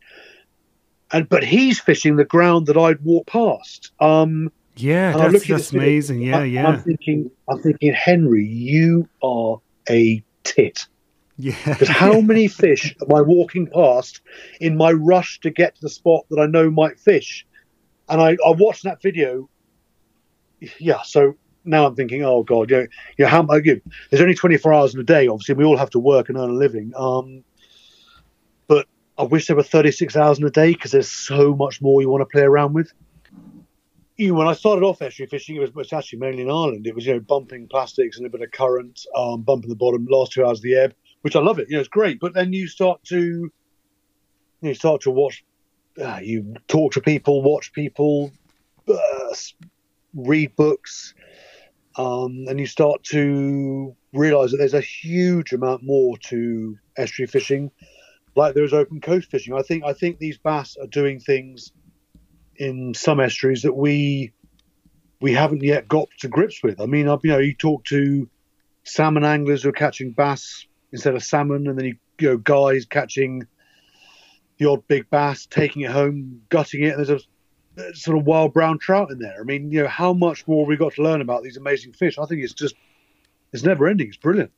and 1.12 1.28
but 1.28 1.44
he's 1.44 1.80
fishing 1.80 2.16
the 2.16 2.24
ground 2.24 2.66
that 2.66 2.76
I'd 2.76 3.00
walk 3.04 3.26
past. 3.26 3.92
Um, 4.00 4.52
yeah, 4.76 5.16
that's, 5.16 5.46
that's 5.46 5.72
amazing. 5.72 6.22
Yeah, 6.22 6.38
I, 6.38 6.44
yeah. 6.44 6.66
I'm 6.66 6.82
thinking, 6.82 7.30
I'm 7.48 7.60
thinking, 7.62 7.92
Henry, 7.92 8.44
you 8.44 9.08
are 9.22 9.60
a 9.88 10.22
tit. 10.42 10.86
Yeah. 11.36 11.54
Because 11.64 11.88
how 11.88 12.20
many 12.20 12.48
fish 12.48 12.94
am 13.00 13.14
I 13.14 13.20
walking 13.22 13.68
past 13.68 14.20
in 14.60 14.76
my 14.76 14.90
rush 14.92 15.40
to 15.40 15.50
get 15.50 15.76
to 15.76 15.80
the 15.82 15.88
spot 15.88 16.24
that 16.30 16.40
I 16.40 16.46
know 16.46 16.70
might 16.70 16.98
fish? 16.98 17.46
And 18.08 18.20
I, 18.20 18.30
I 18.30 18.50
watched 18.50 18.84
that 18.84 19.02
video. 19.02 19.48
Yeah, 20.78 21.02
so 21.02 21.34
now 21.64 21.86
I'm 21.86 21.94
thinking, 21.94 22.24
oh 22.24 22.42
god, 22.42 22.70
you 22.70 22.76
know, 22.76 22.86
you 23.16 23.24
know 23.24 23.28
how 23.28 23.54
you, 23.56 23.80
there's 24.10 24.22
only 24.22 24.34
24 24.34 24.72
hours 24.72 24.94
in 24.94 25.00
a 25.00 25.04
day. 25.04 25.28
Obviously, 25.28 25.54
we 25.54 25.64
all 25.64 25.76
have 25.76 25.90
to 25.90 25.98
work 25.98 26.28
and 26.28 26.38
earn 26.38 26.50
a 26.50 26.54
living. 26.54 26.92
Um, 26.96 27.44
but 28.66 28.86
I 29.18 29.24
wish 29.24 29.46
there 29.46 29.56
were 29.56 29.62
36 29.62 30.16
hours 30.16 30.38
in 30.38 30.44
a 30.44 30.50
day 30.50 30.72
because 30.72 30.92
there's 30.92 31.10
so 31.10 31.54
much 31.54 31.82
more 31.82 32.00
you 32.00 32.08
want 32.08 32.22
to 32.22 32.26
play 32.26 32.42
around 32.42 32.74
with. 32.74 32.92
You 34.16 34.28
know, 34.28 34.34
when 34.34 34.46
I 34.46 34.52
started 34.52 34.84
off 34.84 35.02
estuary 35.02 35.28
fishing, 35.28 35.56
it 35.56 35.60
was, 35.60 35.70
it 35.70 35.76
was, 35.76 35.92
actually 35.92 36.20
mainly 36.20 36.42
in 36.42 36.50
Ireland. 36.50 36.86
It 36.86 36.94
was 36.94 37.04
you 37.04 37.14
know 37.14 37.20
bumping 37.20 37.66
plastics 37.68 38.16
and 38.16 38.26
a 38.26 38.30
bit 38.30 38.42
of 38.42 38.50
current, 38.52 39.04
um, 39.16 39.42
bumping 39.42 39.70
the 39.70 39.76
bottom, 39.76 40.06
last 40.08 40.32
two 40.32 40.44
hours 40.44 40.58
of 40.58 40.62
the 40.62 40.76
ebb 40.76 40.94
which 41.24 41.36
I 41.36 41.40
love 41.40 41.58
it. 41.58 41.70
You 41.70 41.76
know, 41.76 41.80
it's 41.80 41.88
great. 41.88 42.20
But 42.20 42.34
then 42.34 42.52
you 42.52 42.68
start 42.68 43.02
to 43.04 43.50
you 44.60 44.74
start 44.74 45.00
to 45.02 45.10
watch, 45.10 45.42
uh, 46.02 46.20
you 46.22 46.54
talk 46.68 46.92
to 46.92 47.00
people, 47.00 47.42
watch 47.42 47.72
people, 47.72 48.32
uh, 48.88 49.34
read 50.14 50.54
books, 50.56 51.14
um, 51.96 52.46
and 52.48 52.58
you 52.58 52.66
start 52.66 53.02
to 53.04 53.94
realize 54.12 54.50
that 54.50 54.58
there's 54.58 54.74
a 54.74 54.80
huge 54.80 55.52
amount 55.52 55.82
more 55.82 56.16
to 56.18 56.76
estuary 56.96 57.26
fishing, 57.26 57.70
like 58.36 58.54
there's 58.54 58.72
open 58.72 59.00
coast 59.00 59.30
fishing. 59.30 59.54
I 59.54 59.62
think 59.62 59.84
I 59.84 59.92
think 59.92 60.18
these 60.18 60.38
bass 60.38 60.76
are 60.80 60.86
doing 60.88 61.20
things 61.20 61.72
in 62.56 62.94
some 62.94 63.20
estuaries 63.20 63.62
that 63.62 63.74
we 63.74 64.32
we 65.20 65.32
haven't 65.32 65.62
yet 65.62 65.88
got 65.88 66.08
to 66.20 66.28
grips 66.28 66.62
with. 66.62 66.80
I 66.80 66.86
mean, 66.86 67.06
you 67.22 67.30
know, 67.30 67.38
you 67.38 67.54
talk 67.54 67.84
to 67.86 68.28
salmon 68.84 69.24
anglers 69.24 69.62
who 69.62 69.70
are 69.70 69.72
catching 69.72 70.12
bass 70.12 70.66
instead 70.92 71.14
of 71.14 71.22
salmon, 71.22 71.68
and 71.68 71.78
then 71.78 71.86
you, 71.86 71.96
you 72.20 72.28
know 72.30 72.36
guys 72.36 72.84
catching 72.84 73.46
the 74.58 74.66
odd 74.66 74.86
big 74.88 75.08
bass, 75.10 75.46
taking 75.46 75.82
it 75.82 75.90
home, 75.90 76.42
gutting 76.48 76.84
it, 76.84 76.96
and 76.96 77.06
there's 77.06 77.26
a 77.76 77.94
sort 77.94 78.18
of 78.18 78.24
wild 78.24 78.52
brown 78.52 78.78
trout 78.78 79.10
in 79.10 79.18
there. 79.18 79.40
I 79.40 79.44
mean, 79.44 79.70
you 79.70 79.82
know, 79.82 79.88
how 79.88 80.12
much 80.12 80.46
more 80.46 80.64
we 80.64 80.76
got 80.76 80.94
to 80.94 81.02
learn 81.02 81.20
about 81.20 81.42
these 81.42 81.56
amazing 81.56 81.92
fish? 81.92 82.18
I 82.18 82.26
think 82.26 82.42
it's 82.42 82.52
just 82.52 82.74
it's 83.52 83.64
never 83.64 83.86
ending. 83.86 84.08
It's 84.08 84.16
brilliant. 84.16 84.50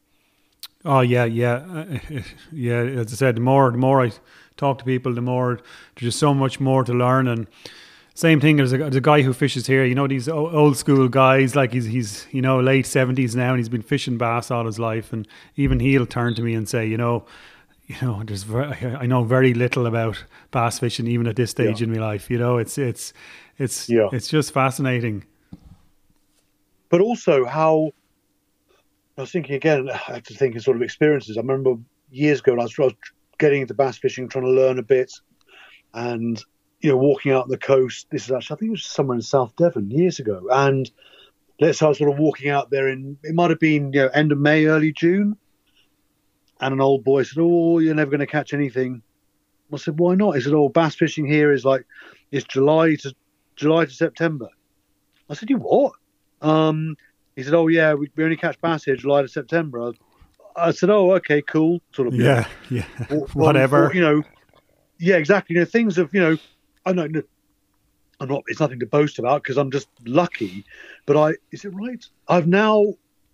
Oh 0.84 1.00
yeah, 1.00 1.24
yeah, 1.24 1.84
yeah. 2.52 2.78
As 2.78 3.12
I 3.12 3.16
said, 3.16 3.36
the 3.36 3.40
more 3.40 3.70
the 3.70 3.78
more 3.78 4.04
I 4.04 4.12
talk 4.56 4.78
to 4.78 4.84
people, 4.84 5.14
the 5.14 5.20
more 5.20 5.56
there's 5.94 6.12
just 6.12 6.18
so 6.18 6.34
much 6.34 6.60
more 6.60 6.84
to 6.84 6.92
learn 6.92 7.28
and 7.28 7.46
same 8.16 8.40
thing 8.40 8.60
as 8.60 8.72
a 8.72 9.00
guy 9.02 9.20
who 9.20 9.34
fishes 9.34 9.66
here. 9.66 9.84
You 9.84 9.94
know 9.94 10.06
these 10.06 10.26
old 10.26 10.78
school 10.78 11.06
guys, 11.08 11.54
like 11.54 11.74
he's 11.74 11.84
he's 11.84 12.26
you 12.30 12.40
know 12.40 12.60
late 12.60 12.86
seventies 12.86 13.36
now, 13.36 13.50
and 13.50 13.58
he's 13.58 13.68
been 13.68 13.82
fishing 13.82 14.16
bass 14.16 14.50
all 14.50 14.64
his 14.64 14.78
life. 14.78 15.12
And 15.12 15.28
even 15.56 15.80
he'll 15.80 16.06
turn 16.06 16.34
to 16.36 16.42
me 16.42 16.54
and 16.54 16.66
say, 16.66 16.86
you 16.86 16.96
know, 16.96 17.26
you 17.96 17.96
know, 18.02 18.22
there's 18.24 18.42
very, 18.42 18.74
I 18.96 19.06
know 19.06 19.24
very 19.24 19.54
little 19.54 19.86
about 19.86 20.24
bass 20.50 20.78
fishing 20.78 21.06
even 21.06 21.26
at 21.26 21.36
this 21.36 21.50
stage 21.50 21.80
yeah. 21.80 21.86
in 21.86 21.92
my 21.92 22.00
life. 22.00 22.30
You 22.30 22.38
know, 22.38 22.58
it's 22.58 22.78
it's 22.78 23.12
it's 23.58 23.88
yeah. 23.88 24.08
it's 24.12 24.28
just 24.28 24.52
fascinating. 24.52 25.24
But 26.88 27.00
also 27.00 27.44
how 27.44 27.92
I 29.16 29.22
was 29.22 29.30
thinking 29.30 29.54
again. 29.54 29.88
I 29.90 29.96
have 29.96 30.22
to 30.24 30.34
think 30.34 30.56
of 30.56 30.62
sort 30.62 30.76
of 30.76 30.82
experiences. 30.82 31.36
I 31.36 31.40
remember 31.40 31.76
years 32.10 32.40
ago 32.40 32.52
when 32.52 32.60
I 32.60 32.64
was, 32.64 32.78
I 32.78 32.82
was 32.82 32.94
getting 33.38 33.62
into 33.62 33.74
bass 33.74 33.98
fishing, 33.98 34.28
trying 34.28 34.44
to 34.44 34.50
learn 34.50 34.78
a 34.78 34.82
bit, 34.82 35.12
and 35.94 36.42
you 36.80 36.90
know, 36.90 36.96
walking 36.96 37.32
out 37.32 37.48
the 37.48 37.58
coast. 37.58 38.06
This 38.10 38.24
is 38.24 38.32
actually, 38.32 38.54
I 38.54 38.58
think 38.58 38.68
it 38.68 38.72
was 38.72 38.84
somewhere 38.84 39.16
in 39.16 39.22
South 39.22 39.54
Devon 39.56 39.90
years 39.90 40.18
ago. 40.18 40.46
And 40.50 40.90
let's 41.60 41.78
say 41.78 41.86
I 41.86 41.88
was 41.88 41.98
sort 41.98 42.12
of 42.12 42.18
walking 42.18 42.50
out 42.50 42.70
there 42.70 42.88
in, 42.88 43.18
it 43.22 43.34
might 43.34 43.50
have 43.50 43.60
been, 43.60 43.92
you 43.92 44.02
know, 44.02 44.08
end 44.08 44.32
of 44.32 44.38
May, 44.38 44.66
early 44.66 44.92
June. 44.92 45.36
And 46.60 46.72
an 46.72 46.80
old 46.80 47.04
boy 47.04 47.22
said, 47.22 47.40
Oh, 47.40 47.78
you're 47.78 47.94
never 47.94 48.10
going 48.10 48.20
to 48.20 48.26
catch 48.26 48.54
anything. 48.54 49.02
I 49.72 49.76
said, 49.76 49.98
Why 49.98 50.14
not? 50.14 50.32
He 50.32 50.40
said, 50.40 50.54
Oh, 50.54 50.68
bass 50.68 50.94
fishing 50.94 51.26
here 51.26 51.52
is 51.52 51.64
like, 51.64 51.84
it's 52.32 52.46
July 52.46 52.96
to 52.96 53.14
July 53.56 53.84
to 53.84 53.90
September. 53.90 54.48
I 55.28 55.34
said, 55.34 55.50
You 55.50 55.58
what? 55.58 55.92
Um, 56.40 56.96
he 57.34 57.42
said, 57.42 57.54
Oh, 57.54 57.68
yeah, 57.68 57.94
we, 57.94 58.10
we 58.16 58.24
only 58.24 58.36
catch 58.36 58.60
bass 58.60 58.84
here 58.84 58.96
July 58.96 59.22
to 59.22 59.28
September. 59.28 59.92
I, 60.56 60.68
I 60.68 60.70
said, 60.70 60.90
Oh, 60.90 61.12
okay, 61.16 61.42
cool. 61.42 61.80
Sort 61.92 62.08
of, 62.08 62.14
yeah, 62.14 62.46
yeah, 62.70 62.86
whatever. 63.34 63.90
you 63.92 64.00
know, 64.00 64.22
yeah, 64.98 65.16
exactly. 65.16 65.54
You 65.54 65.60
know, 65.60 65.66
things 65.66 65.98
of, 65.98 66.14
you 66.14 66.20
know, 66.20 66.36
I 66.86 66.92
know 66.92 67.08
I'm 68.20 68.28
not. 68.28 68.44
It's 68.46 68.60
nothing 68.60 68.80
to 68.80 68.86
boast 68.86 69.18
about 69.18 69.42
because 69.42 69.58
I'm 69.58 69.70
just 69.70 69.88
lucky. 70.04 70.64
But 71.04 71.16
I 71.16 71.34
is 71.52 71.64
it 71.64 71.74
right? 71.74 72.04
I've 72.28 72.46
now, 72.46 72.82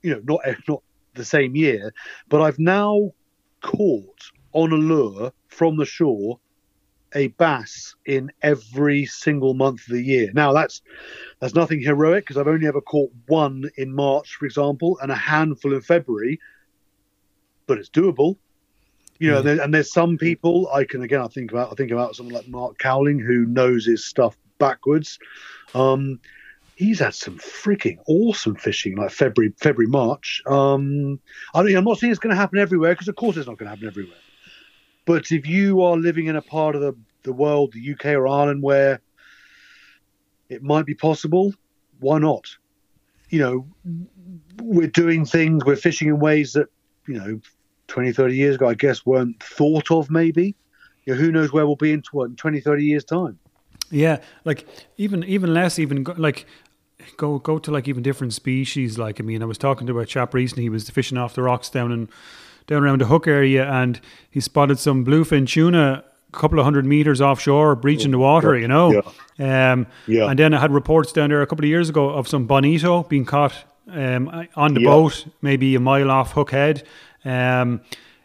you 0.03 0.15
know, 0.15 0.21
not 0.25 0.41
not 0.69 0.83
the 1.15 1.25
same 1.25 1.57
year, 1.57 1.93
but 2.29 2.41
I've 2.41 2.59
now 2.59 3.13
caught 3.61 4.31
on 4.53 4.73
a 4.73 4.77
lure 4.77 5.33
from 5.49 5.77
the 5.77 5.85
shore 5.85 6.39
a 7.15 7.29
bass 7.29 7.95
in 8.07 8.33
every 8.41 9.05
single 9.05 9.53
month 9.53 9.83
of 9.83 9.93
the 9.93 10.03
year. 10.03 10.31
Now 10.33 10.53
that's 10.53 10.81
that's 11.41 11.55
nothing 11.55 11.81
heroic 11.81 12.25
because 12.25 12.39
I've 12.39 12.49
only 12.49 12.67
ever 12.67 12.81
caught 12.81 13.13
one 13.27 13.71
in 13.77 13.95
March, 13.95 14.37
for 14.37 14.47
example, 14.47 14.99
and 15.03 15.13
a 15.13 15.17
handful 15.17 15.75
in 15.75 15.83
February. 15.83 16.41
But 17.67 17.79
it's 17.79 17.91
doable 17.91 18.37
you 19.23 19.31
know, 19.31 19.41
mm. 19.41 19.63
and 19.63 19.73
there's 19.73 19.93
some 19.93 20.19
people 20.19 20.69
I 20.75 20.83
can 20.83 21.03
again 21.03 21.21
I 21.21 21.29
think 21.29 21.53
about 21.53 21.71
I 21.71 21.77
think 21.77 21.93
about 21.93 22.17
someone 22.17 22.35
like 22.35 22.49
Mark 22.49 22.77
Cowling 22.79 23.21
who 23.21 23.47
knows 23.47 23.87
his 23.87 24.05
stuff 24.05 24.37
backwards. 24.59 25.21
Um, 25.77 26.19
he's 26.83 26.99
had 26.99 27.15
some 27.15 27.39
freaking 27.39 27.99
awesome 28.07 28.57
fishing 28.57 28.97
like 28.97 29.11
February, 29.11 29.53
February, 29.59 29.89
March. 29.89 30.43
Um, 30.47 31.21
I 31.55 31.63
mean, 31.63 31.77
I'm 31.77 31.85
not 31.85 31.99
saying 31.99 32.11
it's 32.11 32.21
going 32.21 32.35
to 32.35 32.41
happen 32.41 32.59
everywhere 32.59 32.93
because 32.93 33.09
of 33.09 33.17
course 33.17 33.37
it's 33.37 33.47
not 33.47 33.59
going 33.59 33.67
to 33.67 33.71
happen 33.71 33.87
everywhere. 33.87 34.17
But 35.05 35.31
if 35.31 35.47
you 35.47 35.83
are 35.83 35.97
living 35.97 36.27
in 36.27 36.37
a 36.37 36.43
part 36.43 36.75
of 36.75 36.81
the, 36.81 36.97
the 37.23 37.33
world, 37.33 37.73
the 37.73 37.93
UK 37.93 38.07
or 38.07 38.27
Ireland, 38.27 38.63
where 38.63 39.01
it 40.49 40.63
might 40.63 40.87
be 40.87 40.95
possible, 40.95 41.55
why 42.01 42.19
not? 42.19 42.47
You 43.31 43.39
know, 43.39 43.67
we're 44.61 44.89
doing 44.89 45.25
things, 45.25 45.65
we're 45.65 45.77
fishing 45.77 46.09
in 46.09 46.19
ways 46.19 46.53
that, 46.53 46.69
you 47.07 47.15
know, 47.15 47.41
20, 47.89 48.13
30 48.13 48.37
years 48.37 48.55
ago, 48.57 48.69
I 48.69 48.75
guess, 48.75 49.07
weren't 49.07 49.43
thought 49.43 49.91
of 49.91 50.11
maybe. 50.11 50.55
You 51.05 51.15
know, 51.15 51.21
who 51.21 51.33
knows 51.33 51.53
where 51.53 51.67
we'll 51.67 51.77
be 51.77 51.93
in, 51.93 52.03
what, 52.13 52.31
in 52.31 52.37
20, 52.37 52.61
30 52.61 52.85
years' 52.85 53.05
time. 53.05 53.39
Yeah, 53.91 54.21
like 54.47 54.67
even 54.97 55.23
even 55.25 55.53
less, 55.53 55.79
even 55.79 56.05
like 56.17 56.47
go 57.17 57.39
go 57.39 57.59
to 57.59 57.71
like 57.71 57.89
even 57.89 58.03
different 58.03 58.33
species. 58.33 58.99
Like 58.99 59.21
I 59.21 59.23
mean, 59.23 59.43
I 59.43 59.47
was 59.47 59.59
talking 59.59 59.87
to 59.87 59.99
a 60.01 60.07
chap 60.07 60.35
recently. 60.35 60.65
He 60.65 60.69
was 60.69 60.89
fishing 60.91 61.19
off 61.19 61.35
the 61.35 61.43
rocks 61.43 61.69
down 61.69 61.93
in 61.93 62.09
down 62.67 62.85
around 62.85 63.01
the 63.01 63.07
Hook 63.07 63.27
area, 63.27 63.69
and 63.71 64.01
he 64.31 64.41
spotted 64.41 64.79
some 64.79 65.05
bluefin 65.05 65.47
tuna 65.47 66.05
a 66.33 66.37
couple 66.39 66.59
of 66.59 66.65
hundred 66.65 66.87
meters 66.87 67.21
offshore, 67.21 67.77
breaching 67.77 68.11
the 68.11 68.19
water. 68.19 68.57
You 68.57 68.69
know, 68.69 69.03
yeah. 69.39 69.73
Um, 69.73 69.87
yeah. 70.07 70.29
And 70.29 70.39
then 70.39 70.55
I 70.55 70.61
had 70.61 70.73
reports 70.73 71.13
down 71.13 71.31
there 71.31 71.43
a 71.43 71.47
couple 71.47 71.65
of 71.65 71.69
years 71.69 71.89
ago 71.89 72.11
of 72.11 72.29
some 72.29 72.47
bonito 72.47 73.03
being 73.05 73.25
caught 73.25 73.55
um, 73.89 74.49
on 74.57 74.75
the 74.75 74.81
yeah. 74.81 74.89
boat, 74.89 75.27
maybe 75.43 75.75
a 75.75 75.81
mile 75.81 76.11
off 76.11 76.33
Hook 76.33 76.51
Head. 76.51 76.85
Um, 77.25 77.83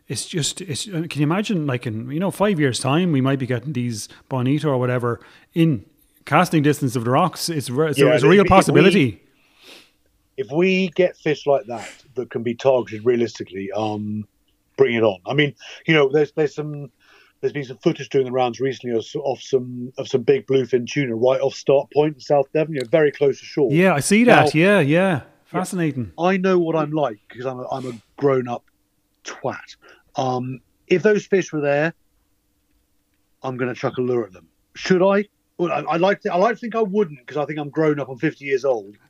it's 0.08 0.26
just 0.26 0.62
it's 0.62 0.88
uh, 0.88 1.06
can 1.10 1.22
you 1.22 1.24
imagine 1.24 1.68
like 1.68 1.86
in 1.86 2.10
you 2.10 2.20
know 2.20 2.32
five 2.32 2.60
years 2.60 2.80
time 2.80 3.12
we 3.12 3.22
might 3.22 3.40
be 3.40 3.46
getting 3.46 3.74
these 3.74 4.08
bonito 4.30 4.70
or 4.70 4.78
whatever 4.78 5.20
in 5.54 5.86
casting 6.28 6.62
distance 6.62 6.96
of 6.96 7.06
the 7.06 7.10
rocks 7.10 7.50
it's, 7.50 7.70
it's, 7.70 7.98
yeah, 7.98 8.06
a, 8.06 8.14
it's 8.14 8.24
a 8.24 8.30
real 8.30 8.44
if, 8.44 8.48
possibility. 8.48 9.22
If 10.38 10.52
we, 10.52 10.52
if 10.52 10.52
we, 10.52 10.90
get 10.90 11.18
fish 11.18 11.48
like 11.48 11.66
that 11.66 11.90
that 12.16 12.30
can 12.30 12.44
be 12.44 12.54
targeted 12.54 13.06
realistically 13.06 13.72
um 13.72 14.28
bring 14.78 14.94
it 14.96 15.04
on. 15.04 15.20
I 15.26 15.34
mean 15.34 15.56
you 15.88 15.96
know 15.96 16.10
there's 16.10 16.32
there's 16.34 16.54
some 16.54 16.92
there's 17.42 17.54
been 17.54 17.64
some 17.64 17.78
footage 17.78 18.10
doing 18.10 18.26
the 18.26 18.32
rounds 18.32 18.60
recently 18.60 18.96
of, 18.96 19.06
of 19.26 19.42
some 19.42 19.92
of 19.98 20.08
some 20.08 20.22
big 20.22 20.46
bluefin 20.46 20.88
tuna 20.88 21.16
right 21.16 21.42
off 21.42 21.56
start 21.56 21.92
point 21.92 22.16
in 22.16 22.20
south 22.20 22.52
devon 22.54 22.76
you 22.76 22.82
know 22.82 22.88
very 22.90 23.12
close 23.12 23.40
to 23.40 23.46
shore. 23.46 23.72
Yeah 23.72 23.94
i 23.94 24.00
see 24.00 24.24
that. 24.26 24.54
Now, 24.54 24.60
yeah 24.60 24.80
yeah. 24.82 25.22
fascinating. 25.46 26.12
I 26.20 26.38
know 26.38 26.60
what 26.60 26.76
i'm 26.76 26.92
like 26.92 27.20
because 27.30 27.46
i'm 27.46 27.60
a, 27.60 27.68
I'm 27.70 27.88
a 27.88 27.94
grown 28.18 28.48
up 28.48 28.66
twat. 29.24 29.76
Um, 30.16 30.62
if 30.88 31.04
those 31.04 31.26
fish 31.26 31.52
were 31.54 31.62
there, 31.62 31.94
I'm 33.44 33.58
going 33.58 33.74
to 33.74 33.80
chuck 33.80 33.98
a 33.98 34.02
lure 34.02 34.26
at 34.26 34.34
them. 34.34 34.48
Should 34.76 35.04
I? 35.04 35.26
Well, 35.58 35.72
I, 35.72 35.94
I 35.94 35.98
like 35.98 36.22
to. 36.22 36.34
I 36.34 36.38
like 36.38 36.56
to 36.56 36.60
think 36.60 36.76
I 36.76 36.82
wouldn't 36.82 37.20
because 37.20 37.38
I 37.38 37.46
think 37.46 37.60
I'm 37.60 37.70
grown 37.70 38.00
up. 38.00 38.10
I'm 38.10 38.18
50 38.18 38.46
years 38.46 38.66
old. 38.66 38.96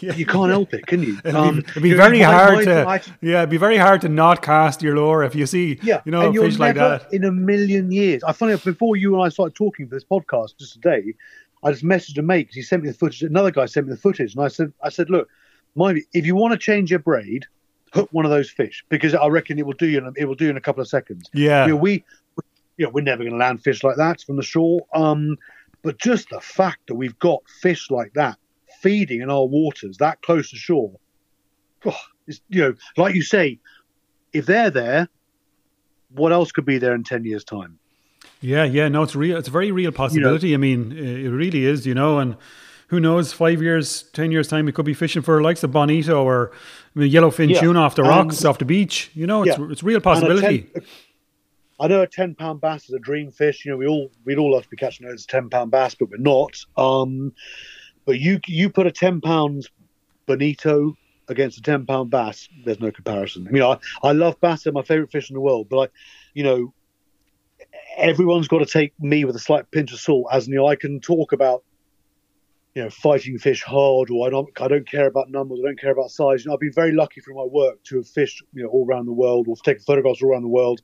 Yeah, 0.00 0.12
you 0.12 0.26
can't 0.26 0.50
help 0.50 0.74
it, 0.74 0.86
can 0.86 1.02
you? 1.02 1.16
It'd 1.24 1.34
Um, 1.34 1.56
be, 1.60 1.60
it'd 1.70 1.82
be 1.82 1.92
very 1.94 2.18
my- 2.18 2.24
hard 2.24 2.54
my- 2.56 2.64
to 2.64 2.84
my- 2.84 3.02
yeah, 3.22 3.38
it'd 3.38 3.48
be 3.48 3.56
very 3.56 3.78
hard 3.78 4.02
to 4.02 4.08
not 4.10 4.42
cast 4.42 4.82
your 4.82 4.96
lure 4.96 5.22
if 5.22 5.34
you 5.34 5.46
see 5.46 5.78
Yeah, 5.82 6.02
you 6.04 6.12
know 6.12 6.30
fish 6.32 6.58
like 6.58 6.74
that. 6.74 7.10
in 7.10 7.24
a 7.24 7.32
million 7.32 7.90
years. 7.90 8.22
I 8.22 8.32
find 8.32 8.52
out 8.52 8.62
before 8.64 8.96
you 8.96 9.14
and 9.14 9.22
I 9.24 9.30
started 9.30 9.54
talking 9.54 9.88
for 9.88 9.94
this 9.94 10.04
podcast 10.04 10.58
just 10.58 10.74
today, 10.74 11.14
I 11.62 11.70
just 11.70 11.84
messaged 11.84 12.18
a 12.18 12.22
mate 12.22 12.48
because 12.48 12.56
he 12.56 12.62
sent 12.62 12.82
me 12.82 12.88
the 12.90 12.94
footage. 12.98 13.22
Another 13.22 13.50
guy 13.50 13.64
sent 13.64 13.86
me 13.86 13.92
the 13.94 14.00
footage, 14.00 14.34
and 14.34 14.44
I 14.44 14.48
said, 14.48 14.72
I 14.82 14.90
said, 14.90 15.08
look, 15.08 15.28
mind 15.74 16.02
if 16.12 16.26
you 16.26 16.34
want 16.36 16.52
to 16.52 16.58
change 16.58 16.90
your 16.90 17.00
braid, 17.00 17.46
hook 17.94 18.08
one 18.12 18.26
of 18.26 18.30
those 18.30 18.50
fish 18.50 18.84
because 18.90 19.14
I 19.14 19.28
reckon 19.28 19.58
it 19.58 19.64
will 19.64 19.72
do 19.74 19.86
you. 19.86 19.98
In 19.98 20.12
it 20.16 20.26
will 20.26 20.34
do 20.34 20.44
you 20.46 20.50
in 20.50 20.58
a 20.58 20.60
couple 20.60 20.82
of 20.82 20.88
seconds. 20.88 21.30
Yeah, 21.32 21.64
You 21.64 21.70
know, 21.72 21.76
we, 21.78 22.04
you 22.76 22.84
know, 22.84 22.90
we're 22.90 23.04
never 23.04 23.22
going 23.22 23.32
to 23.32 23.38
land 23.38 23.62
fish 23.62 23.82
like 23.84 23.96
that 23.96 24.20
from 24.22 24.36
the 24.36 24.42
shore. 24.42 24.84
Um, 24.92 25.38
but 25.82 25.98
just 25.98 26.30
the 26.30 26.40
fact 26.40 26.80
that 26.88 26.94
we've 26.94 27.18
got 27.18 27.40
fish 27.60 27.90
like 27.90 28.12
that 28.14 28.38
feeding 28.82 29.20
in 29.22 29.30
our 29.30 29.44
waters 29.46 29.96
that 29.98 30.20
close 30.22 30.50
to 30.50 30.56
shore, 30.56 30.92
oh, 31.84 31.96
it's, 32.26 32.40
you 32.48 32.62
know, 32.62 32.74
like 32.96 33.14
you 33.14 33.22
say, 33.22 33.58
if 34.32 34.46
they're 34.46 34.70
there, 34.70 35.08
what 36.10 36.32
else 36.32 36.52
could 36.52 36.64
be 36.64 36.78
there 36.78 36.94
in 36.94 37.04
ten 37.04 37.24
years' 37.24 37.44
time? 37.44 37.78
yeah, 38.40 38.64
yeah. 38.64 38.88
No, 38.88 39.02
it's 39.02 39.16
real. 39.16 39.36
It's 39.36 39.48
a 39.48 39.50
very 39.50 39.72
real 39.72 39.92
possibility. 39.92 40.54
I 40.54 40.58
mean, 40.58 40.92
it 40.92 41.28
really 41.28 41.64
is. 41.64 41.86
You 41.86 41.94
know, 41.94 42.18
and 42.18 42.36
who 42.88 43.00
knows? 43.00 43.32
Five 43.32 43.60
years, 43.62 44.04
ten 44.12 44.30
years 44.30 44.48
time, 44.48 44.66
we 44.66 44.72
could 44.72 44.84
be 44.84 44.94
fishing 44.94 45.22
for 45.22 45.42
likes 45.42 45.62
of 45.62 45.72
bonito 45.72 46.22
or 46.22 46.52
I 46.94 47.00
mean, 47.00 47.12
yellowfin 47.12 47.52
Yeah, 47.52 47.60
tuna 47.60 47.80
off 47.80 47.94
the 47.94 48.02
rocks, 48.02 48.44
off 48.44 48.58
the 48.58 48.64
beach. 48.64 49.10
You 49.14 49.26
know, 49.26 49.42
it's 49.42 49.58
Yeah. 49.58 49.66
it's 49.70 49.82
a 49.82 49.84
real 49.84 49.96
And 49.96 50.02
a 50.02 50.04
possibility. 50.04 50.70
10 51.80 51.84
I 51.84 51.88
know 51.88 52.02
a 52.02 52.06
ten 52.06 52.34
pound 52.34 52.60
bass 52.60 52.88
is 52.88 52.94
a 52.94 52.98
dream 52.98 53.30
fish. 53.30 53.64
You 53.64 53.72
know, 53.72 53.76
we 53.76 53.86
all 53.86 54.10
we'd 54.24 54.38
all 54.38 54.52
love 54.52 54.64
to 54.64 54.68
be 54.68 54.76
catching 54.76 55.06
those 55.06 55.26
ten 55.26 55.48
pound 55.48 55.70
bass, 55.70 55.94
but 55.94 56.10
we're 56.10 56.18
not. 56.18 56.58
Um, 56.76 57.32
but 58.04 58.18
you 58.18 58.40
you 58.46 58.70
put 58.70 58.86
a 58.86 58.92
ten 58.92 59.20
pound 59.20 59.68
bonito 60.26 60.96
against 61.28 61.58
a 61.58 61.62
ten 61.62 61.86
pound 61.86 62.10
bass, 62.10 62.48
there's 62.64 62.80
no 62.80 62.90
comparison. 62.90 63.46
I 63.46 63.50
mean, 63.50 63.62
I, 63.62 63.78
I 64.02 64.12
love 64.12 64.40
bass; 64.40 64.62
they're 64.62 64.72
my 64.72 64.82
favorite 64.82 65.12
fish 65.12 65.30
in 65.30 65.34
the 65.34 65.40
world. 65.40 65.68
But 65.68 65.78
I, 65.78 65.88
you 66.34 66.42
know, 66.42 66.74
everyone's 67.96 68.48
got 68.48 68.58
to 68.58 68.66
take 68.66 68.92
me 69.00 69.24
with 69.24 69.36
a 69.36 69.40
slight 69.40 69.70
pinch 69.70 69.92
of 69.92 70.00
salt. 70.00 70.26
As 70.32 70.48
you 70.48 70.54
know, 70.54 70.66
I 70.66 70.76
can 70.76 71.00
talk 71.00 71.32
about 71.32 71.64
you 72.78 72.84
know 72.84 72.90
fighting 72.90 73.36
fish 73.38 73.64
hard, 73.64 74.08
or 74.08 74.28
I 74.28 74.30
don't 74.30 74.48
I 74.60 74.68
don't 74.68 74.88
care 74.88 75.08
about 75.08 75.30
numbers, 75.30 75.58
I 75.60 75.66
don't 75.66 75.80
care 75.80 75.90
about 75.90 76.10
size. 76.10 76.44
You 76.44 76.48
know, 76.50 76.54
I've 76.54 76.60
been 76.60 76.72
very 76.72 76.92
lucky 76.92 77.20
through 77.20 77.34
my 77.34 77.48
work 77.50 77.82
to 77.88 77.96
have 77.96 78.06
fished 78.06 78.40
you 78.52 78.62
know 78.62 78.68
all 78.68 78.86
around 78.88 79.06
the 79.06 79.12
world, 79.12 79.48
or 79.48 79.56
taken 79.64 79.82
photographs 79.82 80.22
all 80.22 80.30
around 80.30 80.42
the 80.42 80.48
world. 80.48 80.80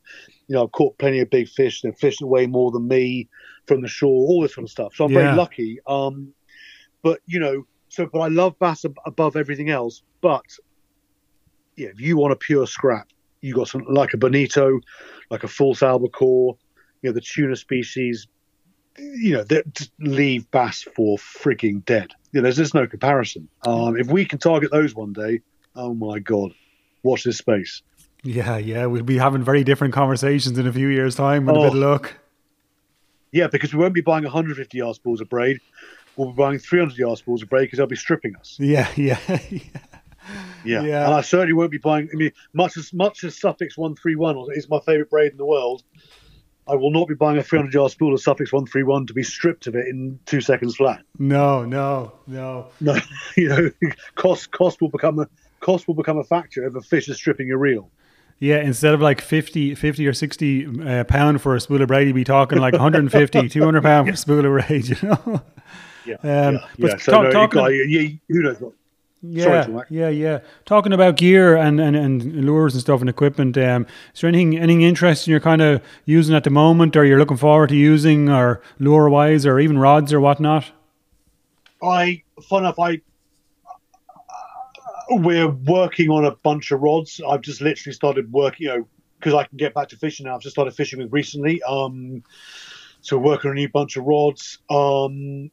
You 0.49 0.57
know, 0.57 0.65
I've 0.65 0.73
caught 0.73 0.99
plenty 0.99 1.21
of 1.21 1.31
big 1.31 1.47
fish. 1.47 1.83
They've 1.83 1.97
fished 1.97 2.21
way 2.21 2.49
more 2.49 2.73
than 2.73 2.89
me 2.89 3.29
from 3.69 3.81
the 3.81 3.87
shore, 3.87 4.11
all 4.11 4.43
this 4.43 4.55
sort 4.57 4.65
of 4.65 4.71
stuff. 4.71 4.93
So 4.97 5.05
I'm 5.05 5.13
Yeah. 5.13 5.21
very 5.23 5.37
lucky. 5.37 5.79
Um, 5.87 6.35
but 7.05 7.21
you 7.27 7.39
know, 7.39 7.63
so 7.91 8.09
but 8.13 8.19
I 8.19 8.27
love 8.29 8.59
bass 8.59 8.85
ab- 8.85 8.99
above 9.07 9.37
everything 9.37 9.71
else. 9.71 10.03
But 10.21 10.43
yeah, 11.77 11.91
if 11.91 12.01
you 12.01 12.17
want 12.17 12.33
a 12.33 12.37
pure 12.37 12.67
scrap, 12.67 13.07
you 13.41 13.55
got 13.55 13.69
something 13.69 13.95
like 13.95 14.15
a 14.15 14.17
bonito, 14.17 14.81
like 15.31 15.45
a 15.45 15.49
false 15.49 15.81
albacore, 15.81 16.57
you 17.03 17.11
know, 17.11 17.15
the 17.15 17.21
tuna 17.21 17.55
species. 17.55 18.27
You 18.99 19.45
know, 19.49 19.63
leave 19.99 20.51
bass 20.51 20.83
for 20.95 21.19
frigging 21.19 21.85
dead. 21.85 22.13
You 22.33 22.41
know, 22.41 22.43
there's 22.45 22.57
just 22.57 22.75
no 22.75 22.87
comparison. 22.87 23.49
Um, 23.67 23.97
if 23.97 24.07
we 24.09 24.25
can 24.25 24.39
target 24.39 24.71
those 24.71 24.95
one 24.95 25.13
day, 25.13 25.41
oh 25.75 25.95
my 25.95 26.19
god, 26.21 26.53
watch 27.03 27.25
this 27.25 27.39
space. 27.39 27.83
Yeah, 28.23 28.57
yeah. 28.59 28.87
We'll 28.87 29.03
be 29.03 29.19
having 29.19 29.43
very 29.43 29.65
different 29.65 29.95
conversations 29.95 30.59
in 30.59 30.67
a 30.67 30.73
few 30.73 30.89
years' 30.89 31.15
time 31.17 31.45
with 31.47 31.57
a 31.57 31.59
Oh. 31.59 31.63
bit 31.65 31.73
of 31.73 31.79
luck. 31.79 32.15
Yeah, 33.33 33.49
because 33.49 33.75
we 33.75 33.81
won't 33.81 33.95
be 33.95 34.01
buying 34.01 34.23
150 34.25 34.79
yard 34.79 34.95
spools 34.97 35.21
of 35.21 35.29
braid. 35.29 35.59
We'll 36.17 36.31
be 36.33 36.37
buying 36.37 36.59
300 36.59 36.97
yard 36.97 37.19
spools 37.19 37.43
of 37.43 37.49
braid 37.51 37.65
because 37.67 37.79
they'll 37.79 37.87
be 37.89 37.97
stripping 37.97 38.37
us. 38.37 38.57
Yeah, 38.61 38.89
yeah, 38.97 39.19
yeah. 39.29 39.39
Yeah. 40.65 40.83
Yeah. 40.83 41.05
And 41.07 41.15
I 41.15 41.21
certainly 41.21 41.53
won't 41.53 41.71
be 41.71 41.79
buying. 41.79 42.09
I 42.13 42.17
mean, 42.17 42.31
much 42.55 42.77
as 42.79 42.93
much 42.95 43.25
as 43.25 43.39
Suffix 43.39 43.77
131 43.77 44.47
is 44.55 44.69
my 44.71 44.79
favourite 44.81 45.11
braid 45.11 45.33
in 45.33 45.37
the 45.37 45.45
world, 45.45 45.83
I 46.67 46.75
will 46.75 46.91
not 46.91 47.09
be 47.09 47.15
buying 47.15 47.37
a 47.39 47.43
300 47.43 47.75
yard 47.75 47.91
spool 47.91 48.15
of 48.15 48.21
Suffix 48.21 48.53
131 48.53 49.07
to 49.07 49.15
be 49.15 49.23
stripped 49.23 49.67
of 49.67 49.75
it 49.75 49.87
in 49.87 50.19
two 50.25 50.41
seconds 50.41 50.77
flat. 50.77 51.03
No, 51.19 51.65
no, 51.65 52.13
no. 52.27 52.69
No, 52.81 52.99
you 53.37 53.49
know, 53.49 53.71
cost 54.15 54.51
cost 54.51 54.81
will 54.81 54.89
become 54.89 55.19
a 55.19 55.29
cost 55.61 55.87
will 55.87 55.95
become 55.95 56.19
a 56.19 56.25
factor 56.25 56.67
if 56.67 56.75
a 56.75 56.81
fish 56.81 57.09
is 57.09 57.17
stripping 57.17 57.49
your 57.49 57.59
reel. 57.59 57.91
Yeah, 58.41 58.61
instead 58.61 58.95
of 58.95 59.01
like 59.01 59.21
50, 59.21 59.75
50 59.75 60.07
or 60.07 60.13
60 60.13 60.83
uh, 60.87 61.05
pound 61.05 61.41
for 61.41 61.55
a 61.55 61.61
spool 61.61 61.81
of 61.81 61.89
braid, 61.89 62.09
you'd 62.09 62.15
be 62.15 62.25
talking 62.25 62.59
like 62.59 62.73
150, 62.73 63.49
200 63.49 63.83
pound 63.83 64.09
for 64.09 64.15
a 64.15 64.17
spool 64.17 64.39
of 64.41 64.67
braid, 64.67 64.89
you 64.89 64.97
know? 65.03 65.43
Yeah. 66.05 66.15
Um, 66.17 66.55
yeah. 66.55 66.59
but 66.79 66.91
yeah. 66.91 66.97
So 66.99 67.13
talk- 67.13 67.25
no, 67.25 67.31
talking 67.31 67.65
you, 67.67 67.85
you, 67.85 68.19
who 68.29 68.43
knows 68.43 68.61
what? 68.61 68.73
Yeah, 69.31 69.65
Cormac. 69.65 69.87
yeah, 69.91 70.09
yeah. 70.09 70.41
Talking 70.65 70.93
about 70.93 71.17
gear 71.17 71.57
and, 71.57 71.81
and, 71.81 71.97
and 71.97 72.45
lures 72.45 72.75
and 72.75 72.81
stuff 72.81 73.01
and 73.01 73.09
equipment, 73.09 73.57
um, 73.57 73.87
is 74.15 74.21
there 74.21 74.29
anything 74.29 74.59
anything 74.59 74.83
interesting 74.83 75.31
you're 75.31 75.41
kind 75.41 75.63
of 75.63 75.83
using 76.05 76.35
at 76.35 76.45
the 76.45 76.51
moment 76.51 76.97
or 76.97 77.05
you're 77.05 77.19
looking 77.19 77.37
forward 77.37 77.71
to 77.71 77.77
using 77.77 78.29
or 78.29 78.61
lure 78.79 79.09
wise 79.09 79.47
or 79.47 79.59
even 79.59 79.79
rods 79.79 80.13
or 80.13 80.21
whatnot? 80.21 80.71
I 81.83 82.23
fun 82.43 82.65
enough. 82.65 82.79
I 82.79 83.01
we're 85.11 85.49
working 85.49 86.11
on 86.11 86.25
a 86.25 86.33
bunch 86.33 86.71
of 86.71 86.81
rods. 86.81 87.21
I've 87.27 87.43
just 87.43 87.61
literally 87.61 87.95
started 87.95 88.33
working, 88.33 88.67
you 88.67 88.69
know, 88.69 88.89
because 89.19 89.35
I 89.35 89.45
can 89.45 89.57
get 89.57 89.75
back 89.75 89.89
to 89.89 89.97
fishing 89.97 90.27
now. 90.27 90.35
I've 90.35 90.41
just 90.41 90.55
started 90.55 90.75
fishing 90.75 90.99
with 90.99 91.13
recently. 91.13 91.63
Um, 91.63 92.23
so 93.01 93.19
we're 93.19 93.33
working 93.33 93.51
on 93.51 93.57
a 93.57 93.61
new 93.61 93.69
bunch 93.69 93.97
of 93.97 94.05
rods. 94.05 94.59
Um, 94.71 95.51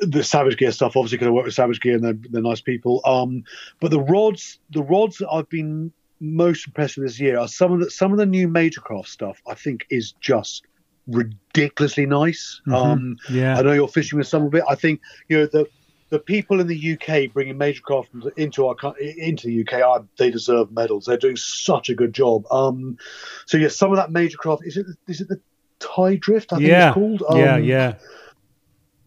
the 0.00 0.24
Savage 0.24 0.56
Gear 0.56 0.72
stuff, 0.72 0.96
obviously, 0.96 1.18
because 1.18 1.28
I 1.28 1.32
work 1.32 1.44
with 1.44 1.54
Savage 1.54 1.80
Gear 1.80 1.94
and 1.94 2.04
they're, 2.04 2.18
they're 2.30 2.42
nice 2.42 2.60
people. 2.60 3.00
Um, 3.04 3.44
but 3.80 3.90
the 3.90 4.00
rods, 4.00 4.58
the 4.70 4.82
rods 4.82 5.18
that 5.18 5.30
I've 5.30 5.48
been 5.48 5.92
most 6.20 6.66
impressed 6.66 6.96
with 6.96 7.06
this 7.06 7.20
year 7.20 7.38
are 7.38 7.48
some 7.48 7.72
of 7.72 7.80
the 7.80 7.90
some 7.90 8.12
of 8.12 8.18
the 8.18 8.26
new 8.26 8.48
Major 8.48 8.80
Craft 8.80 9.08
stuff. 9.08 9.40
I 9.46 9.54
think 9.54 9.86
is 9.90 10.12
just 10.20 10.64
ridiculously 11.06 12.06
nice. 12.06 12.60
Um, 12.72 13.16
Yeah. 13.30 13.58
I 13.58 13.62
know 13.62 13.72
you're 13.72 13.88
fishing 13.88 14.18
with 14.18 14.26
some 14.26 14.44
of 14.44 14.54
it. 14.54 14.64
I 14.68 14.74
think 14.74 15.00
you 15.28 15.38
know 15.38 15.46
the 15.46 15.68
the 16.10 16.18
people 16.18 16.60
in 16.60 16.68
the 16.68 16.92
UK 16.92 17.32
bringing 17.32 17.58
major 17.58 17.82
craft 17.82 18.10
into 18.36 18.66
our 18.66 18.76
into 18.98 19.48
the 19.48 19.60
UK 19.62 19.82
are 19.82 20.04
they 20.18 20.30
deserve 20.30 20.70
medals. 20.72 21.06
They're 21.06 21.16
doing 21.16 21.36
such 21.36 21.90
a 21.90 21.94
good 21.94 22.12
job. 22.12 22.50
Um, 22.50 22.98
so 23.46 23.56
yeah, 23.58 23.68
some 23.68 23.90
of 23.90 23.96
that 23.96 24.10
major 24.12 24.36
craft 24.36 24.62
is 24.64 24.76
it 24.76 24.86
is 25.08 25.20
it 25.20 25.28
the 25.28 25.40
tide 25.78 26.20
drift? 26.20 26.52
I 26.52 26.56
think 26.56 26.68
yeah. 26.68 26.88
it's 26.88 26.94
called. 26.94 27.22
yeah, 27.34 27.54
Um, 27.54 27.64
yeah. 27.64 27.94
I 27.98 28.25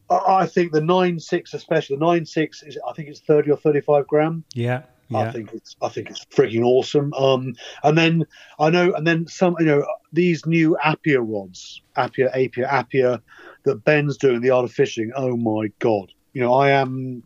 I 0.09 0.45
think 0.47 0.71
the 0.71 0.81
nine 0.81 1.19
six, 1.19 1.53
especially 1.53 1.97
the 1.97 2.05
nine 2.05 2.25
six, 2.25 2.63
is 2.63 2.77
I 2.87 2.93
think 2.93 3.09
it's 3.09 3.19
thirty 3.19 3.51
or 3.51 3.57
thirty 3.57 3.81
five 3.81 4.07
gram. 4.07 4.43
Yeah. 4.53 4.83
I 5.13 5.31
think 5.31 5.53
it's 5.53 5.75
I 5.81 5.89
think 5.89 6.09
it's 6.09 6.23
freaking 6.25 6.63
awesome. 6.63 7.13
Um, 7.13 7.55
and 7.83 7.97
then 7.97 8.25
I 8.59 8.69
know, 8.69 8.93
and 8.93 9.07
then 9.07 9.27
some, 9.27 9.55
you 9.59 9.65
know, 9.65 9.85
these 10.13 10.45
new 10.45 10.77
Appia 10.83 11.19
rods, 11.19 11.81
Appia, 11.97 12.29
Apia, 12.29 12.67
Appia, 12.67 13.21
that 13.63 13.83
Ben's 13.83 14.17
doing 14.17 14.41
the 14.41 14.51
art 14.51 14.65
of 14.65 14.71
fishing. 14.71 15.11
Oh 15.15 15.35
my 15.35 15.71
god! 15.79 16.11
You 16.33 16.41
know, 16.41 16.53
I 16.53 16.71
am, 16.71 17.23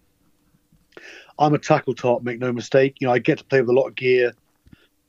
I'm 1.38 1.54
a 1.54 1.60
tackle 1.60 1.94
top. 1.94 2.24
Make 2.24 2.40
no 2.40 2.54
mistake. 2.54 2.96
You 3.02 3.08
know, 3.08 3.14
I 3.14 3.20
get 3.20 3.40
to 3.40 3.44
play 3.44 3.60
with 3.60 3.70
a 3.70 3.74
lot 3.74 3.88
of 3.88 3.96
gear 3.96 4.34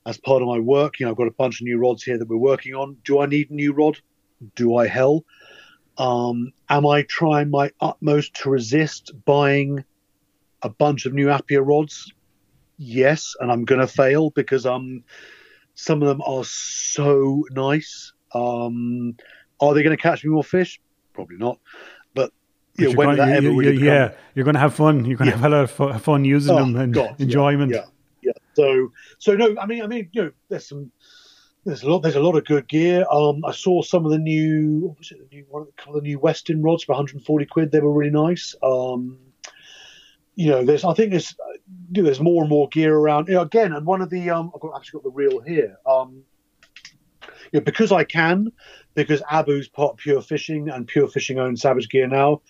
as 0.05 0.17
part 0.17 0.41
of 0.41 0.47
my 0.49 0.59
work. 0.59 0.99
You 0.99 1.05
know, 1.05 1.13
I've 1.13 1.17
got 1.17 1.27
a 1.27 1.31
bunch 1.31 1.61
of 1.61 1.65
new 1.65 1.77
rods 1.77 2.03
here 2.03 2.17
that 2.17 2.27
we're 2.27 2.35
working 2.37 2.75
on. 2.75 2.97
Do 3.05 3.21
I 3.21 3.25
need 3.25 3.51
a 3.51 3.53
new 3.53 3.71
rod? 3.71 3.99
Do 4.55 4.75
I 4.75 4.87
hell? 4.87 5.23
Um, 5.97 6.51
am 6.69 6.85
I 6.85 7.03
trying 7.03 7.49
my 7.49 7.71
utmost 7.79 8.33
to 8.35 8.49
resist 8.49 9.11
buying 9.25 9.83
a 10.61 10.69
bunch 10.69 11.05
of 11.05 11.13
new 11.13 11.29
Apia 11.29 11.61
rods? 11.61 12.11
yes, 12.77 13.35
and 13.39 13.49
I'm 13.49 13.63
going 13.63 13.79
to 13.79 13.87
fail 13.87 14.31
because 14.31 14.65
um, 14.65 15.01
some 15.75 16.01
of 16.01 16.09
them 16.09 16.21
are 16.21 16.43
so 16.43 17.45
nice. 17.51 18.11
Um, 18.33 19.15
are 19.61 19.73
they 19.73 19.81
going 19.81 19.95
to 19.95 20.01
catch 20.01 20.25
me 20.25 20.29
more 20.31 20.43
fish? 20.43 20.81
Probably 21.13 21.37
not. 21.37 21.57
But 22.13 22.33
you 22.77 22.89
know, 22.89 22.97
when 22.97 23.15
you're 23.15 23.25
that 23.25 23.29
ever 23.37 23.47
you- 23.47 23.57
really 23.57 23.77
you- 23.77 23.85
yeah, 23.85 24.11
you're 24.33 24.43
going 24.43 24.55
to 24.55 24.59
have 24.59 24.73
fun. 24.75 25.05
You're 25.05 25.17
going 25.17 25.29
to 25.31 25.37
Yeah. 25.37 25.41
have 25.41 25.53
a 25.53 25.55
lot 25.55 25.95
of 25.95 26.01
fun 26.01 26.25
using 26.25 26.53
Oh, 26.53 26.59
them 26.59 26.75
and 26.75 26.93
God, 26.93 27.15
yeah, 27.17 27.23
enjoyment. 27.23 27.71
Yeah, 27.71 27.85
yeah. 28.21 28.33
So, 28.55 28.89
so 29.19 29.35
no, 29.35 29.55
I 29.57 29.65
mean, 29.65 29.81
I 29.81 29.87
mean, 29.87 30.09
you 30.11 30.23
know, 30.23 30.31
there's 30.49 30.67
some, 30.67 30.91
there's 31.65 31.81
a 31.81 31.89
lot, 31.89 32.03
there's 32.03 32.15
a 32.15 32.21
lot 32.21 32.35
of 32.35 32.45
good 32.45 32.67
gear. 32.67 33.05
Um, 33.11 33.43
I 33.43 33.51
saw 33.51 33.81
some 33.81 34.05
of 34.05 34.11
the 34.11 34.19
new, 34.19 34.81
what 34.87 34.99
was 34.99 35.11
it, 35.11 35.17
the 35.17 35.35
new 35.35 35.45
one 35.49 35.65
the, 35.93 36.01
new 36.01 36.19
Westin 36.19 36.63
rods 36.63 36.83
for 36.83 36.93
140 36.93 37.45
quid. 37.47 37.71
They 37.71 37.79
were 37.79 37.91
really 37.91 38.11
nice. 38.11 38.53
Um, 38.61 39.17
you 40.35 40.49
know, 40.51 40.63
there's, 40.63 40.83
I 40.83 40.93
think 40.93 41.11
there's, 41.11 41.31
uh, 41.31 41.53
you 41.91 42.01
know, 42.01 42.03
there's 42.03 42.19
more 42.19 42.43
and 42.43 42.49
more 42.49 42.69
gear 42.69 42.95
around. 42.95 43.29
You 43.29 43.35
know, 43.35 43.41
again, 43.41 43.73
and 43.73 43.85
one 43.85 44.01
of 44.01 44.11
the, 44.11 44.29
um, 44.29 44.51
I've 44.53 44.61
got, 44.61 44.75
actually 44.75 44.97
got 44.97 45.03
the 45.03 45.11
reel 45.11 45.39
here. 45.39 45.77
Um, 45.87 46.23
you 47.51 47.59
know, 47.59 47.61
because 47.61 47.91
I 47.91 48.03
can, 48.03 48.51
because 48.93 49.23
Abu's 49.31 49.67
part 49.67 49.97
Pure 49.97 50.21
Fishing 50.21 50.69
and 50.69 50.87
Pure 50.87 51.07
Fishing 51.07 51.39
owns 51.39 51.61
Savage 51.61 51.89
Gear 51.89 52.07
now. 52.07 52.41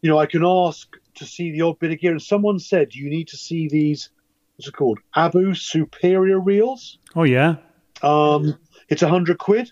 You 0.00 0.10
know, 0.10 0.18
I 0.18 0.26
can 0.26 0.44
ask 0.44 0.88
to 1.16 1.26
see 1.26 1.50
the 1.50 1.62
odd 1.62 1.78
bit 1.78 1.92
of 1.92 1.98
gear, 1.98 2.12
and 2.12 2.22
someone 2.22 2.58
said 2.58 2.94
you 2.94 3.10
need 3.10 3.28
to 3.28 3.36
see 3.36 3.68
these. 3.68 4.10
What's 4.56 4.68
it 4.68 4.72
called? 4.72 5.00
Abu 5.16 5.54
Superior 5.54 6.38
reels. 6.38 6.98
Oh, 7.16 7.24
yeah. 7.24 7.56
Um, 8.04 8.58
it's 8.88 9.02
a 9.02 9.08
hundred 9.08 9.38
quid. 9.38 9.70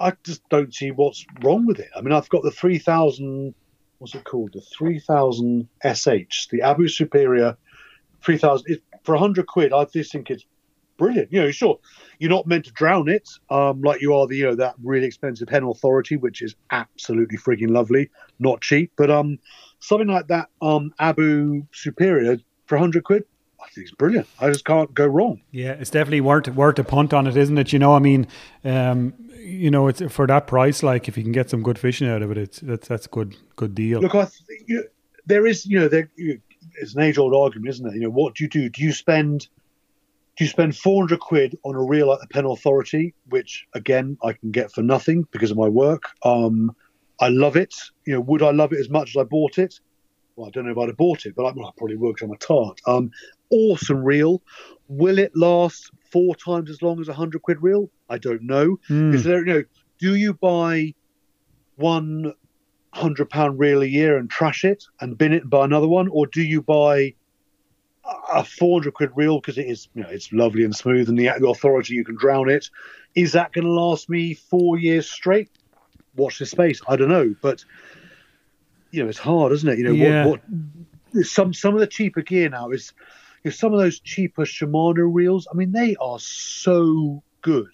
I- 0.00 0.12
just 0.24 0.46
don't 0.48 0.74
see 0.74 0.90
what's 0.90 1.24
wrong 1.42 1.66
with 1.66 1.78
it. 1.78 1.88
I 1.96 2.00
mean, 2.00 2.12
I've 2.12 2.28
got 2.28 2.42
the 2.42 2.50
three 2.50 2.78
thousand 2.78 3.54
what's 3.98 4.14
it 4.14 4.24
called? 4.24 4.52
The 4.52 4.60
3000 4.60 5.68
SH, 5.82 6.48
the 6.50 6.62
Abu 6.62 6.88
Superior 6.88 7.56
3000. 8.22 8.80
For 9.04 9.12
100 9.14 9.46
quid, 9.46 9.72
I 9.72 9.84
just 9.86 10.12
think 10.12 10.30
it's 10.30 10.44
brilliant. 10.96 11.32
You 11.32 11.42
know, 11.42 11.50
sure, 11.50 11.78
you're 12.18 12.30
not 12.30 12.46
meant 12.46 12.66
to 12.66 12.72
drown 12.72 13.08
it 13.08 13.28
um, 13.50 13.80
like 13.82 14.00
you 14.00 14.14
are 14.14 14.26
the, 14.26 14.36
you 14.36 14.46
know, 14.46 14.54
that 14.56 14.74
really 14.82 15.06
expensive 15.06 15.48
Penn 15.48 15.64
Authority, 15.64 16.16
which 16.16 16.42
is 16.42 16.54
absolutely 16.70 17.38
frigging 17.38 17.70
lovely, 17.70 18.10
not 18.38 18.60
cheap. 18.60 18.92
But 18.96 19.10
um, 19.10 19.38
something 19.80 20.08
like 20.08 20.28
that 20.28 20.48
um, 20.60 20.92
Abu 20.98 21.62
Superior 21.72 22.38
for 22.66 22.76
100 22.76 23.04
quid, 23.04 23.24
It's 23.82 23.92
brilliant. 23.92 24.26
I 24.40 24.48
just 24.48 24.64
can't 24.64 24.92
go 24.94 25.06
wrong. 25.06 25.40
Yeah, 25.50 25.72
it's 25.72 25.90
definitely 25.90 26.20
worth 26.20 26.48
worth 26.48 26.78
a 26.78 26.84
punt 26.84 27.12
on 27.12 27.26
it, 27.26 27.36
isn't 27.36 27.58
it? 27.58 27.72
You 27.72 27.78
know, 27.78 27.94
I 27.94 27.98
mean, 27.98 28.26
um, 28.64 29.14
you 29.38 29.70
know, 29.70 29.88
it's 29.88 30.02
for 30.12 30.26
that 30.26 30.46
price. 30.46 30.82
Like, 30.82 31.08
if 31.08 31.16
you 31.16 31.22
can 31.22 31.32
get 31.32 31.50
some 31.50 31.62
good 31.62 31.78
fishing 31.78 32.08
out 32.08 32.22
of 32.22 32.30
it, 32.30 32.38
it's 32.38 32.60
that's 32.60 32.88
that's 32.88 33.06
a 33.06 33.10
good 33.10 33.36
good 33.56 33.74
deal. 33.74 34.00
Look, 34.00 34.14
I 34.14 34.24
th- 34.24 34.62
you, 34.66 34.84
there 35.26 35.46
is, 35.46 35.66
you 35.66 35.78
know, 35.78 35.88
there 35.88 36.10
you, 36.16 36.40
it's 36.80 36.94
an 36.94 37.02
age 37.02 37.18
old 37.18 37.34
argument, 37.34 37.70
isn't 37.70 37.86
it? 37.86 37.94
You 37.94 38.02
know, 38.02 38.10
what 38.10 38.34
do 38.34 38.44
you 38.44 38.50
do? 38.50 38.68
Do 38.68 38.82
you 38.82 38.92
spend 38.92 39.48
do 40.36 40.44
you 40.44 40.50
spend 40.50 40.76
400 40.76 41.18
quid 41.18 41.58
on 41.64 41.74
a 41.74 41.82
reel 41.82 42.06
like 42.06 42.20
the 42.20 42.28
Penn 42.28 42.44
Authority, 42.44 43.12
which 43.28 43.66
again 43.74 44.16
I 44.22 44.34
can 44.34 44.52
get 44.52 44.70
for 44.70 44.82
nothing 44.82 45.26
because 45.32 45.50
of 45.50 45.56
my 45.56 45.68
work? 45.68 46.04
Um, 46.22 46.76
I 47.20 47.28
love 47.28 47.56
it. 47.56 47.74
You 48.04 48.14
know, 48.14 48.20
would 48.20 48.42
I 48.42 48.52
love 48.52 48.72
it 48.72 48.78
as 48.78 48.88
much 48.88 49.10
as 49.10 49.20
I 49.20 49.24
bought 49.24 49.58
it? 49.58 49.80
Well, 50.36 50.46
I 50.46 50.50
don't 50.50 50.66
know 50.66 50.70
if 50.70 50.78
I'd 50.78 50.88
have 50.88 50.96
bought 50.96 51.26
it, 51.26 51.34
but 51.34 51.44
I, 51.44 51.52
well, 51.52 51.66
I 51.66 51.70
probably 51.76 51.96
would 51.96 52.14
because 52.14 52.28
I'm 52.28 52.32
a 52.32 52.36
tart. 52.36 52.80
Um, 52.86 53.10
awesome 53.50 54.02
reel. 54.02 54.42
Will 54.88 55.18
it 55.18 55.32
last 55.34 55.90
four 56.10 56.34
times 56.34 56.70
as 56.70 56.82
long 56.82 57.00
as 57.00 57.08
a 57.08 57.14
hundred 57.14 57.42
quid 57.42 57.62
reel? 57.62 57.90
I 58.08 58.18
don't 58.18 58.42
know. 58.42 58.78
Mm. 58.88 59.14
Is 59.14 59.24
there, 59.24 59.46
you 59.46 59.52
know, 59.52 59.64
do 59.98 60.14
you 60.14 60.34
buy 60.34 60.94
one 61.76 62.32
hundred 62.94 63.28
pound 63.30 63.58
reel 63.58 63.82
a 63.82 63.86
year 63.86 64.16
and 64.16 64.30
trash 64.30 64.64
it 64.64 64.84
and 65.00 65.18
bin 65.18 65.32
it 65.32 65.42
and 65.42 65.50
buy 65.50 65.64
another 65.64 65.88
one, 65.88 66.08
or 66.08 66.26
do 66.26 66.42
you 66.42 66.62
buy 66.62 67.14
a 68.32 68.42
400 68.42 68.94
quid 68.94 69.10
reel 69.16 69.40
because 69.40 69.58
it 69.58 69.66
is, 69.66 69.88
you 69.94 70.02
know, 70.02 70.08
it's 70.08 70.32
lovely 70.32 70.64
and 70.64 70.74
smooth, 70.74 71.08
and 71.08 71.18
the, 71.18 71.30
the 71.38 71.48
authority 71.48 71.94
you 71.94 72.04
can 72.04 72.16
drown 72.16 72.48
it. 72.48 72.70
Is 73.14 73.32
that 73.32 73.52
going 73.52 73.66
to 73.66 73.70
last 73.70 74.08
me 74.08 74.34
four 74.34 74.78
years 74.78 75.10
straight? 75.10 75.50
Watch 76.16 76.38
this 76.38 76.50
space. 76.50 76.80
I 76.88 76.96
don't 76.96 77.10
know, 77.10 77.34
but 77.42 77.64
you 78.90 79.02
know, 79.02 79.08
it's 79.08 79.18
hard, 79.18 79.52
isn't 79.52 79.68
it? 79.68 79.78
You 79.78 79.84
know, 79.84 79.92
Yeah. 79.92 80.26
what, 80.26 80.40
what 81.12 81.26
some 81.26 81.52
some 81.52 81.74
of 81.74 81.80
the 81.80 81.86
cheaper 81.86 82.22
gear 82.22 82.48
now 82.48 82.70
is, 82.70 82.92
know, 83.44 83.50
some 83.50 83.72
of 83.72 83.80
those 83.80 84.00
cheaper 84.00 84.44
Shimano 84.44 85.08
reels. 85.12 85.46
I 85.50 85.56
mean, 85.56 85.72
they 85.72 85.96
are 86.00 86.18
so 86.18 87.22
good. 87.42 87.70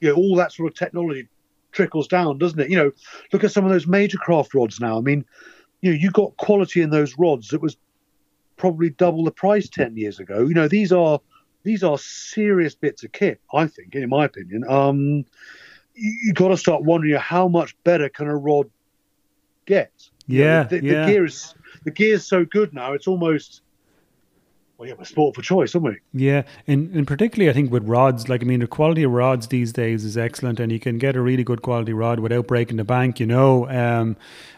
You 0.00 0.08
know, 0.10 0.14
all 0.14 0.36
that 0.36 0.52
sort 0.52 0.70
of 0.70 0.78
technology 0.78 1.28
trickles 1.72 2.08
down, 2.08 2.38
doesn't 2.38 2.58
it? 2.58 2.70
You 2.70 2.76
know, 2.76 2.92
look 3.32 3.44
at 3.44 3.52
some 3.52 3.64
of 3.64 3.70
those 3.70 3.86
major 3.86 4.18
craft 4.18 4.54
rods 4.54 4.80
now. 4.80 4.98
I 4.98 5.00
mean, 5.00 5.24
you 5.80 5.90
know, 5.90 5.96
you 5.96 6.10
got 6.10 6.36
quality 6.36 6.82
in 6.82 6.90
those 6.90 7.16
rods 7.18 7.48
that 7.48 7.62
was 7.62 7.76
probably 8.56 8.90
double 8.90 9.24
the 9.24 9.30
price 9.30 9.68
ten 9.68 9.96
years 9.96 10.18
ago. 10.18 10.40
You 10.40 10.54
know, 10.54 10.68
these 10.68 10.92
are 10.92 11.20
these 11.62 11.82
are 11.82 11.98
serious 11.98 12.74
bits 12.74 13.04
of 13.04 13.12
kit. 13.12 13.40
I 13.52 13.66
think, 13.66 13.94
in 13.94 14.08
my 14.08 14.24
opinion, 14.24 14.64
um, 14.68 15.24
you, 15.94 16.12
you 16.24 16.32
got 16.32 16.48
to 16.48 16.56
start 16.56 16.82
wondering 16.82 17.14
how 17.14 17.48
much 17.48 17.76
better 17.84 18.08
can 18.08 18.26
a 18.26 18.36
rod 18.36 18.70
get. 19.66 19.92
You 20.26 20.38
know, 20.38 20.44
Yeah, 20.44 20.62
the, 20.64 20.80
the 20.80 20.86
yeah. 20.86 21.06
gear 21.06 21.24
is 21.24 21.54
the 21.84 21.90
gear 21.90 22.14
is 22.14 22.26
so 22.26 22.44
good 22.44 22.72
now. 22.72 22.92
It's 22.94 23.06
almost 23.06 23.62
well, 24.78 24.88
yeah, 24.88 24.94
we're 24.98 25.04
sport 25.04 25.34
for 25.34 25.42
choice, 25.42 25.74
aren't 25.74 25.86
we? 25.86 25.98
Yeah, 26.12 26.42
and, 26.66 26.94
and 26.94 27.06
particularly 27.06 27.48
I 27.48 27.54
think 27.54 27.70
with 27.70 27.88
rods, 27.88 28.28
like 28.28 28.42
I 28.42 28.44
mean, 28.44 28.60
the 28.60 28.66
quality 28.66 29.02
of 29.04 29.12
rods 29.12 29.46
these 29.46 29.72
days 29.72 30.04
is 30.04 30.18
excellent, 30.18 30.60
and 30.60 30.70
you 30.70 30.78
can 30.78 30.98
get 30.98 31.16
a 31.16 31.20
really 31.20 31.44
good 31.44 31.62
quality 31.62 31.94
rod 31.94 32.20
without 32.20 32.46
breaking 32.46 32.76
the 32.76 32.84
bank. 32.84 33.18
You 33.18 33.26
know, 33.26 33.68
um, 33.70 34.16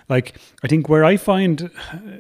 like 0.09 0.35
I 0.63 0.69
think 0.69 0.89
where 0.89 1.05
I 1.05 1.17
find 1.17 1.71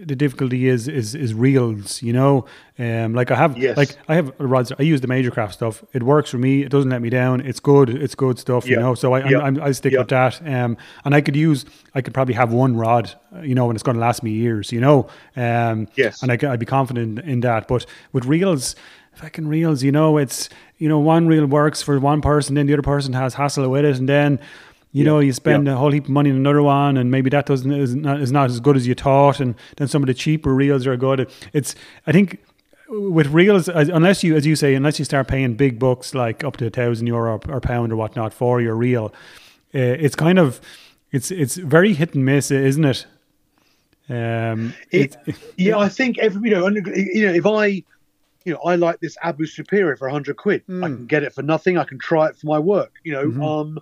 the 0.03 0.15
difficulty 0.17 0.69
is 0.69 0.89
is 0.89 1.15
is 1.15 1.33
reels. 1.35 2.03
You 2.03 2.13
know, 2.13 2.45
um, 2.79 3.15
like 3.15 3.31
I 3.31 3.35
have 3.37 3.57
Yes. 3.57 3.77
like 3.77 3.97
I 4.09 4.15
have 4.15 4.33
rods. 4.39 4.73
I 4.79 4.83
use 4.83 5.01
the 5.01 5.07
major 5.09 5.31
craft 5.31 5.55
stuff. 5.55 5.83
It 5.93 6.03
works 6.03 6.31
for 6.31 6.39
me. 6.39 6.63
It 6.63 6.69
doesn't 6.71 6.91
let 6.91 7.01
me 7.03 7.11
down. 7.11 7.41
It's 7.41 7.61
good. 7.61 7.89
It's 7.91 8.15
good 8.15 8.39
stuff. 8.39 8.67
You 8.69 8.77
know, 8.77 8.95
so 8.95 9.15
I 9.15 9.29
Yeah. 9.29 9.39
I'm, 9.39 9.57
I'm, 9.57 9.63
I 9.63 9.73
stick 9.73 9.93
Yeah. 9.93 10.01
with 10.01 10.09
that. 10.09 10.41
Um, 10.47 10.77
and 11.05 11.15
I 11.15 11.21
could 11.21 11.37
use. 11.37 11.65
I 11.95 12.01
could 12.03 12.15
probably 12.15 12.35
have 12.35 12.53
one 12.53 12.77
rod. 12.77 13.13
uh, 13.35 13.41
You 13.41 13.55
know, 13.55 13.69
and 13.71 13.77
it's 13.77 13.83
going 13.83 13.97
to 13.97 14.01
last 14.01 14.23
me 14.23 14.31
years. 14.33 14.71
You 14.73 14.81
know, 14.81 15.09
um, 15.37 15.89
Yes. 15.97 16.23
and 16.23 16.31
I, 16.31 16.39
I'd 16.53 16.61
be 16.61 16.67
confident 16.67 17.19
in 17.21 17.41
that. 17.41 17.69
But 17.69 17.87
with 18.13 18.27
reels, 18.27 18.77
fucking 19.15 19.49
reels, 19.49 19.83
you 19.83 19.91
know, 19.93 20.19
it's 20.19 20.49
you 20.79 20.89
know 20.89 20.99
one 21.01 21.27
reel 21.27 21.45
works 21.47 21.83
for 21.83 21.99
one 21.99 22.21
person, 22.21 22.55
then 22.55 22.67
the 22.67 22.73
other 22.75 22.83
person 22.83 23.13
has 23.15 23.35
hassle 23.35 23.69
with 23.69 23.85
it, 23.85 23.99
and 23.99 24.09
then 24.09 24.39
you 24.93 25.05
know 25.05 25.19
you 25.21 25.33
spend 25.33 25.67
yeah. 25.67 25.75
a 25.75 25.77
whole 25.77 25.91
heap 25.93 26.05
of 26.05 26.11
money 26.11 26.31
on 26.31 26.37
another 26.37 26.63
one, 26.63 26.97
and 26.97 27.11
maybe 27.11 27.31
that 27.31 27.47
doesn't 27.47 27.71
is 27.73 27.95
not 27.95 28.21
is 28.21 28.33
not 28.33 28.51
as 28.51 28.61
good 28.61 28.77
as 28.77 28.87
you 28.87 28.95
thought, 28.95 29.41
and 29.41 29.55
then 29.77 29.89
some 29.89 30.03
of 30.03 30.07
the 30.07 30.15
cheaper 30.15 30.55
reels 30.55 30.87
are 30.87 30.97
good. 30.97 31.31
It's 31.53 31.75
I 32.07 32.13
think. 32.13 32.39
With 32.91 33.27
reels, 33.27 33.69
unless 33.69 34.25
you, 34.25 34.35
as 34.35 34.47
you 34.47 34.57
say, 34.57 34.75
unless 34.75 34.99
you 34.99 35.05
start 35.05 35.29
paying 35.29 35.57
big 35.57 35.79
bucks 35.79 36.15
like 36.15 36.43
up 36.43 36.57
to 36.57 36.67
a 36.69 36.71
thousand 36.71 37.07
euro 37.07 37.39
or, 37.47 37.61
pound 37.61 37.93
or 37.93 37.97
whatnot 37.97 38.33
for 38.33 38.63
your 38.63 38.75
reel, 38.75 39.13
uh, 39.75 39.79
it's 39.79 40.17
kind 40.17 40.39
of, 40.39 40.59
it's 41.13 41.31
it's 41.31 41.57
very 41.57 41.93
hit 41.93 42.15
and 42.15 42.25
miss, 42.25 42.51
isn't 42.51 42.87
it? 42.87 43.05
Um, 44.09 44.73
It, 44.91 45.19
it- 45.27 45.37
yeah, 45.59 45.77
I 45.77 45.91
think 45.91 46.17
every 46.19 46.49
you 46.49 46.57
know, 46.57 46.67
you 46.69 47.27
know, 47.27 47.35
if 47.35 47.45
I, 47.45 47.67
you 47.67 48.55
know, 48.55 48.61
I 48.65 48.77
like 48.77 49.01
this 49.01 49.19
Abu 49.23 49.45
Superior 49.45 49.95
for 49.97 50.09
hundred 50.09 50.39
quid. 50.39 50.63
I 50.69 50.73
Mm. 50.73 50.97
can 50.97 51.07
get 51.07 51.23
it 51.23 51.35
for 51.35 51.43
nothing. 51.43 51.77
I 51.77 51.85
can 51.85 51.99
try 51.99 52.29
it 52.29 52.37
for 52.39 52.47
my 52.47 52.59
work. 52.59 52.93
You 53.05 53.13
know, 53.13 53.27
Mhm. 53.27 53.45
um, 53.45 53.79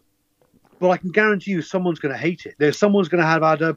but 0.78 0.90
I 0.90 0.96
can 0.96 1.10
guarantee 1.10 1.52
you, 1.52 1.62
someone's 1.62 1.98
going 1.98 2.12
to 2.12 2.18
hate 2.18 2.46
it. 2.46 2.54
There's 2.58 2.78
someone's 2.78 3.08
going 3.08 3.22
to 3.22 3.26
have 3.26 3.42
had 3.42 3.62
a, 3.62 3.76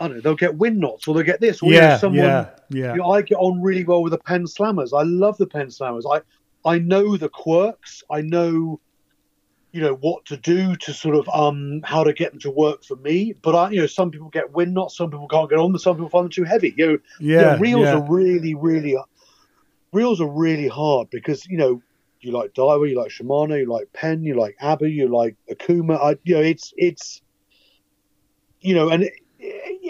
I 0.00 0.08
don't 0.08 0.16
know, 0.16 0.20
they'll 0.22 0.34
get 0.34 0.56
wind 0.56 0.78
knots 0.78 1.06
or 1.08 1.14
they'll 1.14 1.24
get 1.24 1.40
this. 1.40 1.62
Or 1.62 1.66
you 1.66 1.80
know, 1.80 1.86
yeah, 1.86 1.96
someone, 1.98 2.24
yeah, 2.24 2.50
yeah. 2.70 2.92
You 2.92 2.98
know, 2.98 3.10
I 3.10 3.22
get 3.22 3.36
on 3.36 3.62
really 3.62 3.84
well 3.84 4.02
with 4.02 4.12
the 4.12 4.18
Penn 4.18 4.44
Slammers. 4.44 4.98
I 4.98 5.02
love 5.02 5.36
the 5.38 5.46
Penn 5.46 5.68
Slammers. 5.68 6.02
I 6.10 6.20
I 6.68 6.78
know 6.78 7.16
the 7.16 7.28
quirks. 7.28 8.02
I 8.10 8.22
know, 8.22 8.80
you 9.72 9.80
know, 9.80 9.94
what 9.94 10.24
to 10.26 10.36
do 10.36 10.74
to 10.76 10.92
sort 10.92 11.16
of 11.16 11.28
um 11.28 11.80
how 11.84 12.04
to 12.04 12.12
get 12.12 12.32
them 12.32 12.40
to 12.40 12.50
work 12.50 12.84
for 12.84 12.96
me. 12.96 13.34
But 13.42 13.54
I, 13.54 13.70
you 13.70 13.80
know, 13.80 13.86
some 13.86 14.10
people 14.10 14.28
get 14.28 14.52
wind 14.52 14.74
knots. 14.74 14.96
Some 14.96 15.10
people 15.10 15.28
can't 15.28 15.48
get 15.48 15.58
on 15.58 15.72
them. 15.72 15.78
Some 15.78 15.96
people 15.96 16.08
find 16.10 16.24
them 16.24 16.32
too 16.32 16.44
heavy. 16.44 16.74
You 16.76 16.86
know, 16.86 16.98
Yeah, 17.20 17.40
yeah, 17.40 17.56
reels 17.60 17.84
yeah. 17.84 17.94
are 17.94 18.10
really, 18.10 18.54
really, 18.54 18.96
reels 19.92 20.20
are 20.20 20.28
really 20.28 20.68
hard 20.68 21.08
because 21.10 21.46
you 21.46 21.56
know 21.56 21.82
you 22.26 22.32
like 22.32 22.52
Daiwa, 22.54 22.88
you 22.90 22.96
like 22.98 23.10
Shimano, 23.10 23.58
you 23.58 23.66
like 23.66 23.92
Penn, 23.92 24.24
you 24.24 24.34
like 24.34 24.56
Abu, 24.60 24.86
you 24.86 25.08
like 25.08 25.36
Akuma. 25.50 25.96
I, 25.98 26.18
you 26.24 26.34
know, 26.34 26.40
it's 26.42 26.74
it's, 26.76 27.22
you 28.60 28.74
know, 28.74 28.88
and 28.88 29.04
it, 29.04 29.12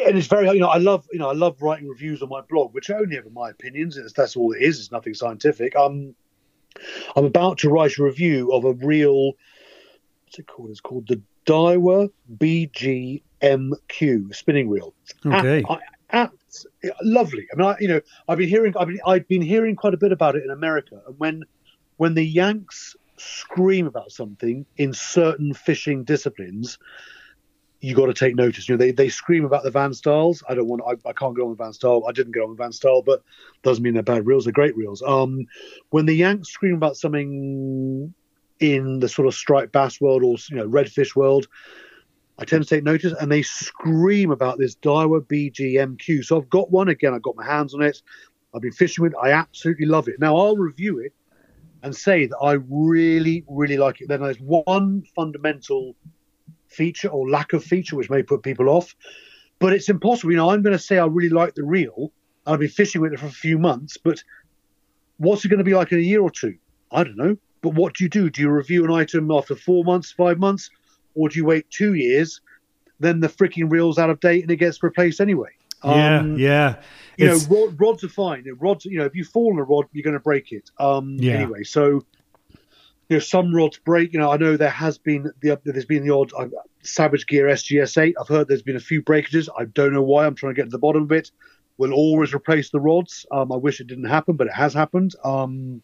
and 0.06 0.18
it's 0.18 0.26
very, 0.26 0.46
you 0.50 0.60
know, 0.60 0.68
I 0.68 0.76
love, 0.78 1.06
you 1.12 1.18
know, 1.18 1.30
I 1.30 1.32
love 1.32 1.62
writing 1.62 1.88
reviews 1.88 2.22
on 2.22 2.28
my 2.28 2.42
blog, 2.42 2.74
which 2.74 2.90
are 2.90 2.98
only 2.98 3.16
ever 3.16 3.30
my 3.30 3.48
opinions. 3.50 3.96
It's, 3.96 4.12
that's 4.12 4.36
all 4.36 4.52
it 4.52 4.60
is. 4.60 4.78
It's 4.78 4.92
nothing 4.92 5.14
scientific. 5.14 5.74
Um, 5.74 6.14
I'm 7.16 7.24
about 7.24 7.56
to 7.58 7.70
write 7.70 7.96
a 7.96 8.04
review 8.04 8.52
of 8.52 8.64
a 8.64 8.72
reel, 8.74 9.32
what's 10.24 10.38
it 10.38 10.46
called? 10.46 10.70
It's 10.70 10.80
called 10.80 11.08
the 11.08 11.22
Daiwa 11.46 12.10
BGMQ 12.36 14.34
spinning 14.34 14.68
wheel. 14.68 14.92
Okay. 15.24 15.64
I, 15.68 15.78
I, 16.12 16.28
lovely. 17.02 17.46
I 17.52 17.56
mean, 17.56 17.66
I, 17.66 17.76
you 17.80 17.88
know, 17.88 18.00
I've 18.28 18.38
been 18.38 18.48
hearing, 18.48 18.74
I've 18.76 18.88
been, 18.88 19.00
I've 19.06 19.26
been 19.28 19.42
hearing 19.42 19.74
quite 19.76 19.94
a 19.94 19.98
bit 19.98 20.12
about 20.12 20.36
it 20.36 20.44
in 20.44 20.50
America, 20.50 21.00
and 21.06 21.18
when, 21.18 21.44
when 21.96 22.14
the 22.14 22.24
Yanks 22.24 22.96
scream 23.16 23.86
about 23.86 24.12
something 24.12 24.66
in 24.76 24.92
certain 24.92 25.54
fishing 25.54 26.04
disciplines, 26.04 26.78
you 27.80 27.94
got 27.94 28.06
to 28.06 28.14
take 28.14 28.34
notice. 28.34 28.68
You 28.68 28.74
know, 28.74 28.78
they, 28.78 28.90
they 28.90 29.08
scream 29.08 29.44
about 29.44 29.62
the 29.62 29.70
Van 29.70 29.92
Staals. 29.92 30.42
I 30.48 30.54
don't 30.54 30.66
want, 30.66 30.82
I, 30.86 31.08
I 31.08 31.12
can't 31.12 31.36
go 31.36 31.44
on 31.44 31.50
the 31.50 31.62
Van 31.62 31.72
Staal. 31.72 32.06
I 32.08 32.12
didn't 32.12 32.32
get 32.32 32.42
on 32.42 32.50
the 32.50 32.56
Van 32.56 32.72
Staal, 32.72 33.02
but 33.02 33.22
doesn't 33.62 33.82
mean 33.82 33.94
they're 33.94 34.02
bad 34.02 34.26
reels. 34.26 34.44
They're 34.44 34.52
great 34.52 34.76
reels. 34.76 35.02
Um, 35.02 35.46
when 35.90 36.06
the 36.06 36.14
Yanks 36.14 36.48
scream 36.48 36.74
about 36.74 36.96
something 36.96 38.12
in 38.58 39.00
the 39.00 39.08
sort 39.08 39.28
of 39.28 39.34
striped 39.34 39.72
bass 39.72 40.00
world 40.00 40.22
or 40.22 40.36
you 40.50 40.56
know 40.56 40.68
redfish 40.68 41.14
world, 41.14 41.46
I 42.38 42.44
tend 42.44 42.62
to 42.62 42.68
take 42.68 42.84
notice, 42.84 43.14
and 43.18 43.30
they 43.30 43.42
scream 43.42 44.30
about 44.30 44.58
this 44.58 44.74
Daiwa 44.76 45.20
BGMQ. 45.22 46.24
So 46.24 46.38
I've 46.38 46.50
got 46.50 46.70
one 46.70 46.88
again. 46.88 47.14
I've 47.14 47.22
got 47.22 47.36
my 47.36 47.46
hands 47.46 47.74
on 47.74 47.82
it. 47.82 48.02
I've 48.54 48.62
been 48.62 48.72
fishing 48.72 49.02
with. 49.02 49.12
it. 49.12 49.18
I 49.22 49.32
absolutely 49.32 49.86
love 49.86 50.08
it. 50.08 50.18
Now 50.18 50.36
I'll 50.36 50.56
review 50.56 50.98
it 50.98 51.12
and 51.82 51.94
say 51.94 52.26
that 52.26 52.38
I 52.38 52.58
really, 52.68 53.44
really 53.48 53.76
like 53.76 54.00
it. 54.00 54.08
Then 54.08 54.22
there's 54.22 54.40
one 54.40 55.04
fundamental 55.14 55.94
feature 56.68 57.08
or 57.08 57.28
lack 57.28 57.52
of 57.52 57.64
feature 57.64 57.96
which 57.96 58.10
may 58.10 58.22
put 58.22 58.42
people 58.42 58.68
off, 58.68 58.94
but 59.58 59.72
it's 59.72 59.88
impossible. 59.88 60.32
You 60.32 60.38
know, 60.38 60.50
I'm 60.50 60.62
going 60.62 60.76
to 60.76 60.82
say 60.82 60.98
I 60.98 61.06
really 61.06 61.28
like 61.28 61.54
the 61.54 61.64
reel. 61.64 62.12
I've 62.46 62.60
been 62.60 62.68
fishing 62.68 63.00
with 63.00 63.12
it 63.12 63.20
for 63.20 63.26
a 63.26 63.30
few 63.30 63.58
months, 63.58 63.96
but 63.96 64.22
what's 65.18 65.44
it 65.44 65.48
going 65.48 65.58
to 65.58 65.64
be 65.64 65.74
like 65.74 65.92
in 65.92 65.98
a 65.98 66.02
year 66.02 66.20
or 66.20 66.30
two? 66.30 66.56
I 66.92 67.04
don't 67.04 67.16
know. 67.16 67.36
But 67.62 67.74
what 67.74 67.94
do 67.94 68.04
you 68.04 68.10
do? 68.10 68.30
Do 68.30 68.42
you 68.42 68.50
review 68.50 68.84
an 68.84 68.92
item 68.92 69.30
after 69.30 69.56
four 69.56 69.82
months, 69.82 70.12
five 70.12 70.38
months, 70.38 70.70
or 71.14 71.28
do 71.28 71.38
you 71.38 71.44
wait 71.44 71.68
two 71.70 71.94
years? 71.94 72.40
Then 73.00 73.20
the 73.20 73.28
freaking 73.28 73.70
reel's 73.70 73.98
out 73.98 74.10
of 74.10 74.20
date 74.20 74.42
and 74.42 74.50
it 74.50 74.56
gets 74.56 74.82
replaced 74.82 75.20
anyway. 75.20 75.50
Yeah, 75.84 76.18
Um, 76.18 76.38
yeah. 76.38 76.76
You 77.16 77.28
know, 77.28 77.38
rod, 77.48 77.80
rods 77.80 78.04
are 78.04 78.08
fine. 78.08 78.44
Rods, 78.58 78.84
you 78.84 78.98
know, 78.98 79.06
if 79.06 79.14
you 79.14 79.24
fall 79.24 79.52
on 79.52 79.58
a 79.58 79.62
rod, 79.62 79.86
you're 79.92 80.02
going 80.02 80.14
to 80.14 80.20
break 80.20 80.52
it. 80.52 80.70
Um, 80.78 81.16
Yeah. 81.18 81.34
Anyway, 81.34 81.64
so 81.64 82.04
you 83.08 83.16
know, 83.16 83.18
some 83.20 83.54
rods 83.54 83.78
break. 83.78 84.12
You 84.12 84.18
know, 84.18 84.30
I 84.30 84.36
know 84.36 84.56
there 84.56 84.68
has 84.68 84.98
been 84.98 85.30
the 85.40 85.58
there's 85.64 85.84
been 85.84 86.06
the 86.06 86.14
odd 86.14 86.32
uh, 86.36 86.48
Savage 86.82 87.26
Gear 87.26 87.46
SGS8. 87.46 88.14
I've 88.20 88.28
heard 88.28 88.48
there's 88.48 88.62
been 88.62 88.76
a 88.76 88.80
few 88.80 89.02
breakages. 89.02 89.48
I 89.58 89.64
don't 89.64 89.92
know 89.92 90.02
why. 90.02 90.26
I'm 90.26 90.34
trying 90.34 90.54
to 90.54 90.56
get 90.56 90.64
to 90.64 90.70
the 90.70 90.78
bottom 90.78 91.04
of 91.04 91.12
it. 91.12 91.30
We'll 91.78 91.92
always 91.92 92.34
replace 92.34 92.70
the 92.70 92.80
rods. 92.80 93.26
Um, 93.30 93.52
I 93.52 93.56
wish 93.56 93.80
it 93.80 93.86
didn't 93.86 94.06
happen, 94.06 94.36
but 94.36 94.46
it 94.46 94.54
has 94.54 94.74
happened. 94.74 95.14
Um, 95.24 95.82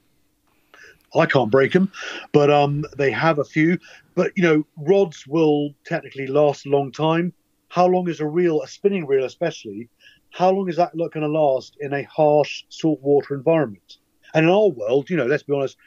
I 1.14 1.27
can't 1.27 1.51
break 1.51 1.73
them, 1.73 1.93
but 2.32 2.51
um, 2.51 2.85
they 2.97 3.10
have 3.10 3.39
a 3.39 3.44
few. 3.44 3.78
But 4.14 4.32
you 4.35 4.43
know, 4.43 4.66
rods 4.77 5.27
will 5.27 5.74
technically 5.85 6.27
last 6.27 6.66
a 6.66 6.70
long 6.70 6.90
time. 6.90 7.32
How 7.73 7.86
long 7.86 8.07
is 8.11 8.20
a 8.20 8.27
reel, 8.27 8.61
a 8.61 8.69
spinning 8.69 9.07
reel 9.07 9.24
especially? 9.24 9.89
How 10.28 10.51
long 10.51 10.69
is 10.69 10.77
that 10.77 10.94
going 10.94 11.11
to 11.23 11.27
last 11.27 11.74
in 11.81 11.94
a 11.94 12.03
harsh 12.03 12.65
saltwater 12.69 13.35
environment? 13.35 13.97
And 14.35 14.44
in 14.44 14.53
our 14.53 14.69
world, 14.69 15.09
you 15.09 15.16
know, 15.16 15.24
let's 15.24 15.43
be 15.43 15.55
honest, 15.55 15.78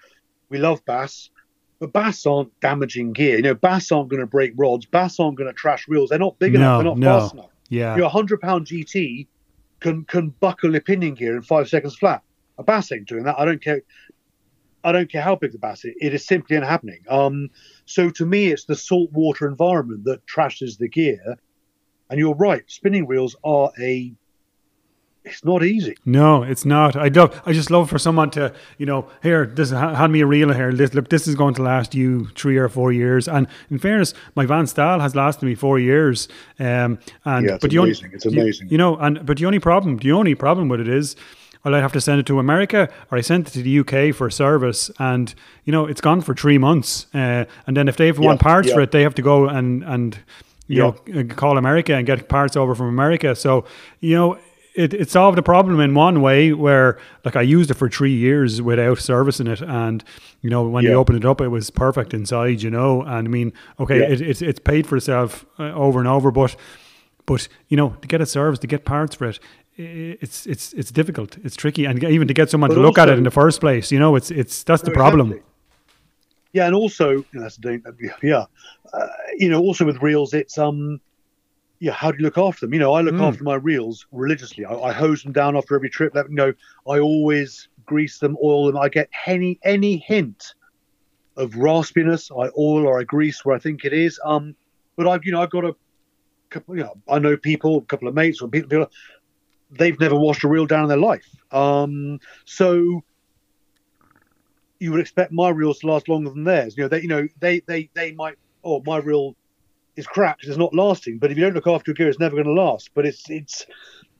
we 0.49 0.57
love 0.57 0.83
bass, 0.85 1.29
but 1.77 1.93
bass 1.93 2.25
aren't 2.25 2.59
damaging 2.59 3.13
gear. 3.13 3.35
You 3.35 3.43
know, 3.43 3.53
bass 3.53 3.91
aren't 3.91 4.09
going 4.09 4.19
to 4.21 4.25
break 4.25 4.53
rods. 4.55 4.87
Bass 4.87 5.19
aren't 5.19 5.37
going 5.37 5.47
to 5.47 5.53
trash 5.53 5.87
reels. 5.87 6.09
They're 6.09 6.17
not 6.17 6.39
big 6.39 6.53
No, 6.53 6.59
enough. 6.59 6.77
They're 6.79 6.85
not 6.85 6.97
no. 6.97 7.19
fast 7.19 7.33
enough. 7.35 7.49
Yeah. 7.69 7.93
You 7.93 8.01
know, 8.01 8.07
a 8.07 8.09
hundred 8.09 8.41
pound 8.41 8.65
GT 8.65 9.27
can 9.79 10.05
can 10.05 10.29
buckle 10.29 10.75
a 10.75 10.81
pinion 10.81 11.13
gear 11.13 11.35
in 11.35 11.43
five 11.43 11.69
seconds 11.69 11.95
flat. 11.95 12.23
A 12.57 12.63
bass 12.63 12.91
ain't 12.91 13.07
doing 13.07 13.25
that. 13.25 13.37
I 13.37 13.45
don't 13.45 13.61
care. 13.61 13.81
I 14.83 14.91
don't 14.91 15.11
care 15.11 15.21
how 15.21 15.35
big 15.35 15.51
the 15.51 15.59
bass 15.59 15.85
is. 15.85 15.93
It 16.01 16.15
is 16.15 16.25
simply 16.25 16.57
not 16.57 16.67
happening. 16.67 17.03
Um, 17.09 17.51
so 17.85 18.09
to 18.09 18.25
me, 18.25 18.47
it's 18.47 18.65
the 18.65 18.75
saltwater 18.75 19.47
environment 19.47 20.05
that 20.05 20.25
trashes 20.25 20.79
the 20.79 20.87
gear. 20.89 21.37
And 22.09 22.19
you're 22.19 22.35
right. 22.35 22.63
Spinning 22.67 23.05
wheels 23.07 23.35
are 23.43 23.71
a. 23.79 24.13
It's 25.23 25.43
not 25.43 25.63
easy. 25.63 25.97
No, 26.05 26.43
it's 26.43 26.65
not. 26.65 26.95
I 26.95 27.07
love. 27.07 27.41
I 27.47 27.51
just 27.51 27.71
love 27.71 27.89
for 27.89 27.97
someone 27.97 28.29
to, 28.31 28.53
you 28.77 28.85
know, 28.85 29.07
here, 29.23 29.47
this 29.47 29.71
ha- 29.71 29.95
hand 29.95 30.13
me 30.13 30.21
a 30.21 30.25
reel 30.27 30.53
here. 30.53 30.71
This, 30.71 30.93
look, 30.93 31.09
this 31.09 31.27
is 31.27 31.33
going 31.33 31.55
to 31.55 31.63
last 31.63 31.95
you 31.95 32.27
three 32.35 32.57
or 32.57 32.69
four 32.69 32.91
years. 32.91 33.27
And 33.27 33.47
in 33.71 33.79
fairness, 33.79 34.13
my 34.35 34.45
Van 34.45 34.67
Staal 34.67 34.99
has 34.99 35.15
lasted 35.15 35.47
me 35.47 35.55
four 35.55 35.79
years. 35.79 36.27
Um, 36.59 36.99
and 37.25 37.47
Yeah, 37.47 37.55
it's 37.55 37.61
but 37.63 37.71
the 37.71 37.79
only- 37.79 37.89
amazing. 37.89 38.11
It's 38.13 38.25
amazing. 38.27 38.69
You, 38.69 38.77
know, 38.77 38.97
and 38.97 39.25
but 39.25 39.37
the 39.39 39.47
only 39.47 39.57
problem, 39.57 39.97
the 39.97 40.11
only 40.11 40.35
problem 40.35 40.69
with 40.69 40.79
it 40.81 40.87
is. 40.87 41.15
Well, 41.63 41.73
I'd 41.73 41.81
have 41.81 41.93
to 41.93 42.01
send 42.01 42.19
it 42.19 42.27
to 42.27 42.37
America, 42.37 42.87
or 43.11 43.17
I 43.17 43.21
sent 43.21 43.47
it 43.47 43.51
to 43.53 43.63
the 43.63 43.79
UK 43.79 44.13
for 44.15 44.29
service, 44.29 44.91
and 44.99 45.33
you 45.63 45.71
know 45.71 45.87
it's 45.87 45.99
gone 45.99 46.21
for 46.21 46.35
three 46.35 46.59
months. 46.59 47.07
Uh, 47.11 47.45
and 47.65 47.75
then 47.75 47.87
if 47.87 47.97
they 47.97 48.11
want 48.11 48.39
parts 48.39 48.71
for 48.71 48.81
it, 48.81 48.91
they 48.91 49.01
have 49.01 49.15
to 49.15 49.23
go 49.23 49.47
and 49.47 49.83
and 49.83 50.19
you 50.67 50.79
know 50.79 50.95
uh, 51.19 51.23
call 51.35 51.57
America 51.57 51.93
and 51.95 52.05
get 52.07 52.27
parts 52.29 52.55
over 52.55 52.75
from 52.75 52.87
America. 52.87 53.35
So 53.35 53.65
you 53.99 54.15
know 54.15 54.37
it, 54.75 54.93
it 54.93 55.09
solved 55.09 55.37
the 55.37 55.43
problem 55.43 55.79
in 55.79 55.93
one 55.95 56.21
way 56.21 56.51
where 56.51 56.97
like 57.23 57.35
I 57.37 57.41
used 57.41 57.71
it 57.71 57.75
for 57.75 57.89
three 57.89 58.13
years 58.13 58.61
without 58.61 58.99
servicing 58.99 59.47
it, 59.47 59.61
and 59.61 60.03
you 60.41 60.49
know 60.49 60.67
when 60.67 60.83
you 60.83 60.93
opened 60.99 61.17
it 61.19 61.25
up, 61.25 61.39
it 61.41 61.47
was 61.47 61.69
perfect 61.69 62.13
inside. 62.13 62.61
You 62.61 62.71
know, 62.71 63.01
and 63.01 63.27
I 63.27 63.31
mean, 63.31 63.53
okay, 63.79 63.99
Yeah. 63.99 64.09
it, 64.11 64.21
it's 64.21 64.41
it's 64.41 64.59
paid 64.59 64.85
for 64.87 64.97
itself 64.97 65.45
uh, 65.59 65.71
over 65.73 65.99
and 65.99 66.07
over, 66.07 66.31
but 66.31 66.55
but 67.25 67.47
you 67.69 67.77
know 67.77 67.95
to 68.01 68.07
get 68.07 68.21
it 68.21 68.25
serviced, 68.27 68.61
to 68.61 68.67
get 68.67 68.83
parts 68.85 69.15
for 69.15 69.27
it. 69.29 69.39
It's 69.77 70.45
it's 70.45 70.73
it's 70.73 70.91
difficult. 70.91 71.37
It's 71.43 71.55
tricky, 71.55 71.85
and 71.85 72.01
even 72.03 72.27
to 72.27 72.33
get 72.33 72.49
someone 72.49 72.69
But 72.69 72.75
to 72.75 72.81
look 72.81 72.97
at 72.97 73.09
it 73.09 73.17
in 73.17 73.23
the 73.23 73.31
first 73.31 73.59
place, 73.59 73.91
you 73.91 73.99
know, 73.99 74.15
it's 74.15 74.31
it's 74.31 74.63
that's 74.63 74.81
the 74.83 74.91
problem. 74.91 75.39
Yeah, 76.55 76.67
and 76.67 76.73
also 76.73 77.09
you 77.11 77.25
know, 77.33 77.41
that's 77.41 77.59
yeah, 78.23 78.45
uh, 78.93 79.07
you 79.37 79.49
know, 79.49 79.59
also 79.59 79.83
with 79.83 80.01
reels, 80.01 80.33
it's 80.33 80.57
um, 80.57 81.01
yeah, 81.81 81.91
how 81.91 82.11
do 82.11 82.17
you 82.17 82.23
look 82.23 82.37
after 82.37 82.65
them? 82.65 82.73
You 82.73 82.79
know, 82.79 82.93
I 82.93 83.01
look 83.01 83.15
Mm. 83.15 83.27
after 83.27 83.43
my 83.43 83.55
reels 83.55 84.05
religiously. 84.13 84.63
I, 84.63 84.73
I 84.73 84.93
hose 84.93 85.21
them 85.21 85.33
down 85.33 85.57
after 85.57 85.75
every 85.75 85.89
trip. 85.89 86.13
Let 86.15 86.27
them 86.27 86.35
know. 86.35 86.53
I 86.87 86.99
always 86.99 87.67
grease 87.85 88.19
them, 88.19 88.37
oil 88.41 88.67
them. 88.67 88.77
I 88.77 88.87
get 88.87 89.09
any 89.25 89.59
any 89.65 89.97
hint 89.97 90.55
of 91.35 91.51
raspiness, 91.51 92.31
I 92.31 92.49
oil 92.57 92.87
or 92.87 93.01
I 93.01 93.03
grease 93.03 93.43
where 93.43 93.57
I 93.57 93.59
think 93.59 93.83
it 93.83 93.91
is. 93.91 94.17
Um, 94.23 94.55
but 94.95 95.09
I've 95.09 95.25
you 95.25 95.33
know 95.33 95.41
I've 95.41 95.51
got 95.51 95.65
a 95.65 95.75
couple. 96.51 96.77
You 96.77 96.83
know, 96.83 96.95
I 97.09 97.19
know 97.19 97.35
people, 97.35 97.79
a 97.79 97.85
couple 97.85 98.07
of 98.07 98.15
mates 98.15 98.41
or 98.41 98.47
people. 98.47 98.69
people 98.69 98.89
they've 99.71 99.99
never 99.99 100.15
washed 100.15 100.43
a 100.45 100.47
reel 100.47 100.65
down 100.65 100.83
in 100.83 100.89
their 100.89 100.97
life. 100.97 101.27
Um, 101.51 102.19
so 102.45 103.03
you 104.85 104.91
would 104.91 105.01
expect 105.01 105.31
my 105.31 105.49
reels 105.49 105.79
to 105.79 105.87
last 105.87 106.07
longer 106.07 106.29
than 106.29 106.43
theirs. 106.43 106.77
You 106.77 106.83
know, 106.83 106.87
they 106.89 107.01
you 107.01 107.07
know 107.07 107.27
they 107.39 107.59
they 107.67 107.89
they 107.95 108.11
might. 108.13 108.35
Oh, 108.63 108.81
my 108.85 108.97
reel 108.97 109.35
is 109.95 110.05
crap 110.07 110.39
'cause 110.39 110.49
it's 110.49 110.57
not 110.57 110.73
lasting. 110.73 111.17
But 111.17 111.31
if 111.31 111.37
you 111.37 111.43
don't 111.43 111.53
look 111.55 111.67
after 111.67 111.89
your 111.89 111.95
gear, 111.95 112.07
it's 112.07 112.19
never 112.19 112.35
going 112.35 112.45
to 112.55 112.61
last. 112.63 112.91
But 112.93 113.05
it's 113.05 113.29
it's 113.29 113.65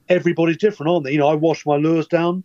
everybody's 0.10 0.58
different, 0.58 0.92
aren't 0.92 1.06
they? 1.06 1.12
You 1.12 1.20
know, 1.20 1.28
I 1.28 1.36
wash 1.36 1.66
my 1.66 1.76
lures 1.78 2.08
down. 2.08 2.44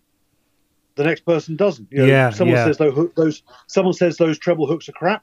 The 0.97 1.05
next 1.05 1.25
person 1.25 1.57
doesn't. 1.57 1.89
You 1.91 1.99
know, 1.99 2.07
Yeah, 2.07 2.31
Someone 2.31 2.57
yeah. 2.57 2.65
says 2.67 2.77
those, 2.79 3.09
those. 3.17 3.43
Someone 3.69 3.95
says 3.95 4.17
those 4.17 4.39
treble 4.39 4.67
hooks 4.67 4.89
are 4.89 4.93
crap. 4.93 5.23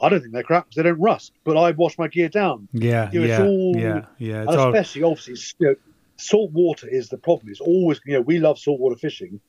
I 0.00 0.08
don't 0.08 0.20
think 0.20 0.32
they're 0.32 0.42
crap 0.42 0.66
because 0.66 0.76
they 0.76 0.82
don't 0.88 1.00
rust. 1.00 1.32
But 1.44 1.56
I 1.56 1.70
wash 1.72 1.96
my 1.98 2.06
gear 2.08 2.28
down. 2.28 2.68
Yeah, 2.72 3.10
You 3.10 3.20
know, 3.20 3.24
it's 3.26 3.38
yeah, 3.38 3.44
all- 3.44 3.76
yeah, 3.76 4.04
yeah. 4.18 4.42
It's 4.42 4.52
And 4.52 4.60
all 4.60 4.68
especially, 4.74 5.02
obviously, 5.02 5.34
you 5.58 5.66
know, 5.68 5.74
salt 6.16 6.52
water 6.52 6.86
is 6.88 7.08
the 7.08 7.18
problem. 7.18 7.48
It's 7.50 7.60
always, 7.60 8.00
you 8.06 8.14
know, 8.14 8.20
we 8.20 8.38
love 8.38 8.58
saltwater 8.58 8.96
fishing. 8.96 9.40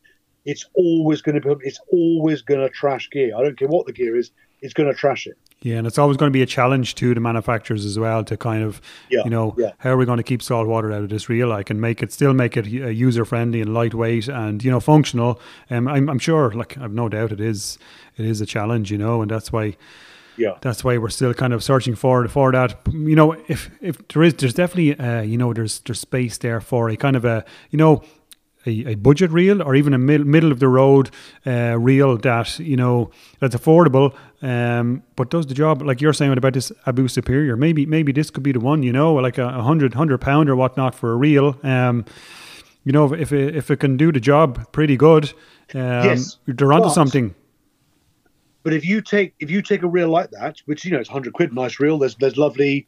It's 0.47 0.65
always 0.73 1.21
going 1.21 1.39
to 1.39 1.55
be, 1.55 1.67
it's 1.67 1.79
always 1.91 2.41
going 2.41 2.61
to 2.61 2.69
trash 2.69 3.09
gear. 3.11 3.35
I 3.37 3.43
don't 3.43 3.57
care 3.59 3.67
what 3.67 3.85
the 3.85 3.93
gear 3.93 4.15
is, 4.15 4.31
it's 4.61 4.73
going 4.73 4.89
to 4.91 4.95
trash 4.95 5.27
it. 5.27 5.37
Yeah, 5.61 5.77
and 5.77 5.87
it's 5.87 5.97
always 5.97 6.17
going 6.17 6.29
to 6.31 6.33
be 6.33 6.41
a 6.43 6.45
challenge 6.47 6.93
to 6.95 7.13
the 7.13 7.19
manufacturers 7.19 7.83
as 7.83 7.97
well 7.99 8.23
to 8.25 8.37
kind 8.37 8.63
of, 8.63 8.79
Yeah, 9.09 9.21
you 9.23 9.29
know, 9.31 9.55
yeah. 9.57 9.71
how 9.79 9.89
are 9.91 9.97
we 9.97 10.05
going 10.05 10.17
to 10.17 10.23
keep 10.23 10.41
salt 10.41 10.67
water 10.67 10.91
out 10.91 11.01
of 11.03 11.09
this 11.09 11.29
reel? 11.29 11.47
Like, 11.49 11.69
and 11.71 11.81
make 11.81 12.01
it 12.03 12.11
still 12.13 12.33
make 12.33 12.55
it 12.57 12.65
user 12.67 13.25
friendly 13.25 13.61
and 13.61 13.73
lightweight 13.73 14.27
and 14.29 14.63
you 14.63 14.71
know 14.71 14.79
functional. 14.79 15.39
Um, 15.71 15.87
I'm, 15.87 16.09
I'm 16.09 16.19
sure, 16.19 16.51
like, 16.51 16.77
I've 16.77 16.93
no 16.93 17.09
doubt 17.09 17.31
it 17.31 17.41
is, 17.41 17.77
it 18.17 18.25
is 18.25 18.39
a 18.39 18.45
challenge, 18.45 18.91
you 18.91 18.97
know, 18.99 19.21
and 19.23 19.29
that's 19.31 19.51
why 19.51 19.75
Yeah. 20.37 20.57
that's 20.61 20.83
why 20.83 20.97
we're 20.99 21.09
still 21.09 21.33
kind 21.33 21.53
of 21.53 21.63
searching 21.63 21.95
for 21.95 22.27
for 22.27 22.51
that. 22.51 22.77
You 22.93 23.15
know, 23.15 23.33
if 23.47 23.71
if 23.81 24.07
there 24.09 24.21
is, 24.23 24.35
there's 24.35 24.53
definitely, 24.53 24.97
uh, 24.99 25.21
you 25.23 25.37
know, 25.37 25.53
there's 25.53 25.79
there's 25.79 25.99
space 25.99 26.37
there 26.37 26.61
for 26.61 26.89
a 26.89 26.95
kind 26.95 27.15
of 27.15 27.25
a, 27.25 27.43
you 27.71 27.77
know. 27.77 28.03
A, 28.67 28.91
a 28.91 28.95
budget 28.95 29.31
reel 29.31 29.61
or 29.61 29.75
even 29.75 29.93
a 29.93 29.97
mid, 29.97 30.25
middle 30.27 30.51
of 30.51 30.59
the 30.59 30.67
road 30.67 31.09
uh, 31.45 31.77
reel 31.79 32.17
that 32.17 32.59
you 32.59 32.75
know 32.75 33.09
that's 33.39 33.55
affordable 33.55 34.13
um, 34.41 35.03
but 35.15 35.29
does 35.29 35.45
the 35.47 35.53
job 35.53 35.81
like 35.81 36.01
you're 36.01 36.13
saying 36.13 36.37
about 36.37 36.53
this 36.53 36.71
Abu 36.85 37.07
Superior 37.07 37.55
maybe 37.55 37.85
maybe 37.85 38.11
this 38.11 38.29
could 38.29 38.43
be 38.43 38.51
the 38.51 38.59
one 38.59 38.83
you 38.83 38.91
know 38.91 39.13
like 39.13 39.37
a, 39.37 39.47
a 39.47 39.63
hundred 39.63 39.93
hundred 39.93 40.19
pound 40.19 40.49
or 40.49 40.55
whatnot 40.55 40.93
for 40.93 41.13
a 41.13 41.15
reel 41.15 41.57
um, 41.63 42.03
you 42.83 42.91
know 42.91 43.13
if 43.13 43.31
it, 43.31 43.55
if 43.55 43.71
it 43.71 43.79
can 43.79 43.95
do 43.97 44.11
the 44.11 44.19
job 44.19 44.71
pretty 44.71 44.97
good 44.97 45.31
um, 45.73 46.05
Yes, 46.05 46.37
they're 46.45 46.73
onto 46.73 46.87
but- 46.89 46.93
something 46.93 47.33
But 48.63 48.73
if 48.73 48.83
you 48.83 49.01
take 49.01 49.33
if 49.39 49.49
you 49.49 49.61
take 49.61 49.81
a 49.83 49.87
reel 49.87 50.09
like 50.09 50.29
that, 50.31 50.59
which 50.65 50.83
you 50.83 50.91
know 50.91 50.99
it's 50.99 51.09
hundred 51.09 51.31
quid, 51.33 51.53
nice 51.53 51.79
reel. 51.79 51.97
There's 51.99 52.15
there's 52.15 52.37
lovely 52.37 52.85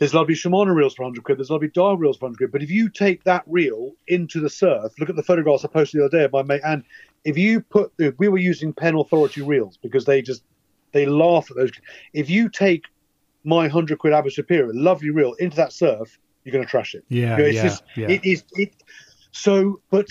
there's 0.00 0.14
lovely 0.14 0.34
Shimano 0.34 0.74
reels 0.74 0.94
for 0.94 1.04
hundred 1.04 1.24
quid. 1.24 1.38
There's 1.38 1.50
lovely 1.50 1.68
Daiwa 1.68 1.98
reels 1.98 2.16
for 2.16 2.26
hundred 2.26 2.38
quid. 2.38 2.52
But 2.52 2.62
if 2.62 2.70
you 2.70 2.88
take 2.88 3.22
that 3.24 3.44
reel 3.46 3.92
into 4.08 4.40
the 4.40 4.48
surf, 4.48 4.92
look 4.98 5.10
at 5.10 5.14
the 5.14 5.22
photographs 5.22 5.62
I 5.62 5.68
posted 5.68 6.00
the 6.00 6.06
other 6.06 6.18
day 6.18 6.24
of 6.24 6.32
my 6.32 6.42
mate. 6.42 6.62
And 6.64 6.82
if 7.24 7.36
you 7.36 7.60
put 7.60 7.92
the, 7.98 8.14
we 8.18 8.28
were 8.28 8.38
using 8.38 8.72
Penn 8.72 8.96
Authority 8.96 9.42
reels 9.42 9.76
because 9.76 10.06
they 10.06 10.22
just 10.22 10.42
they 10.92 11.04
laugh 11.04 11.50
at 11.50 11.58
those. 11.58 11.70
If 12.14 12.30
you 12.30 12.48
take 12.48 12.84
my 13.44 13.68
hundred 13.68 13.98
quid 13.98 14.14
Abu 14.14 14.30
Superior, 14.30 14.72
lovely 14.72 15.10
reel, 15.10 15.34
into 15.34 15.56
that 15.56 15.72
surf, 15.72 16.18
you're 16.44 16.52
going 16.54 16.64
to 16.64 16.70
trash 16.70 16.94
it. 16.94 17.04
yeah 17.10 17.36
You 17.36 17.42
know, 17.42 17.48
it's 17.48 17.56
yeah 17.56 17.62
just 17.62 17.82
yeah 17.94 18.08
it 18.08 18.24
is 18.24 18.44
it. 18.52 18.74
So, 19.32 19.82
but 19.90 20.08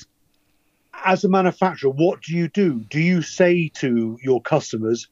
as 1.04 1.24
a 1.24 1.30
manufacturer, 1.30 1.90
what 1.90 2.22
do 2.22 2.36
you 2.36 2.48
do? 2.48 2.82
Do 2.92 3.00
you 3.00 3.24
say 3.24 3.70
to 3.76 4.20
your 4.22 4.40
customers, 4.40 5.08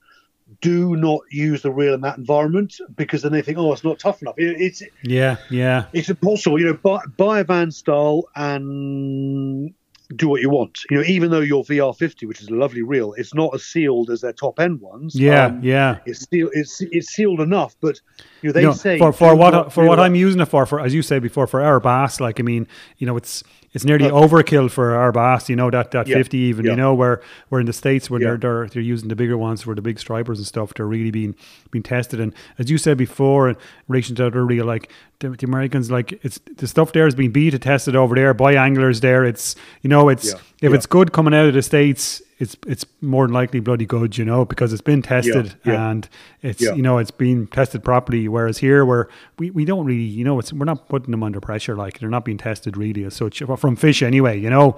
"Do 0.61 0.95
not 0.95 1.21
use 1.31 1.61
the 1.61 1.71
reel 1.71 1.93
in 1.93 2.01
that 2.01 2.17
environment," 2.17 2.79
because 2.95 3.21
then 3.21 3.31
they 3.31 3.41
think, 3.41 3.57
"Oh, 3.57 3.73
it's 3.73 3.83
not 3.83 3.99
tough 3.99 4.21
enough." 4.21 4.35
It, 4.37 4.59
it's 4.59 4.83
yeah 5.03 5.37
yeah 5.49 5.85
it's 5.93 6.09
impossible. 6.09 6.59
You 6.59 6.67
know, 6.67 6.73
buy, 6.73 6.99
buy 7.17 7.39
a 7.39 7.43
Van 7.43 7.71
Staal 7.71 8.27
and 8.35 9.73
do 10.15 10.29
what 10.29 10.41
you 10.41 10.49
want. 10.49 10.79
You 10.89 10.97
know, 10.97 11.03
even 11.03 11.31
though 11.31 11.41
your 11.41 11.63
VR50, 11.63 12.27
which 12.27 12.41
is 12.41 12.47
a 12.47 12.53
lovely 12.55 12.81
reel, 12.81 13.13
it's 13.17 13.33
not 13.33 13.53
as 13.53 13.65
sealed 13.65 14.09
as 14.09 14.21
their 14.21 14.33
top 14.33 14.59
end 14.59 14.79
ones. 14.79 15.15
yeah 15.15 15.47
Um, 15.47 15.61
yeah 15.61 15.97
It's 16.05 16.27
sealed. 16.29 16.51
It's 16.53 16.81
it's 16.81 17.09
sealed 17.09 17.41
enough, 17.41 17.75
but 17.81 17.99
you 18.41 18.49
know 18.49 18.53
they 18.53 18.61
you 18.61 18.67
know, 18.67 18.73
say 18.73 18.97
for 18.97 19.11
for 19.11 19.35
what 19.35 19.73
for 19.73 19.85
what 19.85 19.99
I'm 19.99 20.15
using 20.15 20.39
it 20.41 20.45
for, 20.45 20.65
for 20.65 20.79
as 20.79 20.93
you 20.93 21.01
said 21.01 21.21
before, 21.21 21.47
for 21.47 21.61
our 21.61 21.79
bass, 21.79 22.19
like 22.19 22.39
I 22.39 22.43
mean, 22.43 22.67
you 22.97 23.07
know, 23.07 23.17
it's 23.17 23.43
it's 23.77 23.85
nearly 23.85 24.09
Uh, 24.09 24.21
overkill 24.27 24.69
for 24.69 24.87
our 24.95 25.11
bass. 25.11 25.49
You 25.49 25.55
know 25.55 25.69
that 25.71 25.91
that 25.91 26.07
Yeah, 26.07 26.17
fifty 26.17 26.37
even. 26.49 26.65
yeah. 26.65 26.71
You 26.71 26.77
know 26.77 26.93
where 26.93 27.21
where 27.49 27.61
in 27.61 27.67
the 27.67 27.73
states 27.73 28.09
where 28.09 28.19
Yeah. 28.21 28.27
they're, 28.29 28.37
they're 28.37 28.67
they're 28.67 28.81
using 28.93 29.09
the 29.09 29.15
bigger 29.15 29.37
ones 29.37 29.61
for 29.63 29.73
the 29.75 29.81
big 29.81 29.99
stripers 29.99 30.37
and 30.39 30.47
stuff. 30.47 30.73
They're 30.73 30.85
really 30.85 31.11
being 31.11 31.35
being 31.71 31.83
tested. 31.83 32.19
And 32.19 32.33
as 32.59 32.69
you 32.71 32.77
said 32.77 32.97
before, 32.97 33.49
in 33.49 33.55
relation 33.87 34.15
to 34.17 34.29
the 34.29 34.41
reel 34.41 34.65
like 34.65 34.89
the, 35.19 35.29
the 35.29 35.45
Americans, 35.47 35.89
like 35.89 36.19
it's 36.25 36.39
the 36.57 36.67
stuff 36.67 36.91
there 36.91 37.07
is 37.07 37.15
being 37.15 37.31
beta 37.31 37.57
tested 37.59 37.95
over 37.95 38.13
there 38.15 38.33
by 38.33 38.53
anglers. 38.55 38.99
There, 39.01 39.23
it's 39.25 39.55
you 39.81 39.89
know 39.89 40.09
it's 40.09 40.33
if 40.61 40.71
yeah. 40.71 40.75
it's 40.75 40.85
good 40.85 41.13
coming 41.13 41.33
out 41.33 41.47
of 41.47 41.53
the 41.53 41.61
states. 41.61 42.21
It's 42.39 42.55
it's 42.67 42.85
more 43.01 43.25
than 43.25 43.33
likely 43.33 43.59
bloody 43.59 43.87
good, 43.87 44.15
you 44.15 44.23
know, 44.23 44.45
because 44.45 44.71
it's 44.71 44.81
been 44.81 45.01
tested 45.01 45.55
yeah. 45.65 45.89
and 45.89 46.07
it's 46.43 46.61
Yeah. 46.61 46.75
you 46.75 46.83
know 46.83 46.99
it's 46.99 47.09
been 47.09 47.47
tested 47.47 47.83
properly. 47.83 48.27
Whereas 48.27 48.59
here, 48.59 48.85
where 48.85 49.09
we, 49.39 49.49
we 49.49 49.65
don't 49.65 49.87
really, 49.87 50.03
you 50.03 50.23
know, 50.23 50.37
it's 50.37 50.53
we're 50.53 50.65
not 50.65 50.87
putting 50.87 51.09
them 51.09 51.23
under 51.23 51.39
pressure. 51.39 51.75
Like 51.75 51.97
they're 51.97 52.09
not 52.09 52.25
being 52.25 52.37
tested 52.37 52.77
really 52.77 53.03
as 53.05 53.15
such 53.15 53.41
from 53.41 53.75
fish 53.75 54.03
anyway. 54.03 54.39
You 54.39 54.51
know, 54.51 54.77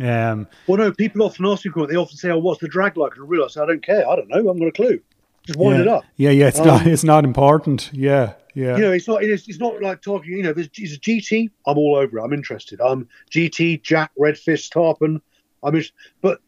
um, 0.00 0.46
Well, 0.66 0.76
no, 0.78 0.92
people 0.92 1.22
often 1.22 1.46
ask 1.46 1.64
me, 1.64 1.72
they 1.88 1.96
often 1.96 2.18
say, 2.18 2.30
"Oh, 2.30 2.38
what's 2.38 2.60
the 2.60 2.68
drag 2.68 2.98
like?" 2.98 3.16
And 3.16 3.24
I 3.24 3.26
realise 3.26 3.56
I 3.56 3.64
don't 3.64 3.82
care. 3.82 4.06
I 4.06 4.16
don't 4.16 4.28
know. 4.28 4.36
I 4.36 4.38
haven't 4.38 4.58
got 4.58 4.66
a 4.66 4.72
clue. 4.72 5.00
Just 5.48 5.58
wind 5.58 5.76
yeah. 5.76 5.82
it 5.82 5.88
up. 5.88 6.04
Yeah, 6.16 6.30
yeah, 6.30 6.48
it's 6.48 6.60
um, 6.60 6.66
not 6.66 6.86
it's 6.86 7.04
not 7.04 7.24
important. 7.24 7.90
Yeah, 7.92 8.34
yeah. 8.54 8.76
You 8.76 8.82
know, 8.82 8.92
it's 8.92 9.08
not 9.08 9.24
it's, 9.24 9.48
it's 9.48 9.58
not 9.58 9.80
like 9.82 10.02
talking. 10.02 10.32
You 10.32 10.42
know, 10.42 10.52
there's, 10.52 10.66
a 10.66 11.00
GT. 11.00 11.50
I'm 11.66 11.78
all 11.78 11.96
over 11.96 12.18
it. 12.18 12.22
I'm 12.22 12.32
interested. 12.32 12.80
I'm 12.80 13.08
GT, 13.30 13.82
Jack, 13.82 14.12
Redfish, 14.18 14.70
Tarpon. 14.70 15.20
I'm 15.62 15.74
just, 15.74 15.92
but 16.20 16.40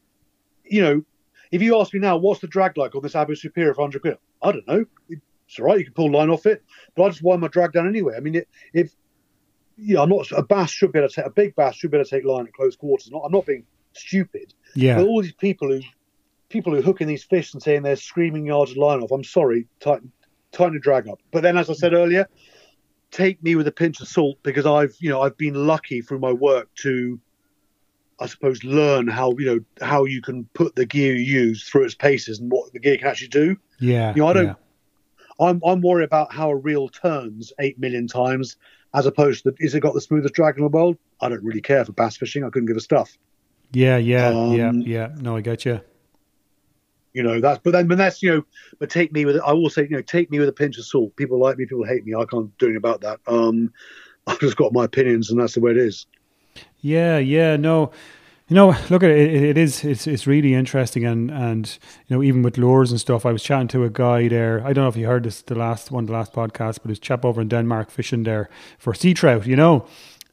you 0.64 0.82
know, 0.82 1.02
if 1.50 1.62
you 1.62 1.80
ask 1.80 1.92
me 1.92 2.00
now, 2.00 2.16
what's 2.16 2.40
the 2.40 2.46
drag 2.46 2.76
like 2.76 2.94
on 2.94 3.02
this 3.02 3.16
Abu 3.16 3.34
Superior 3.34 3.74
for 3.74 3.82
100 3.82 4.02
quid? 4.02 4.18
I 4.42 4.52
don't 4.52 4.68
know. 4.68 4.84
It's 5.08 5.58
all 5.58 5.66
right. 5.66 5.78
You 5.78 5.84
can 5.84 5.94
pull 5.94 6.12
line 6.12 6.30
off 6.30 6.46
it, 6.46 6.62
but 6.94 7.04
I 7.04 7.08
just 7.08 7.22
wind 7.22 7.40
my 7.40 7.48
drag 7.48 7.72
down 7.72 7.88
anyway. 7.88 8.14
I 8.16 8.20
mean, 8.20 8.36
it, 8.36 8.48
if 8.72 8.94
yeah, 9.76 10.02
I'm 10.02 10.10
not 10.10 10.30
a 10.32 10.42
bass 10.42 10.70
should 10.70 10.92
be 10.92 10.98
able 10.98 11.08
to 11.08 11.14
take 11.14 11.26
a 11.26 11.30
big 11.30 11.56
bass 11.56 11.74
should 11.74 11.90
be 11.90 11.96
able 11.96 12.04
to 12.04 12.10
take 12.10 12.24
line 12.24 12.46
at 12.46 12.52
close 12.52 12.76
quarters. 12.76 13.10
Not, 13.10 13.22
I'm 13.24 13.32
not 13.32 13.46
being 13.46 13.64
stupid. 13.94 14.54
Yeah. 14.74 14.96
But 14.96 15.06
all 15.06 15.22
these 15.22 15.32
people 15.32 15.68
who 15.68 15.80
people 16.50 16.72
who 16.72 16.80
are 16.80 16.82
hooking 16.82 17.06
these 17.06 17.24
fish 17.24 17.54
and 17.54 17.62
saying 17.62 17.82
they're 17.82 17.96
screaming 17.96 18.44
yards 18.44 18.72
of 18.72 18.76
line 18.76 19.00
off. 19.00 19.10
I'm 19.10 19.24
sorry, 19.24 19.66
tighten 19.80 20.12
tighten 20.52 20.74
the 20.74 20.80
drag 20.80 21.08
up. 21.08 21.20
But 21.30 21.42
then, 21.42 21.56
as 21.56 21.70
I 21.70 21.72
said 21.72 21.94
earlier, 21.94 22.28
take 23.10 23.42
me 23.42 23.54
with 23.56 23.66
a 23.66 23.72
pinch 23.72 24.00
of 24.00 24.08
salt 24.08 24.38
because 24.42 24.66
I've 24.66 24.94
you 24.98 25.08
know 25.08 25.22
I've 25.22 25.38
been 25.38 25.54
lucky 25.54 26.02
through 26.02 26.18
my 26.18 26.32
work 26.32 26.68
to 26.82 27.18
I 28.18 28.26
suppose 28.26 28.62
learn 28.64 29.08
how 29.08 29.34
you 29.38 29.46
know 29.46 29.86
how 29.86 30.04
you 30.04 30.20
can 30.20 30.44
put 30.52 30.74
the 30.74 30.84
gear 30.84 31.14
you 31.14 31.40
use 31.40 31.66
through 31.66 31.84
its 31.84 31.94
paces 31.94 32.38
and 32.38 32.50
what 32.50 32.72
the 32.72 32.80
gear 32.80 32.98
can 32.98 33.06
actually 33.06 33.28
do. 33.28 33.56
Yeah. 33.78 34.10
You 34.14 34.22
know, 34.22 34.28
I 34.28 34.32
don't 34.34 34.46
yeah. 34.46 34.54
I'm 35.40 35.60
I'm 35.64 35.80
worried 35.80 36.04
about 36.04 36.32
how 36.32 36.50
a 36.50 36.56
reel 36.56 36.88
turns 36.88 37.52
eight 37.60 37.78
million 37.78 38.06
times 38.06 38.56
as 38.92 39.06
opposed 39.06 39.44
to 39.44 39.54
is 39.58 39.74
it 39.74 39.80
got 39.80 39.94
the 39.94 40.00
smoothest 40.00 40.34
drag 40.34 40.56
in 40.56 40.62
the 40.62 40.68
world? 40.68 40.98
I 41.20 41.28
don't 41.28 41.42
really 41.42 41.62
care 41.62 41.84
for 41.84 41.92
bass 41.92 42.16
fishing. 42.16 42.44
I 42.44 42.50
couldn't 42.50 42.66
give 42.66 42.76
a 42.76 42.80
stuff. 42.80 43.16
Yeah, 43.72 43.98
yeah, 43.98 44.28
um, 44.28 44.52
yeah, 44.52 44.72
yeah. 44.72 45.08
No, 45.20 45.36
I 45.36 45.42
get 45.42 45.64
you. 45.64 45.80
You 47.12 47.22
know 47.22 47.40
that's 47.40 47.60
but 47.62 47.72
then 47.72 47.88
but 47.88 47.98
that's 47.98 48.22
you 48.22 48.30
know 48.30 48.42
but 48.78 48.88
take 48.88 49.12
me 49.12 49.24
with 49.24 49.40
I 49.44 49.52
will 49.52 49.70
say 49.70 49.82
you 49.82 49.96
know 49.96 50.02
take 50.02 50.30
me 50.30 50.38
with 50.38 50.48
a 50.48 50.52
pinch 50.52 50.78
of 50.78 50.84
salt. 50.84 51.14
People 51.16 51.38
like 51.38 51.58
me, 51.58 51.66
people 51.66 51.84
hate 51.84 52.04
me. 52.04 52.14
I 52.14 52.24
can't 52.24 52.56
do 52.58 52.66
anything 52.66 52.76
about 52.76 53.00
that. 53.00 53.20
Um, 53.26 53.72
I've 54.26 54.38
just 54.38 54.56
got 54.56 54.72
my 54.72 54.84
opinions 54.84 55.30
and 55.30 55.40
that's 55.40 55.54
the 55.54 55.60
way 55.60 55.72
it 55.72 55.76
is. 55.76 56.06
Yeah, 56.80 57.18
yeah, 57.18 57.56
no. 57.56 57.90
You 58.48 58.56
know, 58.56 58.76
look 58.90 59.04
at 59.04 59.10
it, 59.10 59.42
it 59.44 59.58
is 59.58 59.84
it's 59.84 60.06
it's 60.08 60.26
really 60.26 60.54
interesting 60.54 61.04
and 61.04 61.30
and 61.30 61.78
you 62.06 62.16
know 62.16 62.22
even 62.22 62.42
with 62.42 62.58
lures 62.58 62.90
and 62.90 63.00
stuff. 63.00 63.24
I 63.24 63.32
was 63.32 63.42
chatting 63.42 63.68
to 63.68 63.84
a 63.84 63.90
guy 63.90 64.28
there. 64.28 64.60
I 64.64 64.72
don't 64.72 64.84
know 64.84 64.88
if 64.88 64.96
you 64.96 65.06
heard 65.06 65.22
this 65.22 65.42
the 65.42 65.54
last 65.54 65.90
one, 65.90 66.06
the 66.06 66.12
last 66.12 66.32
podcast, 66.32 66.78
but 66.82 66.88
his 66.88 66.98
chap 66.98 67.24
over 67.24 67.40
in 67.40 67.48
Denmark 67.48 67.90
fishing 67.90 68.24
there 68.24 68.48
for 68.78 68.92
sea 68.92 69.14
trout. 69.14 69.46
You 69.46 69.54
know, 69.54 69.86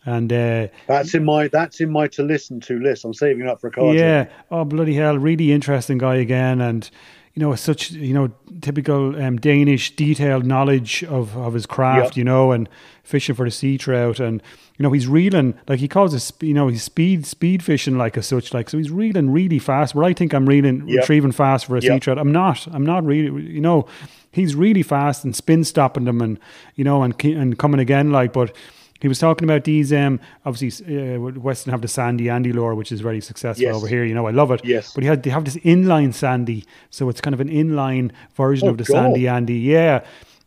and 0.07 0.31
uh, 0.31 0.67
that's 0.87 1.13
in 1.13 1.25
my 1.25 1.49
that's 1.49 1.81
in 1.81 1.91
my 1.91 2.07
to 2.07 2.23
listen 2.23 2.61
to 2.61 2.79
list. 2.79 3.03
I'm 3.03 3.13
saving 3.13 3.45
up 3.45 3.59
for 3.59 3.67
a 3.67 3.71
card. 3.71 3.97
Yeah. 3.97 4.27
Oh 4.49 4.63
bloody 4.63 4.95
hell! 4.95 5.17
Really 5.17 5.51
interesting 5.51 5.97
guy 5.97 6.15
again, 6.15 6.61
and 6.61 6.89
you 7.33 7.41
know, 7.41 7.53
such 7.55 7.91
you 7.91 8.13
know 8.13 8.31
typical 8.61 9.21
um, 9.21 9.37
Danish 9.37 9.95
detailed 9.97 10.45
knowledge 10.45 11.03
of 11.03 11.37
of 11.37 11.53
his 11.53 11.65
craft. 11.65 12.11
Yep. 12.11 12.17
You 12.17 12.23
know, 12.23 12.53
and 12.53 12.69
fishing 13.03 13.35
for 13.35 13.45
the 13.45 13.51
sea 13.51 13.77
trout 13.77 14.19
and 14.19 14.41
you 14.77 14.83
know, 14.83 14.91
he's 14.91 15.07
reeling 15.07 15.57
like 15.67 15.79
he 15.79 15.87
calls 15.87 16.13
it. 16.13 16.43
You 16.43 16.53
know, 16.53 16.67
he's 16.67 16.83
speed 16.83 17.25
speed 17.25 17.63
fishing 17.63 17.97
like 17.97 18.15
as 18.15 18.27
such. 18.27 18.53
Like 18.53 18.69
so, 18.69 18.77
he's 18.77 18.91
reeling 18.91 19.31
really 19.31 19.59
fast. 19.59 19.95
Where 19.95 20.05
I 20.05 20.13
think 20.13 20.33
I'm 20.33 20.47
reeling 20.47 20.87
yep. 20.87 21.01
retrieving 21.01 21.31
fast 21.31 21.65
for 21.65 21.77
a 21.77 21.81
yep. 21.81 21.93
sea 21.93 21.99
trout, 21.99 22.19
I'm 22.19 22.31
not. 22.31 22.67
I'm 22.67 22.85
not 22.85 23.03
really. 23.03 23.41
You 23.43 23.59
know, 23.59 23.87
he's 24.31 24.55
really 24.55 24.83
fast 24.83 25.23
and 25.23 25.35
spin 25.35 25.63
stopping 25.63 26.05
them, 26.05 26.21
and 26.21 26.39
you 26.75 26.83
know, 26.83 27.01
and 27.01 27.19
and 27.25 27.57
coming 27.57 27.79
again. 27.79 28.11
Like, 28.11 28.33
but 28.33 28.55
he 28.99 29.07
was 29.07 29.19
talking 29.19 29.47
about 29.47 29.63
these. 29.63 29.93
Um, 29.93 30.19
obviously, 30.45 30.85
uh, 30.85 31.17
Westin 31.17 31.71
have 31.71 31.81
the 31.81 31.87
Sandy 31.87 32.29
Andy 32.29 32.51
lure, 32.51 32.75
which 32.75 32.91
is 32.91 33.01
very 33.01 33.21
successful 33.21 33.63
yes. 33.63 33.75
over 33.75 33.87
here. 33.87 34.03
You 34.03 34.13
know, 34.13 34.27
I 34.27 34.31
love 34.31 34.51
it. 34.51 34.63
Yes. 34.63 34.93
But 34.93 35.03
he 35.03 35.09
had 35.09 35.23
they 35.23 35.29
have 35.29 35.45
this 35.45 35.57
inline 35.57 36.13
Sandy, 36.13 36.65
so 36.89 37.09
it's 37.09 37.21
kind 37.21 37.33
of 37.33 37.39
an 37.39 37.49
inline 37.49 38.11
version 38.35 38.67
oh, 38.67 38.71
of 38.71 38.77
the 38.77 38.83
God. 38.83 38.93
Sandy 38.93 39.27
Andy. 39.27 39.59
Yeah 39.59 40.03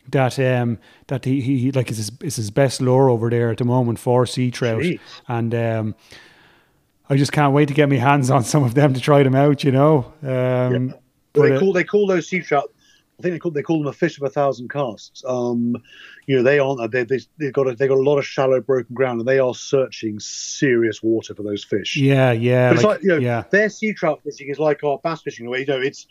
that 0.09 0.39
um 0.40 0.78
that 1.06 1.24
he, 1.24 1.40
he 1.40 1.70
like 1.72 1.90
is 1.90 1.98
his, 1.98 2.10
is 2.22 2.36
his 2.36 2.51
best 2.51 2.81
lure 2.81 3.09
over 3.09 3.31
there 3.31 3.51
at 3.51 3.59
the 3.59 3.64
moment 3.64 3.98
for 3.98 4.27
sea 4.27 4.51
trout 4.51 4.82
Jeez. 4.82 4.98
and 5.28 5.55
um 5.55 5.94
I 7.09 7.16
just 7.16 7.32
can't 7.32 7.52
wait 7.52 7.68
to 7.68 7.74
get 7.74 7.89
my 7.89 7.97
hands 7.97 8.31
on 8.31 8.43
some 8.43 8.64
of 8.64 8.74
them 8.74 8.94
to 8.94 9.01
try 9.01 9.22
them 9.22 9.35
out 9.36 9.62
you 9.62 9.70
know 9.70 10.12
um 10.22 10.28
yeah. 10.89 10.94
well, 11.35 11.48
they 11.48 11.59
call 11.59 11.72
they 11.72 11.85
call 11.85 12.06
those 12.06 12.28
sea 12.28 12.40
trout 12.40 12.72
I 13.20 13.22
think 13.22 13.35
they 13.35 13.39
call 13.39 13.51
they 13.51 13.62
call 13.62 13.78
them 13.78 13.86
a 13.86 13.93
fish 13.93 14.16
of 14.16 14.22
a 14.22 14.31
thousand 14.31 14.70
casts. 14.70 15.22
Um, 15.27 15.77
you 16.31 16.36
know, 16.36 16.43
they 16.44 16.61
aren't. 16.61 16.93
They, 16.93 17.02
they 17.02 17.19
they've 17.40 17.52
got 17.52 17.66
a, 17.66 17.74
they've 17.74 17.89
got 17.89 17.98
a 17.98 18.09
lot 18.09 18.19
of 18.19 18.24
shallow, 18.24 18.61
broken 18.61 18.94
ground, 18.94 19.19
and 19.19 19.28
they 19.28 19.40
are 19.40 19.52
searching 19.52 20.20
serious 20.20 21.02
water 21.02 21.35
for 21.35 21.43
those 21.43 21.65
fish. 21.65 21.97
Yeah, 21.97 22.31
yeah. 22.31 22.69
But 22.69 22.74
it's 22.77 22.85
like, 22.85 22.94
like 22.98 23.02
you 23.02 23.09
know, 23.09 23.16
yeah. 23.16 23.43
their 23.51 23.69
sea 23.69 23.93
trout 23.93 24.20
fishing 24.23 24.48
is 24.48 24.61
like 24.61 24.85
our 24.85 25.01
bass 25.02 25.23
fishing. 25.23 25.51
Way 25.51 25.62
you 25.62 25.66
know, 25.66 25.81
it's 25.81 26.07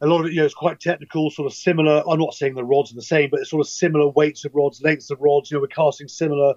a 0.00 0.06
lot 0.06 0.20
of 0.20 0.26
it, 0.28 0.32
you 0.32 0.38
know, 0.38 0.46
it's 0.46 0.54
quite 0.54 0.80
technical, 0.80 1.30
sort 1.30 1.44
of 1.44 1.52
similar. 1.52 2.02
I'm 2.08 2.18
not 2.18 2.32
saying 2.32 2.54
the 2.54 2.64
rods 2.64 2.92
are 2.92 2.94
the 2.94 3.02
same, 3.02 3.28
but 3.28 3.40
it's 3.40 3.50
sort 3.50 3.60
of 3.60 3.68
similar 3.68 4.08
weights 4.08 4.46
of 4.46 4.54
rods, 4.54 4.80
lengths 4.80 5.10
of 5.10 5.20
rods. 5.20 5.50
You 5.50 5.58
know, 5.58 5.60
we're 5.60 5.66
casting 5.66 6.08
similar, 6.08 6.54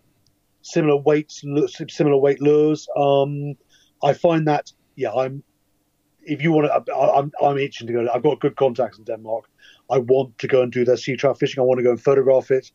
similar 0.62 0.96
weights, 0.96 1.44
similar 1.90 2.18
weight 2.18 2.42
lures. 2.42 2.88
Um, 2.96 3.56
I 4.02 4.14
find 4.14 4.48
that, 4.48 4.72
yeah, 4.96 5.12
I'm. 5.12 5.44
If 6.22 6.42
you 6.42 6.54
want 6.54 6.68
to, 6.68 6.96
I'm, 6.96 7.32
I'm 7.42 7.58
itching 7.58 7.88
to 7.88 7.94
go. 7.94 8.08
I've 8.14 8.24
got 8.24 8.40
good 8.40 8.56
contacts 8.56 9.00
in 9.00 9.04
Denmark. 9.04 9.50
I 9.90 10.00
want 10.00 10.38
to 10.40 10.48
go 10.48 10.62
and 10.62 10.72
do 10.72 10.86
their 10.86 10.98
sea 10.98 11.16
trout 11.16 11.40
fishing. 11.40 11.62
I 11.62 11.66
want 11.66 11.80
to 11.80 11.84
go 11.84 11.92
and 11.92 12.02
photograph 12.02 12.52
it. 12.52 12.72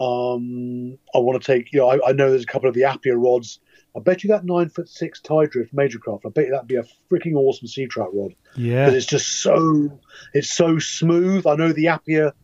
Um, 0.00 0.98
I 1.14 1.18
want 1.18 1.40
to 1.40 1.46
take, 1.46 1.72
you 1.72 1.80
know, 1.80 1.88
I, 1.88 2.08
I 2.08 2.12
know 2.12 2.30
there's 2.30 2.42
a 2.42 2.46
couple 2.46 2.68
of 2.68 2.74
the 2.74 2.84
Apia 2.84 3.16
rods 3.16 3.60
I 3.96 4.00
bet 4.00 4.24
you 4.24 4.28
that 4.28 4.44
nine 4.44 4.68
foot 4.68 4.88
six 4.88 5.20
tide 5.20 5.50
drift 5.50 5.72
major 5.72 5.98
craft. 5.98 6.24
I 6.26 6.30
bet 6.30 6.46
you 6.46 6.50
that'd 6.50 6.66
be 6.66 6.76
a 6.76 6.84
freaking 7.10 7.36
awesome 7.36 7.68
sea 7.68 7.86
trout 7.86 8.10
rod. 8.12 8.34
Yeah, 8.56 8.86
because 8.86 8.94
it's 8.94 9.06
just 9.06 9.40
so 9.40 10.00
it's 10.32 10.50
so 10.50 10.78
smooth. 10.78 11.46
I 11.46 11.54
know 11.54 11.72
the 11.72 11.88
Apia 11.88 12.34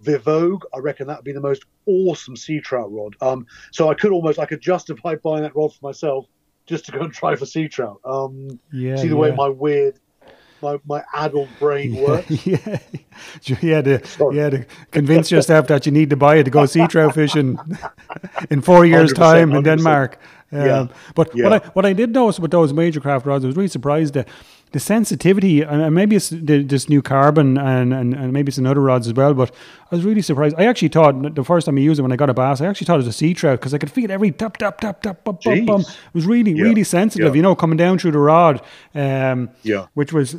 Vivogue. 0.00 0.64
I 0.74 0.78
reckon 0.78 1.06
that'd 1.06 1.24
be 1.24 1.32
the 1.32 1.40
most 1.40 1.64
awesome 1.86 2.36
sea 2.36 2.60
trout 2.60 2.92
rod. 2.92 3.16
Um, 3.22 3.46
so 3.70 3.88
I 3.88 3.94
could 3.94 4.12
almost 4.12 4.38
I 4.38 4.44
could 4.44 4.60
justify 4.60 5.14
buying 5.14 5.42
that 5.42 5.56
rod 5.56 5.72
for 5.72 5.86
myself 5.86 6.26
just 6.66 6.84
to 6.86 6.92
go 6.92 7.00
and 7.00 7.12
try 7.12 7.36
for 7.36 7.46
sea 7.46 7.68
trout. 7.68 8.00
Um, 8.04 8.60
yeah, 8.70 8.96
see 8.96 9.08
the 9.08 9.14
yeah. 9.14 9.20
way 9.20 9.34
my 9.34 9.48
weird 9.48 9.98
my, 10.62 10.78
my 10.86 11.02
adult 11.14 11.48
brain 11.58 11.94
works. 12.06 12.46
yeah, 12.46 12.78
you 13.44 13.74
had 13.74 13.84
to 13.84 14.06
Sorry. 14.06 14.36
you 14.36 14.40
had 14.40 14.52
to 14.52 14.66
convince 14.90 15.30
yourself 15.30 15.66
that 15.66 15.86
you 15.86 15.92
need 15.92 16.10
to 16.10 16.16
buy 16.16 16.36
it 16.36 16.44
to 16.44 16.50
go 16.50 16.66
sea 16.66 16.86
trout 16.86 17.14
fishing 17.14 17.58
in 18.50 18.62
four 18.62 18.86
years' 18.86 19.12
time 19.12 19.52
in 19.52 19.62
Denmark. 19.62 20.18
Um, 20.52 20.66
yeah. 20.66 20.86
But 21.14 21.34
yeah. 21.34 21.44
what 21.44 21.52
I 21.52 21.68
what 21.70 21.86
I 21.86 21.92
did 21.92 22.12
notice 22.12 22.38
with 22.38 22.50
those 22.50 22.72
major 22.72 23.00
craft 23.00 23.26
rods, 23.26 23.44
I 23.44 23.48
was 23.48 23.56
really 23.56 23.68
surprised 23.68 24.14
that 24.14 24.28
the 24.72 24.80
sensitivity, 24.80 25.60
and 25.62 25.94
maybe 25.94 26.16
it's 26.16 26.30
this 26.30 26.88
new 26.88 27.02
carbon, 27.02 27.58
and, 27.58 27.92
and, 27.92 28.14
and 28.14 28.32
maybe 28.32 28.48
it's 28.48 28.58
in 28.58 28.66
other 28.66 28.80
rods 28.80 29.06
as 29.06 29.12
well. 29.12 29.34
But 29.34 29.54
I 29.90 29.94
was 29.94 30.04
really 30.04 30.22
surprised. 30.22 30.56
I 30.58 30.64
actually 30.64 30.88
thought 30.88 31.34
the 31.34 31.44
first 31.44 31.66
time 31.66 31.76
I 31.76 31.80
used 31.80 31.98
it 31.98 32.02
when 32.02 32.12
I 32.12 32.16
got 32.16 32.30
a 32.30 32.34
bass, 32.34 32.60
I 32.60 32.66
actually 32.66 32.86
thought 32.86 32.94
it 32.94 33.04
was 33.04 33.06
a 33.06 33.12
sea 33.12 33.34
trout 33.34 33.60
because 33.60 33.74
I 33.74 33.78
could 33.78 33.90
feel 33.90 34.10
every 34.10 34.30
tap 34.30 34.56
tap 34.56 34.80
tap 34.80 35.02
tap 35.02 35.24
bum, 35.24 35.38
bum, 35.44 35.66
bum. 35.66 35.80
It 35.82 36.14
was 36.14 36.26
really 36.26 36.52
yeah. 36.52 36.64
really 36.64 36.84
sensitive, 36.84 37.34
yeah. 37.34 37.36
you 37.36 37.42
know, 37.42 37.54
coming 37.54 37.76
down 37.76 37.98
through 37.98 38.12
the 38.12 38.18
rod. 38.18 38.62
Um, 38.94 39.50
yeah, 39.62 39.86
which 39.94 40.12
was 40.12 40.36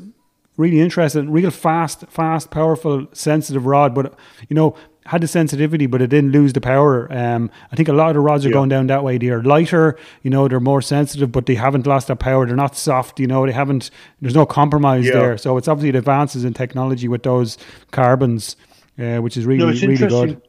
really 0.57 0.80
interesting, 0.80 1.31
real 1.31 1.51
fast, 1.51 2.05
fast, 2.10 2.51
powerful, 2.51 3.07
sensitive 3.14 3.65
rod. 3.65 3.93
But 3.93 4.15
you 4.49 4.55
know, 4.55 4.76
had 5.06 5.22
the 5.22 5.28
sensitivity, 5.28 5.86
but 5.86 6.02
it 6.02 6.08
didn't 6.08 6.32
lose 6.32 6.54
the 6.54 6.62
power. 6.62 7.12
Um, 7.12 7.52
I 7.72 7.76
think 7.76 7.90
a 7.90 7.94
lot 7.94 8.10
of 8.10 8.14
the 8.16 8.20
rods 8.20 8.46
are 8.46 8.50
yeah. 8.50 8.54
going 8.54 8.70
down 8.70 8.88
that 8.88 9.04
way. 9.04 9.18
They 9.18 9.30
are 9.30 9.44
lighter, 9.44 9.98
you 10.22 10.30
know, 10.30 10.48
they're 10.48 10.60
more 10.60 10.82
sensitive, 10.82 11.32
but 11.32 11.46
they 11.46 11.56
haven't 11.56 11.86
lost 11.86 12.08
that 12.08 12.20
power. 12.20 12.46
They're 12.46 12.56
not 12.56 12.76
soft, 12.76 13.20
you 13.20 13.28
know, 13.28 13.46
they 13.46 13.52
haven't, 13.52 13.92
there's 14.22 14.36
no 14.36 14.46
compromise 14.46 15.06
yeah. 15.06 15.14
there. 15.14 15.38
So 15.38 15.58
it's 15.58 15.68
obviously 15.68 15.92
the 15.92 16.00
advances 16.00 16.46
in 16.46 16.54
technology 16.54 17.08
with 17.08 17.24
those 17.24 17.58
carbons, 17.92 18.56
uh, 18.98 19.18
which 19.18 19.38
is 19.38 19.46
really, 19.46 19.60
no, 19.60 19.88
really 19.88 19.98
good. 19.98 20.42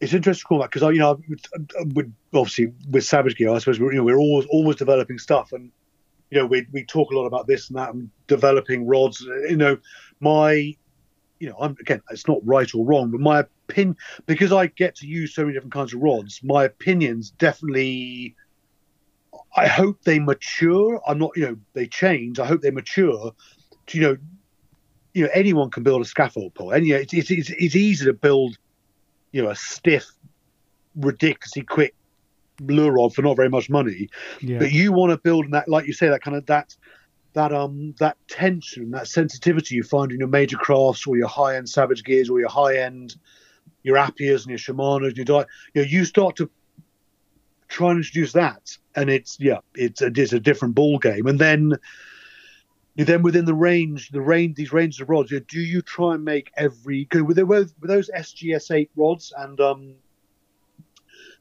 It's 0.00 0.14
interesting 0.14 0.40
to 0.42 0.46
call 0.46 0.58
that 0.60 0.70
because, 0.70 0.90
you 0.92 0.98
know, 0.98 1.20
with, 1.94 2.12
obviously 2.32 2.72
with 2.90 3.04
Savage 3.04 3.36
Gear, 3.36 3.50
I 3.50 3.58
suppose 3.58 3.78
we're, 3.78 3.92
you 3.92 3.98
know, 3.98 4.04
we're 4.04 4.18
always, 4.18 4.46
always 4.50 4.76
developing 4.76 5.18
stuff 5.18 5.52
and, 5.52 5.70
you 6.30 6.38
know, 6.38 6.46
we, 6.46 6.66
we 6.72 6.84
talk 6.84 7.10
a 7.10 7.16
lot 7.16 7.26
about 7.26 7.46
this 7.46 7.68
and 7.68 7.76
that 7.76 7.92
and 7.92 8.08
developing 8.28 8.86
rods. 8.86 9.20
You 9.20 9.56
know, 9.56 9.78
my 10.20 10.76
you 11.40 11.48
know, 11.48 11.56
I'm 11.58 11.76
again, 11.80 12.02
it's 12.10 12.28
not 12.28 12.38
right 12.44 12.72
or 12.74 12.84
wrong, 12.84 13.10
but 13.10 13.20
my 13.20 13.44
opinion, 13.70 13.96
because 14.26 14.52
I 14.52 14.66
get 14.66 14.96
to 14.96 15.06
use 15.06 15.34
so 15.34 15.42
many 15.42 15.54
different 15.54 15.72
kinds 15.72 15.94
of 15.94 16.00
rods, 16.00 16.40
my 16.42 16.64
opinions 16.64 17.30
definitely. 17.30 18.34
I 19.56 19.66
hope 19.66 20.02
they 20.04 20.20
mature. 20.20 21.00
I'm 21.06 21.18
not, 21.18 21.32
you 21.36 21.44
know, 21.46 21.56
they 21.72 21.86
change. 21.86 22.38
I 22.38 22.46
hope 22.46 22.60
they 22.62 22.70
mature. 22.70 23.32
To, 23.86 23.98
you 23.98 24.02
know, 24.04 24.16
you 25.12 25.24
know, 25.24 25.30
anyone 25.34 25.70
can 25.70 25.82
build 25.82 26.02
a 26.02 26.04
scaffold 26.04 26.54
pole. 26.54 26.72
Any, 26.72 26.90
it's, 26.92 27.12
it's, 27.12 27.30
it's, 27.30 27.50
it's 27.50 27.74
easy 27.74 28.04
to 28.04 28.12
build, 28.12 28.56
you 29.32 29.42
know, 29.42 29.50
a 29.50 29.56
stiff, 29.56 30.06
ridiculously 30.94 31.62
quick 31.62 31.94
lure 32.60 32.92
rod 32.92 33.14
for 33.14 33.22
not 33.22 33.36
very 33.36 33.48
much 33.48 33.70
money. 33.70 34.08
Yeah. 34.40 34.58
But 34.58 34.72
you 34.72 34.92
want 34.92 35.10
to 35.10 35.18
build 35.18 35.50
that, 35.52 35.68
like 35.68 35.86
you 35.86 35.92
say, 35.92 36.08
that 36.08 36.22
kind 36.22 36.36
of 36.36 36.46
that 36.46 36.76
that 37.32 37.52
um 37.52 37.94
that 37.98 38.16
tension, 38.28 38.90
that 38.90 39.08
sensitivity 39.08 39.76
you 39.76 39.82
find 39.82 40.12
in 40.12 40.18
your 40.18 40.28
major 40.28 40.56
crafts 40.56 41.06
or 41.06 41.16
your 41.16 41.28
high 41.28 41.56
end 41.56 41.68
Savage 41.68 42.04
gears 42.04 42.28
or 42.30 42.40
your 42.40 42.48
high 42.48 42.76
end 42.76 43.16
your 43.82 43.96
Apias 43.96 44.42
and 44.42 44.50
your 44.50 44.58
Shimanos 44.58 45.08
and 45.08 45.16
your 45.16 45.24
di- 45.24 45.46
you 45.74 45.82
know, 45.82 45.88
you 45.88 46.04
start 46.04 46.36
to 46.36 46.50
try 47.68 47.90
and 47.90 47.98
introduce 47.98 48.32
that, 48.32 48.76
and 48.96 49.08
it's 49.08 49.38
yeah, 49.40 49.58
it's 49.74 50.02
a, 50.02 50.06
it's 50.14 50.32
a 50.32 50.40
different 50.40 50.74
ball 50.74 50.98
game. 50.98 51.26
And 51.26 51.38
then 51.38 51.78
then 52.96 53.22
within 53.22 53.44
the 53.44 53.54
range, 53.54 54.10
the 54.10 54.20
range, 54.20 54.56
these 54.56 54.72
ranges 54.72 55.00
of 55.00 55.08
rods, 55.08 55.30
you 55.30 55.38
know, 55.38 55.44
do 55.48 55.60
you 55.60 55.80
try 55.80 56.14
and 56.14 56.24
make 56.24 56.50
every 56.56 57.04
good 57.06 57.22
with, 57.22 57.38
with 57.38 57.74
those 57.82 58.10
SGS 58.10 58.74
eight 58.74 58.90
rods 58.96 59.32
and 59.36 59.60
um, 59.60 59.94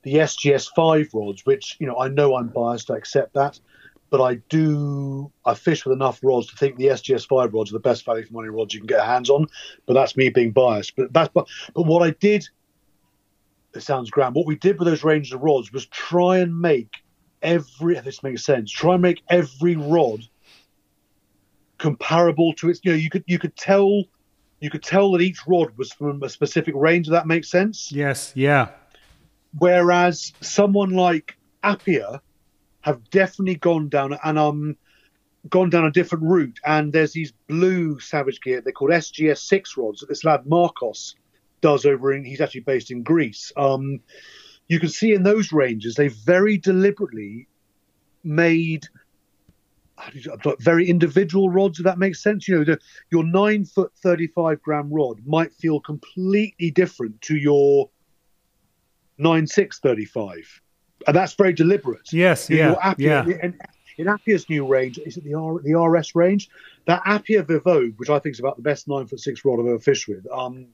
the 0.03 0.16
SGS 0.16 0.70
five 0.76 1.10
rods, 1.14 1.45
which 1.45 1.76
you 1.80 1.88
know 1.88 1.99
I 1.99 2.07
know 2.07 2.36
I'm 2.36 2.49
biased, 2.49 2.91
I 2.91 2.98
accept 2.98 3.34
that, 3.34 3.60
but 4.10 4.22
I 4.22 4.36
do 4.49 5.31
I 5.45 5.53
fish 5.53 5.86
with 5.86 5.94
enough 5.94 6.19
rods 6.23 6.48
to 6.48 6.56
think 6.56 6.77
the 6.77 6.88
SGS 6.88 7.27
five 7.27 7.53
rods 7.53 7.72
are 7.72 7.73
the 7.73 7.80
best 7.80 8.06
value 8.06 8.26
for 8.26 8.34
money 8.34 8.49
rods 8.49 8.73
you 8.73 8.80
can 8.80 8.88
get 8.88 8.98
your 8.98 9.06
hands 9.06 9.30
on. 9.30 9.48
But 9.86 9.94
that's 9.94 10.18
me 10.18 10.30
being 10.30 10.52
biased. 10.52 10.95
But 10.95 11.14
that's 11.14 11.30
but, 11.34 11.48
but 11.73 11.84
what 11.84 12.03
I 12.03 12.11
did. 12.11 12.48
It 13.76 13.81
sounds 13.81 14.10
grand. 14.10 14.34
What 14.34 14.48
we 14.48 14.56
did 14.56 14.80
with 14.80 14.88
those 14.88 15.03
ranges 15.03 15.31
of 15.31 15.41
rods 15.41 15.72
was 15.72 15.86
try 15.86 16.40
and 16.40 16.60
make 16.60 16.90
every. 17.44 17.98
If 17.98 18.03
this 18.03 18.23
makes 18.23 18.44
sense. 18.44 18.72
Try 18.72 18.94
and 18.94 19.02
make 19.02 19.22
every 19.30 19.76
rod 19.76 20.22
comparable 21.77 22.53
to 22.53 22.69
its. 22.69 22.80
You 22.84 22.94
know, 22.94 22.98
you 22.98 23.11
could 23.11 23.23
you 23.27 23.38
could 23.38 23.56
tell 23.56 24.06
you 24.60 24.72
could 24.72 24.84
tell 24.84 25.11
that 25.11 25.22
each 25.22 25.45
rod 25.48 25.77
was 25.77 25.94
from 25.94 26.23
a 26.23 26.30
specific 26.30 26.73
range. 26.76 27.10
That 27.10 27.27
makes 27.27 27.49
sense. 27.49 27.91
Yes. 27.91 28.31
Yeah. 28.36 28.69
Whereas 29.57 30.34
someone 30.41 30.91
like 30.91 31.38
Apia 31.64 32.22
have 32.82 33.10
definitely 33.10 33.56
gone 33.56 33.90
down 33.90 34.18
and 34.24 34.40
um 34.40 34.78
gone 35.50 35.70
down 35.70 35.86
a 35.86 35.92
different 35.92 36.24
route. 36.24 36.60
And 36.66 36.92
there's 36.92 37.14
these 37.14 37.34
blue 37.48 38.00
Savage 38.00 38.42
gear 38.42 38.62
they're 38.62 38.74
called 38.74 38.92
SGS 38.92 39.40
six 39.40 39.78
rods 39.78 40.02
that 40.02 40.10
this 40.10 40.24
lad 40.24 40.46
Marcos 40.46 41.16
does 41.62 41.86
over 41.86 42.14
in. 42.14 42.24
He's 42.24 42.42
actually 42.42 42.62
based 42.62 42.92
in 42.92 43.04
Greece. 43.04 43.52
Um, 43.58 44.00
you 44.68 44.80
can 44.80 44.90
see 44.90 45.14
in 45.14 45.24
those 45.24 45.52
ranges 45.52 45.96
they 45.96 46.10
very 46.10 46.58
deliberately 46.58 47.48
made 48.24 48.88
very 50.60 50.88
individual 50.88 51.50
rods 51.50 51.80
if 51.80 51.84
that 51.84 51.98
makes 51.98 52.24
sense 52.24 52.48
you 52.48 52.58
know 52.58 52.64
the, 52.64 52.80
your 53.12 53.24
9 53.24 53.66
foot 53.66 53.92
35 54.02 54.62
gram 54.62 54.90
rod 54.90 55.20
might 55.26 55.54
feel 55.54 55.82
completely 55.82 56.72
different 56.72 57.20
to 57.22 57.36
your 57.36 57.90
nine 59.20 59.46
six 59.46 59.80
thirty 59.80 60.06
five, 60.06 60.62
and 61.08 61.16
that's 61.16 61.34
very 61.34 61.54
deliberate. 61.54 62.12
Yes, 62.12 62.50
yeah, 62.50 62.94
yeah. 62.98 63.26
And 63.42 63.60
in 63.98 64.08
Apia's 64.08 64.50
new 64.50 64.66
range, 64.66 64.98
is 64.98 65.18
it 65.18 65.24
the 65.24 65.34
R, 65.34 65.60
the 65.62 65.78
RS 65.78 66.16
range? 66.16 66.50
That 66.86 67.02
Apia 67.06 67.44
Vivogue, 67.44 67.94
which 67.98 68.10
I 68.10 68.20
think 68.20 68.34
is 68.34 68.40
about 68.40 68.56
the 68.56 68.62
best 68.62 68.88
nine 68.88 69.08
foot 69.08 69.20
six 69.20 69.44
rod 69.44 69.60
I've 69.60 69.68
ever 69.68 69.80
fished 69.80 70.08
with. 70.08 70.26
Um, 70.32 70.68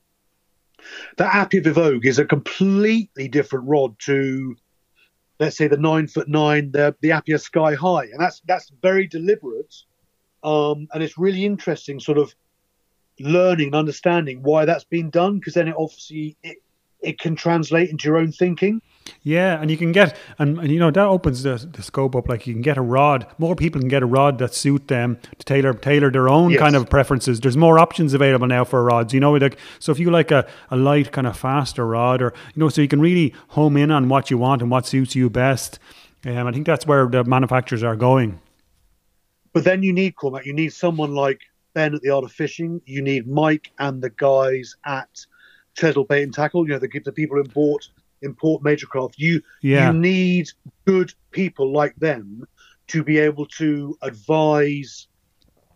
that 1.17 1.33
Apia 1.33 1.61
Vivogue 1.61 2.05
is 2.05 2.19
a 2.19 2.25
completely 2.25 3.27
different 3.27 3.67
rod 3.67 3.97
to, 3.99 4.55
let's 5.39 5.57
say, 5.57 5.67
the 5.67 5.77
nine 5.77 6.07
foot 6.07 6.27
nine, 6.27 6.71
the 6.71 6.95
the 7.01 7.13
Apia 7.13 7.39
Sky 7.39 7.73
High, 7.73 8.05
and 8.05 8.19
that's 8.19 8.41
that's 8.45 8.71
very 8.81 9.07
deliberate. 9.07 9.73
Um, 10.43 10.87
and 10.93 11.01
it's 11.01 11.17
really 11.17 11.43
interesting, 11.43 11.99
sort 11.99 12.19
of 12.19 12.35
learning 13.19 13.67
and 13.67 13.75
understanding 13.75 14.43
why 14.43 14.65
that's 14.65 14.83
been 14.83 15.09
done, 15.09 15.39
because 15.39 15.55
then 15.55 15.67
it 15.67 15.75
obviously 15.77 16.37
it, 16.43 16.57
it 17.01 17.19
can 17.19 17.35
translate 17.35 17.89
into 17.89 18.07
your 18.07 18.17
own 18.17 18.31
thinking. 18.31 18.81
Yeah, 19.21 19.59
and 19.61 19.69
you 19.69 19.77
can 19.77 19.91
get, 19.91 20.15
and, 20.39 20.59
and 20.59 20.71
you 20.71 20.79
know 20.79 20.91
that 20.91 21.05
opens 21.05 21.43
the, 21.43 21.55
the 21.71 21.81
scope 21.83 22.15
up. 22.15 22.27
Like 22.27 22.47
you 22.47 22.53
can 22.53 22.61
get 22.61 22.77
a 22.77 22.81
rod. 22.81 23.27
More 23.37 23.55
people 23.55 23.79
can 23.79 23.87
get 23.87 24.03
a 24.03 24.05
rod 24.05 24.37
that 24.39 24.53
suit 24.53 24.87
them 24.87 25.17
to 25.37 25.45
tailor 25.45 25.73
tailor 25.73 26.11
their 26.11 26.29
own 26.29 26.51
yes. 26.51 26.59
kind 26.59 26.75
of 26.75 26.89
preferences. 26.89 27.39
There's 27.39 27.57
more 27.57 27.79
options 27.79 28.13
available 28.13 28.47
now 28.47 28.63
for 28.63 28.83
rods. 28.83 29.13
You 29.13 29.19
know, 29.19 29.33
like 29.33 29.57
so 29.79 29.91
if 29.91 29.99
you 29.99 30.11
like 30.11 30.31
a, 30.31 30.47
a 30.69 30.77
light 30.77 31.11
kind 31.11 31.27
of 31.27 31.37
faster 31.37 31.85
rod, 31.85 32.21
or 32.21 32.33
you 32.55 32.59
know, 32.59 32.69
so 32.69 32.81
you 32.81 32.87
can 32.87 33.01
really 33.01 33.33
home 33.49 33.77
in 33.77 33.91
on 33.91 34.09
what 34.09 34.31
you 34.31 34.37
want 34.37 34.61
and 34.61 34.71
what 34.71 34.85
suits 34.85 35.15
you 35.15 35.29
best. 35.29 35.79
Um, 36.25 36.47
I 36.47 36.51
think 36.51 36.65
that's 36.65 36.87
where 36.87 37.07
the 37.07 37.23
manufacturers 37.23 37.83
are 37.83 37.95
going. 37.95 38.39
But 39.53 39.63
then 39.63 39.83
you 39.83 39.93
need 39.93 40.15
Cormac. 40.15 40.45
You 40.45 40.53
need 40.53 40.73
someone 40.73 41.13
like 41.13 41.41
Ben 41.73 41.93
at 41.93 42.01
the 42.01 42.09
Art 42.09 42.23
of 42.23 42.31
Fishing. 42.31 42.81
You 42.85 43.01
need 43.01 43.27
Mike 43.27 43.71
and 43.79 44.01
the 44.01 44.09
guys 44.09 44.75
at 44.85 45.25
Chesil 45.77 46.07
Bait 46.07 46.23
and 46.23 46.33
Tackle. 46.33 46.65
You 46.65 46.73
know, 46.73 46.79
the, 46.79 46.99
the 47.03 47.11
people 47.11 47.39
import 47.39 47.89
import 48.25 48.63
major 48.63 48.87
craft. 48.87 49.15
You 49.17 49.41
yeah. 49.61 49.91
you 49.91 49.97
need 49.97 50.49
good 50.85 51.13
people 51.31 51.71
like 51.71 51.95
them 51.95 52.45
to 52.87 53.03
be 53.03 53.17
able 53.17 53.45
to 53.45 53.97
advise 54.01 55.07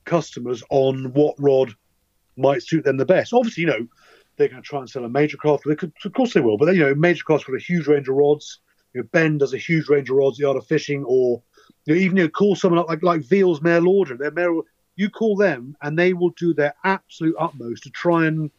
customers 0.06 0.64
on 0.70 1.14
what 1.14 1.36
rod 1.40 1.74
might 2.38 2.64
suit 2.64 2.84
them 2.84 2.98
the 2.98 3.06
best. 3.06 3.34
Obviously, 3.34 3.62
you 3.62 3.68
know, 3.68 3.88
they're 4.38 4.48
going 4.48 4.62
to 4.62 4.68
try 4.68 4.80
and 4.80 4.90
sell 4.90 5.06
a 5.06 5.10
major 5.10 5.38
craft. 5.38 5.64
They 5.66 5.76
could, 5.76 5.92
of 6.04 6.14
course, 6.14 6.34
they 6.34 6.40
will. 6.40 6.58
But 6.58 6.66
then, 6.66 6.76
you 6.76 6.86
know, 6.86 6.96
major 6.96 7.24
craft's 7.24 7.46
got 7.46 7.56
a 7.56 7.60
huge 7.60 7.88
range 7.88 8.08
of 8.08 8.16
rods. 8.16 8.60
You 8.94 9.02
know, 9.02 9.08
Ben 9.12 9.38
does 9.38 9.54
a 9.54 9.58
huge 9.58 9.90
range 9.90 10.10
of 10.10 10.16
rods. 10.16 10.38
The 10.38 10.46
art 10.46 10.58
of 10.58 10.66
fishing, 10.66 11.04
or 11.06 11.42
you 11.86 11.94
know, 11.94 12.00
even 12.00 12.18
you 12.18 12.24
know, 12.24 12.30
call 12.30 12.56
someone 12.56 12.80
up 12.80 12.88
like 12.88 13.04
like 13.04 13.22
Veal's 13.22 13.62
Mayor 13.62 13.82
Lordran. 13.82 14.18
Their 14.18 14.32
Mayor, 14.32 14.62
you 14.96 15.10
call 15.10 15.36
them, 15.36 15.76
and 15.82 15.98
they 15.98 16.14
will 16.14 16.32
do 16.32 16.54
their 16.54 16.74
absolute 16.84 17.36
utmost 17.38 17.84
to 17.84 17.90
try 17.92 18.26
and 18.26 18.50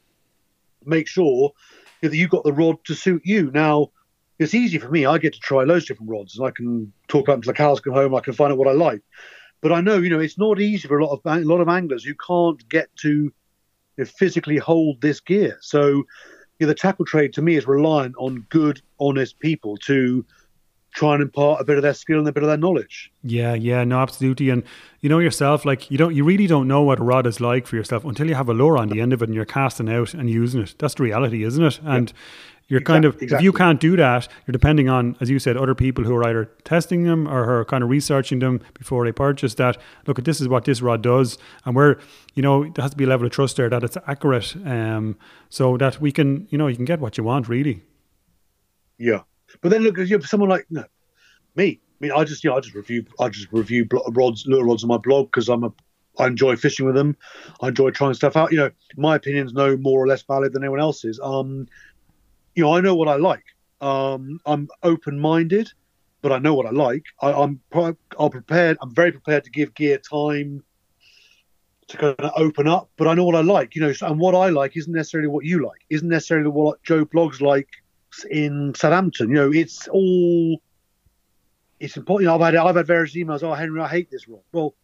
make 0.84 1.08
sure 1.08 1.52
that 2.02 2.14
you've 2.14 2.30
got 2.30 2.44
the 2.44 2.52
rod 2.52 2.82
to 2.84 2.94
suit 2.94 3.22
you. 3.24 3.50
Now, 3.50 3.90
it's 4.38 4.54
easy 4.54 4.78
for 4.78 4.88
me. 4.88 5.04
I 5.04 5.18
get 5.18 5.34
to 5.34 5.40
try 5.40 5.64
loads 5.64 5.84
of 5.84 5.88
different 5.88 6.10
rods, 6.10 6.38
and 6.38 6.46
I 6.46 6.50
can 6.50 6.92
talk 7.08 7.28
about 7.28 7.34
them 7.34 7.42
the 7.42 7.52
cows 7.52 7.80
come 7.80 7.92
home. 7.92 8.14
I 8.14 8.20
can 8.20 8.32
find 8.32 8.52
out 8.52 8.58
what 8.58 8.68
I 8.68 8.72
like. 8.72 9.02
But 9.60 9.72
I 9.72 9.82
know, 9.82 9.98
you 9.98 10.08
know, 10.08 10.20
it's 10.20 10.38
not 10.38 10.60
easy 10.60 10.88
for 10.88 10.98
a 10.98 11.04
lot 11.04 11.12
of 11.12 11.20
a 11.26 11.44
lot 11.44 11.60
of 11.60 11.68
anglers 11.68 12.04
who 12.04 12.14
can't 12.14 12.66
get 12.70 12.88
to 12.96 13.30
you 13.98 14.04
physically 14.06 14.56
hold 14.56 15.00
this 15.00 15.20
gear. 15.20 15.58
So, 15.60 15.88
you 15.88 16.04
know, 16.60 16.68
the 16.68 16.74
tackle 16.74 17.04
trade 17.04 17.34
to 17.34 17.42
me 17.42 17.56
is 17.56 17.66
reliant 17.66 18.14
on 18.18 18.46
good, 18.48 18.80
honest 18.98 19.38
people 19.38 19.76
to 19.78 20.24
try 20.92 21.14
and 21.14 21.22
impart 21.22 21.60
a 21.60 21.64
bit 21.64 21.76
of 21.76 21.82
their 21.82 21.94
skill 21.94 22.18
and 22.18 22.28
a 22.28 22.32
bit 22.32 22.42
of 22.42 22.48
their 22.48 22.56
knowledge. 22.56 23.12
Yeah, 23.22 23.54
yeah, 23.54 23.84
no, 23.84 24.00
absolutely. 24.00 24.50
And 24.50 24.64
you 25.00 25.08
know 25.08 25.18
yourself, 25.18 25.64
like 25.64 25.90
you 25.90 25.98
don't, 25.98 26.14
you 26.14 26.24
really 26.24 26.46
don't 26.46 26.68
know 26.68 26.82
what 26.82 26.98
a 26.98 27.02
rod 27.02 27.26
is 27.26 27.40
like 27.40 27.66
for 27.66 27.76
yourself 27.76 28.04
until 28.04 28.28
you 28.28 28.34
have 28.34 28.48
a 28.48 28.54
lure 28.54 28.76
on 28.76 28.88
the 28.88 29.00
end 29.00 29.12
of 29.12 29.22
it 29.22 29.28
and 29.28 29.34
you're 29.34 29.44
casting 29.44 29.88
out 29.88 30.14
and 30.14 30.28
using 30.28 30.62
it. 30.62 30.74
That's 30.78 30.94
the 30.94 31.04
reality, 31.04 31.44
isn't 31.44 31.62
it? 31.62 31.80
And 31.84 32.12
you're 32.70 32.80
kind 32.80 33.04
of 33.04 33.14
exactly. 33.14 33.36
if 33.36 33.42
you 33.42 33.52
can't 33.52 33.80
do 33.80 33.96
that, 33.96 34.28
you're 34.46 34.52
depending 34.52 34.88
on, 34.88 35.16
as 35.20 35.28
you 35.28 35.40
said, 35.40 35.56
other 35.56 35.74
people 35.74 36.04
who 36.04 36.14
are 36.14 36.24
either 36.24 36.44
testing 36.62 37.02
them 37.02 37.26
or 37.26 37.44
who 37.44 37.50
are 37.50 37.64
kind 37.64 37.82
of 37.82 37.90
researching 37.90 38.38
them 38.38 38.60
before 38.74 39.04
they 39.04 39.10
purchase. 39.10 39.54
That 39.54 39.76
look, 40.06 40.20
at 40.20 40.24
this 40.24 40.40
is 40.40 40.48
what 40.48 40.66
this 40.66 40.80
rod 40.80 41.02
does, 41.02 41.36
and 41.64 41.74
we're, 41.74 41.96
you 42.34 42.42
know, 42.42 42.62
there 42.62 42.82
has 42.82 42.92
to 42.92 42.96
be 42.96 43.02
a 43.02 43.08
level 43.08 43.26
of 43.26 43.32
trust 43.32 43.56
there 43.56 43.68
that 43.68 43.82
it's 43.82 43.96
accurate, 44.06 44.54
um, 44.64 45.18
so 45.48 45.76
that 45.78 46.00
we 46.00 46.12
can, 46.12 46.46
you 46.50 46.58
know, 46.58 46.68
you 46.68 46.76
can 46.76 46.84
get 46.84 47.00
what 47.00 47.18
you 47.18 47.24
want, 47.24 47.48
really. 47.48 47.82
Yeah, 48.98 49.22
but 49.60 49.70
then 49.70 49.82
look, 49.82 49.98
you 49.98 50.18
know, 50.18 50.24
someone 50.24 50.48
like 50.48 50.66
no, 50.70 50.84
me. 51.56 51.80
I 52.00 52.04
mean, 52.04 52.12
I 52.12 52.24
just, 52.24 52.42
you 52.42 52.50
know, 52.50 52.56
I 52.56 52.60
just 52.60 52.74
review, 52.74 53.04
I 53.18 53.28
just 53.28 53.48
review 53.52 53.86
rods, 54.08 54.46
lure 54.46 54.64
rods 54.64 54.82
on 54.82 54.88
my 54.88 54.96
blog 54.96 55.26
because 55.26 55.48
I'm 55.50 55.64
a, 55.64 55.72
I 56.18 56.26
enjoy 56.26 56.56
fishing 56.56 56.86
with 56.86 56.94
them. 56.94 57.16
I 57.60 57.68
enjoy 57.68 57.90
trying 57.90 58.14
stuff 58.14 58.36
out. 58.36 58.52
You 58.52 58.58
know, 58.58 58.70
my 58.96 59.16
opinion's 59.16 59.52
no 59.52 59.76
more 59.76 60.02
or 60.02 60.06
less 60.06 60.22
valid 60.22 60.52
than 60.52 60.62
anyone 60.62 60.80
else's. 60.80 61.20
Um, 61.22 61.68
you 62.54 62.62
know, 62.62 62.74
I 62.74 62.80
know 62.80 62.94
what 62.94 63.08
I 63.08 63.16
like. 63.16 63.44
Um, 63.82 64.40
I'm 64.46 64.68
open-minded, 64.82 65.72
but 66.22 66.32
I 66.32 66.38
know 66.38 66.54
what 66.54 66.66
I 66.66 66.70
like. 66.70 67.04
I, 67.20 67.32
I'm, 67.32 67.60
I'm 67.72 68.30
prepared. 68.30 68.78
I'm 68.80 68.94
very 68.94 69.12
prepared 69.12 69.44
to 69.44 69.50
give 69.50 69.74
gear 69.74 69.98
time 69.98 70.64
to 71.88 71.96
kind 71.96 72.14
of 72.18 72.32
open 72.36 72.66
up, 72.66 72.88
but 72.96 73.08
I 73.08 73.14
know 73.14 73.24
what 73.24 73.36
I 73.36 73.42
like. 73.42 73.74
You 73.74 73.82
know, 73.82 73.92
and 74.02 74.18
what 74.18 74.34
I 74.34 74.48
like 74.48 74.76
isn't 74.76 74.92
necessarily 74.92 75.28
what 75.28 75.44
you 75.44 75.64
like. 75.64 75.80
Isn't 75.90 76.08
necessarily 76.08 76.48
what 76.48 76.82
Joe 76.82 77.04
Bloggs 77.04 77.40
like 77.40 77.68
in 78.30 78.74
Southampton. 78.74 79.28
You 79.28 79.34
know, 79.34 79.52
it's 79.52 79.88
all 79.88 80.60
it's 81.78 81.96
important. 81.96 82.24
You 82.24 82.28
know, 82.28 82.34
I've 82.34 82.54
had 82.54 82.56
I've 82.56 82.76
had 82.76 82.86
various 82.86 83.14
emails. 83.14 83.42
Oh, 83.42 83.54
Henry, 83.54 83.80
I 83.80 83.88
hate 83.88 84.10
this 84.10 84.28
rod. 84.28 84.42
Well, 84.52 84.74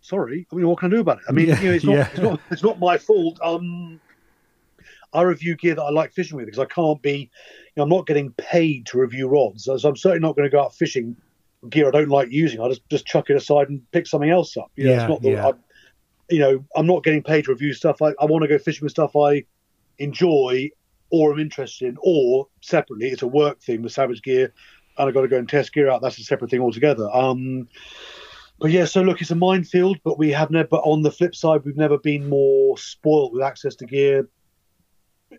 sorry. 0.00 0.46
I 0.52 0.54
mean, 0.54 0.68
what 0.68 0.78
can 0.78 0.92
I 0.92 0.96
do 0.96 1.00
about 1.00 1.18
it? 1.18 1.24
I 1.28 1.32
mean, 1.32 1.48
yeah, 1.48 1.60
you 1.60 1.68
know, 1.68 1.74
it's 1.74 1.84
not, 1.84 1.94
yeah. 1.94 2.08
it's 2.10 2.20
not 2.20 2.40
it's 2.50 2.62
not 2.62 2.78
my 2.78 2.98
fault. 2.98 3.38
Um, 3.42 4.00
I 5.12 5.22
review 5.22 5.56
gear 5.56 5.74
that 5.74 5.82
I 5.82 5.90
like 5.90 6.12
fishing 6.12 6.36
with 6.36 6.46
because 6.46 6.58
I 6.58 6.66
can't 6.66 7.00
be. 7.00 7.30
You 7.74 7.80
know, 7.80 7.82
I'm 7.84 7.88
not 7.88 8.06
getting 8.06 8.32
paid 8.32 8.86
to 8.86 8.98
review 8.98 9.28
rods, 9.28 9.64
so 9.64 9.72
I'm 9.72 9.96
certainly 9.96 10.20
not 10.20 10.36
going 10.36 10.48
to 10.48 10.52
go 10.54 10.62
out 10.62 10.74
fishing 10.74 11.16
gear 11.70 11.88
I 11.88 11.90
don't 11.90 12.08
like 12.08 12.30
using. 12.30 12.60
I 12.60 12.68
just 12.68 12.88
just 12.88 13.06
chuck 13.06 13.30
it 13.30 13.36
aside 13.36 13.68
and 13.68 13.90
pick 13.92 14.06
something 14.06 14.30
else 14.30 14.56
up. 14.56 14.70
You 14.76 14.84
know, 14.84 14.90
yeah, 14.90 15.00
it's 15.00 15.08
not 15.08 15.22
the, 15.22 15.30
yeah. 15.30 15.48
I, 15.48 15.52
you 16.28 16.40
know, 16.40 16.64
I'm 16.74 16.86
not 16.86 17.04
getting 17.04 17.22
paid 17.22 17.44
to 17.46 17.52
review 17.52 17.72
stuff. 17.72 18.02
I, 18.02 18.12
I 18.20 18.26
want 18.26 18.42
to 18.42 18.48
go 18.48 18.58
fishing 18.58 18.84
with 18.84 18.92
stuff 18.92 19.16
I 19.16 19.44
enjoy 19.98 20.70
or 21.10 21.32
I'm 21.32 21.38
interested 21.38 21.88
in, 21.88 21.96
or 22.00 22.48
separately, 22.62 23.08
it's 23.08 23.22
a 23.22 23.26
work 23.26 23.60
thing 23.60 23.82
with 23.82 23.92
Savage 23.92 24.22
Gear 24.22 24.52
and 24.98 25.08
I've 25.08 25.14
got 25.14 25.22
to 25.22 25.28
go 25.28 25.38
and 25.38 25.48
test 25.48 25.72
gear 25.72 25.90
out. 25.90 26.02
That's 26.02 26.18
a 26.18 26.24
separate 26.24 26.50
thing 26.50 26.60
altogether. 26.60 27.08
Um, 27.14 27.68
but 28.58 28.70
yeah, 28.70 28.86
so 28.86 29.02
look, 29.02 29.20
it's 29.20 29.30
a 29.30 29.36
minefield, 29.36 29.98
but 30.02 30.18
we 30.18 30.30
have 30.30 30.50
never. 30.50 30.76
On 30.76 31.02
the 31.02 31.10
flip 31.10 31.34
side, 31.34 31.62
we've 31.64 31.76
never 31.76 31.98
been 31.98 32.28
more 32.28 32.78
spoiled 32.78 33.32
with 33.32 33.42
access 33.42 33.74
to 33.76 33.86
gear. 33.86 34.28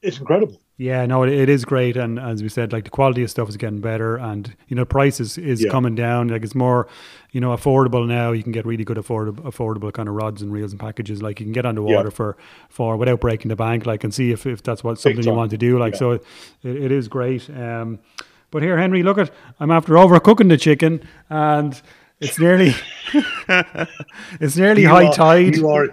It's 0.03 0.19
incredible. 0.19 0.61
Yeah, 0.79 1.07
no, 1.07 1.23
it, 1.23 1.33
it 1.33 1.49
is 1.49 1.65
great, 1.65 1.97
and 1.97 2.19
as 2.19 2.43
we 2.43 2.49
said, 2.49 2.71
like 2.71 2.83
the 2.83 2.91
quality 2.91 3.23
of 3.23 3.31
stuff 3.31 3.49
is 3.49 3.57
getting 3.57 3.81
better, 3.81 4.15
and 4.15 4.55
you 4.67 4.75
know, 4.75 4.85
price 4.85 5.19
is, 5.19 5.35
is 5.35 5.63
yeah. 5.63 5.71
coming 5.71 5.95
down. 5.95 6.27
Like 6.27 6.43
it's 6.43 6.53
more, 6.53 6.87
you 7.31 7.41
know, 7.41 7.49
affordable 7.49 8.07
now. 8.07 8.31
You 8.31 8.43
can 8.43 8.51
get 8.51 8.63
really 8.63 8.83
good 8.83 8.97
affordable, 8.97 9.41
affordable 9.41 9.91
kind 9.91 10.07
of 10.07 10.13
rods 10.13 10.43
and 10.43 10.53
reels 10.53 10.71
and 10.73 10.79
packages. 10.79 11.19
Like 11.19 11.39
you 11.39 11.47
can 11.47 11.53
get 11.53 11.65
on 11.65 11.73
the 11.73 11.81
water 11.81 12.09
yeah. 12.09 12.15
for 12.15 12.37
for 12.69 12.95
without 12.95 13.19
breaking 13.21 13.49
the 13.49 13.55
bank. 13.55 13.87
Like 13.87 14.03
and 14.03 14.13
see 14.13 14.31
if, 14.31 14.45
if 14.45 14.61
that's 14.61 14.83
what 14.83 14.99
something 14.99 15.23
you 15.23 15.33
want 15.33 15.49
to 15.49 15.57
do. 15.57 15.79
Like 15.79 15.93
yeah. 15.93 15.99
so, 15.99 16.11
it, 16.11 16.23
it 16.63 16.91
is 16.91 17.07
great. 17.07 17.49
Um, 17.49 17.97
but 18.51 18.61
here, 18.61 18.77
Henry, 18.77 19.01
look 19.01 19.17
at 19.17 19.31
I'm 19.59 19.71
after 19.71 19.93
overcooking 19.93 20.49
the 20.49 20.57
chicken, 20.57 21.01
and 21.27 21.81
it's 22.19 22.39
nearly 22.39 22.73
it's 24.39 24.57
nearly 24.57 24.83
You 24.83 24.89
high 24.89 25.05
are- 25.07 25.13
tide. 25.13 25.55
You 25.55 25.69
are 25.69 25.87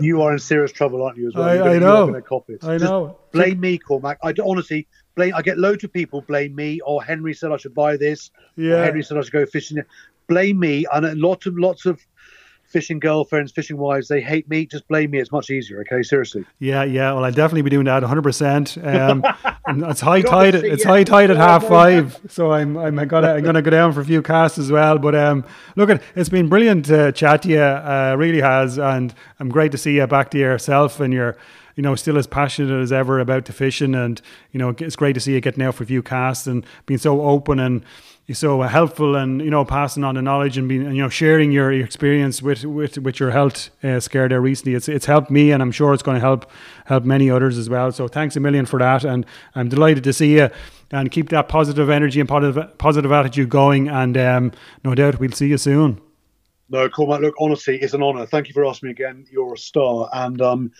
you 0.00 0.22
are 0.22 0.32
in 0.32 0.38
serious 0.38 0.72
trouble, 0.72 1.02
aren't 1.02 1.18
you? 1.18 1.28
As 1.28 1.34
well, 1.34 1.48
I- 1.48 1.58
gonna- 1.58 1.70
I 1.70 1.78
know. 1.78 2.20
cop 2.22 2.48
it. 2.50 2.64
I 2.64 2.78
Just 2.78 2.84
know. 2.84 3.18
Blame 3.32 3.60
me, 3.60 3.78
Cormac. 3.78 4.18
I 4.22 4.32
honestly 4.44 4.86
blame. 5.14 5.34
I 5.34 5.42
get 5.42 5.58
loads 5.58 5.84
of 5.84 5.92
people 5.92 6.22
blame 6.22 6.54
me. 6.54 6.80
Or 6.80 7.02
Henry 7.02 7.34
said 7.34 7.52
I 7.52 7.56
should 7.56 7.74
buy 7.74 7.96
this. 7.96 8.30
Yeah. 8.56 8.84
Henry 8.84 9.02
said 9.02 9.18
I 9.18 9.22
should 9.22 9.32
go 9.32 9.46
fishing. 9.46 9.78
Blame 10.26 10.58
me, 10.58 10.84
and 10.92 11.18
lots 11.20 11.46
of 11.46 11.58
lots 11.58 11.86
of 11.86 12.00
fishing 12.68 12.98
girlfriends, 13.00 13.50
fishing 13.50 13.76
wives. 13.78 14.08
They 14.08 14.20
hate 14.20 14.48
me. 14.48 14.66
Just 14.66 14.86
blame 14.88 15.10
me. 15.10 15.18
It's 15.18 15.32
much 15.32 15.50
easier. 15.50 15.80
Okay, 15.80 16.02
seriously. 16.02 16.44
Yeah, 16.58 16.84
yeah. 16.84 17.12
Well, 17.12 17.24
I'll 17.24 17.32
definitely 17.32 17.62
be 17.62 17.70
doing 17.70 17.86
that 17.86 18.02
100%. 18.02 18.86
Um, 18.86 19.24
it's 19.90 20.00
high 20.00 20.22
tide. 20.22 20.54
See, 20.60 20.66
It's 20.68 20.84
yeah. 20.84 20.90
high 20.90 21.04
tide 21.04 21.30
at 21.30 21.36
Oh, 21.36 21.40
half 21.40 21.66
five, 21.66 22.20
so 22.28 22.52
I'm 22.52 22.76
I'm 22.76 22.96
gonna 23.08 23.32
I'm 23.34 23.42
gonna 23.44 23.62
go 23.62 23.70
down 23.70 23.92
for 23.92 24.00
a 24.00 24.04
few 24.04 24.22
casts 24.22 24.58
as 24.58 24.70
well. 24.70 24.98
But 24.98 25.14
um, 25.14 25.44
look, 25.76 25.90
it 25.90 26.02
it's 26.14 26.28
been 26.28 26.48
brilliant 26.48 26.86
to 26.86 27.12
chat 27.12 27.42
to 27.42 27.48
you. 27.48 27.60
Uh, 27.60 28.14
really 28.18 28.40
has, 28.40 28.78
and 28.78 29.14
I'm 29.40 29.48
great 29.48 29.72
to 29.72 29.78
see 29.78 29.96
you 29.96 30.06
back 30.06 30.30
to 30.32 30.38
yourself 30.38 31.00
and 31.00 31.12
you're 31.12 31.36
you 31.76 31.82
know 31.82 31.94
still 31.94 32.18
as 32.18 32.26
passionate 32.26 32.80
as 32.80 32.92
ever 32.92 33.20
about 33.20 33.44
the 33.44 33.52
fishing. 33.52 33.94
And 33.94 34.20
you 34.52 34.58
know 34.58 34.74
it's 34.78 34.96
great 34.96 35.12
to 35.14 35.20
see 35.20 35.32
you 35.34 35.40
getting 35.40 35.62
out 35.62 35.74
for 35.74 35.84
a 35.84 35.86
few 35.86 36.02
casts 36.02 36.46
and 36.46 36.64
being 36.86 36.98
so 36.98 37.22
open 37.22 37.58
and 37.60 37.84
so 38.34 38.60
helpful 38.60 39.16
and 39.16 39.40
you 39.40 39.50
know 39.50 39.64
passing 39.64 40.04
on 40.04 40.14
the 40.14 40.20
knowledge 40.20 40.58
and 40.58 40.68
being 40.68 40.84
and, 40.84 40.94
you 40.94 41.02
know 41.02 41.08
sharing 41.08 41.50
your, 41.50 41.72
experience 41.72 42.42
with 42.42 42.64
with 42.64 42.98
with 42.98 43.18
your 43.18 43.30
health 43.30 43.70
uh, 43.82 43.98
scare 43.98 44.28
there 44.28 44.40
recently 44.40 44.74
it's 44.74 44.88
it's 44.88 45.06
helped 45.06 45.30
me 45.30 45.50
and 45.50 45.62
I'm 45.62 45.72
sure 45.72 45.94
it's 45.94 46.02
going 46.02 46.16
to 46.16 46.20
help 46.20 46.50
help 46.84 47.04
many 47.04 47.30
others 47.30 47.56
as 47.56 47.70
well 47.70 47.90
so 47.90 48.06
thanks 48.06 48.36
a 48.36 48.40
million 48.40 48.66
for 48.66 48.78
that 48.78 49.04
and 49.04 49.24
I'm 49.54 49.68
delighted 49.68 50.04
to 50.04 50.12
see 50.12 50.36
you 50.36 50.50
and 50.90 51.10
keep 51.10 51.30
that 51.30 51.48
positive 51.48 51.88
energy 51.88 52.20
and 52.20 52.28
positive 52.28 52.76
positive 52.76 53.12
attitude 53.12 53.48
going 53.48 53.88
and 53.88 54.18
um, 54.18 54.52
no 54.84 54.94
doubt 54.94 55.18
we'll 55.18 55.32
see 55.32 55.48
you 55.48 55.58
soon 55.58 56.00
No, 56.70 56.86
Cormac. 56.90 57.22
Look, 57.22 57.34
honestly, 57.40 57.78
it's 57.80 57.94
an 57.94 58.02
honour. 58.02 58.26
Thank 58.26 58.48
you 58.48 58.52
for 58.52 58.66
asking 58.66 58.88
me 58.88 58.90
again. 58.90 59.26
You're 59.30 59.54
a 59.54 59.58
star, 59.58 60.10
and 60.12 60.40
um, 60.42 60.72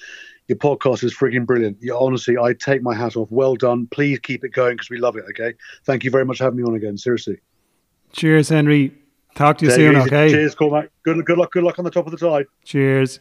your 0.49 0.57
podcast 0.57 1.05
is 1.05 1.15
freaking 1.15 1.47
brilliant. 1.47 1.77
Yeah, 1.81 1.95
honestly, 1.95 2.37
I 2.39 2.55
take 2.55 2.83
my 2.83 2.95
hat 2.95 3.17
off. 3.17 3.29
Well 3.31 3.55
done. 3.55 3.87
Please 3.87 4.19
keep 4.19 4.45
it 4.45 4.53
going 4.53 4.75
because 4.75 4.91
we 4.91 4.99
love 4.99 5.17
it. 5.17 5.25
Okay. 5.31 5.55
Thank 5.85 6.05
you 6.05 6.11
very 6.11 6.25
much 6.25 6.39
for 6.39 6.45
having 6.45 6.59
me 6.59 6.65
on 6.65 6.75
again. 6.75 6.97
Seriously. 6.97 7.39
cheers 8.13 8.49
Henry 8.49 8.93
talk 9.35 9.59
to 9.59 9.67
you 9.67 9.71
Take 9.71 9.77
soon 9.77 9.97
easy. 9.97 10.07
okay 10.07 10.31
Cheers, 10.31 10.55
Cormac. 10.55 10.91
Good, 11.05 11.25
good 11.25 11.39
luck. 11.39 11.53
Good 11.53 11.63
luck 11.63 11.79
on 11.79 11.85
the 11.85 11.91
top 11.91 12.07
of 12.07 12.13
the 12.13 12.19
tide. 12.19 12.47
cheers 12.65 13.21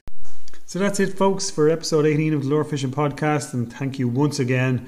So 0.65 0.79
that's 0.79 0.99
it, 0.99 1.17
folks, 1.17 1.51
for 1.51 1.69
episode 1.69 2.05
18 2.05 2.33
of 2.33 2.43
the 2.43 2.49
Lure 2.49 2.63
Fishing 2.63 2.91
Podcast. 2.91 3.53
And 3.53 3.71
thank 3.71 3.99
you 3.99 4.07
once 4.07 4.39
again 4.39 4.87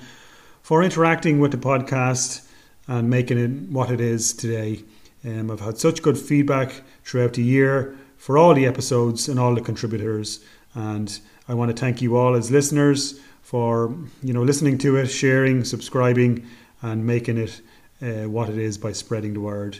for 0.62 0.82
interacting 0.82 1.40
with 1.40 1.52
the 1.52 1.58
podcast 1.58 2.48
and 2.88 3.10
making 3.10 3.38
it 3.38 3.72
what 3.72 3.92
it 3.92 4.00
is 4.02 4.34
today. 4.34 4.84
Um, 5.26 5.52
I've 5.52 5.60
had 5.60 5.78
such 5.78 6.02
good 6.02 6.18
feedback 6.18 6.82
throughout 7.04 7.34
the 7.34 7.44
year 7.44 7.98
for 8.18 8.38
all 8.38 8.54
the 8.54 8.66
episodes 8.66 9.28
and 9.28 9.40
all 9.40 9.54
the 9.54 9.62
contributors. 9.62 10.44
And 10.74 11.20
I 11.50 11.56
want 11.56 11.76
to 11.76 11.78
thank 11.78 12.00
you 12.02 12.16
all 12.16 12.36
as 12.36 12.52
listeners 12.52 13.20
for 13.42 13.96
you 14.22 14.32
know 14.32 14.44
listening 14.44 14.78
to 14.78 14.98
it, 14.98 15.08
sharing, 15.08 15.64
subscribing, 15.64 16.46
and 16.84 17.06
making 17.06 17.40
it 17.40 17.62
uh, 18.02 18.30
what 18.30 18.50
it 18.50 18.58
is 18.60 18.78
by 18.78 18.92
spreading 18.92 19.34
the 19.34 19.40
word. 19.40 19.80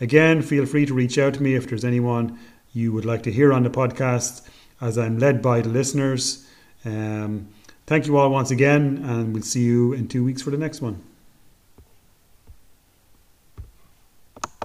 Again, 0.00 0.40
feel 0.40 0.64
free 0.64 0.86
to 0.86 0.94
reach 0.94 1.18
out 1.18 1.34
to 1.34 1.42
me 1.42 1.54
if 1.54 1.68
there's 1.68 1.84
anyone 1.84 2.38
you 2.72 2.90
would 2.92 3.04
like 3.04 3.22
to 3.24 3.32
hear 3.32 3.52
on 3.52 3.64
the 3.64 3.70
podcast, 3.70 4.48
as 4.80 4.96
I'm 4.96 5.18
led 5.18 5.42
by 5.42 5.60
the 5.60 5.68
listeners. 5.68 6.46
Um, 6.86 7.48
thank 7.86 8.06
you 8.06 8.16
all 8.16 8.30
once 8.30 8.50
again, 8.50 9.04
and 9.04 9.34
we'll 9.34 9.42
see 9.42 9.62
you 9.62 9.92
in 9.92 10.08
two 10.08 10.24
weeks 10.24 10.40
for 10.40 10.50
the 10.50 10.56
next 10.56 10.80
one. 10.80 11.09